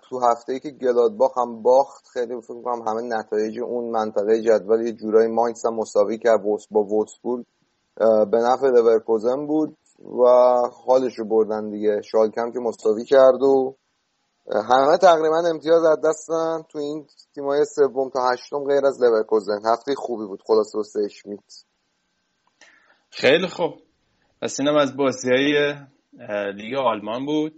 تو 0.09 0.19
هفته 0.19 0.53
ای 0.53 0.59
که 0.59 0.69
گلادباخ 0.71 1.37
هم 1.37 1.61
باخت 1.61 2.07
خیلی 2.13 2.41
فکر 2.41 2.61
کنم 2.61 2.87
همه 2.87 3.01
نتایج 3.01 3.59
اون 3.59 3.91
منطقه 3.91 4.41
جدول 4.41 4.87
یه 4.87 4.93
جورایی 4.93 5.31
ماینس 5.31 5.65
هم 5.65 5.75
مساوی 5.75 6.17
کرد 6.17 6.43
با 6.71 6.83
وولفسبورگ 6.83 7.45
به 8.31 8.37
نفع 8.37 8.67
لورکوزن 8.67 9.47
بود. 9.47 9.77
و 9.99 10.23
حالش 10.85 11.19
رو 11.19 11.25
بردن 11.25 11.69
دیگه. 11.69 12.01
شالکم 12.11 12.51
که 12.51 12.59
مساوی 12.59 13.05
کرد 13.05 13.41
و 13.41 13.75
همه 14.69 14.97
تقریبا 15.01 15.43
امتیاز 15.53 15.85
از 15.85 15.97
دستن 16.05 16.61
تو 16.71 16.79
این 16.79 17.05
تیمای 17.35 17.65
سوم 17.65 18.09
تا 18.09 18.19
هشتم 18.31 18.63
غیر 18.63 18.85
از 18.85 19.03
لورکوزن. 19.03 19.59
هفته 19.65 19.95
خوبی 19.95 20.25
بود. 20.25 20.41
خلاص 20.47 20.75
واسه 20.75 20.99
اشمیت. 21.05 21.39
خیلی 23.09 23.47
خوب. 23.47 23.73
پس 24.41 24.59
اینم 24.59 24.75
از 24.75 24.97
بازی 24.97 25.29
های 25.29 25.75
لیگ 26.53 26.75
آلمان 26.75 27.25
بود. 27.25 27.53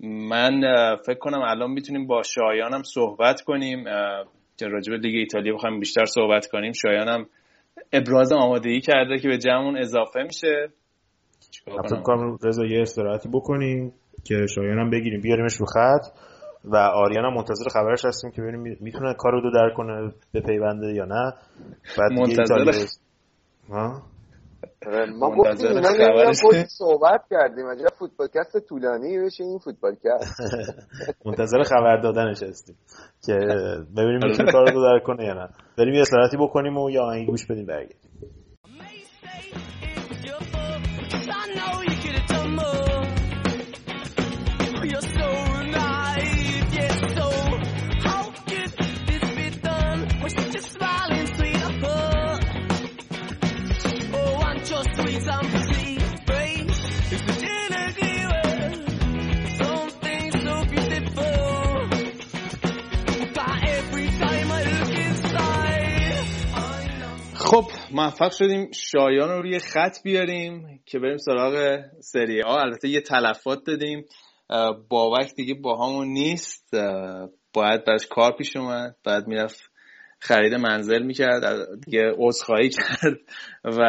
من 0.00 0.60
فکر 1.06 1.18
کنم 1.18 1.42
الان 1.42 1.70
می‌تونیم 1.70 2.06
با 2.06 2.22
شایانم 2.22 2.82
صحبت 2.82 3.40
کنیم. 3.40 3.84
که 4.56 4.66
راجع 4.66 4.90
به 4.92 4.98
لیگ 4.98 5.14
ایتالیا 5.14 5.54
بخوایم 5.54 5.80
بیشتر 5.80 6.04
صحبت 6.04 6.46
کنیم. 6.46 6.72
شایانم 6.72 7.26
ابراز 7.92 8.32
آمادگی 8.32 8.80
کرده 8.80 9.18
که 9.18 9.28
به 9.28 9.38
جمعون 9.38 9.78
اضافه 9.78 10.22
میشه. 10.22 10.72
فکر 11.62 12.02
کنم؟ 12.02 12.38
رضا 12.42 12.64
یه 12.64 12.82
استراحتی 12.82 13.28
بکنیم 13.28 13.92
که 14.24 14.46
شایانم 14.54 14.90
بگیریم 14.90 15.20
بیاریمش 15.20 15.56
رو 15.56 15.66
خط 15.66 16.06
و 16.64 16.76
آریان 16.76 17.24
هم 17.24 17.34
منتظر 17.34 17.68
خبرش 17.72 18.04
هستیم 18.04 18.30
که 18.30 18.42
ببینیم 18.42 18.76
می‌تونه 18.80 19.14
کارو 19.14 19.40
دو 19.40 19.50
در 19.50 19.70
کنه 19.76 20.12
به 20.32 20.40
پیونده 20.40 20.94
یا 20.94 21.04
نه. 21.04 21.32
بعد 21.98 22.12
منتظر 22.12 22.86
ها؟ 23.68 24.02
ما 25.18 25.30
گفتیم 25.30 25.68
اینا 25.68 26.32
صحبت 26.68 27.20
کردیم 27.30 27.66
عجب 27.66 27.94
فوتبالکست 27.98 28.58
طولانی 28.68 29.18
بشه 29.18 29.44
این 29.44 29.58
فوتبالکست. 29.58 30.40
منتظر 31.26 31.62
خبر 31.62 31.96
دادنش 31.96 32.42
هستیم 32.42 32.76
که 33.26 33.32
ببینیم 33.96 34.20
می‌تونه 34.24 34.52
کار 34.52 34.72
رو 34.72 34.82
در 34.82 35.04
کنه 35.06 35.24
یا 35.24 35.34
نه. 35.34 35.48
بریم 35.78 35.94
یه 35.94 36.00
اصلاحاتی 36.00 36.36
بکنیم 36.36 36.78
و 36.78 36.90
یا 36.90 37.02
آهنگ 37.02 37.26
گوش 37.26 37.46
بدیم 37.46 37.66
برگردیم. 37.66 37.98
خب 67.44 67.64
موفق 67.92 68.32
شدیم. 68.32 68.70
شایان 68.72 69.28
رو 69.28 69.42
روی 69.42 69.58
خط 69.58 70.02
بیاریم 70.02 70.82
که 70.86 70.98
بریم 70.98 71.16
سراغ 71.16 71.84
سری 72.00 72.40
ها 72.40 72.60
البته 72.60 72.88
یه 72.88 73.00
تلفات 73.00 73.64
دادیم. 73.66 74.04
بابک 74.88 75.34
دیگه 75.36 75.54
با 75.54 75.86
همون 75.86 76.08
نیست. 76.08 76.70
باید 77.52 77.84
براش 77.84 78.06
کار 78.06 78.32
پیش 78.32 78.56
اومد. 78.56 78.96
بعد 79.04 79.26
می‌رفت 79.26 79.70
خرید 80.18 80.54
منزل 80.54 81.02
می‌کرد. 81.02 81.42
دیگه 81.84 82.12
عذرخواهی 82.18 82.68
کرد 82.78 83.18
و 83.64 83.80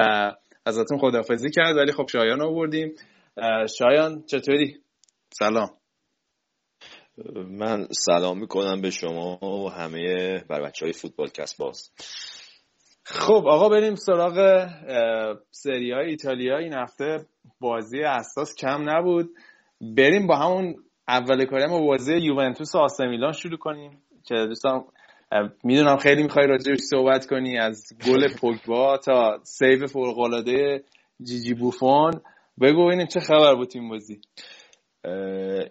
ازتون 0.65 0.97
خدافزی 0.97 1.49
کرد. 1.49 1.77
ولی 1.77 1.91
خب 1.91 2.07
شایان 2.11 2.41
آوردیم. 2.41 2.95
شایان 3.79 4.23
چطوری؟ 4.27 4.77
سلام. 5.39 5.69
من 7.47 7.87
سلام 7.91 8.39
می‌کنم 8.39 8.81
به 8.81 8.89
شما 8.89 9.39
و 9.41 9.69
همه 9.71 10.37
بر 10.49 10.61
بچه 10.61 10.85
های 10.85 10.93
فوتبال 10.93 11.27
کس 11.27 11.55
باز. 11.55 11.91
خب 13.07 13.43
آقا 13.47 13.69
بریم 13.69 13.95
سراغ 13.95 14.67
سری 15.51 15.91
های 15.91 16.09
ایتالیا. 16.09 16.57
این 16.57 16.73
هفته 16.73 17.25
بازی 17.59 18.03
اساس 18.03 18.55
کم 18.55 18.89
نبود. 18.89 19.29
بریم 19.81 20.27
با 20.27 20.35
همون 20.35 20.75
اول 21.07 21.45
کاری 21.45 21.67
با 21.67 21.79
بازی 21.79 22.13
یوونتوس 22.13 22.75
و 22.75 22.77
آسمیلان 22.77 23.31
شروع 23.31 23.57
کنیم. 23.57 24.01
که 24.23 24.35
دوستان 24.35 24.83
می‌دونم 25.63 25.97
خیلی 25.97 26.23
می‌خوای 26.23 26.47
راجعش 26.47 26.79
صحبت 26.79 27.25
کنی. 27.25 27.57
از 27.57 27.93
گل 28.07 28.33
پوگبا 28.33 28.97
تا 28.97 29.39
سیو 29.43 29.87
فوق 29.87 30.43
جیجی 31.23 31.53
بوفون. 31.53 32.11
بگو 32.61 32.85
ببینیم 32.85 33.07
چه 33.07 33.19
خبر 33.19 33.55
بود 33.55 33.71
این 33.75 33.89
بازی. 33.89 34.21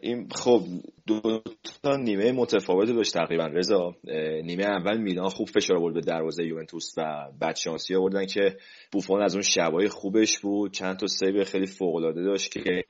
این 0.03 0.29
خب 0.29 0.61
دو 1.07 1.43
تا 1.83 1.97
نیمه 1.97 2.33
متفاوت 2.33 2.89
داشت 2.89 3.15
تقریبا 3.15 3.47
رضا. 3.47 3.97
نیمه 4.45 4.65
اول 4.65 4.99
میلان 4.99 5.29
خوب 5.29 5.49
فشار 5.49 5.77
آورد 5.77 5.95
به 5.95 6.01
دروازه 6.01 6.45
یوونتوس 6.45 6.95
و 6.97 7.31
بعد 7.41 7.57
شانسی 7.57 7.95
آوردن 7.95 8.27
که 8.27 8.57
بوفون 8.93 9.23
از 9.23 9.35
اون 9.35 9.43
شبای 9.43 9.89
خوبش 9.89 10.39
بود. 10.39 10.73
چند 10.73 10.97
تا 10.97 11.07
سیو 11.07 11.45
خیلی 11.45 11.67
فوق 11.67 11.95
العاده 11.95 12.23
داشت 12.23 12.53
که 12.53 12.85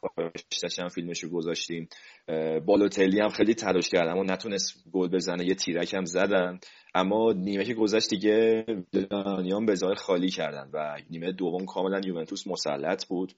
کارش 0.00 0.78
هم 0.78 0.88
فیلمش 0.88 1.24
رو 1.24 1.30
گذاشتیم 1.30 1.88
بالوتلی 2.66 3.20
هم 3.20 3.28
خیلی 3.28 3.54
تلاش 3.54 3.88
کرد 3.88 4.08
اما 4.08 4.22
نتونست 4.22 4.84
گل 4.92 5.08
بزنه 5.08 5.46
یه 5.46 5.54
تیرک 5.54 5.94
هم 5.94 6.04
زدن. 6.04 6.58
اما 6.94 7.32
نیمه 7.32 7.64
که 7.64 7.74
گذشت 7.74 8.10
دیگه 8.10 8.64
دانیان 9.10 9.66
به 9.66 9.76
خالی 9.96 10.28
کردن 10.28 10.70
و 10.72 10.96
نیمه 11.10 11.32
دوم 11.32 11.64
کاملا 11.64 12.00
یوونتوس 12.04 12.46
مسلط 12.46 13.06
بود. 13.06 13.32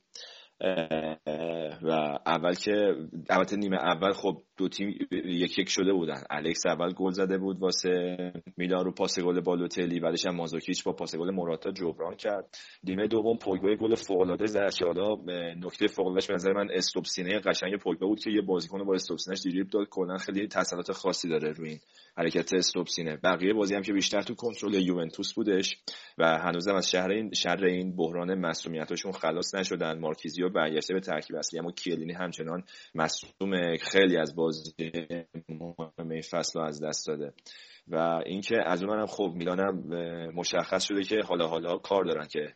و 1.83 2.19
اول 2.27 2.55
که 2.55 2.97
البته 3.31 3.57
نیمه 3.57 3.77
اول 3.77 4.13
خب 4.13 4.43
دو 4.57 4.69
تیم 4.69 4.99
یک 5.11 5.59
یک 5.59 5.69
شده 5.69 5.93
بودن. 5.93 6.23
الکس 6.31 6.67
اول 6.67 6.93
گل 6.93 7.11
زده 7.11 7.39
بود 7.39 7.59
واسه 7.63 8.17
میلان 8.57 8.85
رو 8.85 8.93
پاس 8.93 9.19
گل 9.19 9.41
بالوتلی 9.41 10.01
بعدش 10.01 10.27
هم 10.27 10.37
مازوکیچ 10.37 10.85
با 10.85 10.93
پاس 10.93 11.17
گل 11.17 11.31
موراتا 11.31 11.71
جبران 11.71 12.17
کرد. 12.17 12.59
نیمه 12.85 13.07
دوم 13.07 13.37
پوگبا 13.37 13.77
گل 13.77 13.95
فوق 13.95 14.21
العاده 14.21 14.47
زد 14.47 14.71
حالا 14.83 15.17
نکته 15.55 15.87
فوق 15.87 16.15
به 16.29 16.35
نظر 16.35 16.53
من 16.53 16.69
استوب 16.73 17.05
سینه 17.05 17.39
قشنگ 17.41 17.77
پوگبا 17.77 18.07
بود 18.07 18.21
که 18.21 18.31
یه 18.31 18.41
بازیکن 18.41 18.85
با 18.85 18.95
استوب 18.95 19.19
سینه‌اش 19.19 19.41
دریبل 19.41 19.69
داد. 19.71 19.87
کلا 19.91 20.17
خیلی 20.17 20.47
تسلط 20.49 20.91
خاصی 20.91 21.29
داره 21.29 21.53
روی 21.53 21.69
این 21.69 21.79
حرکت 22.17 22.55
استوب 22.55 22.87
سینه 22.87 23.17
بقیه 23.17 23.53
بازی 23.53 23.75
هم 23.75 23.83
که 23.83 23.93
بیشتر 23.93 24.23
تو 24.23 24.35
کنترل 24.35 24.75
یوونتوس 24.75 25.35
بودش 25.35 25.77
و 26.19 26.39
هنوزم 26.39 26.75
از 26.75 26.91
شهر 26.91 27.11
این 27.11 27.33
شر 27.33 27.65
این 27.65 27.97
بحران 27.97 28.35
مسئولیتاشون 28.35 29.13
خلاص 29.13 29.55
نشدن. 29.55 29.99
مارکیزیو 29.99 30.49
برگشته 30.49 30.95
به 30.95 31.01
ترکیب 31.01 31.37
اصلی 31.37 31.61
اما 31.61 31.73
کیلینی 31.73 32.13
همچنان 32.13 32.65
مصدوم 32.95 33.77
خیلی 33.77 34.17
از 34.17 34.37
بازی 34.45 34.73
مهمه 35.49 36.21
فصل 36.21 36.59
رو 36.59 36.65
از 36.65 36.83
دست 36.83 37.07
داده. 37.07 37.33
و 37.89 38.23
اینکه 38.27 38.57
از 38.67 38.83
اون 38.83 38.99
هم 38.99 39.07
خب 39.07 39.33
میلانم 39.35 39.75
مشخص 40.35 40.85
شده 40.85 41.03
که 41.03 41.21
حالا 41.29 41.47
حالا 41.47 41.79
کار 41.79 42.05
دارن 42.05 42.27
که 42.27 42.55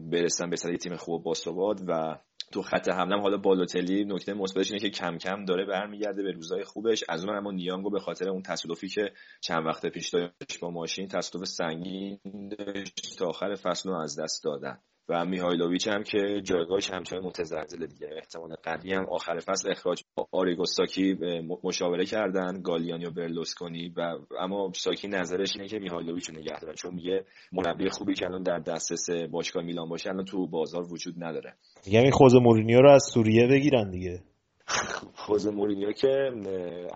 برسن 0.00 0.50
به 0.50 0.56
سر 0.56 0.76
تیم 0.76 0.96
خوب 0.96 1.22
باثبات 1.22 1.80
و 1.88 2.18
تو 2.52 2.62
خط 2.62 2.88
حمله 2.88 3.20
حالا 3.20 3.36
بالوتلی 3.36 4.04
نکته 4.04 4.34
مثبتش 4.34 4.72
اینه 4.72 4.80
که 4.80 4.90
کم 4.90 5.18
کم 5.18 5.44
داره 5.44 5.66
برمیگرده 5.66 6.22
به 6.22 6.32
روزای 6.32 6.64
خوبش. 6.64 7.04
از 7.08 7.24
اون 7.24 7.54
نیانگو 7.54 7.90
به 7.90 8.00
خاطر 8.00 8.28
اون 8.28 8.42
تصادفی 8.42 8.88
که 8.88 9.12
چند 9.40 9.66
وقت 9.66 9.86
پیش 9.86 10.08
داشت 10.08 10.60
با 10.60 10.70
ماشین 10.70 11.08
تصادف 11.08 11.46
سنگین 11.46 12.18
داشت 12.58 13.18
تا 13.18 13.26
آخر 13.26 13.54
فصل 13.54 13.88
رو 13.88 13.96
از 13.96 14.20
دست 14.20 14.44
دادن. 14.44 14.78
و 15.08 15.24
میهایلوویچ 15.24 15.88
هم 15.88 16.02
که 16.02 16.40
جایگاهش 16.44 16.90
همچنان 16.90 17.24
متزلزل 17.24 17.86
دیگه. 17.86 18.10
احتمال 18.16 18.54
قوی 18.62 18.92
هم 18.92 19.06
آخر 19.10 19.38
فصل 19.38 19.70
اخراج 19.70 20.02
آریگو 20.32 20.64
ساکی 20.64 21.18
مشاوره 21.64 22.04
کردن 22.04 22.62
گالیانی 22.62 23.06
و 23.06 23.10
برلوسکونی 23.10 23.92
و 23.96 24.00
اما 24.40 24.72
ساکی 24.74 25.08
نظرش 25.08 25.56
اینه 25.56 25.68
که 25.68 25.78
میهایلوویچ 25.78 26.30
رو 26.30 26.36
نگه 26.36 26.60
دارن 26.60 26.74
چون 26.74 26.94
میگه 26.94 27.24
مربی 27.52 27.88
خوبی 27.88 28.14
که 28.14 28.26
الان 28.26 28.42
در 28.42 28.58
دسترس 28.58 29.10
باشگاه 29.30 29.62
میلان 29.62 29.88
باشه 29.88 30.10
الان 30.10 30.24
تو 30.24 30.46
بازار 30.46 30.92
وجود 30.92 31.14
نداره. 31.18 31.54
یعنی 31.86 32.10
ژوزه 32.10 32.34
مورینیو 32.34 32.80
رو 32.80 32.90
از 32.90 33.02
سوریه 33.14 33.46
بگیرن 33.46 33.90
دیگه. 33.90 34.22
ژوزه 35.26 35.46
مورینیو 35.46 35.92
که 35.92 36.30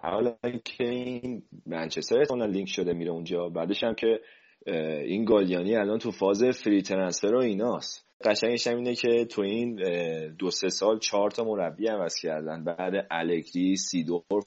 حالا 0.02 0.34
که 0.64 0.84
این 0.84 1.42
منچستر 1.66 2.46
لینک 2.46 2.68
شده 2.68 2.92
میره 2.92 3.10
اونجا 3.10 3.48
بعدش 3.48 3.84
هم 3.84 3.94
که 3.94 4.20
این 5.06 5.24
گالیانی 5.24 5.76
الان 5.76 5.98
تو 5.98 6.10
فاز 6.10 6.44
free 6.44 6.82
transfer 6.82 7.34
و 7.34 7.40
ایناست. 7.40 8.01
قشنگش 8.24 8.66
هم 8.66 8.76
اینه 8.76 8.94
که 8.94 9.24
تو 9.24 9.42
این 9.42 9.74
دو 10.38 10.50
سه 10.50 10.68
سال 10.68 10.98
چهار 10.98 11.30
تا 11.30 11.44
مربی 11.44 11.86
عوض 11.86 12.14
کردن. 12.22 12.64
بعد 12.64 13.06
الگری 13.10 13.76
سیدورف 13.76 14.44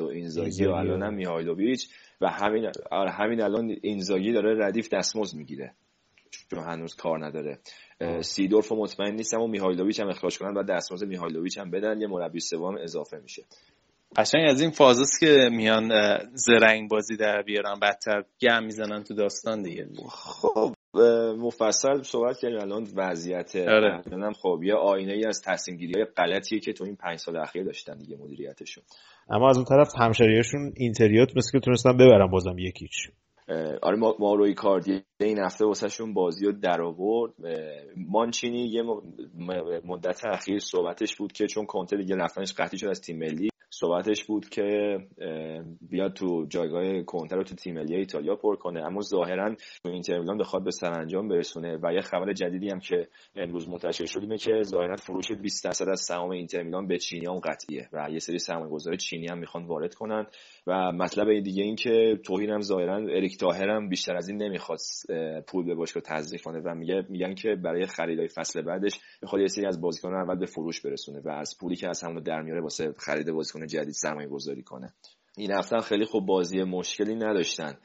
و 0.00 0.02
اینزاگی 0.02 0.64
و 0.64 0.70
الان 0.70 1.02
هم 1.02 1.14
میهایلوویچ 1.14 1.88
و 2.20 2.28
همین 2.28 2.72
آره، 2.90 3.10
همین 3.10 3.40
الان 3.40 3.76
اینزاگی 3.82 4.32
داره 4.32 4.66
ردیف 4.66 4.88
دستمزد 4.88 5.36
می‌گیره. 5.36 5.74
چون 6.50 6.64
هنوز 6.64 6.94
کار 6.94 7.26
نداره. 7.26 7.58
سیدورف 8.20 8.72
مطمئن 8.72 9.14
نیستم 9.14 9.40
و 9.40 9.46
میهایلوویچ 9.46 10.00
هم 10.00 10.08
اخراج 10.08 10.38
کنن 10.38 10.54
و 10.56 10.62
دستمزد 10.62 11.06
میهایلوویچ 11.06 11.58
هم 11.58 11.70
بدن 11.70 12.00
یه 12.00 12.06
مربی 12.06 12.40
سوم 12.40 12.76
اضافه 12.76 13.18
میشه. 13.18 13.42
قشنگ 14.16 14.44
از 14.48 14.60
این 14.60 14.70
فازست 14.70 15.20
که 15.20 15.48
میان 15.52 15.90
زرنگ 16.34 16.90
بازی 16.90 17.16
در 17.16 17.42
بیارن 17.42 17.80
بدتر 17.82 18.24
گم 18.40 18.64
می‌زنن 18.64 19.02
تو 19.02 19.14
داستان 19.14 19.62
دیگه. 19.62 19.88
خب 20.10 20.74
مفصل 21.38 22.02
صحبت 22.02 22.38
کردیم 22.38 22.58
الان 22.58 22.86
وضعیت 22.96 23.56
آره. 23.56 24.02
خب 24.42 24.60
یه 24.62 24.74
آینه 24.74 25.12
ای 25.12 25.26
از 25.26 25.42
تصمیم 25.44 25.76
گیری 25.76 25.92
های 25.94 26.04
غلطیه 26.04 26.60
که 26.60 26.72
تو 26.72 26.84
این 26.84 26.96
پنج 26.96 27.18
سال 27.18 27.36
اخیر 27.36 27.64
داشتن 27.64 27.98
دیگه 27.98 28.16
مدیریتشون. 28.16 28.84
اما 29.30 29.50
از 29.50 29.56
اون 29.56 29.64
طرف 29.64 29.88
همشریاشون 29.98 30.72
اینتریات 30.76 31.36
مثل 31.36 31.50
که 31.52 31.60
تونستن 31.60 31.96
ببرن 31.96 32.26
بازم 32.26 32.58
یکیچ. 32.58 33.10
آره 33.82 33.96
ما 34.18 34.34
روی 34.34 34.54
کاردی 34.54 35.02
این 35.20 35.38
هفته 35.38 35.64
واسهشون 35.64 36.14
بازی 36.14 36.46
رو 36.46 36.52
در 36.52 36.82
آورد. 36.82 37.32
مانچینی 37.96 38.66
یه 38.66 38.82
مدت 39.84 40.20
اخیر 40.24 40.58
صحبتش 40.58 41.16
بود 41.16 41.32
که 41.32 41.46
چون 41.46 41.66
کنته 41.66 41.96
دیگه 41.96 42.16
رفتنش 42.16 42.52
قطعی 42.52 42.78
شد 42.78 42.86
از 42.86 43.00
تیم 43.00 43.18
ملی. 43.18 43.48
صحبتش 43.80 44.24
بود 44.24 44.48
که 44.48 44.98
بیاد 45.90 46.12
تو 46.12 46.46
جایگاه 46.48 47.02
کنتر 47.02 47.36
رو 47.36 47.42
تو 47.42 47.54
تیم 47.54 47.74
ملی 47.74 47.96
ایتالیا 47.96 48.36
پر 48.36 48.56
کنه. 48.56 48.86
اما 48.86 49.00
ظاهرا 49.00 49.54
تو 49.54 49.88
اینتر 49.88 50.18
میلان 50.18 50.38
بخواد 50.38 50.64
به 50.64 50.70
سرانجام 50.70 51.28
برسونه 51.28 51.78
و 51.82 51.92
یه 51.92 52.00
خبر 52.00 52.32
جدیدی 52.32 52.68
هم 52.68 52.78
که 52.78 53.08
امروز 53.36 53.68
منتشر 53.68 54.04
شد 54.04 54.20
اینه 54.20 54.38
که 54.38 54.62
ظاهرا 54.62 54.96
فروش 54.96 55.32
20 55.32 55.64
درصد 55.64 55.88
از 55.88 56.00
سهام 56.00 56.30
اینتر 56.30 56.62
میلان 56.62 56.86
به 56.86 56.98
چینیان 56.98 57.40
قطعیه 57.40 57.88
و 57.92 58.08
یه 58.10 58.18
سری 58.18 58.38
سرمایه‌گذار 58.38 58.96
چینی 58.96 59.26
هم 59.26 59.38
می‌خوان 59.38 59.66
وارد 59.66 59.94
کنن. 59.94 60.26
و 60.66 60.92
مطلب 60.92 61.40
دیگه 61.40 61.62
این 61.62 61.76
که 61.76 62.18
توهین 62.24 62.50
هم 62.50 62.60
ظاهرا 62.60 62.96
اریک 62.96 63.38
تاهر 63.38 63.68
هم 63.68 63.88
بیشتر 63.88 64.16
از 64.16 64.28
این 64.28 64.42
نمی‌خواد 64.42 64.78
پول 65.48 65.64
به 65.64 65.74
باشگاه 65.74 66.02
تزریق 66.02 66.42
کنه 66.42 66.60
و 66.64 66.74
میگه 66.74 67.06
میگن 67.08 67.34
که 67.34 67.54
برای 67.54 67.86
خریدای 67.86 68.28
فصل 68.28 68.62
بعدش 68.62 69.00
می‌خواد 69.22 69.42
یه 69.42 69.48
سری 69.48 69.66
از 69.66 69.80
بازیکنان 69.80 70.20
اول 70.20 70.38
به 70.38 70.46
فروش 70.46 70.80
برسونه 70.80 71.20
و 71.24 71.28
از 71.28 71.56
پولی 71.60 71.76
که 71.76 71.88
از 71.88 72.04
همون 72.04 72.22
در 72.22 72.42
میاره 72.42 72.60
واسه 72.60 72.92
خرید 72.98 73.32
بازیکن 73.32 73.63
جدید 73.66 73.94
سرمایه 73.94 74.28
گذاری 74.28 74.62
کنه. 74.62 74.92
این 75.36 75.52
هفته 75.52 75.78
خیلی 75.78 76.04
خوب 76.04 76.26
بازی 76.26 76.62
مشکلی 76.62 77.14
نداشتن. 77.14 77.78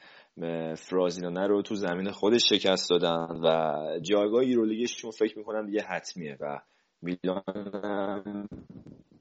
فرازینانه 0.76 1.46
رو 1.46 1.62
تو 1.62 1.74
زمین 1.74 2.10
خودش 2.10 2.48
شکست 2.48 2.90
دادن 2.90 3.40
و 3.44 3.74
جایگاه 4.02 4.40
ایرولیگشون 4.40 5.10
فکر 5.10 5.38
می‌کنم 5.38 5.66
دیگه 5.66 5.82
حتمیه 5.82 6.36
و 6.40 6.58
میلان 7.02 8.48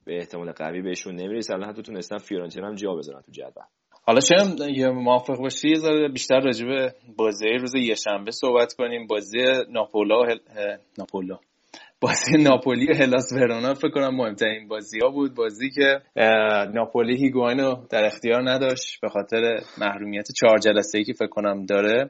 به 0.05 0.17
احتمال 0.17 0.51
قوی 0.51 0.81
بهشون 0.81 1.15
نمی‌رسه. 1.15 1.53
الان 1.53 1.69
حتی 1.69 1.81
تونستن 1.81 2.17
فیورنتینا 2.17 2.67
هم 2.67 2.75
جا 2.75 2.95
بذارن 2.95 3.21
تو 3.21 3.31
جدول. 3.31 3.63
حالا 4.03 4.19
شاید 4.19 4.77
یه 4.77 4.89
موافق 4.89 5.37
باشی؟ 5.37 5.69
یه 5.69 6.07
بیشتر 6.13 6.39
راجع 6.39 6.65
به 6.65 6.95
بازی 7.17 7.49
روز 7.49 7.75
یشنبه 7.75 8.31
صحبت 8.31 8.73
کنیم. 8.73 9.07
بازی 9.07 9.37
ناپولا 9.69 10.23
هل... 10.23 10.39
ناپولا. 10.97 11.39
بازی 12.01 12.37
ناپولی 12.43 12.91
و 12.91 12.95
هلاس 12.95 13.33
ورونا 13.33 13.73
فکر 13.73 13.89
کنم 13.89 14.15
مهمترین 14.15 14.67
بازی 14.67 14.99
ها 14.99 15.09
بود. 15.09 15.35
بازی 15.35 15.69
که 15.69 16.01
ناپولی 16.73 17.17
هیگواین 17.17 17.59
رو 17.59 17.87
در 17.89 18.05
اختیار 18.05 18.49
نداشت 18.49 19.01
به 19.01 19.09
خاطر 19.09 19.59
محرومیت 19.77 20.31
چهار 20.31 20.57
جلسه 20.57 20.97
ای 20.97 21.03
که 21.03 21.13
فکر 21.13 21.27
کنم 21.27 21.65
داره. 21.65 22.09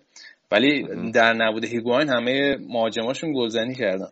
ولی 0.51 0.87
در 1.11 1.33
نبود 1.33 1.65
هیگواین 1.65 2.09
همه 2.09 2.57
مهاجماشون 2.69 3.33
گلزنی 3.33 3.75
کردن. 3.75 4.09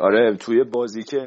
آره 0.00 0.36
توی 0.36 0.64
بازی 0.64 1.02
که 1.02 1.24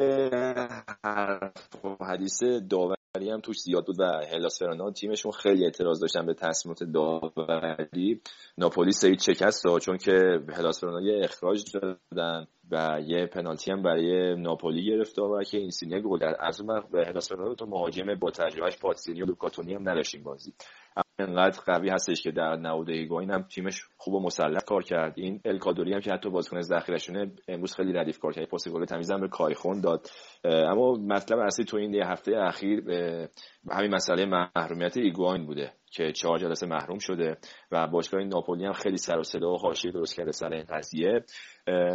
حدیث 2.01 2.43
داوری 2.69 2.96
هم 3.23 3.41
توش 3.41 3.60
زیاد 3.60 3.85
بود 3.85 3.99
و 3.99 4.03
هلاس 4.34 4.60
فرانا 4.60 4.91
تیمشون 4.91 5.31
خیلی 5.31 5.64
اعتراض 5.64 6.02
داشتن 6.02 6.26
به 6.26 6.34
تصمیمات 6.34 6.84
داوری. 6.84 8.22
ناپولی 8.57 8.91
سری 8.91 9.18
شکست 9.19 9.64
داد 9.65 9.81
چون 9.81 9.98
که 9.98 10.39
هلاس 10.53 10.81
فرانا 10.81 11.02
یه 11.02 11.23
اخراج 11.23 11.64
دادن 11.73 12.48
و 12.72 13.02
یه 13.06 13.26
پنالتی 13.26 13.72
هم 13.72 13.84
برای 13.84 14.35
ناپولی 14.35 14.85
گرفت 14.85 15.19
و 15.19 15.44
که 15.44 15.57
این 15.57 15.69
سینه 15.69 16.02
گل 16.02 16.19
در 16.19 16.35
از 16.39 16.61
اون 16.61 16.84
به 16.91 17.06
هلاس 17.06 17.30
فرانا 17.30 17.56
تو 17.56 17.65
مهاجم 17.65 18.15
با 18.15 18.31
تجربهش 18.31 18.77
پاتسینی 18.77 19.22
و 19.22 19.26
لوکاتونی 19.26 19.73
هم 19.73 19.89
نداشتیم 19.89 20.23
بازی. 20.23 20.53
انقدر 21.19 21.61
قوی 21.65 21.89
هستش 21.89 22.21
که 22.21 22.31
در 22.31 22.55
نود 22.55 22.89
هیگواین 22.89 23.31
هم 23.31 23.41
تیمش 23.41 23.81
خوب 23.97 24.13
و 24.13 24.19
مسلط 24.19 24.65
کار 24.65 24.83
کرد. 24.83 25.13
این 25.17 25.41
الکادوری 25.45 25.93
هم 25.93 25.99
که 25.99 26.11
حتی 26.11 26.29
بازیکن 26.29 26.61
ذخیرهشونه 26.61 27.31
امروز 27.47 27.75
خیلی 27.75 27.93
ردیف 27.93 28.19
کار 28.19 28.33
کرد. 28.33 28.49
پاس 28.49 28.67
گل 28.67 28.85
تمیزم 28.85 29.21
به 29.21 29.27
کایه‌خون 29.27 29.81
داد. 29.81 30.07
اما 30.43 30.93
مطلب 30.93 31.39
اصلی 31.39 31.65
تو 31.65 31.77
این 31.77 31.95
هفته 31.95 32.37
اخیر 32.37 32.83
همین 33.71 33.95
مسئله 33.95 34.25
محرومیت 34.25 34.97
ایگواین 34.97 35.45
بوده. 35.45 35.73
که 35.97 36.11
چهار 36.11 36.39
جلسه 36.39 36.67
محروم 36.67 36.99
شده 36.99 37.37
و 37.71 37.87
باشگاه 37.87 38.23
ناپولی 38.23 38.65
هم 38.65 38.73
خیلی 38.73 38.97
سر 38.97 39.19
و 39.19 39.23
صدا 39.23 39.53
و 39.53 39.57
حاشیه 39.57 39.91
درست 39.91 40.15
کرده 40.15 40.31
سر 40.31 40.53
این 40.53 40.63
قضیه. 40.69 41.23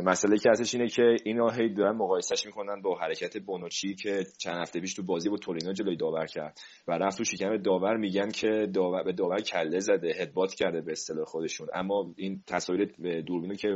مسئله 0.05 0.39
که 0.39 0.51
هستش 0.51 0.75
اینه 0.75 0.89
که 0.89 1.17
اینا 1.25 1.49
هی 1.49 1.75
دارن 1.75 1.97
مقایسش 1.97 2.47
می‌کنن 2.47 2.83
با 2.83 2.99
حرکت 2.99 3.39
بونوچی 3.39 3.95
که 3.95 4.25
چند 4.39 4.57
هفته 4.61 4.81
پیش 4.81 4.95
تو 4.95 5.03
بازی 5.03 5.29
با 5.29 5.37
تورینو 5.37 5.73
جلوی 5.73 5.97
داور 5.97 6.27
کرد 6.27 6.61
و 6.89 6.93
رفت 6.93 7.19
تو 7.19 7.25
شکم 7.25 7.57
داور 7.57 7.97
میگن 7.97 8.31
که 8.31 8.67
داور 8.75 9.03
به 9.03 9.13
داور 9.13 9.41
کله 9.41 9.79
زده 9.79 10.13
headbutt 10.17 10.55
کرده 10.55 10.81
به 10.81 10.93
اصطلاح 10.93 11.25
خودشون. 11.25 11.69
اما 11.75 12.15
این 12.17 12.43
تصاویر 12.47 12.85
دوربینو 13.27 13.55
که 13.55 13.69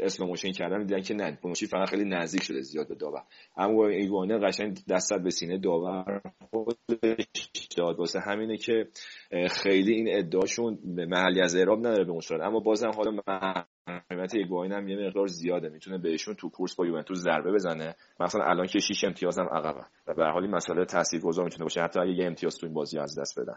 slow 0.00 0.20
motion 0.20 0.50
کردن 0.50 0.78
میدن 0.78 1.00
که 1.00 1.14
نه 1.14 1.38
بونوچی 1.42 1.66
فقط 1.66 1.88
خیلی 1.88 2.04
نزدیک 2.04 2.42
شده 2.42 2.60
زیاد 2.60 2.88
به 2.88 2.94
داور. 2.94 3.22
اما 3.56 3.86
ایگواینه 3.86 4.38
قشنگ 4.38 4.78
دست 4.90 5.12
به 5.24 5.30
سینه 5.30 5.58
داور 5.58 6.20
خودش 6.50 7.26
داد. 7.76 7.98
واسه 7.98 8.20
همینه 8.20 8.56
که 8.60 8.86
خیلی 9.50 9.94
این 9.94 10.08
ادعاشون 10.18 10.78
محلی 10.84 11.40
از 11.40 11.56
اعراب 11.56 11.78
نداره 11.78 12.04
به 12.04 12.10
اون 12.10 12.20
اما 12.42 12.60
بازم 12.60 12.90
حالا 12.96 13.10
قیمت 14.10 14.34
ایگواین 14.34 14.72
هم 14.72 14.88
یه 14.88 15.06
مقدار 15.06 15.26
زیاده. 15.26 15.68
می‌تونه 15.68 15.98
بهشون 15.98 16.34
تو 16.34 16.50
کورس 16.50 16.76
با 16.76 16.86
یوونتوس 16.86 17.18
ضربه 17.18 17.52
بزنه. 17.52 17.94
مثلا 18.20 18.44
الان 18.44 18.66
که 18.66 18.78
6 18.78 19.04
امتیاز 19.04 19.38
هم 19.38 19.48
عقبه. 19.52 19.84
و 20.06 20.14
به 20.14 20.24
حالی 20.24 20.48
مسئله 20.48 20.84
تاثیرگذار 20.84 21.44
می‌تونه 21.44 21.64
باشه. 21.64 21.80
حتی 21.80 22.00
اگه 22.00 22.12
یه 22.12 22.26
امتیاز 22.26 22.58
تو 22.58 22.66
این 22.66 22.74
بازی 22.74 22.98
از 22.98 23.18
دست 23.18 23.40
بدن. 23.40 23.56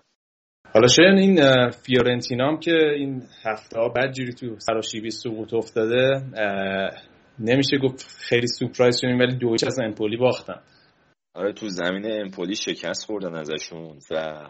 حالا 0.74 0.88
شاید 0.88 1.18
این 1.18 1.70
فیورنتینا 1.70 2.48
هم 2.48 2.60
که 2.60 2.72
این 2.72 3.24
هفته 3.44 3.80
ها 3.80 3.90
بدجوری 3.90 4.34
تو 4.34 4.60
سراشیبی 4.60 5.10
سقوط 5.10 5.54
افتاده 5.54 6.22
نمیشه 7.40 7.78
گفت 7.78 8.08
خیلی 8.20 8.48
سورپرایز 8.48 9.00
شدیم 9.02 9.20
ولی 9.20 9.36
دویچ 9.36 9.64
از 9.64 9.80
امپولی 9.80 10.18
باختن. 10.18 10.62
آره 11.36 11.54
تو 11.54 11.68
زمین 11.70 12.06
امپولی 12.12 12.56
شکست 12.56 13.06
خوردن 13.06 13.36
ازشون 13.36 14.00
و 14.12 14.50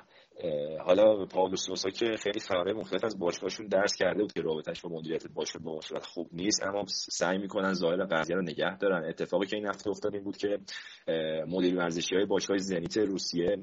حالا 0.85 1.25
پاولو 1.25 1.55
سوسا 1.55 1.89
که 1.89 2.05
خیلی 2.23 2.39
خبرهای 2.39 2.73
مختلف 2.73 3.03
از 3.03 3.19
باشگاهشون 3.19 3.67
درس 3.67 3.95
کرده 3.95 4.21
بود 4.21 4.33
که 4.33 4.41
رابطش 4.41 4.81
با 4.81 4.89
مدیریت 4.89 5.27
باشگاه 5.27 5.63
با 5.63 5.81
صورت 5.81 6.05
خوب 6.05 6.29
نیست 6.31 6.63
اما 6.63 6.85
سعی 6.87 7.37
می‌کنن 7.37 7.73
ظاهر 7.73 8.05
قضیه 8.05 8.35
رو 8.35 8.41
نگه 8.41 8.77
دارن. 8.77 9.03
اتفاقی 9.09 9.45
که 9.45 9.55
این 9.55 9.67
هفته 9.67 9.89
افتاد 9.89 10.13
این 10.13 10.23
بود 10.23 10.37
که 10.37 10.59
مدیر 11.47 11.77
ورزشی 11.77 12.15
های 12.15 12.25
باشگاه 12.25 12.57
زنیت 12.57 12.97
روسیه 12.97 13.57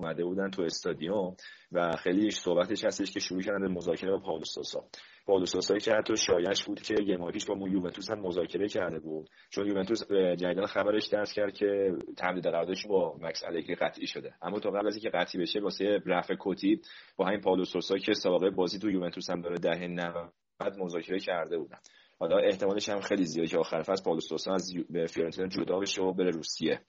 اومده 0.00 0.24
بودن 0.24 0.50
تو 0.50 0.62
استادیوم 0.62 1.36
و 1.72 1.96
خیلی 1.96 2.30
صحبتش 2.30 2.84
هستش 2.84 3.10
که 3.10 3.20
شروع 3.20 3.42
کردن 3.42 3.60
به 3.60 3.68
مذاکره 3.68 4.10
با 4.10 4.18
پاولو 4.18 4.44
سوسا 4.44 4.84
پالوسوسایی 5.30 5.80
که 5.80 5.92
حتی 5.92 6.16
شایش 6.16 6.64
بود 6.64 6.82
که 6.82 6.94
یه 7.06 7.16
ماه 7.16 7.32
پیش 7.32 7.46
با 7.46 7.68
یوونتوس 7.68 8.10
هم 8.10 8.20
مذاکره 8.20 8.68
کرده 8.68 8.98
بود. 8.98 9.30
چون 9.50 9.66
یوونتوس 9.66 10.12
جدیدا 10.12 10.66
خبرش 10.66 11.06
درس 11.06 11.32
کرد 11.32 11.52
که 11.52 11.92
تمدید 12.16 12.44
قراردادش 12.44 12.86
با 12.86 13.16
مکس 13.20 13.44
الگری 13.44 13.74
قطعی 13.74 14.06
شده. 14.06 14.34
اما 14.42 14.58
تا 14.58 14.70
قبل 14.70 14.86
از 14.86 14.94
اینکه 14.94 15.10
قطعی 15.10 15.40
بشه 15.40 15.60
واسه 15.60 16.02
رفع 16.06 16.34
کوتی 16.34 16.80
با 17.16 17.26
همین 17.26 17.40
پالوسوسا 17.40 17.96
که 17.96 18.12
سابقه 18.12 18.50
بازی 18.50 18.78
تو 18.78 18.90
یوونتوس 18.90 19.30
هم 19.30 19.40
داره 19.40 19.56
دهه 19.56 19.86
90 19.86 20.32
مذاکره 20.78 21.18
کرده 21.18 21.58
بودن. 21.58 21.78
حالا 22.18 22.38
احتمالش 22.38 22.88
هم 22.88 23.00
خیلی 23.00 23.24
زیاده 23.24 23.48
که 23.48 23.58
آخر 23.58 23.82
فصل 23.82 24.04
پالوسوسا 24.04 24.52
از 24.52 24.72
فیورنتینا 25.08 25.48
جدا 25.48 25.78
بشه 25.78 26.02
و 26.02 26.12
بره 26.12 26.30
روسیه. 26.30 26.80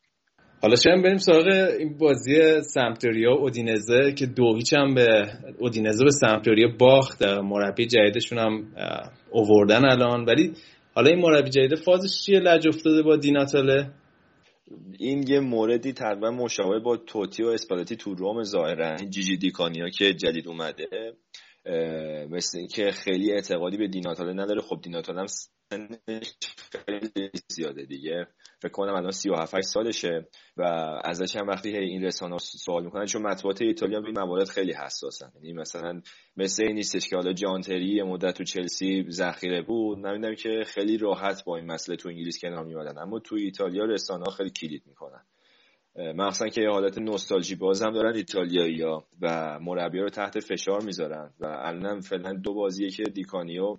حالا 0.62 0.76
شاید 0.76 1.04
بریم 1.04 1.18
سراغ 1.18 1.48
این 1.80 1.98
بازی 1.98 2.62
سمتوریا 2.62 3.32
و 3.32 3.40
اودینزه 3.40 4.14
که 4.18 4.26
دو 4.26 4.56
هیچ 4.56 4.74
هم 4.74 4.94
به 4.94 5.28
اودینزه 5.60 6.04
به 6.04 6.12
سمتوریا 6.12 6.68
باخت. 6.80 7.24
مربی 7.24 7.86
جدیدشون 7.86 8.38
هم 8.38 8.66
اووردن 9.32 9.86
الان. 9.86 10.26
ولی 10.26 10.54
حالا 10.94 11.10
این 11.10 11.20
مربی 11.20 11.50
جدید 11.50 11.76
فازش 11.76 12.22
چیه؟ 12.26 12.40
لج 12.40 12.68
افتاده 12.68 13.02
با 13.02 13.16
دیناتاله 13.16 13.92
این 15.00 15.28
یه 15.28 15.40
موردی 15.40 15.94
تقریبا 15.94 16.32
مشابه 16.32 16.80
با 16.80 16.98
توتی 16.98 17.44
و 17.44 17.48
اسپالتی 17.48 17.96
تو 17.96 18.14
روم 18.14 18.44
ظاهرا. 18.44 18.98
جیجی 18.98 19.38
دیکانیا 19.38 19.90
که 19.90 20.14
جدید 20.14 20.48
اومده. 20.48 20.88
مثل 22.30 22.58
اینکه 22.58 22.92
خیلی 22.92 23.32
اعتقادی 23.32 23.78
به 23.78 23.88
دیناتاله 23.88 24.34
نداره. 24.34 24.62
خب 24.62 24.80
دیناتاله 24.84 25.20
هم 25.20 25.28
خیلی 26.86 27.30
زیاده 27.48 27.86
دیگه. 27.86 28.28
فکر 28.62 28.72
کنم 28.72 28.94
الان 28.94 29.12
37 29.12 29.62
سالشه 29.62 30.28
و 30.58 30.64
ازش 31.04 31.36
هم 31.36 31.48
وقتی 31.48 31.78
این 31.78 32.04
رسانه 32.04 32.38
سوال 32.38 32.84
می‌کنن 32.84 33.06
چون 33.06 33.22
مطبوعات 33.22 33.62
ایتالیا 33.62 34.02
به 34.02 34.12
موارد 34.12 34.50
خیلی 34.50 34.74
حساسن. 34.74 35.32
یعنی 35.36 35.54
مثلا 35.54 36.02
مثل 36.38 36.64
این 36.64 36.76
نیستش 36.76 37.10
که 37.10 37.16
حالا 37.16 37.34
جانتری 37.34 37.96
یه 37.96 38.04
مدت 38.04 38.38
تو 38.38 38.44
چلسی 38.44 39.06
ذخیره 39.10 39.62
بود. 39.62 39.98
من 39.98 40.36
که 40.36 40.64
خیلی 40.68 40.98
راحت 40.98 41.44
با 41.46 41.58
این 41.58 41.66
مسئله 41.66 41.96
تو 41.96 42.10
انگلیس 42.10 42.40
کنار 42.42 42.66
میادن 42.66 42.98
اما 42.98 43.20
تو 43.20 43.36
ایتالیا 43.36 43.86
رسانه 43.86 44.26
خیلی 44.38 44.50
کلید 44.50 44.84
می‌کنن. 44.86 45.26
مخصوصا 45.96 46.48
که 46.48 46.62
یه 46.62 46.70
حالت 46.70 46.98
نوستالژی 46.98 47.56
باز 47.56 47.82
هم 47.82 47.94
دارن 47.94 48.16
ایتالیایی 48.16 48.82
ها 48.82 49.08
و 49.22 49.60
مربی 49.60 50.00
رو 50.00 50.10
تحت 50.10 50.40
فشار 50.40 50.84
می‌ذارن 50.84 51.34
و 51.40 51.46
الان 51.46 52.00
فعلا 52.00 52.34
دو 52.34 52.54
بازیه 52.54 52.90
که 52.90 53.04
دیکانیو 53.04 53.78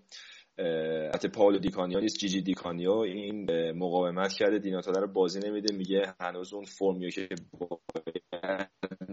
حتی 1.14 1.28
پاولو 1.28 1.59
دیکانیو 1.59 2.01
نیست 2.01 2.18
جیجی 2.18 2.43
دیکانیو 2.43 2.93
این 2.93 3.51
مقاومت 3.72 4.32
کرده 4.32 4.59
دی 4.59 4.73
ناتاله 4.73 5.01
رو 5.01 5.12
بازی 5.12 5.40
نمیده 5.40 5.74
میگه 5.74 6.14
هنوز 6.20 6.55
اون 6.55 6.64
فرمیو 6.64 7.10
که 7.10 7.28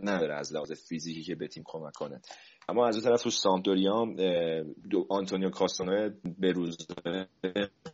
نداره 0.03 0.35
از 0.35 0.53
لحاظ 0.53 0.71
فیزیکی 0.71 1.23
که 1.23 1.35
به 1.35 1.47
تیم 1.47 1.63
کمک 1.65 1.93
کنه. 1.93 2.21
اما 2.69 2.87
از 2.87 2.95
اون 2.95 3.03
طرف 3.03 3.23
تو 3.23 3.29
سامپدوریا 3.29 4.05
آنتونیو 5.09 5.49
کاسانو 5.49 6.09
به 6.39 6.51
روز 6.51 6.77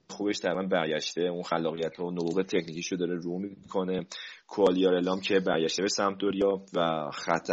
خوبش 0.09 0.39
تقریبا 0.39 0.63
برگشته. 0.63 1.21
اون 1.21 1.43
خلاقیت 1.43 1.99
و 1.99 2.11
نبوغ 2.11 2.41
تکنیکیشو 2.41 2.95
داره 2.95 3.15
رو 3.15 3.39
می‌کنه. 3.39 4.05
کوالیارلام 4.47 5.21
که 5.21 5.39
برگشته 5.39 5.81
به 5.81 5.87
سمتوریا 5.87 6.65
و 6.75 7.09
خط 7.13 7.51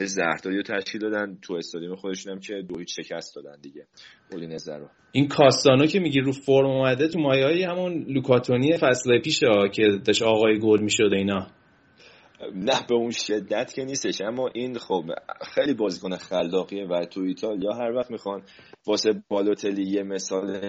زهرداری 0.00 0.56
رو 0.56 0.62
تشکیل 0.62 1.00
دادن. 1.00 1.38
تو 1.42 1.54
استادیوم 1.54 1.96
خودشون 1.96 2.32
هم 2.32 2.40
که 2.40 2.54
دو 2.68 2.78
هیچ 2.78 3.00
شکست 3.00 3.36
دادن 3.36 3.60
دیگه. 3.60 3.86
نظر 4.32 4.78
رو. 4.78 4.88
این 5.12 5.28
کاستانو 5.28 5.86
که 5.86 6.00
میگی 6.00 6.20
رو 6.20 6.32
فرم 6.32 6.66
اومده 6.66 7.08
تو 7.08 7.18
مایه 7.18 7.68
همون 7.68 8.04
لوکاتونی 8.08 8.76
فصل 8.76 9.18
پیشه 9.18 9.46
که 9.72 9.82
داشت 10.04 10.22
آقای 10.22 10.58
گل 10.58 10.80
می‌شد 10.80 11.10
اینا. 11.12 11.46
نه 12.54 12.86
به 12.88 12.94
اون 12.94 13.10
شدت 13.10 13.72
که 13.74 13.84
نیستش 13.84 14.20
اما 14.20 14.48
این 14.54 14.78
خب 14.78 15.04
خیلی 15.54 15.74
بازیکن 15.74 16.16
خلاقیه 16.16 16.86
و 16.86 17.04
تو 17.04 17.20
ایتالیا 17.20 17.72
هر 17.72 17.92
وقت 17.92 18.10
می‌خوان 18.10 18.42
واسه 18.86 19.22
بالوتلی 19.28 19.82
یه 19.82 20.02
مثال 20.02 20.60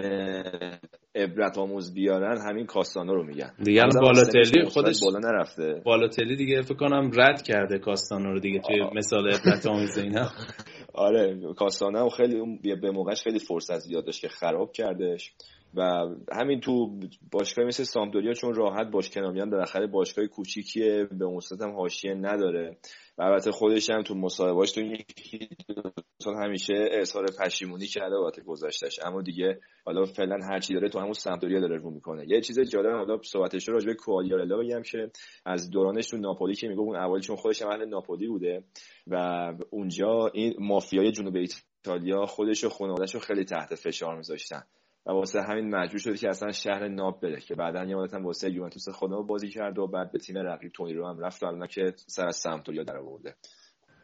عبرت 1.15 1.57
آموز 1.57 1.93
بیارن 1.93 2.41
همین 2.49 2.65
کاستانو 2.65 3.13
رو 3.13 3.23
میگن. 3.23 3.51
دیگه 3.63 3.81
بالوتلی 4.01 4.65
خودش 4.65 4.99
بالا 5.03 5.19
نرفته. 5.19 5.81
بالوتلی 5.85 6.35
دیگه 6.35 6.61
فکر 6.61 6.75
کنم 6.75 7.11
رد 7.13 7.41
کرده 7.41 7.79
کاستانو 7.79 8.31
رو 8.31 8.39
دیگه 8.39 8.59
توی 8.59 8.81
مثال 8.95 9.27
عبرت 9.27 9.67
آموز 9.67 9.97
اینا. 9.97 10.29
آره 10.93 11.39
کاستانو 11.57 12.09
خیلی 12.09 12.59
به 12.81 12.91
موقعش 12.91 13.23
خیلی 13.23 13.39
فرصت 13.39 13.79
زیاد 13.79 14.05
داشت 14.05 14.21
که 14.21 14.27
خراب 14.27 14.71
کردش. 14.71 15.33
و 15.75 16.09
همین 16.33 16.59
تو 16.59 16.99
باشگاه 17.31 17.65
مثل 17.65 17.83
سامدوریا 17.83 18.33
چون 18.33 18.53
راحت 18.53 18.87
باش 18.87 19.09
کنار 19.09 19.31
میان 19.31 19.49
بالاخره 19.49 19.87
باشگاه 19.87 20.27
کوچیکیه 20.27 21.07
به 21.11 21.25
اون 21.25 21.41
هم 21.61 21.75
حاشیه 21.75 22.13
نداره. 22.13 22.77
و 23.17 23.23
البته 23.23 23.51
خودش 23.51 23.89
هم 23.89 24.03
تو 24.03 24.15
مصاحبهاش 24.15 24.71
تو 24.71 24.81
چون 26.23 26.43
همیشه 26.43 26.73
اظهار 26.91 27.25
پشیمونی 27.39 27.87
کرده 27.87 28.17
بابت 28.17 28.39
گذشتش 28.39 28.99
اما 29.05 29.21
دیگه 29.21 29.59
حالا 29.85 30.05
فعلا 30.05 30.37
هر 30.49 30.59
چی 30.59 30.73
داره 30.73 30.89
تو 30.89 30.99
همون 30.99 31.13
سمتوریا 31.13 31.59
داره 31.59 31.77
رو 31.77 31.91
می‌کنه. 31.91 32.25
یه 32.27 32.41
چیز 32.41 32.59
جالب 32.59 32.95
حالا 32.95 33.17
صحبتش 33.23 33.69
راجع 33.69 33.87
به 33.87 33.93
کوالیارلا 33.93 34.57
بگم 34.57 34.81
که 34.81 35.11
از 35.45 35.69
دورانش 35.69 36.07
تو 36.07 36.17
ناپولی 36.17 36.55
که 36.55 36.67
میگه 36.67 36.79
اون 36.79 36.95
اولی 36.95 37.21
چون 37.21 37.35
خودش 37.35 37.61
اهل 37.61 37.85
ناپولی 37.85 38.27
بوده 38.27 38.63
و 39.07 39.15
اونجا 39.69 40.31
این 40.33 40.53
مافیای 40.59 41.11
جنوب 41.11 41.35
ایتالیا 41.35 42.25
خودش 42.25 42.63
و 42.63 42.69
خانواده‌اش 42.69 43.15
خیلی 43.15 43.45
تحت 43.45 43.75
فشار 43.75 44.17
میذاشتن. 44.17 44.63
و 45.05 45.11
واسه 45.11 45.41
همین 45.41 45.75
مجبور 45.75 45.99
شده 45.99 46.17
که 46.17 46.29
اصلا 46.29 46.51
شهر 46.51 46.87
ناب 46.87 47.21
بره 47.21 47.39
که 47.39 47.55
بعدا 47.55 47.83
یه 47.83 47.95
مدت 47.95 48.13
هم 48.13 48.25
واسه 48.25 48.51
یوونتوس 48.51 48.89
خودمو 48.89 49.23
بازی 49.23 49.49
کرد 49.49 49.79
و 49.79 49.87
بعد 49.87 50.11
به 50.11 50.19
تیم 50.19 50.37
رقیب 50.37 50.71
تونی 50.71 50.93
رو 50.93 51.07
هم 51.07 51.19
رفت 51.19 51.43
الان 51.43 51.67
که 51.67 51.93
سر 51.95 52.27
از 52.27 52.35
سمتوریا 52.35 52.83
در 52.83 52.97
آورده. 52.97 53.35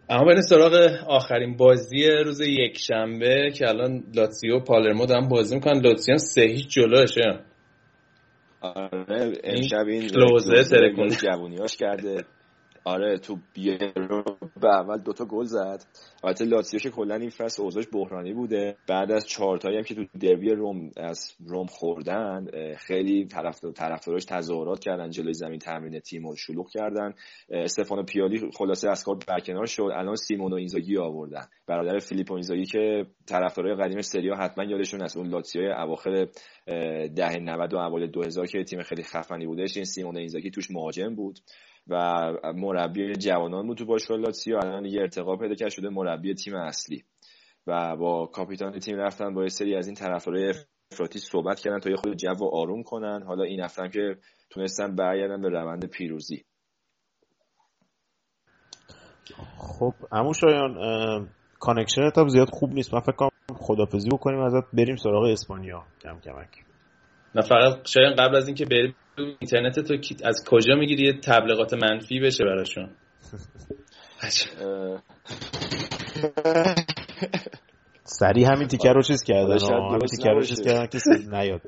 اما 0.09 0.25
بریم 0.25 0.41
سراغ 0.41 0.73
آخرین 1.07 1.57
بازی 1.57 2.07
روز 2.25 2.41
یک 2.41 2.77
شنبه 2.77 3.51
که 3.57 3.69
الان 3.69 4.03
لاتسیو 4.15 4.55
و 4.55 4.59
پالرمو 4.59 5.05
دارن 5.05 5.27
بازی 5.27 5.55
می‌کنن. 5.55 5.81
لاتسیو 5.81 6.17
سه 6.17 6.41
هیچ 6.41 6.67
جلوشه 6.67 7.39
آره 8.61 9.31
امشب 9.43 9.85
این 9.87 10.07
کلوزه 10.07 10.63
ترکون 10.63 11.07
جوونیاش 11.09 11.77
کرده. 11.77 12.25
آره 12.83 13.17
تو 13.17 13.37
بیرو 13.53 14.23
به 14.61 14.67
اول 14.67 14.97
دوتا 14.97 15.25
گل 15.25 15.43
زد. 15.43 15.83
البته 16.23 16.45
لاتسیو 16.45 16.79
که 16.79 16.89
کلا 16.89 17.15
این 17.15 17.29
فصل 17.29 17.63
اوضاعش 17.63 17.87
بحرانی 17.93 18.33
بوده. 18.33 18.77
بعد 18.87 19.11
از 19.11 19.27
چهارتایی 19.27 19.77
هم 19.77 19.83
که 19.83 19.95
تو 19.95 20.05
دربی 20.19 20.49
روم 20.49 20.91
از 20.97 21.35
روم 21.47 21.65
خوردن 21.65 22.45
خیلی 22.77 23.27
طرفداراش 23.75 24.25
تظاهرات 24.25 24.79
کردن 24.79 25.09
جلوی 25.09 25.33
زمین 25.33 25.59
تمرین 25.59 25.99
تیم 25.99 26.27
رو 26.27 26.35
شلوغ 26.35 26.69
کردن. 26.69 27.13
استفانو 27.49 28.03
پیالی 28.03 28.51
خلاصه 28.57 28.89
از 28.89 29.03
کار 29.03 29.17
برکنار 29.27 29.65
شد. 29.65 29.89
الان 29.93 30.15
سیمونو 30.15 30.55
اینزاگی 30.55 30.97
آوردن. 30.97 31.45
برادر 31.67 31.99
فیلیپو 31.99 32.33
اینزاگی 32.33 32.65
که 32.65 33.05
طرفدارای 33.27 33.75
قدیم 33.75 34.01
سریا 34.01 34.35
حتما 34.35 34.63
یادشون 34.63 35.01
از 35.01 35.17
اون 35.17 35.27
لاتسیو 35.27 35.61
اواخر 35.77 36.27
دهه 37.15 37.39
90 37.39 37.73
و 37.73 37.77
اوایل 37.77 38.11
2000 38.11 38.47
که 38.47 38.63
تیم 38.63 38.83
خیلی 38.83 39.03
خفنی 39.03 39.45
بودش 39.45 39.75
این 39.77 39.85
سیمونو 39.85 40.19
اینزاگی 40.19 40.51
توش 40.51 40.71
مهاجم 40.71 41.15
بود 41.15 41.39
و 41.87 41.97
مربی 42.55 43.15
جوانان 43.15 43.67
بود 43.67 43.77
تو 43.77 43.85
باشگاه 43.85 44.17
لاتسیو. 44.17 44.57
الان 44.57 44.85
یه 44.85 45.01
ارتقا 45.01 45.35
پیدا 45.35 45.55
کرده 45.55 45.69
شده 45.69 45.89
مربی 45.89 46.33
تیم 46.33 46.55
اصلی. 46.55 47.03
و 47.67 47.95
با 47.95 48.25
کاپیتان 48.25 48.79
تیم 48.79 48.97
رفتن 48.97 49.33
با 49.33 49.43
یه 49.43 49.49
سری 49.49 49.75
از 49.75 49.87
این 49.87 49.95
طرفدارای 49.95 50.53
افراطی 50.91 51.19
صحبت 51.19 51.59
کردن 51.59 51.79
تا 51.79 51.89
یه 51.89 51.95
خورده 51.95 52.15
جو 52.15 52.45
آروم 52.51 52.83
کنن. 52.83 53.23
حالا 53.27 53.43
این 53.43 53.59
هفته 53.59 53.89
که 53.89 54.17
تونستن 54.49 54.95
برگردن 54.95 55.41
به 55.41 55.49
روند 55.49 55.85
پیروزی. 55.85 56.43
خب 59.57 59.93
امو 60.11 60.33
شایان 60.33 61.29
connection 61.59 62.09
ت 62.09 62.27
زیاد 62.27 62.49
خوب 62.49 62.73
نیست. 62.73 62.93
من 62.93 62.99
فکر 62.99 63.30
خدافزی 63.53 64.09
بکنیم 64.09 64.39
ازت. 64.39 64.63
بریم 64.73 64.95
سراغ 64.95 65.23
اسپانیا. 65.23 65.83
کم 66.03 66.19
کمک. 66.19 66.49
نه 67.35 67.41
فقط 67.41 67.87
شاید 67.87 68.19
قبل 68.19 68.35
از 68.35 68.47
اینکه 68.47 68.65
بریم 68.65 68.95
اینترنت 69.17 69.79
تو 69.79 69.93
از 70.23 70.43
کجا 70.47 70.75
می‌گیری 70.75 71.05
یه 71.05 71.13
تبلیغات 71.13 71.73
منفی 71.73 72.19
بشه 72.19 72.43
براشون؟ 72.43 72.89
سریع 78.03 78.47
همین 78.51 78.67
تیکر 78.67 78.93
رو 78.93 79.01
چیز 79.01 79.23
کردن. 79.23 79.57
همین 79.59 79.99
تیکر 79.99 80.31
رو 80.31 80.41
چیز 80.41 80.61
کردن 80.61 80.87
که 80.87 80.99
نیاد. 81.31 81.61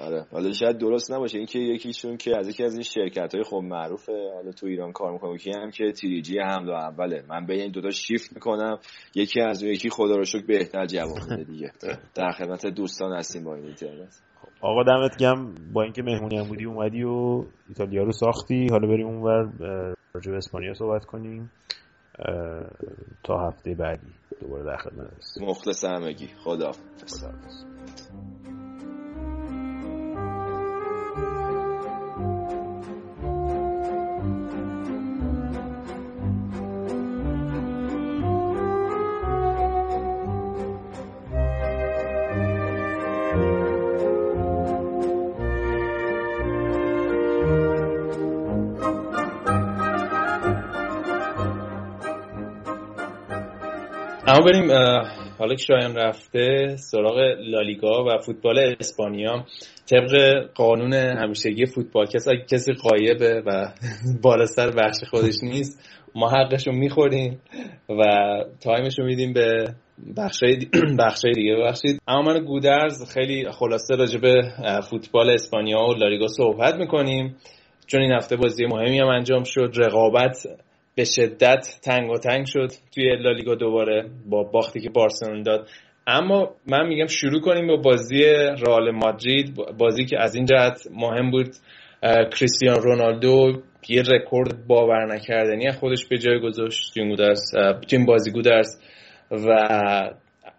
آره. 0.00 0.26
حالا 0.32 0.52
شاید 0.52 0.78
درست 0.78 1.12
نباشه. 1.12 1.38
اینکه 1.38 1.58
یکیشون 1.58 2.16
که 2.16 2.36
از 2.38 2.48
یکی 2.48 2.64
از 2.64 2.74
این 2.74 2.82
شرکت 2.82 3.34
های 3.34 3.44
خب 3.44 3.56
معروفه 3.56 4.30
حالا 4.34 4.52
تو 4.52 4.66
ایران 4.66 4.92
کار 4.92 5.12
می‌کنه 5.12 5.38
که 5.38 5.50
هم 5.56 5.70
که 5.70 5.92
تیریجی 5.92 6.38
حمله 6.38 6.72
اوله. 6.72 7.24
من 7.28 7.46
به 7.46 7.54
این 7.54 7.70
دوتا 7.70 7.90
شیفت 7.90 8.32
می‌کنم. 8.32 8.78
یکی 9.14 9.40
از 9.40 9.62
یکی 9.62 9.90
خدا 9.90 10.16
رو 10.16 10.24
شکر 10.24 10.46
بهتر 10.46 10.86
جواب 10.86 11.18
میده 11.30 11.44
دیگه. 11.44 11.72
در 12.14 12.30
خدمت 12.30 12.66
دوستان 12.66 13.12
هستیم 13.12 13.44
با 13.44 13.54
این 13.54 13.64
اینترنت. 13.64 14.20
آقا 14.60 14.82
دمت 14.82 15.16
گم 15.18 15.54
با 15.72 15.82
اینکه 15.82 16.02
مهمونی 16.02 16.38
هم 16.38 16.48
بودی 16.48 16.64
اومدی 16.64 17.02
و 17.02 17.44
ایتالیا 17.68 18.02
رو 18.02 18.12
ساختی. 18.12 18.66
حالا 18.70 18.88
بریم 18.88 19.06
اونور 19.06 19.52
راجع 20.14 20.30
به 20.30 20.36
اسپانیا 20.36 20.74
صحبت 20.74 21.04
کنیم. 21.04 21.50
تا 23.24 23.48
هفته 23.48 23.74
بعدی. 23.74 24.06
دوباره 24.40 24.64
در 24.64 24.76
خدمت 24.76 25.10
مخلص 25.40 25.84
همگی. 25.84 26.28
خدا 26.44 26.70
بریم 54.42 54.70
حالا 55.38 55.54
که 55.54 55.64
شایان 55.64 55.96
رفته 55.96 56.76
سراغ 56.76 57.18
لالیگا 57.40 58.04
و 58.04 58.18
فوتبال 58.26 58.58
اسپانیا. 58.80 59.44
طبق 59.90 60.44
قانون 60.54 60.92
همیشگی 60.92 61.66
فوتبال 61.66 62.06
کسی 62.06 62.30
کسی 62.50 62.72
قایبه 62.72 63.42
و 63.46 63.72
بالا 64.22 64.46
سر 64.46 64.70
بخش 64.70 64.96
خودش 65.10 65.34
نیست 65.42 65.90
ما 66.14 66.30
حقش 66.30 66.66
رو 66.66 66.72
می‌خوریم 66.72 67.40
و 67.88 68.02
تایمش 68.60 68.98
رو 68.98 69.06
میدیم 69.06 69.32
به 69.32 69.74
بخشای 70.16 70.58
بخشای 70.98 71.32
دیگه. 71.32 71.56
ببخشید. 71.56 72.00
اما 72.08 72.22
من 72.22 72.44
گودرز 72.44 73.12
خیلی 73.14 73.50
خلاصه 73.50 73.96
راجع 73.96 74.20
به 74.20 74.42
فوتبال 74.90 75.30
اسپانیا 75.30 75.78
و 75.78 75.94
لالیگا 75.94 76.26
صحبت 76.26 76.74
می‌کنیم. 76.74 77.36
چون 77.86 78.00
این 78.00 78.12
هفته 78.12 78.36
بازی 78.36 78.66
مهمی 78.66 78.98
هم 78.98 79.08
انجام 79.08 79.42
شد. 79.44 79.72
رقابت 79.76 80.46
به 80.94 81.04
شدت 81.04 81.80
تنگ 81.82 82.10
و 82.10 82.18
تنگ 82.18 82.46
شد 82.46 82.68
توی 82.94 83.16
لالیگا 83.16 83.54
دوباره 83.54 84.10
با 84.26 84.42
باختی 84.42 84.80
که 84.80 84.90
بارسلون 84.90 85.42
داد. 85.42 85.68
اما 86.06 86.50
من 86.66 86.86
میگم 86.86 87.06
شروع 87.06 87.40
کنیم 87.40 87.66
با 87.66 87.76
بازی 87.76 88.24
رئال 88.66 88.90
مادرید 88.90 89.54
بازی 89.78 90.04
که 90.04 90.18
از 90.18 90.34
این 90.34 90.44
جهت 90.44 90.80
مهم 90.94 91.30
بود. 91.30 91.48
کریستیان 92.02 92.82
رونالدو 92.82 93.62
یه 93.88 94.02
رکورد 94.02 94.66
باور 94.66 95.14
نکردنی 95.14 95.72
خودش 95.72 96.06
به 96.06 96.18
جای 96.18 96.40
گذاشت. 96.40 96.94
توی 96.94 97.08
گودرس 97.08 97.40
تیم 97.88 98.06
بازی 98.06 98.30
گودرس. 98.30 98.80
و 99.30 99.68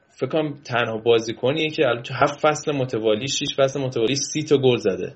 فکر 0.10 0.30
کنم 0.30 0.54
تنها 0.54 0.98
بازیکنیه 0.98 1.70
که 1.70 1.84
تو 2.04 2.14
هفت 2.14 2.40
فصل 2.40 2.72
متوالی 2.76 3.28
شش 3.28 3.56
فصل 3.58 3.82
متوالی 3.82 4.16
سی 4.16 4.44
تا 4.44 4.58
گل 4.58 4.78
زده. 4.78 5.14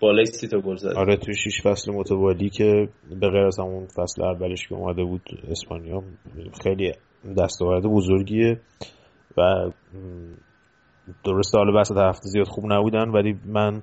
بالای 0.00 0.26
سی 0.26 0.48
تا 0.48 0.58
گل 0.58 0.76
زده 0.76 0.98
آره 0.98 1.16
توی 1.16 1.34
شش 1.34 1.62
فصل 1.62 1.92
متوالی 1.92 2.50
که 2.50 2.88
به 3.20 3.30
غیر 3.30 3.46
از 3.46 3.58
همون 3.58 3.86
فصل 3.86 4.22
اولش 4.22 4.68
که 4.68 4.74
اومده 4.74 5.04
بود 5.04 5.22
اسپانیا 5.50 6.02
خیلی 6.62 6.92
دستاورد 7.38 7.82
بزرگیه 7.82 8.60
و 9.36 9.70
درست 11.24 11.54
حالا 11.54 11.80
وسط 11.80 11.96
هفته 11.96 12.28
زیاد 12.28 12.46
خوب 12.46 12.72
نبودن 12.72 13.08
ولی 13.08 13.38
من 13.46 13.82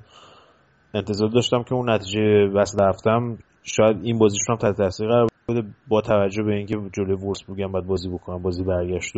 انتظار 0.94 1.30
داشتم 1.30 1.64
که 1.64 1.73
اون 1.76 1.90
نتیجه 1.90 2.22
وسط 2.53 2.81
هفتم 2.81 3.38
شاید 3.64 3.98
این 4.03 4.19
بازیشون 4.19 4.56
هم 4.56 4.57
تحت 4.57 4.77
تاثیر 4.77 5.07
قرار 5.07 5.27
بده 5.49 5.64
با 5.88 6.02
توجه 6.02 6.44
به 6.44 6.53
اینکه 6.53 6.76
جلوی 6.94 7.14
وولفسبورگ 7.14 7.61
هم 7.61 7.72
باید 7.72 7.85
بازی 7.85 8.10
بکنن 8.10 8.41
بازی 8.41 8.64
برگشت 8.64 9.14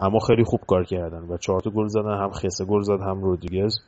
اما 0.00 0.18
خیلی 0.18 0.44
خوب 0.44 0.60
کار 0.66 0.84
کردن 0.84 1.18
و 1.18 1.36
چهار 1.36 1.60
تا 1.60 1.70
گل 1.70 1.86
زدن 1.86 2.22
هم 2.22 2.30
خسه 2.30 2.64
گل 2.64 2.82
زد 2.82 3.00
هم 3.00 3.22
رودریگز. 3.22 3.78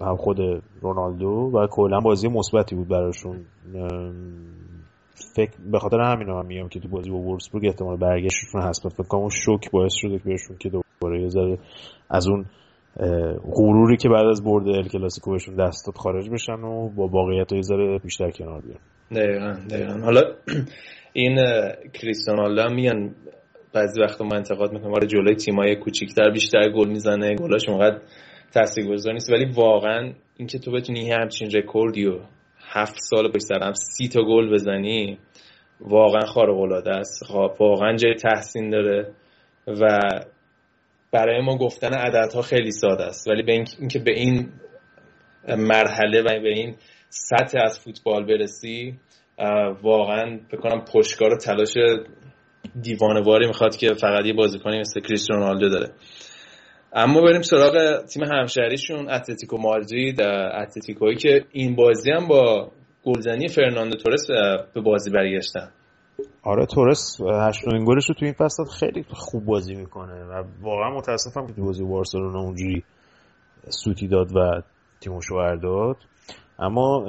هم 0.00 0.16
خود 0.16 0.38
رونالدو 0.80 1.50
و 1.54 1.66
کلا 1.70 2.00
بازی 2.00 2.28
مثبتی 2.28 2.76
بود 2.76 2.88
براشون. 2.88 3.44
فکر 5.34 5.52
به 5.72 5.78
خاطر 5.78 6.00
همین 6.00 6.28
هم 6.28 6.46
میگم 6.46 6.68
که 6.68 6.80
تو 6.80 6.88
بازی 6.88 7.10
با 7.10 7.16
وولفسبورگ 7.18 7.66
احتمال 7.66 7.96
برگشتشون 7.96 8.62
هست. 8.62 8.88
فکر 8.88 9.08
کنم 9.08 9.28
شوک 9.28 9.70
باعث 9.70 9.92
شده 9.94 10.18
که 10.18 10.24
بهشون 10.24 10.56
که 10.58 10.68
دوباره 10.68 11.22
یه 11.22 11.58
از 12.10 12.28
اون 12.28 12.44
غروری 13.52 13.96
که 13.96 14.08
بعد 14.08 14.26
از 14.26 14.44
برد 14.44 14.68
ال 14.68 14.88
کلاسیکو 14.88 15.30
بهشون 15.30 15.54
دست 15.56 15.86
داد 15.86 15.96
خارج 15.96 16.30
بشن 16.30 16.52
و 16.52 16.88
با 16.88 17.06
واقعیت 17.06 17.52
یه 17.52 17.62
ذره 17.62 17.98
بیشتر 17.98 18.30
کنار 18.30 18.60
بیان. 18.60 18.78
دقیقا 19.10 19.56
دقیقا. 19.70 20.00
حالا 20.04 20.20
این 21.12 21.38
کریستیانو 21.92 22.60
هم 22.62 22.74
میگن 22.74 23.14
بعضی 23.72 24.00
وقتا 24.00 24.24
ما 24.24 24.36
انتقاد 24.36 24.72
می‌کنم 24.72 24.94
آره 24.94 25.06
جلوی 25.06 25.34
تیمای 25.34 25.76
کوچیک‌تر 25.76 26.30
بیشتر 26.30 26.70
گل 26.70 26.88
می‌زنه. 26.88 27.34
گلاش 27.34 27.68
اونقدر 27.68 27.98
تاثیرگذار 28.54 29.12
نیست. 29.12 29.32
ولی 29.32 29.44
واقعا 29.44 30.12
اینکه 30.36 30.58
تو 30.58 30.72
بتونی 30.72 31.10
همچین 31.10 31.50
رکوردی 31.50 32.06
و 32.06 32.20
هفت 32.72 32.96
سال 32.98 33.28
پشت 33.28 33.42
سر 33.42 33.62
هم 33.62 33.72
سی 33.72 34.08
تا 34.08 34.22
گل 34.22 34.52
بزنی 34.52 35.18
واقعا 35.80 36.26
خارق 36.26 36.60
العاده 36.60 36.90
است. 36.90 37.24
خب 37.24 37.56
واقعا 37.60 37.96
جای 37.96 38.14
تحسین 38.14 38.70
داره 38.70 39.12
و 39.66 39.98
برای 41.12 41.40
ما 41.40 41.56
گفتن 41.56 41.94
عددها 41.94 42.42
خیلی 42.42 42.70
ساده 42.70 43.04
است. 43.04 43.28
ولی 43.28 43.42
به 43.42 43.52
اینکه 43.52 43.98
به 43.98 44.12
این 44.12 44.48
مرحله 45.48 46.20
و 46.20 46.40
به 46.42 46.48
این 46.48 46.76
سطح 47.08 47.58
از 47.64 47.78
فوتبال 47.78 48.26
برسی 48.26 48.98
واقعا 49.82 50.40
بکنم 50.52 50.84
پشتکار 50.94 51.34
و 51.34 51.36
تلاش 51.36 51.74
دیوانواری 52.82 53.46
می‌خواد 53.46 53.76
که 53.76 53.94
فقط 53.94 54.26
یه 54.26 54.32
بازیکنی 54.32 54.80
مثل 54.80 55.00
کریستیانو 55.00 55.42
رونالدو 55.42 55.68
داره. 55.68 55.92
اما 56.92 57.20
بریم 57.20 57.42
سراغ 57.42 58.04
تیم 58.04 58.22
همشهریشون 58.24 59.10
اتلتیکو 59.10 59.56
مادرید 59.56 60.20
اتلتیکویی 60.62 61.16
که 61.16 61.44
این 61.52 61.76
بازی 61.76 62.12
هم 62.12 62.28
با 62.28 62.70
گلزنی 63.04 63.48
فرناندو 63.48 63.96
تورس 63.96 64.26
به 64.74 64.80
بازی 64.80 65.10
برگشتن. 65.10 65.70
آره 66.42 66.66
تورس 66.66 67.20
هشتمین 67.20 67.84
گلش 67.84 68.08
رو 68.08 68.14
تو 68.14 68.24
این 68.24 68.34
فصل 68.34 68.64
خیلی 68.64 69.04
خوب 69.10 69.44
بازی 69.44 69.74
می‌کنه 69.74 70.24
و 70.24 70.44
واقعا 70.62 70.90
متاسفم 70.90 71.46
که 71.46 71.52
تو 71.52 71.64
بازی 71.64 71.84
بارسلونا 71.84 72.40
اونجوری 72.40 72.84
سوتی 73.68 74.08
داد 74.08 74.36
و 74.36 74.62
تیمشو 75.00 75.56
داد 75.62 75.96
اما 76.58 77.04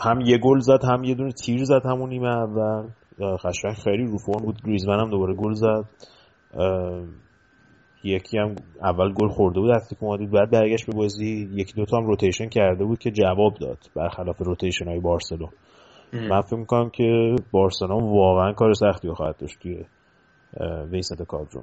هم 0.00 0.20
یه 0.20 0.38
گل 0.38 0.58
زد 0.58 0.84
هم 0.84 1.04
یه 1.04 1.14
دونه 1.14 1.32
تیر 1.32 1.64
زد 1.64 1.82
همون 1.84 2.08
نیمه 2.08 2.28
اول. 2.28 2.88
قشنگ 3.44 3.72
خیلی 3.84 4.04
رو 4.04 4.18
فرم 4.18 4.44
بود. 4.44 4.56
گریزمن 4.66 5.00
هم 5.00 5.10
دوباره 5.10 5.34
گل 5.34 5.52
زد. 5.52 5.84
یکی 8.04 8.38
هم 8.38 8.56
اول 8.82 9.12
گل 9.12 9.28
خورده 9.28 9.60
بود 9.60 9.70
اتلتیکو 9.70 10.06
مادرید 10.06 10.30
بعد 10.30 10.50
برگشت 10.50 10.86
به 10.86 10.92
بازی. 10.92 11.48
یکی 11.52 11.72
دوتا 11.72 11.96
هم 11.96 12.06
روتیشن 12.06 12.48
کرده 12.48 12.84
بود 12.84 12.98
که 12.98 13.10
جواب 13.10 13.54
داد 13.54 13.78
برخلاف 13.96 14.36
روتیشن 14.38 14.88
های 14.88 15.00
بارسلون 15.00 15.50
من 16.12 16.40
فکر 16.40 16.56
می‌کنم 16.56 16.90
که 16.90 17.36
بارسلون 17.50 18.04
واقعا 18.04 18.52
کار 18.52 18.74
سختی 18.74 19.08
رو 19.08 19.14
خواهد 19.14 19.36
داشت 19.36 19.58
توی 19.58 19.84
ویسنت 20.90 21.22
کادرو. 21.22 21.62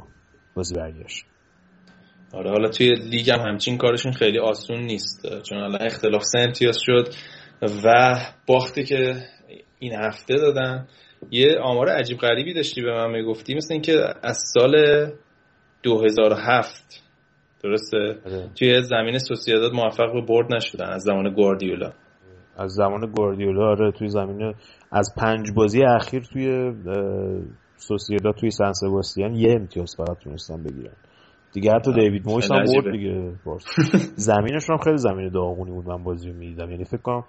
بازی 0.55 0.75
برگشت. 0.75 1.25
آره 2.33 2.49
حالا 2.51 2.69
توی 2.69 2.95
لیگ 2.95 3.29
هم 3.29 3.39
همچین 3.39 3.77
کارشون 3.77 4.11
خیلی 4.11 4.39
آسون 4.39 4.79
نیست 4.79 5.41
چون 5.43 5.59
حالا 5.59 5.77
اختلاف 5.77 6.23
سه 6.23 6.39
امتیاز 6.39 6.77
شد 6.79 7.07
و 7.85 8.15
باختی 8.47 8.83
که 8.83 9.15
این 9.79 9.93
هفته 9.93 10.33
دادن 10.35 10.87
یه 11.31 11.59
آمار 11.63 11.89
عجیب 11.89 12.17
غریبی 12.17 12.53
داشتی 12.53 12.81
به 12.81 12.91
من 12.91 13.11
می‌گفتی 13.11 13.55
مثل 13.55 13.73
اینکه 13.73 13.93
از 14.23 14.37
سال 14.53 14.75
2007 15.87 17.03
درسته؟ 17.63 17.97
آره. 17.97 18.49
توی 18.59 18.81
زمین 18.81 19.17
سوسیاداد 19.17 19.71
موفق 19.73 20.13
به 20.13 20.21
برد 20.21 20.55
نشدن 20.55 20.89
از 20.89 21.01
زمان 21.01 21.33
گواردیولا. 21.33 21.91
از 22.57 22.71
زمان 22.71 23.11
گواردیولا 23.11 23.67
آره 23.69 23.91
توی 23.91 24.07
زمین 24.09 24.53
از 24.91 25.13
پنج 25.17 25.51
بازی 25.55 25.83
اخیر 25.83 26.23
توی 26.33 26.73
سوسیاداد 27.75 28.35
توی 28.35 28.51
سن 28.51 28.71
سباستیان 28.71 29.35
یه 29.35 29.51
امتیاز 29.59 29.95
فقط 29.97 30.17
تونستن 30.17 30.63
بگیرن. 30.63 30.93
دیگه 31.53 31.71
حتی 31.71 31.93
دیوید 31.93 32.27
مویس 32.27 32.51
هم 32.51 32.63
برد 32.73 32.91
دیگه 32.91 33.33
زمینش 34.29 34.69
هم 34.69 34.77
خیلی 34.77 34.97
زمین 34.97 35.29
داغونی 35.29 35.71
بود 35.71 35.87
من 35.87 36.03
بازی 36.03 36.31
می‌دیدم. 36.31 36.71
یعنی 36.71 36.85
فکر 36.85 37.01
کنم 37.01 37.23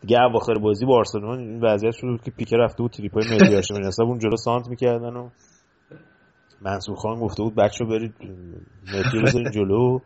دیگه 0.00 0.22
اواخر 0.22 0.54
بازی 0.54 0.86
بارسلون 0.86 1.38
این 1.38 1.60
وضعیت 1.64 1.94
شد 1.94 2.20
که 2.24 2.30
پیکر 2.30 2.56
رفته 2.56 2.82
بود 2.82 2.90
تریپای 2.90 3.24
مدیاش 3.34 3.70
من 3.70 4.06
اون 4.06 4.18
جلو 4.18 4.36
سانت 4.36 4.68
می‌کردن 4.68 5.16
و 5.16 5.28
منصور 6.62 6.96
خان 6.96 7.20
گفته 7.20 7.42
بود 7.42 7.54
بچه 7.54 7.84
برید 7.84 8.14
متری 8.82 9.22
بزنید 9.22 9.50
جلو. 9.50 9.98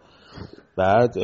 بعد 0.77 1.17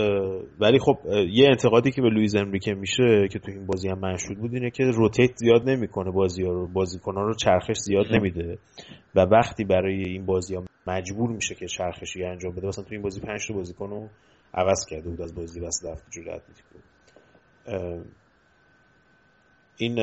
ولی 0.61 0.79
خب 0.79 0.99
یه 1.31 1.49
انتقادی 1.49 1.91
که 1.91 2.03
به 2.03 2.09
لویز 2.09 2.37
امریکه 2.37 2.75
میشه 2.75 3.29
که 3.33 3.39
تو 3.39 3.51
این 3.51 3.67
بازی 3.67 3.89
هم 3.89 3.99
منشود 3.99 4.39
بود 4.39 4.55
اینه 4.55 4.71
که 4.71 4.85
روتیت 4.85 5.37
زیاد 5.37 5.69
نمی‌کنه 5.69 6.11
بازی 6.11 6.43
ها 6.43 6.51
رو 6.51 6.69
رو 7.05 7.35
چرخش 7.35 7.77
زیاد 7.77 8.07
نمیده. 8.13 8.59
و 9.15 9.21
وقتی 9.21 9.65
برای 9.65 10.03
این 10.05 10.27
بازی 10.27 10.55
ها 10.55 10.65
مجبور 10.87 11.31
میشه 11.31 11.55
که 11.55 11.67
چرخشی 11.67 12.25
انجام 12.25 12.55
بده 12.55 12.67
مثلا 12.67 12.85
تو 12.85 12.91
این 12.93 13.03
بازی 13.03 13.21
5 13.21 13.49
تا 13.49 13.55
بازیکن 13.55 13.91
رو 13.91 14.09
عوض 14.55 14.87
کرده 14.91 15.11
بود 15.11 15.23
از 15.23 15.35
بازی 15.35 15.61
وسط 15.61 15.87
هفته 15.87 16.11
جلوی 16.11 16.31
اتلتیکو. 16.31 16.79
این 19.79 19.99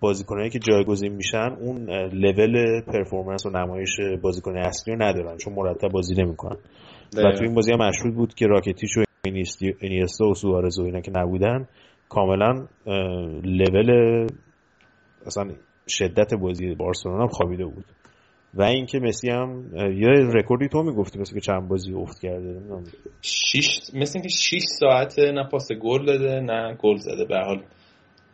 بازیکنایی 0.00 0.50
که 0.50 0.58
جایگزین 0.58 1.12
میشن 1.12 1.56
اون 1.60 1.90
level 1.90 2.80
performance 2.80 3.46
و 3.46 3.50
نمایش 3.50 4.00
بازیکن 4.22 4.56
اصلی 4.56 4.94
رو 4.94 5.02
ندارن 5.02 5.36
چون 5.36 5.52
مرتب 5.54 5.88
بازی 5.88 6.14
نمی‌کنن. 6.22 6.56
و 7.16 7.32
تو 7.32 7.42
این 7.42 7.54
بازی 7.54 7.72
هم 7.72 7.78
مشهود 7.78 8.14
بود 8.14 8.34
که 8.34 8.46
راکیتیچ 8.46 8.96
و 8.96 9.02
اینیستا 9.80 10.26
و 10.26 10.34
سوارز 10.34 10.78
و 10.78 10.84
اینا 10.84 11.00
که 11.00 11.10
نبودن 11.14 11.68
کاملا 12.08 12.66
لول 13.44 14.26
اصلا 15.26 15.50
شدت 15.88 16.34
بازی 16.34 16.74
بارسلونا 16.74 17.22
هم 17.22 17.28
خوابیده 17.28 17.64
بود. 17.64 17.84
و 18.54 18.62
اینکه 18.62 18.98
مسی 18.98 19.30
هم 19.30 19.64
یه 19.74 20.08
رکوردی 20.08 20.68
تو 20.68 20.82
می‌گفتی 20.82 21.18
مثل 21.18 21.34
که 21.34 21.40
چند 21.40 21.68
بازی 21.68 21.94
افت 21.94 22.20
کرده 22.22 22.60
شش 23.22 23.80
مثل 23.94 24.18
اینکه 24.18 24.28
6 24.28 24.62
ساعت 24.80 25.18
نه 25.18 25.48
پاس 25.50 25.68
گل 25.82 26.06
داده 26.06 26.40
نه 26.40 26.76
گل 26.82 26.96
زده. 26.96 27.24
به 27.24 27.38
حال 27.38 27.62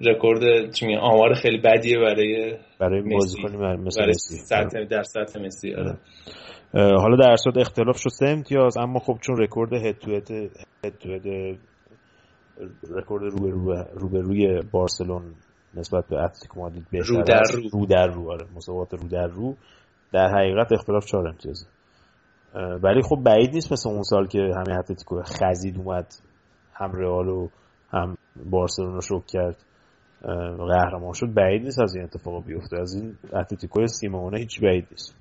رکورد 0.01 0.73
چی 0.73 0.97
آمار 0.97 1.35
خیلی 1.35 1.59
بدیه 1.59 1.99
برای 1.99 2.57
برای 2.81 3.03
بازیکن 3.03 3.57
مثل 3.57 4.01
برای 4.01 4.15
سطح 4.15 4.85
در 4.85 5.03
سطح 5.03 5.41
مسی 5.41 5.75
آره. 5.75 5.99
حالا 6.75 7.16
در 7.16 7.37
صورت 7.37 7.57
اختلاف 7.59 7.99
شد 7.99 8.09
سه 8.09 8.29
امتیاز 8.29 8.77
اما 8.77 8.99
خب 8.99 9.19
چون 9.20 9.37
رکورد 9.37 9.73
head 9.73 9.99
to 9.99 10.11
head 10.15 10.28
رکورد 12.91 13.23
رو 13.95 14.09
به 14.09 14.20
روی 14.20 14.62
بارسلونا 14.73 15.23
نسبت 15.75 16.05
به 16.09 16.16
اتلتیکو 16.16 16.61
مادرید 16.61 16.87
بهتر 16.91 17.07
رو 17.09 17.23
در 17.23 17.43
رو. 17.53 17.62
رو 17.73 17.87
در 17.87 18.07
رو 18.07 18.31
آره. 18.31 18.47
مساوات 18.57 18.95
رو 18.95 19.09
در 19.09 19.27
رو. 19.27 19.57
در 20.12 20.29
حقیقت 20.29 20.73
اختلاف 20.73 21.07
چهار 21.07 21.29
امتیازه. 21.29 21.66
ولی 22.83 23.03
خب 23.03 23.16
بعید 23.25 23.55
نیست 23.55 23.73
مثل 23.73 23.89
اون 23.91 24.03
سال 24.03 24.27
که 24.27 24.39
همه 24.39 24.79
اتلتیکو 24.79 25.23
خزید 25.23 25.79
اومد 25.79 26.07
هم 26.75 26.93
رئال 26.93 27.29
و 27.29 27.49
هم 27.91 28.16
بارسلون 28.51 28.95
رو 28.95 29.01
شوک 29.01 29.27
کرد. 29.27 29.65
قهرمان 30.69 31.12
شد 31.12 31.35
بعید 31.35 31.62
نیست 31.62 31.81
از 31.81 31.97
این 31.97 32.05
اتفاق 32.05 32.45
بیفته. 32.45 32.81
از 32.81 32.95
این 32.95 33.16
اتلتیکو 33.32 33.86
سیمونه 33.86 34.39
هیچ 34.39 34.61
بعید 34.61 34.86
نیست. 34.90 35.16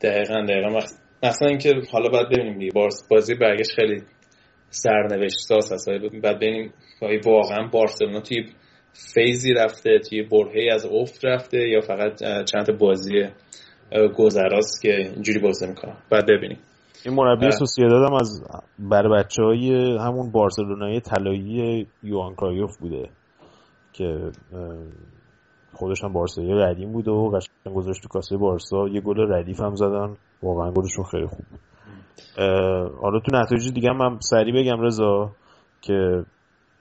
دقیقا 0.00 0.44
دقیقا. 0.48 0.78
مثلا 1.22 1.48
اینکه 1.48 1.74
حالا 1.92 2.08
باید 2.08 2.26
ببینیم 2.26 2.58
دیگه. 2.58 2.72
بازی 3.10 3.34
برگشت 3.34 3.70
خیلی 3.76 4.02
سرنوشت 4.70 5.36
ساز 5.36 5.72
هست 5.72 5.88
بعد 6.22 6.36
ببینیم 6.36 6.72
واقعا 7.26 7.68
بارسلونا 7.72 8.20
توی 8.20 8.46
فیزی 9.14 9.52
رفته 9.52 9.98
توی 10.08 10.22
برهه 10.22 10.74
از 10.74 10.86
افت 10.86 11.24
رفته 11.24 11.68
یا 11.68 11.80
فقط 11.80 12.22
چند 12.44 12.78
بازی 12.78 13.24
گذراست 14.16 14.82
که 14.82 14.96
اینجوری 14.96 15.38
بازی 15.38 15.66
می‌کنه. 15.66 15.96
بعد 16.10 16.24
ببینیم. 16.24 16.58
این 17.06 17.14
مربی 17.14 17.50
سوسیداد 17.50 18.06
هم 18.06 18.14
از 18.14 18.42
بر 18.78 19.08
بچه 19.08 19.42
های 19.42 19.96
همون 19.96 20.32
بارسلونای 20.32 21.00
طلایی 21.00 21.86
یوان 22.02 22.34
کرایوف 22.34 22.78
بوده. 22.78 23.08
که 23.98 24.30
خودش 25.72 26.04
هم 26.04 26.12
بارسایی 26.12 26.52
ردیم 26.52 26.92
بوده 26.92 27.10
و 27.10 27.30
قشنگ 27.30 27.74
گذاشت 27.74 28.02
تو 28.02 28.08
کاسه 28.08 28.36
بارسا. 28.36 28.88
یه 28.88 29.00
گل 29.00 29.32
ردیف 29.32 29.60
هم 29.60 29.74
زدن. 29.74 30.16
واقعا 30.42 30.70
گلشون 30.70 31.04
خیلی 31.04 31.26
خوب 31.26 31.46
بود. 31.50 31.60
حالا 33.02 33.20
تو 33.20 33.36
نتایج 33.36 33.72
دیگه 33.72 33.92
من 33.92 34.18
سریع 34.20 34.62
بگم 34.62 34.80
رضا 34.80 35.30
که 35.80 36.24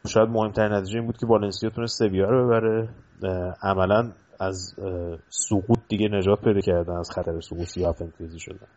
شاید 0.08 0.30
مهمترین 0.30 0.72
نتیجه 0.72 0.98
این 0.98 1.06
بود 1.06 1.18
که 1.18 1.28
والنسیا 1.28 1.70
تونست 1.70 1.98
سویا 1.98 2.30
رو 2.30 2.46
ببره. 2.46 2.90
عملا 3.64 4.12
از 4.40 4.76
سقوط 5.30 5.80
دیگه 5.90 6.08
نجات 6.08 6.42
پیدا 6.42 6.60
کردن 6.60 6.96
از 6.96 7.12
خطر 7.12 7.40
سقوط 7.40 7.64
سیاه 7.64 7.94
فنتزی 7.94 8.40
شدن. 8.40 8.68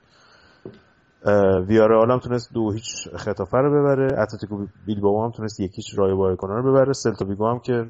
ویارال 1.69 2.11
هم 2.11 2.19
تونست 2.19 2.55
دو 2.55 2.73
هیچ 2.73 3.09
خطافه 3.17 3.59
رو 3.59 3.71
ببره. 3.71 4.21
اتلتیکو 4.23 4.67
بیلبائو 4.87 5.25
هم 5.25 5.31
تونست 5.31 5.61
یکیش 5.61 5.99
رای 5.99 6.15
بایکونا 6.15 6.55
رو 6.55 6.73
ببره. 6.73 6.93
سلتا 6.93 7.25
بیگو 7.25 7.47
هم 7.47 7.59
که 7.59 7.87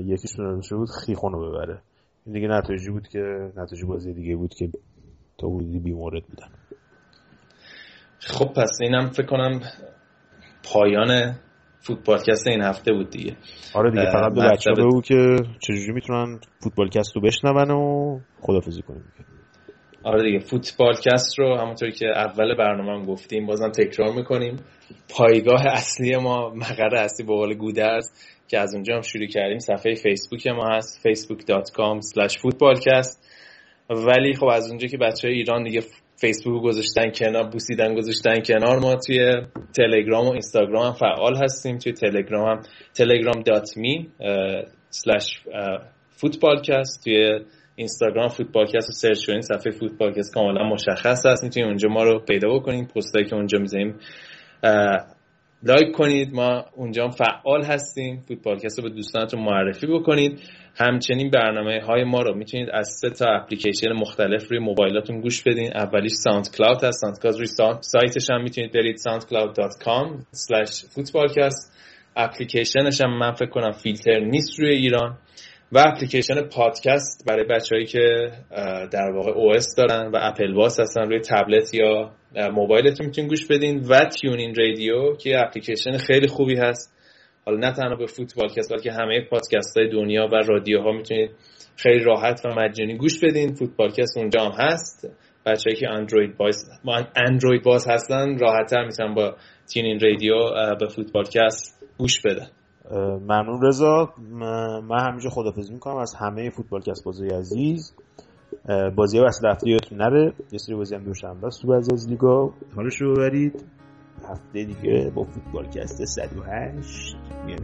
یکیش 0.00 0.32
تونسته 0.36 0.76
بود 0.76 0.88
خیخون 1.06 1.32
رو 1.32 1.50
ببره. 1.50 1.82
این 2.26 2.34
دیگه 2.34 2.48
نتایجی 2.48 2.90
بود 2.90 3.08
که 3.08 3.52
نتایج 3.56 3.84
بازی 3.84 4.14
دیگه 4.14 4.36
بود 4.36 4.54
که 4.54 4.68
تا 5.38 5.48
بودی 5.48 5.78
بیمورد 5.78 6.22
بودن. 6.26 6.48
خب 8.18 8.52
پس 8.52 8.78
اینم 8.80 9.10
فکر 9.10 9.26
کنم 9.26 9.60
پایان 10.72 11.34
فوتبالکست 11.80 12.46
این 12.46 12.62
هفته 12.62 12.92
بود 12.92 13.10
دیگه. 13.10 13.36
آره 13.74 13.90
دیگه 13.90 14.10
فقط 14.12 14.32
به 14.34 14.48
بچه 14.50 14.70
بگو 14.70 15.00
که 15.00 15.36
چجوری 15.60 15.92
می‌تونن 15.92 16.40
فوتبالکست 16.62 17.16
رو 17.16 17.22
بشنون 17.22 17.70
و 17.70 18.20
خدافزی 18.40 18.82
کنیم. 18.82 19.04
آره 20.02 20.22
دیگه 20.22 20.38
فوتبالکست 20.38 21.38
رو 21.38 21.56
همونطوری 21.56 21.92
که 21.92 22.06
اول 22.06 22.54
برنامه 22.54 22.92
هم 22.92 23.06
گفتیم 23.06 23.46
بازم 23.46 23.70
تکرار 23.70 24.12
می‌کنیم. 24.12 24.56
پایگاه 25.16 25.66
اصلی 25.66 26.16
ما 26.16 26.50
مقر 26.50 26.94
اصلی 26.94 27.26
به 27.26 27.32
قول 27.32 27.54
گودرز 27.54 28.10
که 28.48 28.58
از 28.58 28.74
اونجا 28.74 28.94
هم 28.94 29.00
شروع 29.00 29.26
کردیم. 29.26 29.58
صفحه 29.58 29.94
فیسبوک 29.94 30.46
ما 30.46 30.76
هست 30.76 31.08
facebook.com 31.08 32.00
slash 32.00 32.32
footballcast 32.32 33.18
ولی 33.90 34.34
خب 34.34 34.46
از 34.46 34.68
اونجا 34.68 34.88
که 34.88 34.96
بچه 34.98 35.28
های 35.28 35.36
ایران 35.36 35.62
دیگه 35.62 35.80
فیسبوک 36.16 36.62
گذاشتن 36.62 37.10
کنار 37.10 37.50
بوسیدن 37.50 37.94
گذاشتن 37.94 38.40
کنار 38.40 38.78
ما 38.78 38.94
توی 39.06 39.32
تلگرام 39.76 40.26
و 40.26 40.30
اینستاگرام 40.30 40.86
هم 40.86 40.92
فعال 40.92 41.36
هستیم. 41.36 41.78
توی 41.78 41.92
تلگرام 41.92 42.60
هم 43.34 43.42
dot 43.42 43.76
me 43.76 44.08
فوتبالکست 46.10 47.04
توی 47.04 47.40
اینستاگرام 47.76 48.28
فوتبالکست 48.28 48.88
رو 48.88 48.92
search 48.92 49.26
کنید 49.26 49.40
صفحه 49.42 49.72
فوتبالکست 49.72 50.34
کاملا 50.34 50.64
مشخص 50.64 51.26
هست. 51.26 51.44
می‌تونید 51.44 51.68
اونجا 51.68 51.88
ما 51.88 52.04
رو 52.04 52.18
پیدا 52.18 52.48
بکنید 52.54 52.88
پستایی 52.88 53.26
که 53.26 53.34
اونجا 53.34 53.58
می‌ذاریم 53.58 53.94
like 55.66 55.92
کنید. 55.92 56.34
ما 56.34 56.64
اونجا 56.76 57.08
فعال 57.08 57.62
هستیم. 57.64 58.20
فوتبالکست 58.28 58.78
رو 58.78 58.84
به 58.84 58.90
دوستانتون 58.90 59.40
معرفی 59.40 59.86
بکنید. 59.86 60.40
همچنین 60.76 61.30
برنامه 61.30 61.80
های 61.86 62.04
ما 62.04 62.22
رو 62.22 62.34
می‌تونید 62.34 62.68
از 62.72 62.88
سه 63.00 63.10
تا 63.10 63.26
اپلیکیشن 63.30 63.92
مختلف 63.92 64.50
روی 64.50 64.58
موبایلاتون 64.58 65.20
گوش 65.20 65.42
بدین. 65.42 65.76
اولیش 65.76 66.12
ساوند 66.12 66.56
کلاود 66.56 66.84
هست. 66.84 67.00
ساوند 67.00 67.18
کلاود 67.22 67.38
روی 67.38 67.46
سایتش 67.80 68.30
هم 68.30 68.42
می‌تونید 68.42 68.72
برید. 68.72 68.96
soundcloud.com 68.96 70.06
footballcast. 70.94 71.74
اپلیکیشنش 72.16 73.00
هم 73.00 73.18
من 73.18 73.32
فکر 73.32 73.50
کنم 73.50 73.70
فیلتر 73.70 74.18
نیست 74.18 74.60
روی 74.60 74.70
ایران. 74.70 75.18
و 75.74 75.78
اپلیکیشن 75.78 76.42
پادکست 76.42 77.24
برای 77.26 77.44
بچههایی 77.44 77.86
که 77.86 78.30
در 78.92 79.10
واقع 79.14 79.30
او 79.30 79.52
دارن 79.76 80.10
و 80.10 80.18
اپل 80.20 80.54
واس 80.54 80.80
هستن 80.80 81.00
روی 81.02 81.20
تبلت 81.20 81.74
یا 81.74 82.10
موبایلتون 82.52 83.06
می‌تونید 83.06 83.30
گوش 83.30 83.46
بدین 83.46 83.84
و 83.88 84.04
تیونین 84.04 84.54
رادیو 84.54 85.16
که 85.16 85.38
اپلیکیشن 85.38 85.96
خیلی 85.96 86.26
خوبی 86.26 86.56
هست. 86.56 86.94
حالا 87.46 87.58
نه 87.58 87.72
تنها 87.72 87.96
به 87.96 88.06
فوتبال 88.06 88.48
کست 88.48 88.72
بلکه 88.72 88.92
همه 88.92 89.20
پادکست 89.30 89.78
های 89.78 89.88
دنیا 89.88 90.28
و 90.32 90.34
رادیوها 90.34 90.92
می‌تونید 90.92 91.30
خیلی 91.76 92.04
راحت 92.04 92.40
و 92.44 92.48
مجانی 92.48 92.96
گوش 92.96 93.24
بدین. 93.24 93.54
فوتبالکست 93.54 94.18
اونجا 94.18 94.44
هم 94.44 94.52
هست. 94.58 95.08
بچه‌ای 95.46 95.76
که 95.76 95.88
اندروید 95.88 96.36
باز 96.36 96.64
اندروید 97.16 97.62
باز 97.62 97.88
هستن 97.88 98.38
راحتتر 98.38 98.84
می‌تونن 98.84 99.14
با 99.14 99.36
تیونین 99.72 100.00
رادیو 100.00 100.34
به 100.80 100.86
فوتبالکست 100.86 101.84
گوش 101.98 102.20
بدن. 102.20 102.46
ممنون 102.92 103.62
رضا. 103.62 104.14
من 104.88 105.10
همیشه 105.10 105.30
خدافظی 105.30 105.72
می‌کنم 105.72 105.96
از 105.96 106.14
همه 106.14 106.50
فوتبالکست 106.50 107.04
بازی 107.04 107.28
عزیز 107.28 107.94
بازی 108.96 109.18
واسه 109.18 109.48
هفته 109.48 109.70
یادتون 109.70 109.98
نره. 109.98 110.32
یه 110.52 110.58
سری 110.58 110.74
بازی 110.74 110.94
هم 110.94 111.04
دوشنبه 111.04 111.46
است 111.46 111.62
تو 111.62 111.68
بعضی 111.68 111.92
از 111.92 112.08
لیگا. 112.08 112.50
حالش 112.76 113.00
رو 113.00 113.14
ببرید. 113.14 113.64
هفته 114.28 114.64
دیگه 114.64 115.12
با 115.14 115.24
فوتبالکست 115.24 116.04
108 116.04 117.16
میایم. 117.46 117.62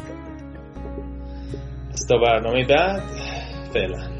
تا 2.09 2.19
برنامه 2.19 2.67
بعد 2.69 3.03
فعلا. 3.75 4.20